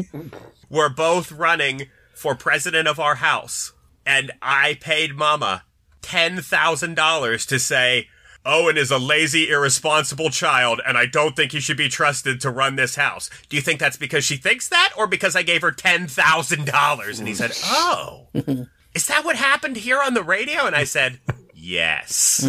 were 0.71 0.89
both 0.89 1.33
running 1.33 1.89
for 2.15 2.35
president 2.35 2.89
of 2.89 2.99
our 2.99 3.17
house, 3.17 3.73
and 4.05 4.33
I 4.41 4.79
paid 4.81 5.15
Mama 5.15 5.65
ten 6.03 6.41
thousand 6.41 6.95
dollars 6.95 7.45
to 7.47 7.59
say 7.59 8.09
Owen 8.47 8.77
is 8.79 8.91
a 8.91 8.99
lazy, 8.99 9.51
irresponsible 9.51 10.31
child, 10.31 10.81
and 10.87 10.97
I 10.97 11.07
don't 11.07 11.35
think 11.35 11.53
he 11.53 11.61
should 11.61 11.77
be 11.77 11.89
trusted 11.89 12.41
to 12.43 12.51
run 12.51 12.77
this 12.77 12.95
house. 12.95 13.29
Do 13.49 13.57
you 13.57 13.63
think 13.63 13.81
that's 13.81 13.97
because 13.97 14.25
she 14.25 14.37
thinks 14.37 14.69
that, 14.69 14.93
or 14.97 15.07
because 15.07 15.35
I 15.35 15.43
gave 15.43 15.63
her 15.63 15.73
ten 15.73 16.07
thousand 16.07 16.67
dollars? 16.67 17.19
And 17.19 17.27
he 17.27 17.35
said, 17.35 17.53
"Oh, 17.65 18.29
is 18.95 19.07
that 19.09 19.25
what 19.25 19.37
happened 19.37 19.77
here 19.77 20.01
on 20.01 20.15
the 20.15 20.23
radio?" 20.23 20.67
And 20.67 20.77
I 20.77 20.85
said, 20.85 21.19
"Yes." 21.53 22.49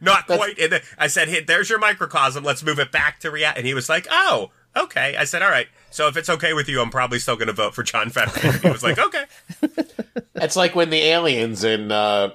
Not 0.00 0.26
quite. 0.26 0.58
And 0.58 0.80
I 0.98 1.08
said, 1.08 1.28
hey, 1.28 1.42
"There's 1.42 1.68
your 1.68 1.78
microcosm. 1.78 2.44
Let's 2.44 2.62
move 2.62 2.78
it 2.78 2.92
back 2.92 3.20
to 3.20 3.30
reality." 3.30 3.58
And 3.58 3.66
he 3.66 3.74
was 3.74 3.88
like, 3.88 4.06
"Oh, 4.10 4.50
okay." 4.76 5.16
I 5.16 5.24
said, 5.24 5.42
"All 5.42 5.50
right. 5.50 5.66
So 5.90 6.06
if 6.06 6.16
it's 6.16 6.28
okay 6.28 6.52
with 6.52 6.68
you, 6.68 6.80
I'm 6.80 6.90
probably 6.90 7.18
still 7.18 7.36
going 7.36 7.48
to 7.48 7.54
vote 7.54 7.74
for 7.74 7.82
John 7.82 8.10
Favreau." 8.10 8.62
He 8.62 8.70
was 8.70 8.82
like, 8.82 8.98
"Okay." 8.98 9.24
It's 10.40 10.54
like 10.54 10.76
when 10.76 10.90
the 10.90 11.00
aliens 11.00 11.64
in 11.64 11.90
uh, 11.90 12.30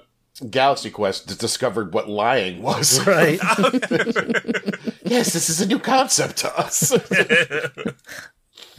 Galaxy 0.50 0.90
Quest 0.90 1.40
discovered 1.40 1.94
what 1.94 2.10
lying 2.10 2.62
was. 2.62 3.06
Right. 3.08 3.40
yes, 5.04 5.34
this 5.34 5.50
is 5.50 5.62
a 5.62 5.68
new 5.68 5.80
concept 5.80 6.38
to 6.38 6.60
us. 6.60 6.94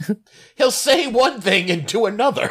He'll 0.55 0.71
say 0.71 1.07
one 1.07 1.41
thing 1.41 1.69
and 1.69 1.85
do 1.85 2.05
another. 2.05 2.49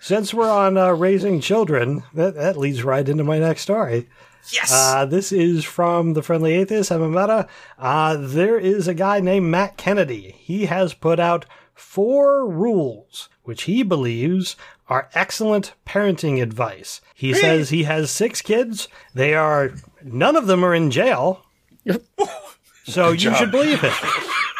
Since 0.00 0.32
we're 0.32 0.50
on 0.50 0.78
uh, 0.78 0.90
raising 0.92 1.40
children, 1.40 2.02
that, 2.14 2.34
that 2.34 2.56
leads 2.56 2.82
right 2.82 3.06
into 3.06 3.22
my 3.22 3.38
next 3.38 3.62
story. 3.62 4.08
Yes. 4.50 4.72
Uh, 4.72 5.04
this 5.04 5.32
is 5.32 5.64
from 5.64 6.14
the 6.14 6.22
Friendly 6.22 6.54
Atheist, 6.54 6.90
Hemant 6.90 7.12
Mehta. 7.12 7.46
Uh, 7.78 8.16
there 8.18 8.58
is 8.58 8.88
a 8.88 8.94
guy 8.94 9.20
named 9.20 9.46
Matt 9.46 9.76
Kennedy. 9.76 10.34
He 10.38 10.66
has 10.66 10.94
put 10.94 11.20
out 11.20 11.44
four 11.74 12.48
rules, 12.48 13.28
which 13.44 13.62
he 13.64 13.82
believes 13.82 14.56
are 14.88 15.08
excellent 15.14 15.74
parenting 15.86 16.42
advice. 16.42 17.00
He 17.14 17.32
says 17.34 17.70
he 17.70 17.84
has 17.84 18.10
six 18.10 18.42
kids. 18.42 18.88
They 19.14 19.34
are, 19.34 19.72
none 20.02 20.36
of 20.36 20.46
them 20.46 20.64
are 20.64 20.74
in 20.74 20.90
jail. 20.90 21.44
so 22.84 23.10
you 23.10 23.16
job. 23.16 23.36
should 23.36 23.50
believe 23.50 23.82
it. 23.84 23.92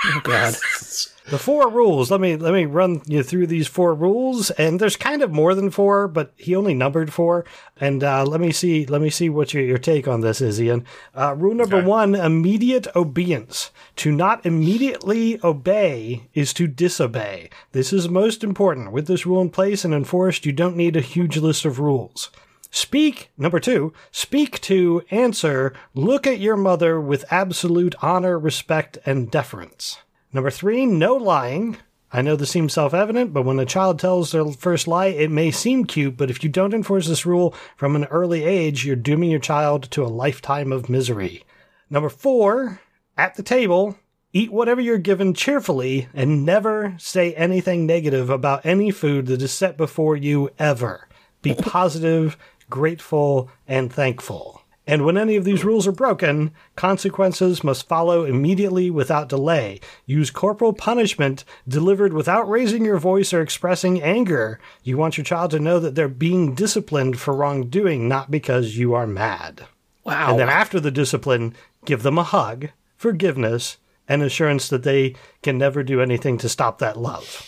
Oh 0.03 0.21
God. 0.25 0.55
The 1.31 1.39
four 1.39 1.71
rules. 1.71 2.11
Let 2.11 2.21
me 2.21 2.37
let 2.37 2.53
me 2.53 2.65
run 2.65 3.03
you 3.07 3.23
through 3.23 3.47
these 3.47 3.69
four 3.69 3.95
rules, 3.95 4.51
and 4.53 4.81
there's 4.81 4.97
kind 4.97 5.23
of 5.23 5.31
more 5.31 5.55
than 5.55 5.71
four, 5.71 6.09
but 6.09 6.33
he 6.37 6.57
only 6.57 6.75
numbered 6.75 7.13
four. 7.13 7.45
And 7.77 8.03
uh, 8.03 8.25
let 8.25 8.41
me 8.41 8.51
see 8.51 8.85
let 8.85 9.01
me 9.01 9.11
see 9.11 9.29
what 9.31 9.55
your, 9.55 9.63
your 9.63 9.79
take 9.79 10.09
on 10.09 10.23
this 10.23 10.41
is, 10.41 10.61
Ian. 10.61 10.85
Uh, 11.15 11.37
rule 11.37 11.55
number 11.55 11.77
Okay. 11.79 11.87
one: 11.87 12.17
immediate 12.17 12.89
obedience. 12.97 13.71
To 13.97 14.11
not 14.11 14.45
immediately 14.45 15.39
obey 15.45 16.29
is 16.35 16.53
to 16.55 16.67
disobey. 16.67 17.49
This 17.73 17.93
is 17.93 18.09
most 18.09 18.43
important. 18.43 18.91
With 18.91 19.07
this 19.07 19.25
rule 19.25 19.41
in 19.41 19.51
place 19.51 19.85
and 19.85 19.95
enforced, 19.95 20.45
you 20.45 20.53
don't 20.53 20.77
need 20.77 20.97
a 20.97 21.01
huge 21.01 21.37
list 21.37 21.65
of 21.65 21.79
rules. 21.79 22.31
Speak, 22.73 23.31
number 23.39 23.59
two, 23.61 23.93
speak 24.13 24.61
to, 24.63 25.03
answer, 25.11 25.73
look 25.95 26.27
at 26.27 26.39
your 26.41 26.57
mother 26.57 27.01
with 27.01 27.25
absolute 27.31 27.95
honor, 28.01 28.39
respect, 28.39 28.97
and 29.05 29.31
deference. 29.31 29.99
Number 30.33 30.51
three, 30.51 30.87
no 30.87 31.15
lying. 31.15 31.77
I 32.13 32.23
know 32.23 32.35
this 32.37 32.51
seems 32.51 32.73
self 32.73 32.93
evident, 32.93 33.33
but 33.33 33.45
when 33.45 33.59
a 33.59 33.65
child 33.65 33.99
tells 33.99 34.33
their 34.33 34.45
first 34.47 34.89
lie, 34.89 35.07
it 35.07 35.31
may 35.31 35.51
seem 35.51 35.85
cute, 35.85 36.17
but 36.17 36.31
if 36.31 36.43
you 36.43 36.51
don't 36.51 36.75
enforce 36.75 37.07
this 37.07 37.27
rule 37.27 37.55
from 37.77 37.95
an 37.95 38.05
early 38.07 38.45
age, 38.45 38.85
you're 38.85 38.97
dooming 38.97 39.31
your 39.31 39.41
child 39.41 39.91
to 39.93 40.05
a 40.05 40.09
lifetime 40.09 40.73
of 40.73 40.89
misery. 40.89 41.45
Number 41.89 42.09
four, 42.09 42.81
at 43.17 43.35
the 43.35 43.43
table, 43.43 43.97
eat 44.33 44.53
whatever 44.53 44.81
you're 44.81 44.99
given 44.99 45.35
cheerfully 45.35 46.09
and 46.15 46.45
never 46.45 46.95
say 46.99 47.35
anything 47.35 47.87
negative 47.87 48.31
about 48.31 48.67
any 48.67 48.91
food 48.91 49.27
that 49.27 49.43
is 49.43 49.53
set 49.53 49.77
before 49.77 50.17
you 50.17 50.51
ever. 50.59 51.09
Be 51.43 51.55
positive, 51.55 52.37
grateful, 52.69 53.51
and 53.67 53.93
thankful. 53.93 54.60
And 54.91 55.05
when 55.05 55.17
any 55.17 55.37
of 55.37 55.45
these 55.45 55.63
hmm. 55.63 55.69
rules 55.69 55.87
are 55.87 55.93
broken, 55.93 56.51
consequences 56.75 57.63
must 57.63 57.87
follow 57.87 58.25
immediately 58.25 58.91
without 58.91 59.29
delay. 59.29 59.79
Use 60.05 60.33
corporal 60.33 60.73
punishment 60.73 61.45
delivered 61.69 62.13
without 62.13 62.49
raising 62.49 62.85
your 62.85 62.99
voice 62.99 63.33
or 63.33 63.41
expressing 63.41 64.03
anger. 64.03 64.59
You 64.83 64.97
want 64.97 65.17
your 65.17 65.25
child 65.25 65.53
to 65.53 65.61
know 65.61 65.79
that 65.79 65.95
they're 65.95 66.09
being 66.09 66.57
disciplined 66.57 67.21
for 67.21 67.35
wrongdoing, 67.35 68.09
not 68.09 68.33
because 68.33 68.79
you 68.79 68.93
are 68.95 69.07
mad. 69.07 69.65
Wow. 70.03 70.31
And 70.31 70.41
then 70.41 70.49
after 70.49 70.81
the 70.81 70.91
discipline, 70.91 71.55
give 71.85 72.03
them 72.03 72.19
a 72.19 72.25
hug, 72.25 72.71
forgiveness, 72.97 73.77
and 74.09 74.25
assurance 74.25 74.69
that 74.71 74.83
they 74.83 75.15
can 75.41 75.57
never 75.57 75.85
do 75.85 76.01
anything 76.01 76.37
to 76.39 76.49
stop 76.49 76.81
that 76.81 76.97
love. 76.97 77.47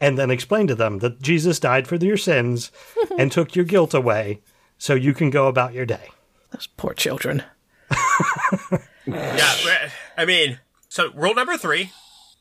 And 0.00 0.16
then 0.16 0.30
explain 0.30 0.66
to 0.68 0.74
them 0.74 1.00
that 1.00 1.20
Jesus 1.20 1.60
died 1.60 1.86
for 1.86 1.96
your 1.96 2.16
sins 2.16 2.72
and 3.18 3.30
took 3.30 3.54
your 3.54 3.66
guilt 3.66 3.92
away 3.92 4.40
so 4.78 4.94
you 4.94 5.12
can 5.12 5.28
go 5.28 5.46
about 5.46 5.74
your 5.74 5.84
day. 5.84 6.08
Those 6.52 6.66
poor 6.76 6.94
children. 6.94 7.42
Yeah, 9.06 9.88
I 10.16 10.24
mean, 10.24 10.60
so 10.88 11.10
rule 11.14 11.34
number 11.34 11.56
three. 11.56 11.90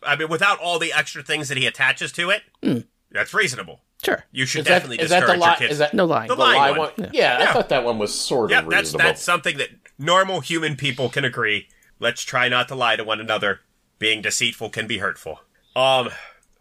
I 0.04 0.16
mean, 0.16 0.30
without 0.30 0.60
all 0.60 0.80
the 0.80 0.94
extra 0.94 1.24
things 1.24 1.50
that 1.50 1.58
he 1.58 1.66
attaches 1.66 2.12
to 2.14 2.30
it, 2.30 2.86
that's 3.12 3.34
reasonable. 3.34 3.82
Sure. 4.04 4.24
You 4.32 4.46
should 4.46 4.60
Is 4.60 4.66
that, 4.68 4.72
definitely 4.76 5.00
is 5.00 5.10
that 5.10 5.22
the 5.22 5.26
discourage 5.26 5.40
lie? 5.42 5.48
your 5.50 5.58
kids. 5.58 5.72
Is 5.74 5.78
that 5.80 5.94
No 5.94 6.06
lying. 6.06 6.30
The 6.30 6.36
The 6.36 6.42
lying 6.42 6.58
lie 6.58 6.72
one. 6.72 6.92
one? 6.98 7.10
Yeah, 7.14 7.36
I 7.38 7.40
Yeah. 7.44 7.54
thought 7.54 7.70
that 7.70 7.84
one 7.84 7.98
was 7.98 8.14
sort 8.18 8.50
yeah, 8.52 8.60
of 8.60 8.70
that's 8.70 8.82
reasonable. 8.94 9.06
that's 9.10 9.22
something 9.24 9.58
that 9.58 9.70
normal 9.98 10.40
human 10.40 10.78
people 10.78 11.10
can 11.10 11.26
agree. 11.26 11.68
Let's 12.00 12.24
try 12.24 12.48
not 12.48 12.70
to 12.70 12.76
lie 12.76 12.96
to 12.96 13.04
one 13.04 13.20
another. 13.20 13.60
Being 13.98 14.22
deceitful 14.22 14.70
can 14.70 14.88
be 14.88 15.00
hurtful. 15.00 15.42
Um, 15.76 16.10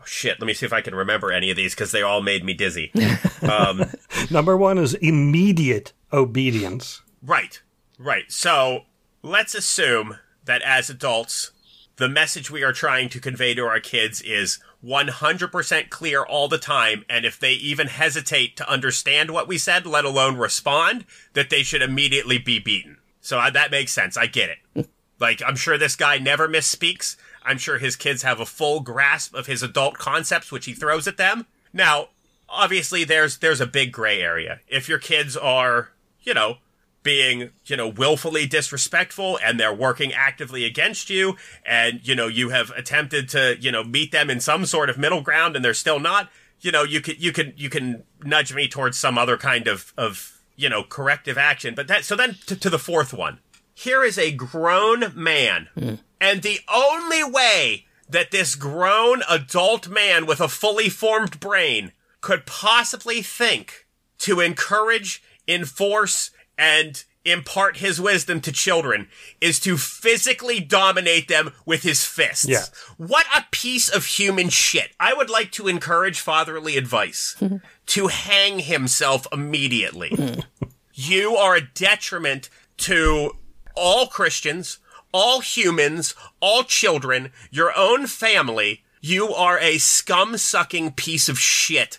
shit. 0.05 0.41
Let 0.41 0.47
me 0.49 0.55
see 0.55 0.67
if 0.67 0.73
I 0.73 0.81
can 0.81 0.97
remember 0.97 1.31
any 1.31 1.49
of 1.51 1.57
these 1.57 1.75
because 1.77 1.93
they 1.93 2.03
all 2.03 2.23
made 2.23 2.45
me 2.45 2.55
dizzy. 2.55 2.91
um, 3.43 3.85
Number 4.31 4.57
one 4.57 4.77
is 4.79 4.95
immediate 4.95 5.93
obedience. 6.13 7.03
Right, 7.23 7.61
right. 7.99 8.31
So 8.31 8.85
let's 9.23 9.55
assume 9.55 10.19
that 10.45 10.63
as 10.63 10.89
adults, 10.89 11.53
the 11.97 12.09
message 12.09 12.51
we 12.51 12.63
are 12.63 12.73
trying 12.73 13.09
to 13.11 13.21
convey 13.21 13.55
to 13.55 13.67
our 13.67 13.81
kids 13.81 14.23
is 14.23 14.61
100% 14.85 15.91
clear 15.91 16.23
all 16.23 16.49
the 16.49 16.59
time. 16.59 17.05
And 17.09 17.25
if 17.25 17.39
they 17.39 17.53
even 17.53 17.89
hesitate 17.89 18.57
to 18.57 18.71
understand 18.71 19.31
what 19.31 19.49
we 19.49 19.59
said, 19.59 19.85
let 19.87 20.05
alone 20.05 20.37
respond, 20.37 21.05
that 21.35 21.51
they 21.51 21.63
should 21.63 21.83
immediately 21.83 22.39
be 22.39 22.59
beaten. 22.59 22.99
So 23.21 23.39
I, 23.39 23.51
that 23.51 23.71
makes 23.71 23.93
sense. 23.93 24.17
I 24.17 24.27
get 24.27 24.51
it. 24.51 24.89
Like, 25.21 25.43
I'm 25.45 25.57
sure 25.57 25.77
this 25.77 25.97
guy 25.97 26.19
never 26.19 26.49
misspeaks. 26.49 27.17
I'm 27.43 27.59
sure 27.59 27.79
his 27.79 27.97
kids 27.97 28.23
have 28.23 28.39
a 28.39 28.47
full 28.47 28.79
grasp 28.79 29.35
of 29.35 29.47
his 29.47 29.65
adult 29.65 29.99
concepts, 29.99 30.53
which 30.53 30.67
he 30.67 30.75
throws 30.75 31.09
at 31.09 31.17
them. 31.17 31.47
Now, 31.73 32.11
obviously, 32.49 33.03
there's 33.03 33.39
there's 33.39 33.61
a 33.61 33.67
big 33.67 33.91
gray 33.91 34.23
area. 34.23 34.61
If 34.69 34.89
your 34.89 34.99
kids 34.99 35.37
are, 35.37 35.91
you 36.23 36.35
know, 36.35 36.59
being, 37.03 37.51
you 37.67 37.77
know, 37.77 37.89
willfully 37.89 38.47
disrespectful 38.47 39.39
and 39.45 39.59
they're 39.59 39.75
working 39.75 40.13
actively 40.13 40.65
against 40.65 41.11
you, 41.11 41.37
and 41.65 42.07
you 42.07 42.15
know 42.15 42.27
you 42.27 42.51
have 42.51 42.71
attempted 42.71 43.29
to, 43.31 43.57
you 43.61 43.73
know, 43.73 43.85
meet 43.85 44.13
them 44.13 44.31
in 44.31 44.41
some 44.41 44.67
sort 44.67 44.91
of 44.91 44.99
middle 44.99 45.23
ground, 45.23 45.57
and 45.57 45.65
they're 45.65 45.75
still 45.75 46.01
not, 46.01 46.31
you 46.61 46.73
know, 46.73 46.83
you 46.83 47.01
could 47.01 47.23
you 47.23 47.33
can 47.33 47.53
you 47.57 47.71
can 47.71 48.03
nudge 48.25 48.55
me 48.55 48.69
towards 48.69 48.99
some 48.99 49.17
other 49.17 49.37
kind 49.37 49.69
of 49.69 49.93
of 49.97 50.41
you 50.57 50.69
know 50.69 50.83
corrective 50.83 51.39
action. 51.39 51.75
But 51.75 51.89
that 51.89 52.05
so 52.05 52.17
then 52.17 52.37
to, 52.47 52.57
to 52.57 52.71
the 52.71 52.79
fourth 52.79 53.13
one. 53.13 53.41
Here 53.75 54.03
is 54.03 54.19
a 54.19 54.33
grown 54.33 55.13
man, 55.15 55.69
hmm. 55.79 55.95
and 56.21 56.43
the 56.43 56.59
only 56.73 57.23
way 57.23 57.87
that 58.09 58.31
this 58.31 58.55
grown 58.55 59.23
adult 59.29 59.89
man 59.89 60.27
with 60.27 60.41
a 60.41 60.49
fully 60.49 60.89
formed 60.89 61.39
brain 61.39 61.93
could 62.21 62.47
possibly 62.47 63.23
think 63.23 63.87
to 64.19 64.41
encourage, 64.41 65.23
enforce, 65.47 66.31
and 66.59 67.05
impart 67.25 67.79
his 67.79 68.01
wisdom 68.01 68.41
to 68.41 68.53
children 68.53 69.09
is 69.41 69.61
to 69.61 69.77
physically 69.77 70.61
dominate 70.61 71.29
them 71.29 71.53
with 71.65 71.83
his 71.83 72.05
fists. 72.05 72.49
Yeah. 72.49 72.65
What 72.97 73.27
a 73.35 73.45
piece 73.51 73.89
of 73.89 74.05
human 74.05 74.49
shit. 74.49 74.93
I 74.99 75.15
would 75.15 75.31
like 75.31 75.53
to 75.53 75.69
encourage 75.69 76.21
fatherly 76.21 76.77
advice 76.77 77.37
to 77.87 78.07
hang 78.09 78.61
himself 78.61 79.27
immediately. 79.33 80.45
you 80.95 81.37
are 81.37 81.57
a 81.57 81.67
detriment 81.67 82.51
to 82.79 83.37
all 83.75 84.07
Christians, 84.07 84.79
all 85.13 85.41
humans, 85.41 86.15
all 86.41 86.65
children, 86.65 87.33
your 87.51 87.73
own 87.77 88.07
family. 88.07 88.85
You 89.01 89.33
are 89.33 89.59
a 89.59 89.79
scum 89.79 90.37
sucking 90.37 90.93
piece 90.93 91.29
of 91.29 91.39
shit. 91.39 91.99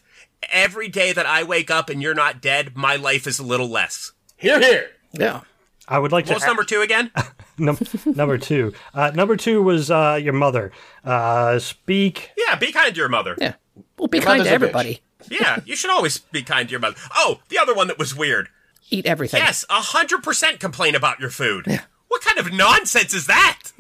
Every 0.52 0.88
day 0.88 1.14
that 1.14 1.26
I 1.26 1.44
wake 1.44 1.70
up 1.70 1.90
and 1.90 2.02
you're 2.02 2.14
not 2.14 2.42
dead, 2.42 2.76
my 2.76 2.96
life 2.96 3.28
is 3.28 3.40
a 3.40 3.44
little 3.44 3.70
less. 3.70 4.14
Here, 4.40 4.60
here. 4.60 4.90
Yeah. 5.12 5.42
I 5.88 6.00
would 6.00 6.12
like 6.12 6.28
What's 6.28 6.42
to 6.42 6.48
number 6.48 6.64
two 6.64 6.82
again? 6.82 7.12
num- 7.58 7.78
number 8.06 8.38
two. 8.38 8.74
Uh, 8.94 9.12
number 9.14 9.36
two 9.36 9.62
was 9.62 9.90
uh, 9.90 10.20
your 10.22 10.34
mother. 10.34 10.72
Uh, 11.04 11.60
speak. 11.60 12.32
yeah, 12.38 12.56
be 12.56 12.72
kind 12.72 12.94
to 12.94 12.98
your 12.98 13.10
mother. 13.10 13.36
Yeah. 13.40 13.54
Well, 13.98 14.08
be 14.08 14.20
Your 14.20 14.26
kind 14.26 14.44
to 14.44 14.50
everybody. 14.50 15.02
Yeah, 15.30 15.60
you 15.66 15.76
should 15.76 15.92
always 15.92 16.18
be 16.18 16.44
kind 16.44 16.70
to 16.70 16.72
your 16.72 16.80
mother. 16.80 16.96
Oh, 17.14 17.42
the 17.50 17.58
other 17.58 17.76
one 17.76 17.88
that 17.88 18.00
was 18.00 18.16
weird. 18.16 18.48
Eat 18.90 19.06
everything. 19.06 19.42
Yes, 19.42 19.66
a 19.70 19.74
hundred 19.74 20.24
percent 20.24 20.62
complain 20.62 20.96
about 20.96 21.20
your 21.20 21.30
food. 21.30 21.68
What 22.08 22.22
kind 22.24 22.40
of 22.40 22.54
nonsense 22.54 23.14
is 23.14 23.28
that? 23.28 23.60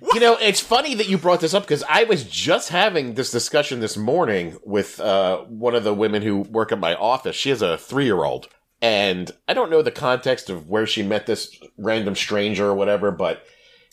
what 0.00 0.14
You 0.14 0.20
know, 0.20 0.38
it's 0.40 0.58
funny 0.58 0.94
that 0.94 1.08
you 1.08 1.18
brought 1.18 1.40
this 1.40 1.52
up 1.52 1.64
because 1.64 1.84
I 1.88 2.04
was 2.04 2.24
just 2.24 2.70
having 2.70 3.12
this 3.14 3.30
discussion 3.30 3.80
this 3.80 3.98
morning 3.98 4.58
with 4.64 4.98
uh, 5.00 5.42
one 5.42 5.74
of 5.74 5.84
the 5.84 5.94
women 5.94 6.22
who 6.22 6.40
work 6.40 6.72
at 6.72 6.80
my 6.80 6.94
office. 6.94 7.36
She 7.36 7.50
has 7.50 7.60
a 7.60 7.76
three 7.76 8.06
year 8.06 8.24
old. 8.24 8.48
And 8.82 9.30
I 9.46 9.54
don't 9.54 9.70
know 9.70 9.82
the 9.82 9.90
context 9.90 10.48
of 10.48 10.68
where 10.68 10.86
she 10.86 11.02
met 11.02 11.26
this 11.26 11.54
random 11.76 12.14
stranger 12.16 12.66
or 12.66 12.74
whatever, 12.74 13.10
but 13.10 13.42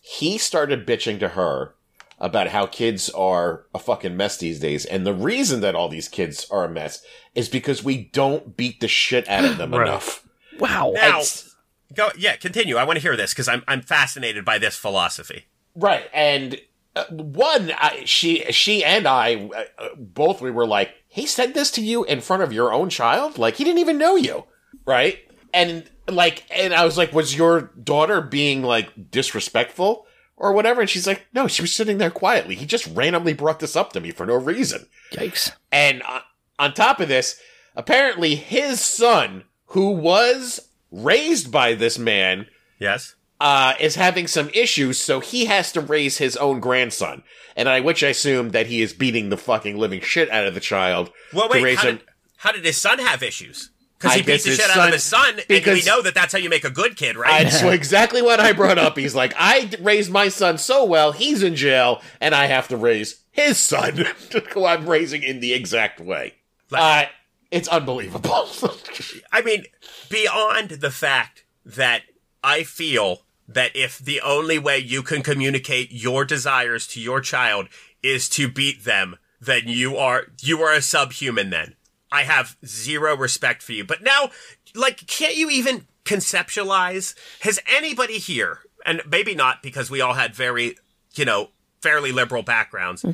he 0.02 0.38
started 0.38 0.88
bitching 0.88 1.20
to 1.20 1.30
her 1.30 1.74
about 2.20 2.48
how 2.48 2.66
kids 2.66 3.10
are 3.12 3.66
a 3.76 3.80
fucking 3.80 4.16
mess 4.18 4.38
these 4.38 4.60
days. 4.60 4.86
And 4.86 5.06
the 5.06 5.14
reason 5.14 5.60
that 5.62 5.76
all 5.76 5.90
these 5.90 6.08
kids 6.08 6.48
are 6.50 6.64
a 6.66 6.70
mess 6.70 7.04
is 7.36 7.50
because 7.50 7.84
we 7.84 8.06
don't 8.14 8.56
beat 8.58 8.80
the 8.80 8.88
shit 8.88 9.28
out 9.30 9.46
of 9.46 9.58
them 9.58 9.72
Right. 9.76 9.88
enough. 9.88 10.26
Wow. 10.60 10.94
Now, 10.96 11.20
It's- 11.20 11.54
go. 11.94 12.10
Yeah, 12.18 12.36
continue. 12.38 12.78
I 12.78 12.86
want 12.86 12.98
to 12.98 13.02
hear 13.04 13.16
this 13.18 13.34
because 13.34 13.48
I'm 13.48 13.64
I'm 13.68 13.82
fascinated 13.82 14.44
by 14.46 14.58
this 14.58 14.76
philosophy. 14.76 15.46
Right, 15.76 16.06
and 16.12 16.60
uh, 16.96 17.04
one, 17.12 17.72
I, 17.78 18.02
she, 18.06 18.44
she, 18.52 18.84
and 18.84 19.06
I, 19.06 19.36
uh, 19.56 19.64
uh, 19.78 19.90
both 19.96 20.42
we 20.42 20.50
were 20.50 20.66
like, 20.66 20.90
he 21.08 21.28
said 21.28 21.54
this 21.54 21.70
to 21.72 21.82
you 21.84 22.04
in 22.06 22.20
front 22.20 22.42
of 22.42 22.52
your 22.52 22.74
own 22.74 22.90
child, 22.90 23.38
like 23.38 23.58
he 23.58 23.64
didn't 23.64 23.78
even 23.78 24.00
know 24.00 24.16
you, 24.16 24.46
right? 24.88 25.20
And 25.54 25.88
like, 26.08 26.44
and 26.50 26.74
I 26.74 26.84
was 26.86 26.98
like, 26.98 27.14
was 27.14 27.38
your 27.38 27.62
daughter 27.84 28.22
being 28.22 28.64
like 28.64 29.12
disrespectful 29.12 30.08
or 30.38 30.54
whatever? 30.54 30.82
And 30.82 30.90
she's 30.90 31.06
like, 31.06 31.28
no, 31.34 31.48
she 31.48 31.62
was 31.62 31.76
sitting 31.76 31.98
there 32.00 32.10
quietly. 32.12 32.56
He 32.56 32.66
just 32.66 32.88
randomly 32.96 33.34
brought 33.34 33.60
this 33.60 33.76
up 33.76 33.94
to 33.94 34.00
me 34.00 34.12
for 34.12 34.26
no 34.26 34.36
reason. 34.36 34.88
Yikes. 35.12 35.52
And 35.72 36.02
uh, 36.08 36.22
on 36.58 36.74
top 36.74 37.00
of 37.00 37.08
this, 37.10 37.40
apparently 37.76 38.36
his 38.36 38.80
son, 38.82 39.44
who 39.68 39.92
was 39.92 40.70
raised 40.92 41.52
by 41.52 41.74
this 41.74 42.00
man, 42.00 42.48
Yes. 42.80 43.16
uh, 43.42 43.74
is 43.80 43.96
having 43.96 44.28
some 44.28 44.50
issues, 44.54 45.00
so 45.00 45.20
he 45.20 45.46
has 45.46 45.72
to 45.74 45.82
raise 45.82 46.18
his 46.20 46.38
own 46.38 46.60
grandson. 46.60 47.24
And 47.56 47.68
I, 47.68 47.82
which 47.82 48.04
I 48.04 48.10
assume 48.10 48.50
that 48.52 48.68
he 48.68 48.82
is 48.82 48.94
beating 48.94 49.30
the 49.30 49.38
fucking 49.38 49.78
living 49.78 50.00
shit 50.02 50.30
out 50.30 50.46
of 50.46 50.54
the 50.54 50.60
child 50.60 51.12
Well, 51.34 51.48
to 51.50 51.54
wait. 51.56 51.64
raise 51.64 51.78
How 51.80 51.90
him. 51.90 51.98
did, 51.98 52.06
how 52.38 52.52
did 52.52 52.64
his 52.66 52.78
son 52.78 53.00
have 53.00 53.24
issues? 53.24 53.72
Because 53.98 54.16
he 54.16 54.22
beats 54.22 54.44
the 54.44 54.52
his 54.52 54.60
shit 54.60 54.70
out 54.70 54.76
son- 54.76 54.88
of 54.88 54.94
his 54.94 55.04
son, 55.04 55.40
and 55.50 55.66
we 55.66 55.84
know 55.84 56.04
that 56.04 56.14
that's 56.14 56.32
how 56.32 56.38
you 56.38 56.50
make 56.50 56.64
a 56.64 56.70
good 56.70 56.96
kid, 56.96 57.18
right? 57.18 57.44
That's 57.44 57.62
exactly 57.64 58.22
what 58.22 58.40
I 58.40 58.54
brought 58.54 58.78
up. 58.78 58.96
He's 58.96 59.16
like, 59.16 59.34
I 59.38 59.72
raised 59.82 60.12
my 60.12 60.30
son 60.30 60.60
so 60.60 60.86
well, 60.86 61.14
he's 61.14 61.42
in 61.42 61.56
jail, 61.56 62.02
and 62.22 62.36
I 62.36 62.46
have 62.46 62.68
to 62.68 62.78
raise 62.78 63.22
his 63.32 63.58
son, 63.58 64.06
who 64.52 64.66
I'm 64.66 64.88
raising 64.88 65.24
in 65.24 65.40
the 65.40 65.54
exact 65.54 66.00
way. 66.00 66.36
Uh, 66.72 67.06
it's 67.50 67.68
unbelievable. 67.68 68.48
I 69.32 69.42
mean, 69.42 69.64
beyond 70.10 70.70
the 70.70 70.92
fact 70.92 71.46
that 71.66 72.04
I 72.44 72.64
feel 72.64 73.22
that 73.48 73.76
if 73.76 73.98
the 73.98 74.22
only 74.22 74.60
way 74.60 74.78
you 74.78 75.02
can 75.02 75.24
communicate 75.24 75.92
your 75.92 76.26
desires 76.26 76.86
to 76.88 77.00
your 77.00 77.22
child 77.22 77.68
is 78.04 78.28
to 78.30 78.50
beat 78.50 78.84
them, 78.84 79.18
then 79.40 79.64
you 79.66 79.96
are 79.98 80.28
you 80.42 80.62
are 80.62 80.74
a 80.74 80.82
subhuman 80.82 81.50
then. 81.50 81.76
I 82.12 82.24
have 82.24 82.56
zero 82.66 83.16
respect 83.16 83.62
for 83.62 83.74
you. 83.74 83.84
But 83.84 84.02
now, 84.04 84.30
like, 84.76 85.06
can't 85.08 85.36
you 85.36 85.50
even 85.50 85.88
conceptualize? 86.06 87.16
Has 87.42 87.60
anybody 87.68 88.18
here, 88.18 88.60
and 88.86 89.02
maybe 89.10 89.36
not 89.36 89.62
because 89.62 89.90
we 89.92 90.02
all 90.02 90.14
had 90.14 90.36
very, 90.36 90.78
you 91.16 91.26
know, 91.26 91.50
fairly 91.82 92.12
liberal 92.12 92.44
backgrounds, 92.44 93.06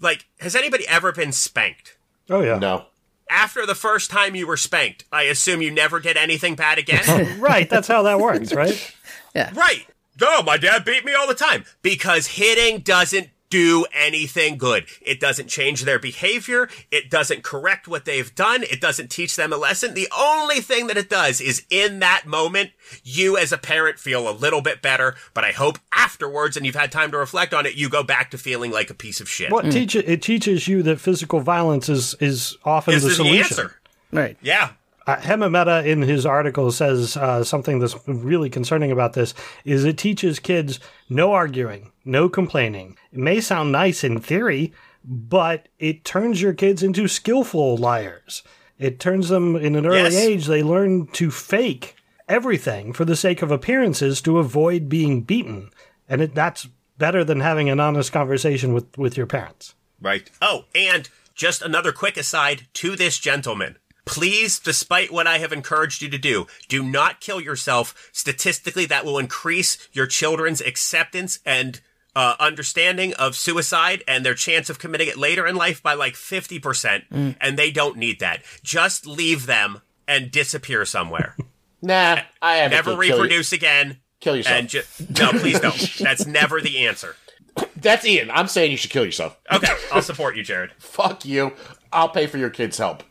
like, 0.00 0.26
has 0.40 0.54
anybody 0.56 0.86
ever 0.88 1.12
been 1.12 1.32
spanked? 1.32 1.96
Oh 2.28 2.40
yeah. 2.40 2.58
no. 2.58 2.86
After 3.30 3.64
the 3.64 3.74
first 3.74 4.10
time 4.10 4.34
you 4.34 4.46
were 4.46 4.58
spanked, 4.58 5.04
I 5.10 5.22
assume 5.22 5.62
you 5.62 5.70
never 5.70 6.00
did 6.00 6.16
anything 6.18 6.54
bad 6.54 6.78
again? 6.78 7.38
Right. 7.40 7.68
That's 7.68 7.88
how 7.88 8.02
that 8.02 8.20
works, 8.20 8.52
right? 8.52 8.94
Yeah. 9.34 9.50
Right. 9.54 9.86
No, 10.20 10.42
my 10.42 10.58
dad 10.58 10.84
beat 10.84 11.06
me 11.06 11.14
all 11.14 11.26
the 11.26 11.32
time 11.34 11.64
because 11.80 12.26
hitting 12.26 12.80
doesn't 12.80 13.30
do 13.52 13.84
anything 13.92 14.56
good. 14.56 14.86
It 15.02 15.20
doesn't 15.20 15.48
change 15.48 15.82
their 15.82 15.98
behavior. 15.98 16.70
It 16.90 17.10
doesn't 17.10 17.42
correct 17.42 17.86
what 17.86 18.06
they've 18.06 18.34
done. 18.34 18.62
It 18.62 18.80
doesn't 18.80 19.10
teach 19.10 19.36
them 19.36 19.52
a 19.52 19.58
lesson. 19.58 19.92
The 19.92 20.08
only 20.16 20.62
thing 20.62 20.86
that 20.86 20.96
it 20.96 21.10
does 21.10 21.38
is 21.38 21.66
in 21.68 21.98
that 21.98 22.24
moment, 22.24 22.70
you 23.04 23.36
as 23.36 23.52
a 23.52 23.58
parent 23.58 23.98
feel 23.98 24.26
a 24.26 24.32
little 24.32 24.62
bit 24.62 24.80
better, 24.80 25.16
but 25.34 25.44
I 25.44 25.52
hope 25.52 25.78
afterwards 25.94 26.56
and 26.56 26.64
you've 26.64 26.74
had 26.74 26.90
time 26.90 27.10
to 27.10 27.18
reflect 27.18 27.52
on 27.52 27.66
it, 27.66 27.74
you 27.74 27.90
go 27.90 28.02
back 28.02 28.30
to 28.30 28.38
feeling 28.38 28.70
like 28.70 28.88
a 28.88 28.94
piece 28.94 29.20
of 29.20 29.28
shit. 29.28 29.52
What 29.52 29.66
mm. 29.66 29.72
teach 29.72 29.94
it 29.96 30.22
teaches 30.22 30.66
you 30.66 30.82
that 30.84 30.98
physical 30.98 31.40
violence 31.40 31.90
is 31.90 32.14
is 32.20 32.56
often 32.64 32.94
is 32.94 33.02
the 33.02 33.10
the 33.10 33.14
solution. 33.16 33.38
answer? 33.38 33.76
Right. 34.12 34.38
Yeah. 34.40 34.70
Uh, 35.06 35.16
Hemant 35.16 35.50
Mehta 35.50 35.88
in 35.88 36.02
his 36.02 36.24
article 36.24 36.70
says 36.70 37.16
uh, 37.16 37.42
something 37.42 37.78
that's 37.78 37.96
really 38.06 38.48
concerning 38.48 38.92
about 38.92 39.14
this 39.14 39.34
is 39.64 39.84
it 39.84 39.98
teaches 39.98 40.38
kids 40.38 40.78
no 41.08 41.32
arguing, 41.32 41.90
no 42.04 42.28
complaining. 42.28 42.96
It 43.12 43.18
may 43.18 43.40
sound 43.40 43.72
nice 43.72 44.04
in 44.04 44.20
theory, 44.20 44.72
but 45.04 45.68
it 45.78 46.04
turns 46.04 46.40
your 46.40 46.52
kids 46.54 46.82
into 46.82 47.08
skillful 47.08 47.76
liars. 47.76 48.42
It 48.78 49.00
turns 49.00 49.28
them 49.28 49.56
in 49.56 49.74
an 49.76 49.86
early 49.86 49.98
Yes. 50.02 50.14
age, 50.14 50.46
they 50.46 50.62
learn 50.62 51.06
to 51.08 51.30
fake 51.30 51.96
everything 52.28 52.92
for 52.92 53.04
the 53.04 53.16
sake 53.16 53.42
of 53.42 53.50
appearances 53.50 54.20
to 54.22 54.38
avoid 54.38 54.88
being 54.88 55.22
beaten. 55.22 55.70
And 56.08 56.20
it, 56.22 56.34
that's 56.34 56.68
better 56.98 57.24
than 57.24 57.40
having 57.40 57.68
an 57.68 57.80
honest 57.80 58.12
conversation 58.12 58.72
with, 58.72 58.96
with 58.96 59.16
your 59.16 59.26
parents. 59.26 59.74
Right. 60.00 60.30
Oh, 60.40 60.64
and 60.74 61.08
just 61.34 61.62
another 61.62 61.92
quick 61.92 62.16
aside 62.16 62.66
to 62.74 62.94
this 62.96 63.18
gentleman. 63.18 63.78
Please, 64.04 64.58
despite 64.58 65.12
what 65.12 65.26
I 65.26 65.38
have 65.38 65.52
encouraged 65.52 66.02
you 66.02 66.08
to 66.10 66.18
do, 66.18 66.46
do 66.68 66.82
not 66.82 67.20
kill 67.20 67.40
yourself. 67.40 68.10
Statistically, 68.12 68.84
that 68.86 69.04
will 69.04 69.18
increase 69.18 69.88
your 69.92 70.06
children's 70.06 70.60
acceptance 70.60 71.38
and 71.46 71.80
uh, 72.16 72.34
understanding 72.40 73.14
of 73.14 73.36
suicide 73.36 74.02
and 74.06 74.26
their 74.26 74.34
chance 74.34 74.68
of 74.68 74.78
committing 74.78 75.08
it 75.08 75.16
later 75.16 75.46
in 75.46 75.56
life 75.56 75.82
by 75.82 75.94
like 75.94 76.14
50%. 76.14 77.36
And 77.40 77.56
they 77.56 77.70
don't 77.70 77.96
need 77.96 78.20
that. 78.20 78.42
Just 78.62 79.06
leave 79.06 79.46
them 79.46 79.80
and 80.08 80.30
disappear 80.30 80.84
somewhere. 80.84 81.36
Nah, 81.84 82.20
I 82.40 82.58
haven't. 82.58 82.76
never 82.76 82.96
reproduce 82.96 83.52
again. 83.52 83.98
Kill 84.20 84.36
yourself. 84.36 84.66
Ju- 84.68 84.82
no, 85.18 85.30
please 85.32 85.58
don't. 85.58 85.76
That's 85.98 86.24
never 86.28 86.60
the 86.60 86.86
answer. 86.86 87.16
That's 87.76 88.06
Ian. 88.06 88.30
I'm 88.30 88.46
saying 88.46 88.70
you 88.70 88.76
should 88.76 88.92
kill 88.92 89.04
yourself. 89.04 89.36
Okay, 89.52 89.66
I'll 89.90 90.00
support 90.00 90.36
you, 90.36 90.44
Jared. 90.44 90.70
Fuck 90.78 91.24
you. 91.24 91.54
I'll 91.92 92.08
pay 92.08 92.28
for 92.28 92.38
your 92.38 92.50
kids' 92.50 92.78
help. 92.78 93.02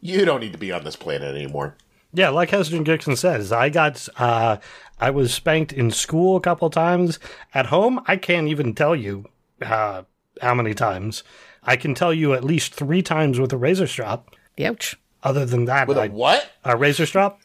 You 0.00 0.24
don't 0.24 0.40
need 0.40 0.52
to 0.52 0.58
be 0.58 0.72
on 0.72 0.84
this 0.84 0.96
planet 0.96 1.34
anymore. 1.34 1.76
Yeah, 2.12 2.30
like 2.30 2.50
Heston 2.50 2.84
Dixon 2.84 3.16
says, 3.16 3.52
I 3.52 3.68
got 3.68 4.08
uh, 4.16 4.56
I 4.98 5.10
was 5.10 5.32
spanked 5.34 5.72
in 5.72 5.90
school 5.90 6.36
a 6.36 6.40
couple 6.40 6.70
times. 6.70 7.18
At 7.54 7.66
home, 7.66 8.00
I 8.06 8.16
can't 8.16 8.48
even 8.48 8.74
tell 8.74 8.96
you 8.96 9.26
uh, 9.60 10.02
how 10.40 10.54
many 10.54 10.74
times. 10.74 11.22
I 11.62 11.76
can 11.76 11.94
tell 11.94 12.14
you 12.14 12.32
at 12.32 12.44
least 12.44 12.74
three 12.74 13.02
times 13.02 13.38
with 13.38 13.52
a 13.52 13.58
razor 13.58 13.86
strap. 13.86 14.30
Ouch. 14.64 14.96
Other 15.22 15.44
than 15.44 15.64
that, 15.66 15.88
With 15.88 15.98
a 15.98 16.02
I, 16.02 16.08
what? 16.08 16.50
a 16.64 16.76
razor 16.76 17.04
strap. 17.04 17.40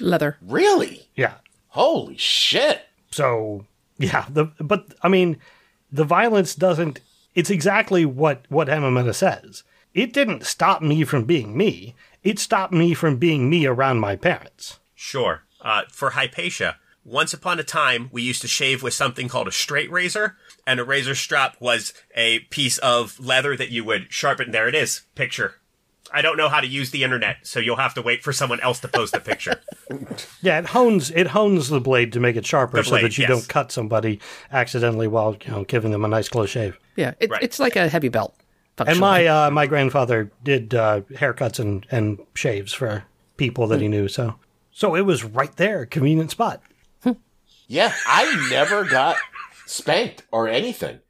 Leather. 0.00 0.38
Really? 0.40 1.08
Yeah. 1.14 1.34
Holy 1.68 2.16
shit. 2.16 2.82
So 3.10 3.66
yeah, 3.98 4.26
the 4.30 4.46
but 4.60 4.94
I 5.02 5.08
mean, 5.08 5.38
the 5.92 6.04
violence 6.04 6.54
doesn't. 6.54 7.00
It's 7.34 7.50
exactly 7.50 8.06
what 8.06 8.44
what 8.48 8.68
Hemant 8.68 8.94
Mehta 8.94 9.12
says. 9.12 9.62
It 9.96 10.12
didn't 10.12 10.44
stop 10.44 10.82
me 10.82 11.04
from 11.04 11.24
being 11.24 11.56
me. 11.56 11.94
It 12.22 12.38
stopped 12.38 12.70
me 12.70 12.92
from 12.92 13.16
being 13.16 13.48
me 13.48 13.64
around 13.64 13.98
my 13.98 14.14
parents. 14.14 14.78
Sure. 14.94 15.44
Uh, 15.62 15.84
for 15.90 16.10
Hypatia, 16.10 16.76
once 17.02 17.32
upon 17.32 17.58
a 17.58 17.64
time, 17.64 18.10
we 18.12 18.20
used 18.20 18.42
to 18.42 18.48
shave 18.48 18.82
with 18.82 18.92
something 18.92 19.26
called 19.26 19.48
a 19.48 19.52
straight 19.52 19.90
razor, 19.90 20.36
and 20.66 20.78
a 20.78 20.84
razor 20.84 21.14
strap 21.14 21.56
was 21.60 21.94
a 22.14 22.40
piece 22.50 22.76
of 22.78 23.18
leather 23.18 23.56
that 23.56 23.70
you 23.70 23.84
would 23.84 24.12
sharpen. 24.12 24.50
There 24.50 24.68
it 24.68 24.74
is. 24.74 25.00
Picture. 25.14 25.54
I 26.12 26.20
don't 26.20 26.36
know 26.36 26.50
how 26.50 26.60
to 26.60 26.66
use 26.66 26.90
the 26.90 27.02
internet, 27.02 27.38
so 27.44 27.58
you'll 27.58 27.76
have 27.76 27.94
to 27.94 28.02
wait 28.02 28.22
for 28.22 28.34
someone 28.34 28.60
else 28.60 28.80
to 28.80 28.88
post 28.88 29.14
a 29.14 29.20
picture. 29.20 29.60
Yeah, 30.42 30.58
it 30.58 30.66
hones 30.66 31.10
it 31.10 31.28
hones 31.28 31.68
the 31.68 31.80
blade 31.80 32.12
to 32.12 32.20
make 32.20 32.34
it 32.34 32.44
sharper 32.44 32.78
The 32.78 32.84
so 32.84 32.98
that 32.98 33.16
you 33.18 33.22
yes. 33.22 33.28
don't 33.28 33.48
cut 33.48 33.70
somebody 33.70 34.20
accidentally 34.52 35.06
while 35.06 35.36
you 35.44 35.50
know 35.50 35.64
giving 35.64 35.92
them 35.92 36.04
a 36.04 36.08
nice 36.08 36.28
close 36.28 36.50
shave. 36.50 36.76
Yeah. 36.96 37.14
It, 37.20 37.30
Right. 37.30 37.42
It's 37.42 37.58
like 37.60 37.76
a 37.76 37.88
heavy 37.88 38.08
belt. 38.08 38.34
And 38.78 39.00
my 39.00 39.26
uh, 39.26 39.50
my 39.50 39.66
grandfather 39.66 40.30
did 40.44 40.74
uh, 40.74 41.00
haircuts 41.12 41.58
and, 41.58 41.86
and 41.90 42.18
shaves 42.34 42.72
for 42.72 43.04
people 43.36 43.66
that 43.68 43.80
he 43.80 43.88
knew. 43.88 44.08
So 44.08 44.36
so 44.70 44.94
it 44.94 45.02
was 45.02 45.24
right 45.24 45.54
there, 45.56 45.86
convenient 45.86 46.30
spot. 46.30 46.62
Yeah, 47.68 47.92
I 48.06 48.48
never 48.50 48.84
got 48.84 49.16
spanked 49.66 50.22
or 50.30 50.48
anything. 50.48 51.00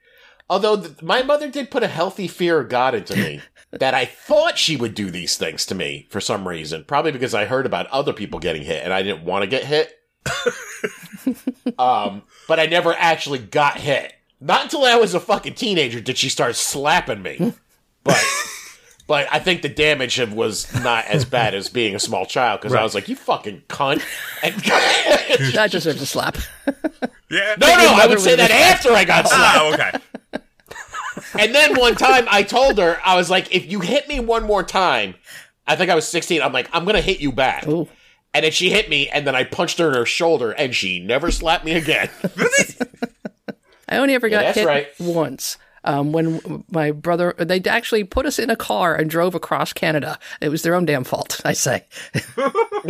Although 0.49 0.81
th- 0.81 1.03
my 1.03 1.23
mother 1.23 1.51
did 1.51 1.71
put 1.71 1.83
a 1.83 1.89
healthy 1.89 2.29
fear 2.29 2.61
of 2.61 2.69
God 2.69 2.95
into 2.95 3.17
me 3.17 3.43
that 3.73 3.95
I 3.95 4.05
thought 4.05 4.59
she 4.59 4.77
would 4.77 4.95
do 4.95 5.11
these 5.11 5.37
things 5.37 5.67
to 5.67 5.75
me 5.75 6.07
for 6.09 6.21
some 6.21 6.47
reason. 6.47 6.85
Probably 6.85 7.13
because 7.13 7.35
I 7.35 7.45
heard 7.45 7.67
about 7.67 7.89
other 7.89 8.13
people 8.13 8.39
getting 8.39 8.63
hit 8.63 8.85
and 8.85 8.93
I 8.93 9.03
didn't 9.03 9.25
want 9.25 9.43
to 9.43 9.49
get 9.49 9.65
hit. 9.65 9.93
um, 11.79 12.23
but 12.49 12.59
I 12.59 12.67
never 12.67 12.95
actually 12.95 13.39
got 13.39 13.79
hit. 13.79 14.13
Not 14.41 14.65
until 14.65 14.85
I 14.85 14.97
was 14.97 15.15
a 15.15 15.21
fucking 15.21 15.55
teenager 15.55 16.01
did 16.01 16.19
she 16.19 16.29
start 16.29 16.57
slapping 16.57 17.23
me. 17.23 17.37
Hmm. 17.37 17.49
But 18.05 18.25
but 19.07 19.29
I 19.33 19.39
think 19.39 19.63
the 19.63 19.69
damage 19.69 20.19
was 20.19 20.73
not 20.83 21.07
as 21.07 21.25
bad 21.25 21.55
as 21.55 21.69
being 21.69 21.95
a 21.95 22.01
small 22.01 22.27
child 22.27 22.61
because 22.61 22.75
I 22.75 22.83
was 22.83 22.95
like, 22.95 23.09
"You 23.09 23.17
fucking 23.17 23.63
cunt!" 23.69 24.03
And 24.43 24.55
That 25.55 25.71
deserves 25.71 26.03
a 26.03 26.07
slap. 26.07 26.37
Yeah. 27.31 27.57
No, 27.59 27.67
no, 27.67 27.95
I 27.95 28.07
would 28.09 28.21
say 28.21 28.33
was 28.33 28.39
that 28.39 28.51
after 28.51 28.93
I 28.93 29.05
got 29.05 29.27
oh, 29.27 29.29
slapped. 29.29 30.03
Oh, 30.33 30.39
okay. 30.39 30.43
And 31.39 31.55
then 31.55 31.79
one 31.79 31.95
time 31.95 32.27
I 32.31 32.43
told 32.43 32.79
her, 32.79 32.99
I 33.05 33.17
was 33.17 33.31
like, 33.31 33.55
if 33.55 33.71
you 33.71 33.81
hit 33.81 34.09
me 34.09 34.21
one 34.21 34.45
more 34.45 34.63
time, 34.63 35.15
I 35.67 35.77
think 35.77 35.91
I 35.91 35.95
was 35.95 36.07
16, 36.07 36.43
I'm 36.43 36.53
like, 36.53 36.69
I'm 36.73 36.85
going 36.85 36.95
to 36.95 37.03
hit 37.03 37.21
you 37.21 37.33
back. 37.33 37.67
Ooh. 37.67 37.89
And 38.35 38.45
then 38.45 38.53
she 38.53 38.71
hit 38.71 38.91
me, 38.91 39.09
and 39.09 39.27
then 39.27 39.35
I 39.35 39.45
punched 39.45 39.79
her 39.79 39.89
in 39.89 39.95
her 39.95 40.05
shoulder, 40.05 40.51
and 40.51 40.75
she 40.75 41.01
never 41.01 41.31
slapped 41.31 41.65
me 41.65 41.73
again. 41.73 42.11
I 43.89 43.99
only 43.99 44.15
ever 44.15 44.29
got 44.29 44.43
that's 44.43 44.59
hit 44.59 44.67
right. 44.67 44.89
once. 44.99 45.59
Um, 45.85 46.11
when 46.11 46.65
my 46.69 46.91
brother, 46.91 47.33
they 47.39 47.61
actually 47.63 48.03
put 48.03 48.27
us 48.27 48.41
in 48.41 48.51
a 48.51 48.57
car 48.57 48.97
and 48.97 49.09
drove 49.09 49.37
across 49.37 49.73
Canada. 49.73 50.19
It 50.41 50.49
was 50.49 50.63
their 50.63 50.75
own 50.75 50.85
damn 50.85 51.05
fault, 51.05 51.41
I 51.45 51.53
say. 51.53 51.85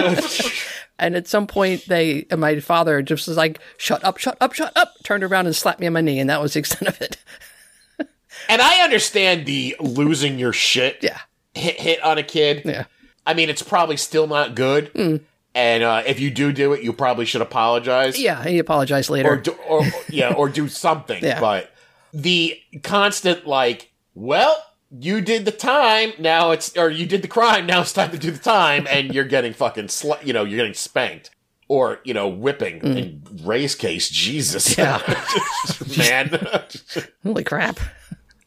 and 0.98 1.14
at 1.14 1.26
some 1.28 1.46
point, 1.46 1.84
they, 1.86 2.26
my 2.36 2.58
father 2.60 3.02
just 3.02 3.28
was 3.28 3.36
like, 3.36 3.60
"Shut 3.76 4.02
up, 4.04 4.16
shut 4.18 4.36
up, 4.40 4.54
shut 4.54 4.74
up!" 4.76 4.94
Turned 5.04 5.24
around 5.24 5.46
and 5.46 5.54
slapped 5.54 5.80
me 5.80 5.86
on 5.86 5.92
my 5.92 6.00
knee, 6.00 6.18
and 6.18 6.30
that 6.30 6.40
was 6.40 6.54
the 6.54 6.60
extent 6.60 6.88
of 6.88 7.00
it. 7.02 7.18
and 8.48 8.62
I 8.62 8.82
understand 8.82 9.46
the 9.46 9.76
losing 9.80 10.38
your 10.38 10.52
shit 10.54 10.98
Yeah, 11.02 11.18
hit, 11.54 11.78
hit 11.80 12.02
on 12.02 12.16
a 12.18 12.22
kid. 12.22 12.62
yeah, 12.64 12.84
I 13.26 13.34
mean, 13.34 13.50
it's 13.50 13.62
probably 13.62 13.98
still 13.98 14.26
not 14.26 14.54
good. 14.54 15.20
And 15.56 15.82
uh, 15.82 16.02
if 16.06 16.20
you 16.20 16.30
do 16.30 16.52
do 16.52 16.74
it, 16.74 16.82
you 16.82 16.92
probably 16.92 17.24
should 17.24 17.40
apologize. 17.40 18.20
yeah. 18.20 18.44
He 18.44 18.58
apologized 18.58 19.08
later. 19.08 19.30
or 19.30 19.36
do, 19.38 19.52
or 19.66 19.82
yeah, 20.10 20.34
or 20.34 20.48
do 20.50 20.68
something. 20.68 21.20
Yeah. 21.24 21.40
But 21.40 21.72
the 22.12 22.60
constant 22.82 23.46
like, 23.46 23.90
well, 24.14 24.54
you 24.90 25.20
did 25.22 25.46
the 25.46 25.50
time, 25.50 26.12
now 26.18 26.50
it's 26.52 26.76
or 26.76 26.90
you 26.90 27.06
did 27.06 27.22
the 27.22 27.28
crime, 27.28 27.64
now 27.66 27.80
it's 27.80 27.92
time 27.94 28.10
to 28.10 28.18
do 28.18 28.30
the 28.30 28.38
time, 28.38 28.86
and 28.90 29.14
you're 29.14 29.24
getting 29.24 29.54
fucking 29.54 29.88
sl- 29.88 30.22
you 30.22 30.32
know, 30.34 30.44
you're 30.44 30.58
getting 30.58 30.74
spanked. 30.74 31.30
Or, 31.68 31.98
you 32.04 32.14
know, 32.14 32.28
whipping 32.28 32.78
in 32.96 33.22
Ray's 33.42 33.74
case, 33.74 34.08
Jesus. 34.08 34.78
Yeah. 34.78 34.98
Man. 35.98 36.30
Holy 37.24 37.42
crap! 37.42 37.80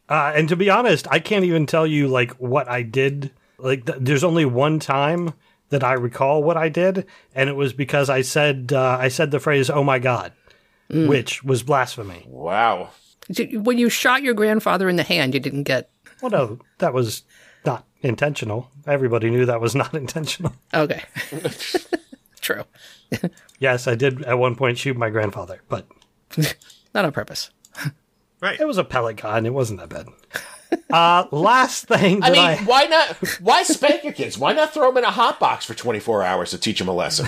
Uh, 0.07 0.31
and 0.33 0.47
to 0.47 0.55
be 0.55 0.69
honest, 0.69 1.05
I 1.11 1.19
can't 1.19 1.43
even 1.43 1.65
tell 1.65 1.85
you 1.85 2.07
like 2.07 2.31
what 2.35 2.69
I 2.69 2.81
did. 2.81 3.31
Like, 3.57 3.85
th- 3.87 3.97
there's 3.99 4.23
only 4.23 4.45
one 4.45 4.79
time 4.79 5.33
that 5.69 5.83
I 5.83 5.93
recall 5.93 6.43
what 6.43 6.57
I 6.57 6.69
did, 6.69 7.05
and 7.35 7.49
it 7.49 7.55
was 7.55 7.73
because 7.73 8.09
I 8.09 8.21
said 8.21 8.71
uh, 8.73 8.97
I 8.99 9.07
said 9.09 9.31
the 9.31 9.39
phrase 9.39 9.69
"Oh 9.69 9.83
my 9.83 9.99
God," 9.99 10.33
which 10.89 11.43
was 11.43 11.63
blasphemy. 11.63 12.25
wow. 12.27 12.89
When 13.53 13.77
you 13.77 13.89
shot 13.89 14.23
your 14.23 14.33
grandfather 14.33 14.89
in 14.89 14.95
the 14.95 15.03
hand, 15.03 15.35
you 15.35 15.39
didn't 15.39 15.63
get 15.63 15.91
Well, 16.21 16.31
no, 16.31 16.59
that 16.79 16.93
was 16.95 17.21
not 17.63 17.85
intentional. 18.01 18.71
Everybody 18.87 19.29
knew 19.29 19.45
that 19.45 19.61
was 19.61 19.75
not 19.75 19.93
intentional. 20.03 20.53
okay. 20.73 21.03
True, 22.41 22.63
Yes, 23.59 23.87
I 23.87 23.93
did 23.95 24.23
at 24.23 24.39
one 24.39 24.55
point 24.55 24.77
shoot 24.79 24.97
my 24.97 25.09
grandfather, 25.11 25.61
but 25.69 25.85
not 26.95 27.05
on 27.05 27.11
purpose. 27.11 27.51
Right. 28.41 28.59
It 28.59 28.65
was 28.65 28.77
a 28.77 28.83
pellet 28.85 29.17
gun. 29.17 29.45
It 29.45 29.53
wasn't 29.53 29.79
that 29.81 29.89
bad. 29.89 30.07
Uh, 30.91 31.25
last 31.31 31.87
thing 31.87 32.23
I 32.23 32.29
mean, 32.29 32.39
I, 32.39 32.57
why 32.57 32.85
not? 32.85 33.15
Why 33.41 33.63
spank 33.63 34.03
your 34.03 34.13
kids? 34.13 34.37
Why 34.37 34.53
not 34.53 34.73
throw 34.73 34.87
them 34.89 34.97
in 34.97 35.03
a 35.03 35.11
hot 35.11 35.39
box 35.39 35.65
for 35.65 35.73
24 35.73 36.23
hours 36.23 36.51
to 36.51 36.57
teach 36.57 36.79
them 36.79 36.87
a 36.87 36.93
lesson? 36.93 37.27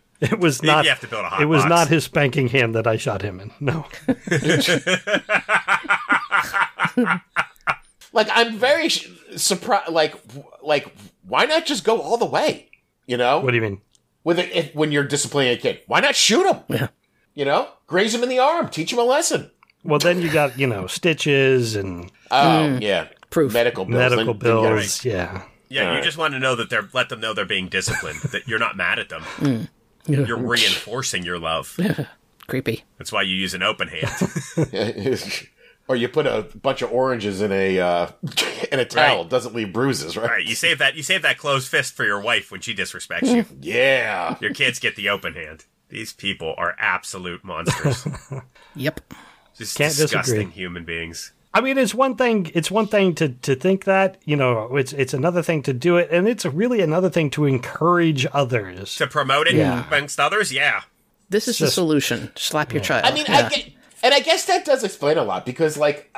it 0.20 0.38
was 0.38 0.62
not. 0.62 0.84
You 0.84 0.90
have 0.90 1.00
to 1.00 1.08
build 1.08 1.24
a 1.24 1.28
hot 1.28 1.42
It 1.42 1.46
was 1.46 1.62
box. 1.62 1.70
not 1.70 1.88
his 1.88 2.04
spanking 2.04 2.48
hand 2.48 2.74
that 2.74 2.86
I 2.86 2.96
shot 2.96 3.22
him 3.22 3.40
in. 3.40 3.50
No. 3.60 3.86
like 8.12 8.28
I'm 8.32 8.56
very 8.58 8.88
surprised. 8.88 9.90
Like, 9.90 10.14
like 10.62 10.92
why 11.26 11.44
not 11.44 11.66
just 11.66 11.84
go 11.84 12.00
all 12.00 12.16
the 12.16 12.26
way? 12.26 12.68
You 13.06 13.16
know, 13.16 13.40
What 13.40 13.50
do 13.50 13.56
you 13.56 13.62
mean? 13.62 13.80
with 14.22 14.38
a, 14.38 14.56
if, 14.58 14.74
when 14.74 14.92
you're 14.92 15.04
disciplining 15.04 15.52
a 15.52 15.56
kid, 15.56 15.80
why 15.86 15.98
not 16.00 16.14
shoot 16.14 16.46
him? 16.48 16.58
Yeah. 16.68 16.88
You 17.34 17.44
know, 17.44 17.68
graze 17.86 18.14
him 18.14 18.22
in 18.22 18.28
the 18.28 18.38
arm, 18.38 18.68
teach 18.68 18.92
him 18.92 18.98
a 18.98 19.04
lesson. 19.04 19.50
Well, 19.82 19.98
then 19.98 20.20
you 20.20 20.30
got 20.30 20.58
you 20.58 20.66
know 20.66 20.86
stitches 20.86 21.74
and 21.74 22.10
Oh 22.30 22.78
yeah, 22.80 23.08
Proof. 23.30 23.52
medical 23.52 23.84
bills. 23.84 23.98
medical 23.98 24.34
Then- 24.34 24.38
then 24.38 24.56
you 24.56 24.62
gotta- 24.62 24.74
bills. 24.76 25.04
Yeah. 25.04 25.42
Yeah, 25.68 25.82
you 25.82 25.88
Alright. 25.88 26.04
just 26.04 26.18
want 26.18 26.34
to 26.34 26.40
know 26.40 26.56
that 26.56 26.68
they're 26.68 26.88
let 26.92 27.10
them 27.10 27.20
know 27.20 27.32
they're 27.32 27.44
being 27.44 27.68
disciplined. 27.68 28.18
that 28.32 28.48
you're 28.48 28.58
not 28.58 28.76
mad 28.76 28.98
at 28.98 29.08
them. 29.08 29.68
You're 30.06 30.36
reinforcing 30.36 31.22
your 31.24 31.38
love. 31.38 31.78
Creepy. 32.48 32.82
That's 32.98 33.12
why 33.12 33.22
you 33.22 33.36
use 33.36 33.54
an 33.54 33.62
open 33.62 33.86
hand. 33.86 34.10
or 35.88 35.94
you 35.94 36.08
put 36.08 36.26
a 36.26 36.42
bunch 36.60 36.82
of 36.82 36.90
oranges 36.92 37.40
in 37.40 37.52
a 37.52 37.78
uh, 37.78 38.08
in 38.72 38.80
a 38.80 38.84
towel. 38.84 39.22
Right. 39.22 39.30
Doesn't 39.30 39.54
leave 39.54 39.72
bruises, 39.72 40.16
right? 40.16 40.24
All 40.24 40.30
right, 40.30 40.44
you 40.44 40.56
save 40.56 40.78
that. 40.78 40.96
You 40.96 41.04
save 41.04 41.22
that 41.22 41.38
closed 41.38 41.68
fist 41.68 41.94
for 41.94 42.04
your 42.04 42.20
wife 42.20 42.50
when 42.50 42.60
she 42.60 42.74
disrespects 42.74 43.32
you. 43.32 43.44
Yeah. 43.60 44.36
Your 44.40 44.52
kids 44.52 44.80
get 44.80 44.96
the 44.96 45.08
open 45.08 45.34
hand. 45.34 45.66
These 45.88 46.12
people 46.12 46.54
are 46.58 46.74
absolute 46.78 47.44
monsters. 47.44 48.06
Yep. 48.74 49.00
Just 49.56 49.76
Can't 49.76 49.94
disgusting 49.94 50.36
disagree. 50.36 50.52
human 50.54 50.84
beings. 50.84 51.32
I 51.52 51.60
mean, 51.60 51.78
it's 51.78 51.94
one 51.94 52.14
thing. 52.16 52.50
It's 52.54 52.70
one 52.70 52.86
thing 52.86 53.14
to 53.16 53.30
to 53.30 53.54
think 53.56 53.84
that 53.84 54.18
you 54.24 54.36
know. 54.36 54.76
It's 54.76 54.92
it's 54.92 55.12
another 55.14 55.42
thing 55.42 55.62
to 55.64 55.72
do 55.72 55.96
it, 55.96 56.08
and 56.12 56.28
it's 56.28 56.44
really 56.44 56.80
another 56.80 57.10
thing 57.10 57.28
to 57.30 57.44
encourage 57.44 58.24
others. 58.32 58.94
To 58.96 59.06
promote 59.08 59.48
it 59.48 59.54
Yeah. 59.54 59.86
amongst 59.88 60.20
others, 60.20 60.52
yeah. 60.52 60.82
This 61.28 61.48
is 61.48 61.58
the 61.58 61.68
solution. 61.68 62.30
Slap 62.36 62.72
your 62.72 62.82
child. 62.82 63.04
I 63.04 63.12
mean, 63.12 63.24
Yeah. 63.28 63.46
I 63.46 63.48
get, 63.48 63.68
and 64.02 64.14
I 64.14 64.20
guess 64.20 64.44
that 64.46 64.64
does 64.64 64.84
explain 64.84 65.16
a 65.18 65.22
lot 65.24 65.44
because, 65.46 65.76
like, 65.76 66.14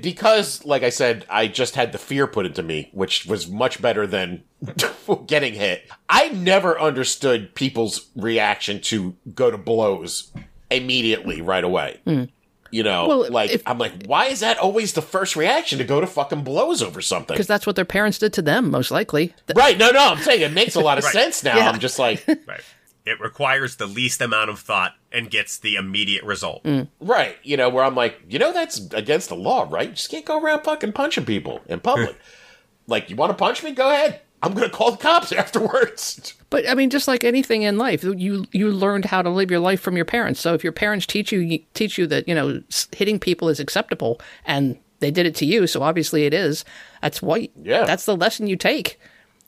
because, 0.00 0.64
like 0.64 0.82
I 0.82 0.90
said, 0.90 1.24
I 1.30 1.46
just 1.48 1.74
had 1.74 1.92
the 1.92 1.98
fear 1.98 2.26
put 2.26 2.46
into 2.46 2.62
me, 2.62 2.90
which 2.92 3.26
was 3.26 3.48
much 3.48 3.80
better 3.80 4.06
than 4.06 4.42
getting 5.26 5.54
hit. 5.54 5.88
I 6.08 6.28
never 6.30 6.78
understood 6.80 7.54
people's 7.54 8.08
reaction 8.16 8.80
to 8.82 9.16
go 9.34 9.50
to 9.50 9.58
blows 9.58 10.32
immediately 10.70 11.40
right 11.42 11.64
away. 11.64 12.00
Hmm. 12.04 12.24
You 12.70 12.82
know, 12.84 13.08
Well, 13.08 13.30
like 13.30 13.50
if- 13.50 13.62
I'm 13.66 13.78
like, 13.78 14.04
why 14.06 14.26
is 14.26 14.40
that 14.40 14.58
always 14.58 14.92
the 14.92 15.02
first 15.02 15.34
reaction 15.36 15.78
to 15.78 15.84
go 15.84 16.00
to 16.00 16.06
fucking 16.06 16.42
blows 16.44 16.82
over 16.82 17.00
something? 17.00 17.34
because 17.34 17.46
that's 17.48 17.66
what 17.66 17.76
their 17.76 17.84
parents 17.84 18.18
did 18.18 18.32
to 18.34 18.42
them, 18.42 18.70
most 18.70 18.90
likely. 18.90 19.34
Right? 19.54 19.76
No, 19.76 19.90
no, 19.90 20.10
I'm 20.12 20.18
saying 20.18 20.40
it 20.42 20.52
makes 20.52 20.74
a 20.76 20.80
lot 20.80 20.98
of 20.98 21.04
Right. 21.04 21.12
sense 21.12 21.42
now. 21.42 21.56
Yeah. 21.56 21.68
I'm 21.70 21.80
just 21.80 21.98
like, 21.98 22.24
Right. 22.46 22.60
It 23.06 23.18
requires 23.18 23.76
the 23.76 23.86
least 23.86 24.20
amount 24.20 24.50
of 24.50 24.60
thought 24.60 24.92
and 25.10 25.30
gets 25.30 25.58
the 25.58 25.74
immediate 25.76 26.22
result. 26.22 26.62
Mm. 26.64 26.88
Right. 27.00 27.36
You 27.42 27.56
know, 27.56 27.68
where 27.70 27.82
I'm 27.82 27.94
like, 27.94 28.20
you 28.28 28.38
know, 28.38 28.52
that's 28.52 28.78
against 28.92 29.30
the 29.30 29.34
law, 29.36 29.66
right? 29.68 29.88
You 29.88 29.94
just 29.94 30.10
can't 30.10 30.24
go 30.26 30.38
around 30.40 30.62
fucking 30.62 30.92
punching 30.92 31.24
people 31.24 31.60
in 31.66 31.80
public. 31.80 32.14
like, 32.86 33.08
you 33.10 33.16
want 33.16 33.30
to 33.30 33.34
punch 33.36 33.64
me? 33.64 33.72
Go 33.72 33.90
ahead. 33.90 34.20
I'm 34.42 34.54
going 34.54 34.68
to 34.68 34.74
call 34.74 34.92
the 34.92 34.96
cops 34.96 35.32
afterwards. 35.32 36.34
But 36.48 36.68
I 36.68 36.74
mean, 36.74 36.90
just 36.90 37.06
like 37.06 37.24
anything 37.24 37.62
in 37.62 37.78
life, 37.78 38.02
you 38.02 38.46
you 38.52 38.70
learned 38.70 39.04
how 39.04 39.22
to 39.22 39.30
live 39.30 39.50
your 39.50 39.60
life 39.60 39.80
from 39.80 39.96
your 39.96 40.04
parents. 40.04 40.40
So 40.40 40.54
if 40.54 40.64
your 40.64 40.72
parents 40.72 41.06
teach 41.06 41.32
you 41.32 41.58
teach 41.74 41.98
you 41.98 42.06
that 42.08 42.26
you 42.26 42.34
know 42.34 42.62
hitting 42.92 43.18
people 43.18 43.48
is 43.48 43.60
acceptable, 43.60 44.20
and 44.44 44.78
they 45.00 45.10
did 45.10 45.26
it 45.26 45.34
to 45.36 45.46
you, 45.46 45.66
so 45.66 45.82
obviously 45.82 46.24
it 46.24 46.34
is. 46.34 46.64
That's 47.02 47.22
what. 47.22 47.48
Yeah. 47.62 47.84
That's 47.84 48.04
the 48.04 48.16
lesson 48.16 48.46
you 48.46 48.56
take, 48.56 48.98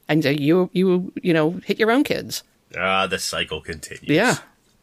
and 0.09 0.25
uh, 0.25 0.31
you 0.31 0.71
you 0.73 1.13
you 1.23 1.33
know 1.33 1.61
hit 1.65 1.79
your 1.79 1.91
own 1.91 2.05
kids. 2.05 2.43
Ah, 2.77 3.07
the 3.07 3.19
cycle 3.19 3.61
continues. 3.61 4.09
Yeah. 4.09 4.37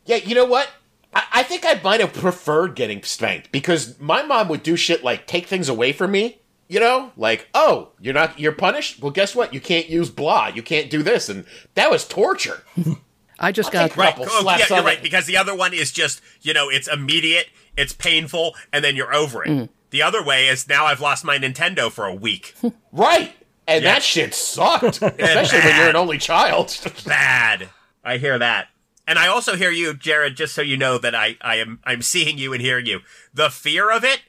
Yeah, 0.06 0.18
you 0.18 0.36
know 0.36 0.46
what? 0.46 0.70
I, 1.14 1.24
I 1.34 1.44
think 1.44 1.66
I 1.66 1.80
might 1.84 2.00
have 2.00 2.14
preferred 2.14 2.76
getting 2.76 3.04
spanked 3.04 3.52
because 3.52 4.00
my 4.00 4.24
mom 4.24 4.48
would 4.50 4.64
do 4.64 4.76
shit 4.76 5.04
like 5.04 5.28
take 5.28 5.48
things 5.48 5.70
away 5.70 5.94
from 5.94 6.12
me. 6.12 6.39
You 6.70 6.80
know, 6.80 7.12
like, 7.18 7.50
oh, 7.56 7.90
you're 8.00 8.14
not, 8.14 8.40
you're 8.40 8.52
punished. 8.52 9.02
Well, 9.02 9.12
guess 9.12 9.36
what? 9.36 9.54
You 9.56 9.60
can't 9.60 9.90
use 9.90 10.10
blah. 10.12 10.48
You 10.48 10.62
can't 10.62 10.90
do 10.90 11.02
this, 11.04 11.28
and 11.28 11.46
that 11.74 11.90
was 11.90 12.08
torture. 12.08 12.64
I 13.40 13.52
just 13.52 13.74
I'll 13.76 13.88
got 13.88 13.98
Right. 13.98 14.16
Oh, 14.20 14.42
slaps 14.42 14.60
yeah, 14.62 14.68
you're 14.70 14.80
on 14.80 14.86
right. 14.86 14.98
it. 14.98 15.04
Because 15.04 15.26
the 15.26 15.36
other 15.38 15.56
one 15.56 15.74
is 15.74 15.92
just, 15.92 16.22
you 16.42 16.54
know, 16.54 16.70
it's 16.70 16.88
immediate, 16.88 17.48
it's 17.76 17.94
painful, 17.94 18.54
and 18.72 18.84
then 18.84 18.96
you're 18.96 19.14
over 19.14 19.44
it. 19.44 19.50
Mm. 19.50 19.70
The 19.90 20.04
other 20.04 20.24
way 20.24 20.48
is 20.48 20.68
now 20.70 20.86
I've 20.86 21.02
lost 21.02 21.26
my 21.26 21.38
Nintendo 21.40 21.92
for 21.92 22.06
a 22.06 22.14
week. 22.16 22.54
Right. 22.92 23.34
And 23.68 23.84
Yeah. 23.84 23.94
that 23.94 24.04
shit 24.04 24.34
sucked, 24.34 25.02
especially 25.02 25.60
when 25.60 25.76
you're 25.78 25.90
an 25.90 25.96
only 25.96 26.18
child. 26.18 26.76
Bad. 27.06 27.70
I 28.04 28.18
hear 28.18 28.38
that. 28.40 28.68
And 29.08 29.18
I 29.18 29.28
also 29.28 29.56
hear 29.56 29.72
you, 29.72 29.94
Jared, 29.96 30.36
just 30.36 30.54
so 30.54 30.62
you 30.62 30.76
know 30.78 30.98
that 31.00 31.16
I, 31.16 31.38
I 31.42 31.56
am 31.58 31.80
I'm 31.84 32.02
seeing 32.04 32.38
you 32.38 32.52
and 32.54 32.62
hearing 32.62 32.86
you. 32.88 33.00
The 33.34 33.50
fear 33.50 33.90
of 33.92 34.04
it 34.04 34.22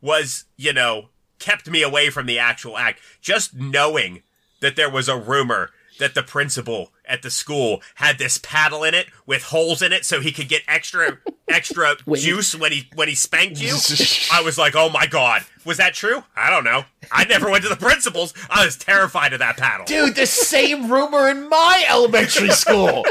was, 0.00 0.44
you 0.56 0.72
know, 0.72 1.08
kept 1.44 1.68
me 1.68 1.82
away 1.82 2.08
from 2.08 2.24
the 2.24 2.38
actual 2.38 2.78
act. 2.78 3.00
Just 3.20 3.54
knowing 3.54 4.22
that 4.60 4.76
there 4.76 4.88
was 4.88 5.08
a 5.10 5.16
rumor 5.16 5.70
that 5.98 6.14
the 6.14 6.22
principal 6.22 6.90
at 7.06 7.20
the 7.20 7.30
school 7.30 7.82
had 7.96 8.18
this 8.18 8.38
paddle 8.38 8.82
in 8.82 8.94
it 8.94 9.06
with 9.26 9.44
holes 9.44 9.82
in 9.82 9.92
it 9.92 10.06
so 10.06 10.20
he 10.20 10.32
could 10.32 10.48
get 10.48 10.62
extra 10.66 11.18
extra 11.48 11.96
juice 12.14 12.54
when 12.54 12.72
he 12.72 12.88
when 12.94 13.08
he 13.08 13.14
spanked 13.14 13.60
you. 13.60 13.76
I 14.32 14.40
was 14.40 14.56
like, 14.56 14.74
"Oh 14.74 14.88
my 14.88 15.06
god. 15.06 15.42
Was 15.66 15.76
that 15.76 15.92
true?" 15.92 16.24
I 16.34 16.48
don't 16.48 16.64
know. 16.64 16.84
I 17.12 17.24
never 17.24 17.50
went 17.50 17.62
to 17.64 17.68
the 17.68 17.76
principal's. 17.76 18.32
I 18.48 18.64
was 18.64 18.76
terrified 18.76 19.34
of 19.34 19.40
that 19.40 19.58
paddle. 19.58 19.84
Dude, 19.84 20.16
the 20.16 20.26
same 20.26 20.90
rumor 20.90 21.28
in 21.28 21.48
my 21.50 21.84
elementary 21.88 22.50
school. 22.50 23.04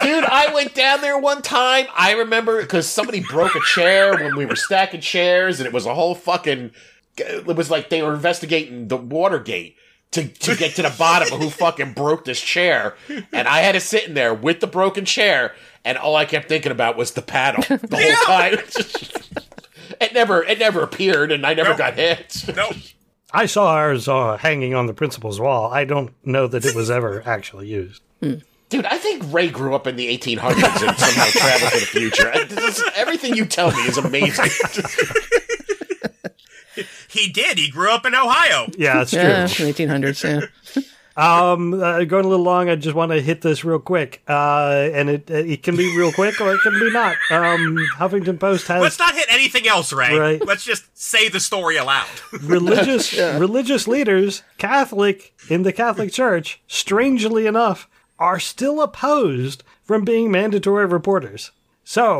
Dude, 0.00 0.24
I 0.24 0.52
went 0.54 0.74
down 0.74 1.00
there 1.00 1.18
one 1.18 1.40
time. 1.40 1.86
I 1.96 2.12
remember 2.12 2.60
because 2.60 2.86
somebody 2.86 3.20
broke 3.20 3.56
a 3.56 3.60
chair 3.60 4.14
when 4.14 4.36
we 4.36 4.44
were 4.44 4.56
stacking 4.56 5.00
chairs, 5.00 5.58
and 5.58 5.66
it 5.66 5.72
was 5.72 5.86
a 5.86 5.94
whole 5.94 6.14
fucking. 6.14 6.72
It 7.18 7.46
was 7.46 7.70
like 7.70 7.88
they 7.90 8.02
were 8.02 8.14
investigating 8.14 8.88
the 8.88 8.96
Watergate 8.96 9.76
to, 10.12 10.26
to 10.28 10.54
get 10.56 10.76
to 10.76 10.82
the 10.82 10.94
bottom 10.98 11.32
of 11.32 11.40
who 11.40 11.50
fucking 11.64 11.92
broke 11.94 12.24
this 12.24 12.40
chair. 12.40 12.94
And 13.32 13.48
I 13.48 13.60
had 13.60 13.72
to 13.72 13.80
sit 13.80 14.06
in 14.06 14.14
there 14.14 14.32
with 14.34 14.60
the 14.60 14.66
broken 14.66 15.04
chair. 15.04 15.54
and 15.84 15.96
all 15.98 16.16
I 16.16 16.24
kept 16.24 16.48
thinking 16.48 16.72
about 16.72 16.96
was 16.96 17.12
the 17.12 17.22
paddle 17.22 17.62
the 17.76 17.96
whole 17.96 18.24
time. 18.36 18.58
it 20.00 20.12
never, 20.14 20.42
it 20.44 20.58
never 20.58 20.82
appeared, 20.82 21.32
and 21.32 21.44
I 21.46 21.54
never 21.54 21.70
Nope. 21.70 21.78
got 21.78 21.94
hit. 21.94 22.44
Nope. 22.54 22.74
I 23.32 23.46
saw 23.46 23.68
ours 23.74 24.08
uh, 24.08 24.36
hanging 24.36 24.74
on 24.74 24.86
the 24.86 24.94
principal's 24.94 25.40
wall. 25.40 25.70
I 25.72 25.84
don't 25.84 26.12
know 26.24 26.46
that 26.46 26.64
it 26.64 26.74
was 26.74 26.90
ever 26.90 27.22
actually 27.26 27.66
used. 27.68 28.00
Dude, 28.20 28.84
I 28.86 28.98
think 28.98 29.22
Ray 29.32 29.50
grew 29.50 29.74
up 29.74 29.86
in 29.86 29.96
the 29.96 30.06
1800s 30.16 30.88
and 30.88 30.98
somehow 30.98 31.26
traveled 31.30 31.72
to 31.72 31.80
the 31.80 31.86
future. 31.86 32.32
Is- 32.34 32.82
everything 32.94 33.34
you 33.36 33.44
tell 33.44 33.70
me 33.72 33.78
is 33.82 33.98
amazing. 33.98 34.48
He 37.16 37.28
did. 37.28 37.58
He 37.58 37.70
grew 37.70 37.90
up 37.90 38.06
in 38.06 38.14
Ohio. 38.14 38.68
Yeah, 38.76 39.02
it's 39.02 39.10
true. 39.10 39.20
Yeah, 39.20 39.46
1800s. 39.46 40.22
Yeah. 40.76 40.82
Um, 41.16 41.72
uh, 41.72 42.04
going 42.04 42.26
a 42.26 42.28
little 42.28 42.44
long. 42.44 42.68
I 42.68 42.76
just 42.76 42.94
want 42.94 43.10
to 43.12 43.22
hit 43.22 43.40
this 43.40 43.64
real 43.64 43.78
quick. 43.78 44.22
Uh, 44.28 44.90
and 44.92 45.08
it 45.08 45.30
it 45.30 45.62
can 45.62 45.74
be 45.74 45.96
real 45.96 46.12
quick 46.12 46.38
or 46.40 46.52
it 46.52 46.60
can 46.62 46.78
be 46.78 46.90
not. 46.90 47.16
Um, 47.30 47.78
Huffington 47.96 48.38
Post 48.38 48.68
has 48.68 48.82
Let's 48.82 48.98
not 48.98 49.14
hit 49.14 49.26
anything 49.30 49.66
else, 49.66 49.92
Ray. 49.92 50.18
Right. 50.18 50.46
Let's 50.46 50.64
just 50.64 50.84
say 50.96 51.28
the 51.28 51.40
story 51.40 51.78
aloud. 51.78 52.06
religious 52.42 53.14
religious 53.14 53.88
leaders, 53.88 54.42
Catholic 54.58 55.32
in 55.48 55.62
the 55.62 55.72
Catholic 55.72 56.12
Church, 56.12 56.60
strangely 56.66 57.46
enough, 57.46 57.88
are 58.18 58.38
still 58.38 58.82
opposed 58.82 59.62
from 59.84 60.04
being 60.04 60.30
mandatory 60.30 60.84
reporters. 60.84 61.50
So 61.88 62.18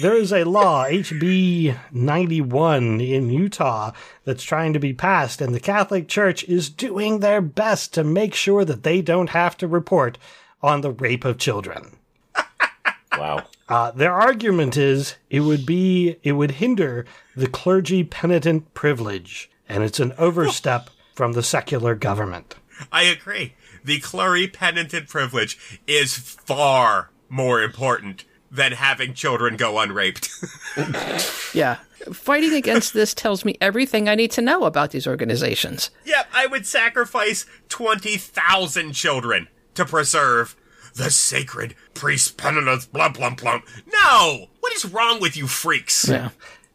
there 0.00 0.16
is 0.16 0.32
a 0.32 0.42
law, 0.42 0.84
HB 0.84 1.78
91 1.92 3.00
in 3.00 3.30
Utah, 3.30 3.92
that's 4.24 4.42
trying 4.42 4.72
to 4.72 4.80
be 4.80 4.92
passed, 4.92 5.40
and 5.40 5.54
the 5.54 5.60
Catholic 5.60 6.08
Church 6.08 6.42
is 6.48 6.68
doing 6.68 7.20
their 7.20 7.40
best 7.40 7.94
to 7.94 8.02
make 8.02 8.34
sure 8.34 8.64
that 8.64 8.82
they 8.82 9.00
don't 9.00 9.30
have 9.30 9.56
to 9.58 9.68
report 9.68 10.18
on 10.62 10.80
the 10.80 10.90
rape 10.90 11.24
of 11.24 11.38
children. 11.38 11.96
wow. 13.16 13.44
Uh, 13.68 13.92
their 13.92 14.12
argument 14.12 14.76
is 14.76 15.14
it 15.30 15.40
would 15.40 15.64
be 15.64 16.16
it 16.24 16.32
would 16.32 16.50
hinder 16.50 17.06
the 17.36 17.46
clergy 17.46 18.02
penitent 18.02 18.74
privilege, 18.74 19.48
and 19.68 19.84
it's 19.84 20.00
an 20.00 20.12
overstep 20.18 20.90
from 21.14 21.34
the 21.34 21.42
secular 21.44 21.94
government. 21.94 22.56
I 22.90 23.04
agree. 23.04 23.54
The 23.84 24.00
clergy 24.00 24.48
penitent 24.48 25.08
privilege 25.08 25.80
is 25.86 26.16
far 26.16 27.10
more 27.28 27.62
important 27.62 28.24
than 28.50 28.72
having 28.72 29.14
children 29.14 29.56
go 29.56 29.78
unraped. 29.78 30.30
yeah. 31.54 31.76
Fighting 32.12 32.54
against 32.54 32.94
this 32.94 33.12
tells 33.12 33.44
me 33.44 33.56
everything 33.60 34.08
I 34.08 34.14
need 34.14 34.30
to 34.32 34.42
know 34.42 34.64
about 34.64 34.90
these 34.92 35.06
organizations. 35.06 35.90
yep, 36.04 36.28
I 36.32 36.46
would 36.46 36.66
sacrifice 36.66 37.44
20,000 37.68 38.92
children 38.92 39.48
to 39.74 39.84
preserve 39.84 40.56
the 40.94 41.10
sacred 41.10 41.74
priest 41.94 42.36
penitence 42.36 42.86
blah 42.86 43.08
blah 43.10 43.30
blah. 43.34 43.60
No! 43.92 44.46
What 44.60 44.72
is 44.74 44.84
wrong 44.86 45.20
with 45.20 45.36
you 45.36 45.46
freaks? 45.46 46.08
Yeah. 46.08 46.30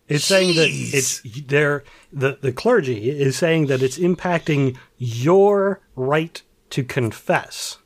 It's 0.08 0.26
saying 0.26 0.56
that 0.56 0.68
it's 0.70 1.22
there. 1.48 1.84
The 2.12 2.38
the 2.42 2.52
clergy 2.52 3.10
is 3.10 3.36
saying 3.38 3.68
that 3.68 3.82
it's 3.82 3.98
impacting 3.98 4.78
your 4.98 5.82
right 5.96 6.42
to 6.72 6.84
confess 6.84 7.78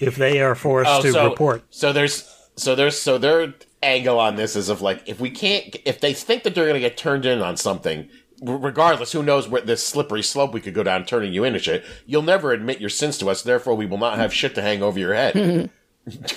if 0.00 0.16
they 0.16 0.40
are 0.40 0.54
forced 0.54 0.90
Oh, 0.90 1.02
to 1.02 1.12
so, 1.12 1.28
report. 1.30 1.62
So 1.70 1.92
there's 1.92 2.22
so 2.56 2.74
there's 2.74 3.00
so 3.00 3.18
their 3.18 3.54
angle 3.82 4.18
on 4.18 4.36
this 4.36 4.56
is 4.56 4.68
of 4.68 4.80
like 4.80 5.02
if 5.06 5.20
we 5.20 5.30
can't 5.30 5.76
if 5.84 6.00
they 6.00 6.12
think 6.14 6.42
that 6.42 6.54
they're 6.54 6.64
going 6.64 6.74
to 6.74 6.80
get 6.80 6.96
turned 6.96 7.26
in 7.26 7.40
on 7.42 7.56
something 7.56 8.08
regardless 8.42 9.12
who 9.12 9.22
knows 9.22 9.48
where 9.48 9.60
this 9.62 9.86
slippery 9.86 10.22
slope 10.22 10.52
we 10.52 10.60
could 10.60 10.74
go 10.74 10.82
down 10.82 11.04
turning 11.04 11.32
you 11.32 11.44
in 11.44 11.54
and 11.54 11.62
shit 11.62 11.84
you'll 12.06 12.22
never 12.22 12.52
admit 12.52 12.80
your 12.80 12.90
sins 12.90 13.16
to 13.18 13.28
us 13.30 13.42
therefore 13.42 13.74
we 13.74 13.86
will 13.86 13.98
not 13.98 14.18
have 14.18 14.32
shit 14.32 14.54
to 14.54 14.62
hang 14.62 14.82
over 14.82 14.98
your 14.98 15.14
head 15.14 15.70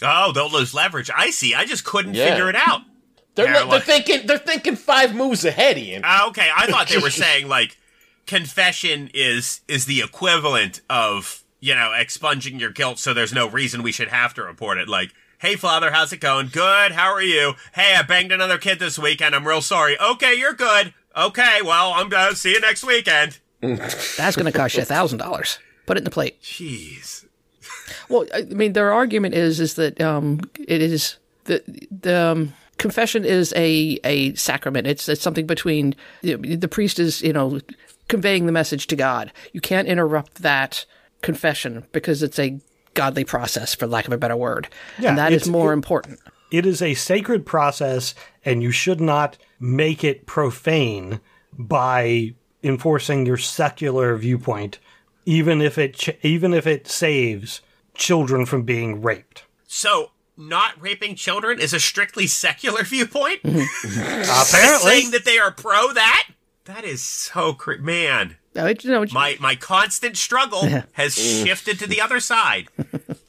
Oh, 0.00 0.30
they'll 0.32 0.50
lose 0.50 0.74
leverage. 0.74 1.10
I 1.12 1.30
see. 1.30 1.54
I 1.54 1.64
just 1.64 1.84
couldn't 1.84 2.14
Yeah. 2.14 2.28
figure 2.30 2.48
it 2.48 2.54
out. 2.54 2.82
they're, 3.34 3.66
they're 3.66 3.80
thinking 3.80 4.26
they're 4.26 4.38
thinking 4.38 4.76
five 4.76 5.14
moves 5.14 5.44
ahead 5.44 5.76
Ian 5.78 6.02
Ah, 6.04 6.28
okay, 6.28 6.48
I 6.56 6.66
thought 6.68 6.88
they 6.88 6.98
were 6.98 7.10
saying 7.24 7.48
like 7.48 7.76
confession 8.26 9.10
is 9.14 9.60
is 9.68 9.86
the 9.86 10.00
equivalent 10.02 10.80
of 10.88 11.42
you 11.60 11.74
know 11.74 11.92
expunging 11.96 12.60
your 12.60 12.70
guilt, 12.70 12.98
so 12.98 13.12
there's 13.12 13.32
no 13.32 13.48
reason 13.48 13.82
we 13.82 13.90
should 13.92 14.08
have 14.08 14.34
to 14.34 14.42
report 14.44 14.78
it. 14.78 14.88
Like, 14.88 15.12
hey 15.38 15.56
father, 15.56 15.90
how's 15.90 16.12
it 16.12 16.20
going? 16.20 16.48
Good. 16.48 16.92
How 16.92 17.12
are 17.12 17.22
you? 17.22 17.54
Hey, 17.74 17.94
I 17.96 18.02
banged 18.02 18.32
another 18.32 18.58
kid 18.58 18.78
this 18.78 18.98
weekend. 18.98 19.34
I'm 19.34 19.46
real 19.46 19.62
sorry. 19.62 19.98
Okay, 19.98 20.34
you're 20.34 20.52
good. 20.52 20.92
Okay, 21.16 21.60
well, 21.62 21.92
I'm 21.94 22.08
gonna 22.08 22.36
see 22.36 22.52
you 22.52 22.60
next 22.60 22.84
weekend. 22.84 23.38
That's 23.60 24.36
going 24.36 24.46
to 24.46 24.52
cost 24.52 24.76
you 24.76 24.82
a 24.82 24.86
$1,000. 24.86 25.58
Put 25.86 25.96
it 25.96 26.00
in 26.00 26.04
the 26.04 26.10
plate. 26.10 26.40
Jeez. 26.42 27.24
Well, 28.08 28.26
I 28.32 28.42
mean, 28.42 28.72
their 28.74 28.92
argument 28.92 29.34
is 29.34 29.60
is 29.60 29.74
that 29.74 30.00
um, 30.00 30.40
it 30.54 30.80
is 30.82 31.16
the 31.44 31.62
the 31.90 32.16
um, 32.16 32.52
confession 32.76 33.24
is 33.24 33.52
a 33.56 33.98
a 34.04 34.34
sacrament. 34.34 34.86
It's, 34.86 35.08
it's 35.08 35.22
something 35.22 35.46
between 35.46 35.96
the 36.22 36.68
priest 36.70 36.98
is 36.98 37.22
you 37.22 37.32
know 37.32 37.60
conveying 38.08 38.46
the 38.46 38.52
message 38.52 38.86
to 38.88 38.96
God. 38.96 39.32
You 39.52 39.60
can't 39.60 39.88
interrupt 39.88 40.42
that 40.42 40.84
confession 41.22 41.84
because 41.92 42.22
it's 42.22 42.38
a 42.38 42.60
godly 42.94 43.24
process, 43.24 43.74
for 43.74 43.86
lack 43.86 44.06
of 44.06 44.12
a 44.12 44.18
better 44.18 44.36
word, 44.36 44.68
Yeah, 44.98 45.10
and 45.10 45.18
that 45.18 45.32
is 45.32 45.48
more 45.48 45.70
it- 45.70 45.74
important. 45.74 46.20
It 46.50 46.64
is 46.64 46.80
a 46.80 46.94
sacred 46.94 47.44
process, 47.44 48.14
and 48.44 48.62
you 48.62 48.70
should 48.70 49.00
not 49.02 49.36
make 49.60 50.02
it 50.02 50.24
profane 50.24 51.20
by 51.58 52.34
enforcing 52.62 53.26
your 53.26 53.36
secular 53.36 54.16
viewpoint, 54.16 54.78
even 55.26 55.60
if 55.60 55.76
it 55.76 55.94
ch- 55.94 56.16
even 56.22 56.54
if 56.54 56.66
it 56.66 56.88
saves 56.88 57.60
children 57.94 58.46
from 58.46 58.62
being 58.62 59.02
raped. 59.02 59.44
So, 59.66 60.12
not 60.38 60.80
raping 60.80 61.16
children 61.16 61.60
is 61.60 61.74
a 61.74 61.80
strictly 61.80 62.26
secular 62.26 62.82
viewpoint. 62.82 63.42
Mm-hmm. 63.42 64.22
Apparently, 64.22 64.90
saying 65.00 65.10
that 65.10 65.26
they 65.26 65.38
are 65.38 65.50
pro 65.52 65.92
that. 65.92 66.28
That 66.64 66.84
is 66.84 67.02
so 67.02 67.52
cre- 67.52 67.74
man. 67.80 68.36
No, 68.54 68.66
it- 68.66 68.82
you 68.84 68.90
know, 68.90 69.02
it- 69.02 69.12
my 69.12 69.36
my 69.40 69.54
constant 69.54 70.16
struggle 70.16 70.62
has 70.92 71.14
shifted 71.14 71.78
to 71.80 71.86
the 71.86 72.00
other 72.00 72.20
side. 72.20 72.68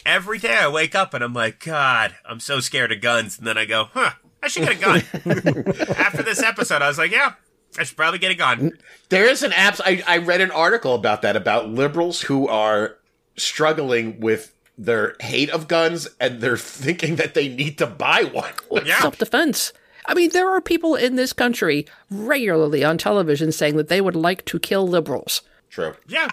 Every 0.05 0.39
day 0.39 0.57
I 0.57 0.67
wake 0.67 0.95
up 0.95 1.13
and 1.13 1.23
I'm 1.23 1.33
like, 1.33 1.63
God, 1.63 2.15
I'm 2.25 2.39
so 2.39 2.59
scared 2.59 2.91
of 2.91 3.01
guns. 3.01 3.37
And 3.37 3.45
then 3.45 3.57
I 3.57 3.65
go, 3.65 3.89
huh, 3.93 4.11
I 4.41 4.47
should 4.47 4.63
get 4.63 4.71
a 4.71 4.75
gun. 4.75 5.03
After 5.97 6.23
this 6.23 6.41
episode, 6.41 6.81
I 6.81 6.87
was 6.87 6.97
like, 6.97 7.11
yeah, 7.11 7.33
I 7.77 7.83
should 7.83 7.97
probably 7.97 8.17
get 8.19 8.31
a 8.31 8.35
gun. 8.35 8.71
There 9.09 9.25
is 9.25 9.43
an 9.43 9.53
app. 9.53 9.79
I, 9.85 10.03
I 10.07 10.17
read 10.17 10.41
an 10.41 10.51
article 10.51 10.95
about 10.95 11.21
that 11.21 11.35
about 11.35 11.69
liberals 11.69 12.21
who 12.21 12.47
are 12.47 12.95
struggling 13.37 14.19
with 14.19 14.55
their 14.77 15.15
hate 15.19 15.49
of 15.49 15.67
guns 15.67 16.07
and 16.19 16.39
they're 16.41 16.57
thinking 16.85 17.17
that 17.17 17.33
they 17.33 17.49
need 17.49 17.77
to 17.77 17.85
buy 17.87 18.23
one. 18.23 18.53
Yeah. 18.85 18.99
self 19.01 19.17
defense. 19.17 19.73
I 20.09 20.13
mean, 20.15 20.31
there 20.31 20.49
are 20.49 20.59
people 20.59 20.95
in 20.95 21.15
this 21.15 21.33
country 21.33 21.85
regularly 22.09 22.83
on 22.83 22.97
television 22.97 23.51
saying 23.51 23.77
that 23.77 23.87
they 23.89 24.01
would 24.01 24.15
like 24.15 24.43
to 24.45 24.59
kill 24.59 24.87
liberals. 24.87 25.41
True. 25.69 25.93
Yeah. 26.07 26.29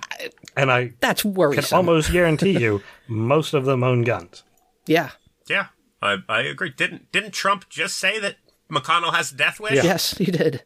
and 0.57 0.73
I 0.73 0.93
That's 1.01 1.25
worrisome. 1.25 1.65
can 1.65 1.77
almost 1.77 2.11
guarantee 2.11 2.59
you, 2.59 2.83
most 3.07 3.53
of 3.55 3.67
them 3.67 3.85
own 3.85 4.03
guns. 4.03 4.43
yeah. 4.87 5.11
Yeah. 5.49 5.67
I, 6.03 6.17
I 6.29 6.41
agree. 6.43 6.71
Didn't 6.77 7.11
didn't 7.13 7.33
Trump 7.33 7.69
just 7.69 7.97
say 7.99 8.19
that 8.21 8.37
McConnell 8.71 9.15
has 9.15 9.33
a 9.33 9.37
death 9.37 9.59
wish? 9.61 9.73
Yes, 9.75 10.17
he 10.19 10.27
did. 10.27 10.63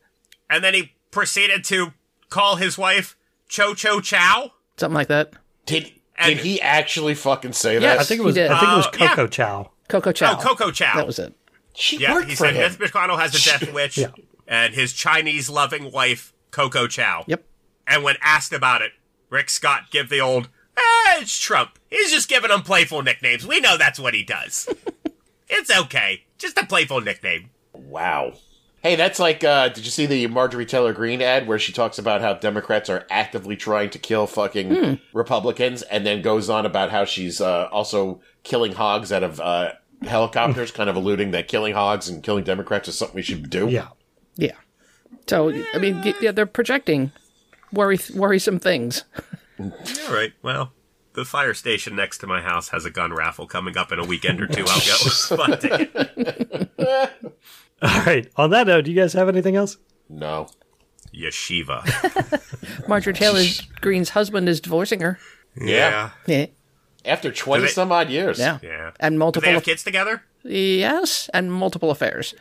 And 0.48 0.62
then 0.64 0.74
he 0.74 0.92
proceeded 1.10 1.64
to 1.64 1.92
call 2.30 2.56
his 2.56 2.76
wife 2.78 3.16
Cho 3.48 3.74
Cho 3.74 4.00
Chow. 4.00 4.52
Something 4.76 4.94
like 4.94 5.08
that. 5.08 5.32
Did 5.66 5.92
And- 6.16 6.36
did 6.36 6.44
he 6.44 6.60
actually 6.60 7.14
fucking 7.14 7.52
say 7.52 7.74
Yes. 7.74 7.82
that? 7.82 7.98
I 8.00 8.04
think 8.04 8.20
it 8.20 8.24
was. 8.24 8.36
I 8.38 8.48
think 8.48 8.72
it 8.72 8.76
was 8.76 8.86
Uh, 8.86 8.90
yeah. 9.00 9.08
Coco 9.08 9.26
Chow. 9.28 9.70
Coco 9.88 10.12
Chow. 10.12 10.32
Oh, 10.38 10.42
Coco 10.42 10.70
Chow. 10.70 10.96
That 10.96 11.06
was 11.06 11.18
it. 11.18 11.34
She 11.80 11.98
Yeah, 11.98 12.12
worked 12.14 12.28
he 12.28 12.36
for 12.36 12.44
said 12.46 12.54
him. 12.54 12.76
Mitch 12.78 12.92
McConnell 12.92 13.18
has 13.18 13.34
a 13.34 13.42
death 13.58 13.72
wish, 13.72 13.98
Yeah. 13.98 14.08
and 14.46 14.74
his 14.74 14.92
Chinese 14.92 15.48
loving 15.50 15.90
wife 15.90 16.32
Coco 16.50 16.86
Chow. 16.86 17.24
Yep. 17.26 17.44
And 17.86 18.04
when 18.04 18.16
asked 18.22 18.52
about 18.52 18.82
it, 18.82 18.92
Rick 19.30 19.50
Scott 19.50 19.84
give 19.90 20.08
the 20.08 20.20
old, 20.20 20.48
eh, 20.76 21.20
it's 21.20 21.38
Trump. 21.38 21.78
He's 21.88 22.12
just 22.12 22.28
giving 22.28 22.50
them 22.50 22.62
playful 22.62 23.02
nicknames. 23.02 23.46
We 23.46 23.60
know 23.60 23.76
that's 23.76 23.98
what 23.98 24.14
he 24.14 24.22
does. 24.22 24.68
it's 25.48 25.76
okay. 25.76 26.24
Just 26.38 26.58
a 26.58 26.66
playful 26.66 27.00
nickname. 27.00 27.50
Wow. 27.72 28.34
Hey, 28.82 28.96
that's 28.96 29.18
like, 29.18 29.44
uh, 29.44 29.68
did 29.68 29.84
you 29.84 29.90
see 29.90 30.06
the 30.06 30.26
Marjorie 30.28 30.64
Taylor 30.64 30.94
Greene 30.94 31.20
ad 31.20 31.46
where 31.46 31.58
she 31.58 31.70
talks 31.70 31.98
about 31.98 32.22
how 32.22 32.32
Democrats 32.34 32.88
are 32.88 33.06
actively 33.10 33.54
trying 33.54 33.90
to 33.90 33.98
kill 33.98 34.26
fucking 34.26 34.98
Republicans 35.12 35.82
and 35.82 36.06
then 36.06 36.22
goes 36.22 36.48
on 36.48 36.64
about 36.64 36.90
how 36.90 37.04
she's 37.04 37.40
uh, 37.42 37.68
also 37.70 38.22
killing 38.42 38.72
hogs 38.72 39.12
out 39.12 39.22
of 39.22 39.38
uh, 39.38 39.72
helicopters, 40.02 40.70
kind 40.70 40.90
of 40.90 40.96
alluding 40.96 41.30
that 41.32 41.48
killing 41.48 41.74
hogs 41.74 42.08
and 42.08 42.22
killing 42.22 42.44
Democrats 42.44 42.88
is 42.88 42.96
something 42.96 43.16
we 43.16 43.22
should 43.22 43.50
do? 43.50 43.68
Yeah. 43.68 43.88
Yeah. 44.36 44.56
So, 45.26 45.50
I 45.74 45.78
mean, 45.78 46.02
yeah, 46.20 46.32
they're 46.32 46.46
projecting 46.46 47.12
worry, 47.72 47.98
worrisome 48.14 48.58
things. 48.58 49.04
All 49.60 49.70
right. 50.10 50.32
Well, 50.42 50.72
the 51.12 51.24
fire 51.24 51.54
station 51.54 51.96
next 51.96 52.18
to 52.18 52.26
my 52.26 52.40
house 52.40 52.70
has 52.70 52.84
a 52.84 52.90
gun 52.90 53.12
raffle 53.12 53.46
coming 53.46 53.76
up 53.76 53.92
in 53.92 53.98
a 53.98 54.04
weekend 54.04 54.40
or 54.40 54.46
two. 54.46 54.64
I'll 54.66 54.80
go. 54.80 56.66
All 57.82 58.04
right. 58.04 58.28
On 58.36 58.50
that 58.50 58.66
note, 58.66 58.84
do 58.84 58.90
you 58.90 59.00
guys 59.00 59.12
have 59.12 59.28
anything 59.28 59.56
else? 59.56 59.76
No. 60.08 60.48
Yeshiva. 61.14 62.88
Marjorie 62.88 63.12
Taylor 63.12 63.42
Greene's 63.80 64.10
husband 64.10 64.48
is 64.48 64.60
divorcing 64.60 65.00
her. 65.00 65.18
Yeah. 65.56 66.10
Yeah. 66.26 66.46
After 67.04 67.32
20 67.32 67.62
they- 67.64 67.68
some 67.70 67.90
odd 67.92 68.10
years. 68.10 68.38
Yeah. 68.38 68.58
Yeah. 68.62 68.90
And 69.00 69.14
Do 69.14 69.18
multiple 69.18 69.46
they 69.48 69.54
have 69.54 69.64
kids 69.64 69.82
together? 69.84 70.22
yes, 70.42 71.28
and 71.32 71.52
multiple 71.52 71.90
affairs 71.90 72.34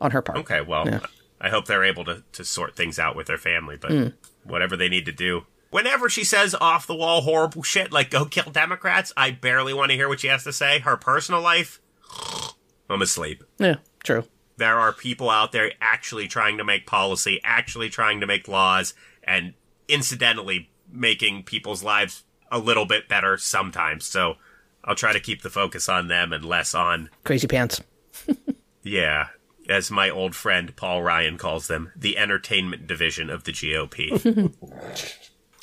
on 0.00 0.10
her 0.12 0.22
part. 0.22 0.38
Okay, 0.38 0.60
well, 0.60 1.00
I 1.40 1.48
hope 1.50 1.66
they're 1.66 1.84
able 1.84 2.04
to, 2.04 2.22
to 2.32 2.44
sort 2.44 2.76
things 2.76 2.98
out 2.98 3.16
with 3.16 3.26
their 3.26 3.38
family, 3.38 3.76
but 3.76 3.90
Hmm. 3.90 4.06
whatever 4.44 4.76
they 4.76 4.88
need 4.88 5.06
to 5.06 5.12
do. 5.12 5.46
Whenever 5.70 6.08
she 6.08 6.24
says 6.24 6.54
off 6.60 6.86
the 6.86 6.94
wall 6.94 7.20
horrible 7.22 7.62
shit 7.62 7.92
like 7.92 8.10
go 8.10 8.24
kill 8.24 8.50
Democrats, 8.50 9.12
I 9.16 9.32
barely 9.32 9.74
want 9.74 9.90
to 9.90 9.96
hear 9.96 10.08
what 10.08 10.20
she 10.20 10.28
has 10.28 10.44
to 10.44 10.52
say. 10.52 10.78
Her 10.78 10.96
personal 10.96 11.40
life, 11.42 11.80
I'm 12.90 13.02
asleep. 13.02 13.44
Yeah, 13.58 13.76
true. 14.02 14.24
There 14.56 14.78
are 14.78 14.92
people 14.92 15.28
out 15.30 15.52
there 15.52 15.72
actually 15.80 16.26
trying 16.26 16.56
to 16.58 16.64
make 16.64 16.86
policy, 16.86 17.40
actually 17.44 17.90
trying 17.90 18.20
to 18.20 18.26
make 18.26 18.48
laws, 18.48 18.94
and 19.22 19.54
incidentally 19.88 20.70
making 20.90 21.42
people's 21.44 21.82
lives 21.82 22.24
a 22.50 22.58
little 22.58 22.86
bit 22.86 23.08
better 23.08 23.36
sometimes. 23.36 24.04
So 24.06 24.36
I'll 24.84 24.94
try 24.94 25.12
to 25.12 25.20
keep 25.20 25.42
the 25.42 25.50
focus 25.50 25.88
on 25.88 26.08
them 26.08 26.32
and 26.32 26.44
less 26.44 26.74
on 26.74 27.10
Crazy 27.24 27.46
pants. 27.46 27.80
yeah, 28.82 29.28
as 29.68 29.90
my 29.90 30.08
old 30.08 30.34
friend 30.34 30.74
Paul 30.76 31.02
Ryan 31.02 31.36
calls 31.36 31.68
them, 31.68 31.92
the 31.94 32.16
entertainment 32.16 32.86
division 32.86 33.30
of 33.30 33.44
the 33.44 33.52
GOP. 33.52 34.52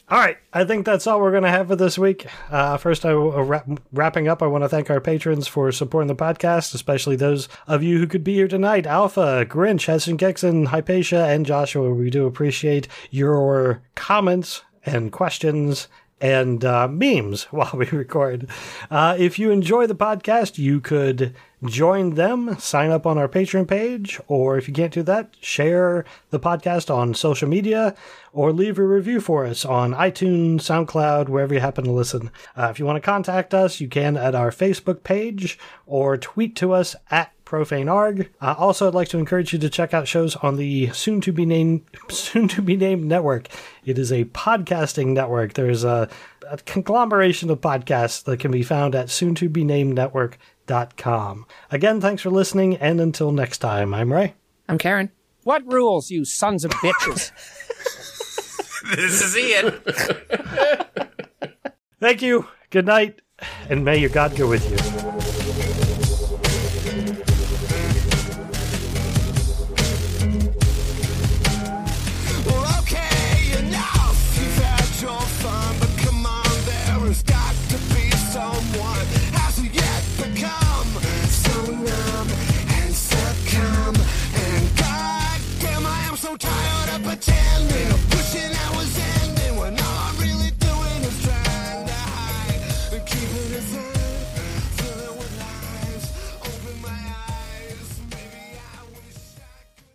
All 0.07 0.19
right, 0.19 0.37
I 0.53 0.65
think 0.65 0.85
that's 0.85 1.07
all 1.07 1.19
we're 1.19 1.31
going 1.31 1.41
to 1.41 1.49
have 1.49 1.67
for 1.69 1.75
this 1.75 1.97
week. 1.97 2.27
Uh, 2.51 2.77
first, 2.77 3.07
I 3.07 3.13
uh, 3.13 3.41
wrap, 3.41 3.67
wrapping 3.91 4.27
up. 4.27 4.43
I 4.43 4.45
want 4.45 4.63
to 4.63 4.69
thank 4.69 4.91
our 4.91 5.01
patrons 5.01 5.47
for 5.47 5.71
supporting 5.71 6.07
the 6.07 6.15
podcast, 6.15 6.75
especially 6.75 7.15
those 7.15 7.49
of 7.65 7.81
you 7.81 7.97
who 7.97 8.05
could 8.05 8.23
be 8.23 8.35
here 8.35 8.47
tonight: 8.47 8.85
Alpha, 8.85 9.47
Grinch, 9.49 9.87
Heston 9.87 10.17
Gixon, 10.17 10.67
Hypatia, 10.67 11.25
and 11.25 11.43
Joshua. 11.43 11.91
We 11.91 12.11
do 12.11 12.27
appreciate 12.27 12.87
your 13.09 13.81
comments 13.95 14.61
and 14.85 15.11
questions 15.11 15.87
and 16.21 16.63
uh, 16.63 16.87
memes 16.87 17.43
while 17.51 17.71
we 17.73 17.85
record. 17.87 18.49
Uh, 18.89 19.15
if 19.17 19.37
you 19.39 19.51
enjoy 19.51 19.87
the 19.87 19.95
podcast, 19.95 20.57
you 20.57 20.79
could 20.79 21.33
join 21.65 22.11
them, 22.11 22.57
sign 22.59 22.91
up 22.91 23.05
on 23.05 23.17
our 23.17 23.27
Patreon 23.27 23.67
page, 23.67 24.19
or 24.27 24.57
if 24.57 24.67
you 24.67 24.73
can't 24.73 24.93
do 24.93 25.03
that, 25.03 25.35
share 25.41 26.05
the 26.29 26.39
podcast 26.39 26.93
on 26.93 27.13
social 27.13 27.47
media 27.47 27.95
or 28.33 28.51
leave 28.51 28.77
a 28.77 28.83
review 28.83 29.19
for 29.19 29.45
us 29.45 29.65
on 29.65 29.93
iTunes, 29.93 30.61
SoundCloud, 30.61 31.29
wherever 31.29 31.53
you 31.53 31.59
happen 31.59 31.85
to 31.85 31.91
listen. 31.91 32.31
Uh, 32.57 32.67
if 32.69 32.79
you 32.79 32.85
want 32.85 32.97
to 32.97 33.01
contact 33.01 33.53
us, 33.53 33.79
you 33.79 33.87
can 33.87 34.17
at 34.17 34.35
our 34.35 34.51
Facebook 34.51 35.03
page 35.03 35.57
or 35.85 36.17
tweet 36.17 36.55
to 36.57 36.73
us 36.73 36.95
at 37.09 37.31
profanearg. 37.45 38.29
Uh, 38.41 38.55
also, 38.57 38.87
I'd 38.87 38.93
like 38.93 39.07
to 39.09 39.17
encourage 39.17 39.53
you 39.53 39.59
to 39.59 39.69
check 39.69 39.93
out 39.93 40.07
shows 40.07 40.35
on 40.37 40.57
the 40.57 40.89
soon 40.89 41.21
to 41.21 41.31
be 41.31 41.45
named 41.45 41.85
soon 42.09 42.47
to 42.49 42.61
be 42.61 42.75
named 42.75 43.05
network. 43.05 43.47
It 43.85 43.97
is 43.97 44.11
a 44.11 44.25
podcasting 44.25 45.13
network. 45.13 45.53
There's 45.53 45.83
a, 45.83 46.09
a 46.49 46.57
conglomeration 46.57 47.49
of 47.49 47.61
podcasts 47.61 48.23
that 48.23 48.39
can 48.39 48.51
be 48.51 48.63
found 48.63 48.95
at 48.95 49.09
soon 49.09 49.35
to 49.35 49.47
be 49.47 49.63
named 49.63 49.95
network.com. 49.95 51.45
Again, 51.71 52.01
thanks 52.01 52.21
for 52.21 52.31
listening, 52.31 52.75
and 52.77 52.99
until 52.99 53.31
next 53.31 53.59
time, 53.59 53.93
I'm 53.93 54.11
Ray. 54.11 54.33
I'm 54.67 54.77
Karen. 54.77 55.11
What 55.43 55.71
rules, 55.71 56.09
you 56.09 56.25
sons 56.25 56.65
of 56.65 56.71
bitches? 56.71 57.31
this 58.95 59.21
is 59.21 59.37
Ian. 59.37 59.79
Thank 61.99 62.23
you. 62.23 62.47
Good 62.71 62.87
night, 62.87 63.21
and 63.69 63.85
may 63.85 63.97
your 63.97 64.09
God 64.09 64.35
go 64.35 64.49
with 64.49 64.69
you. 64.69 65.24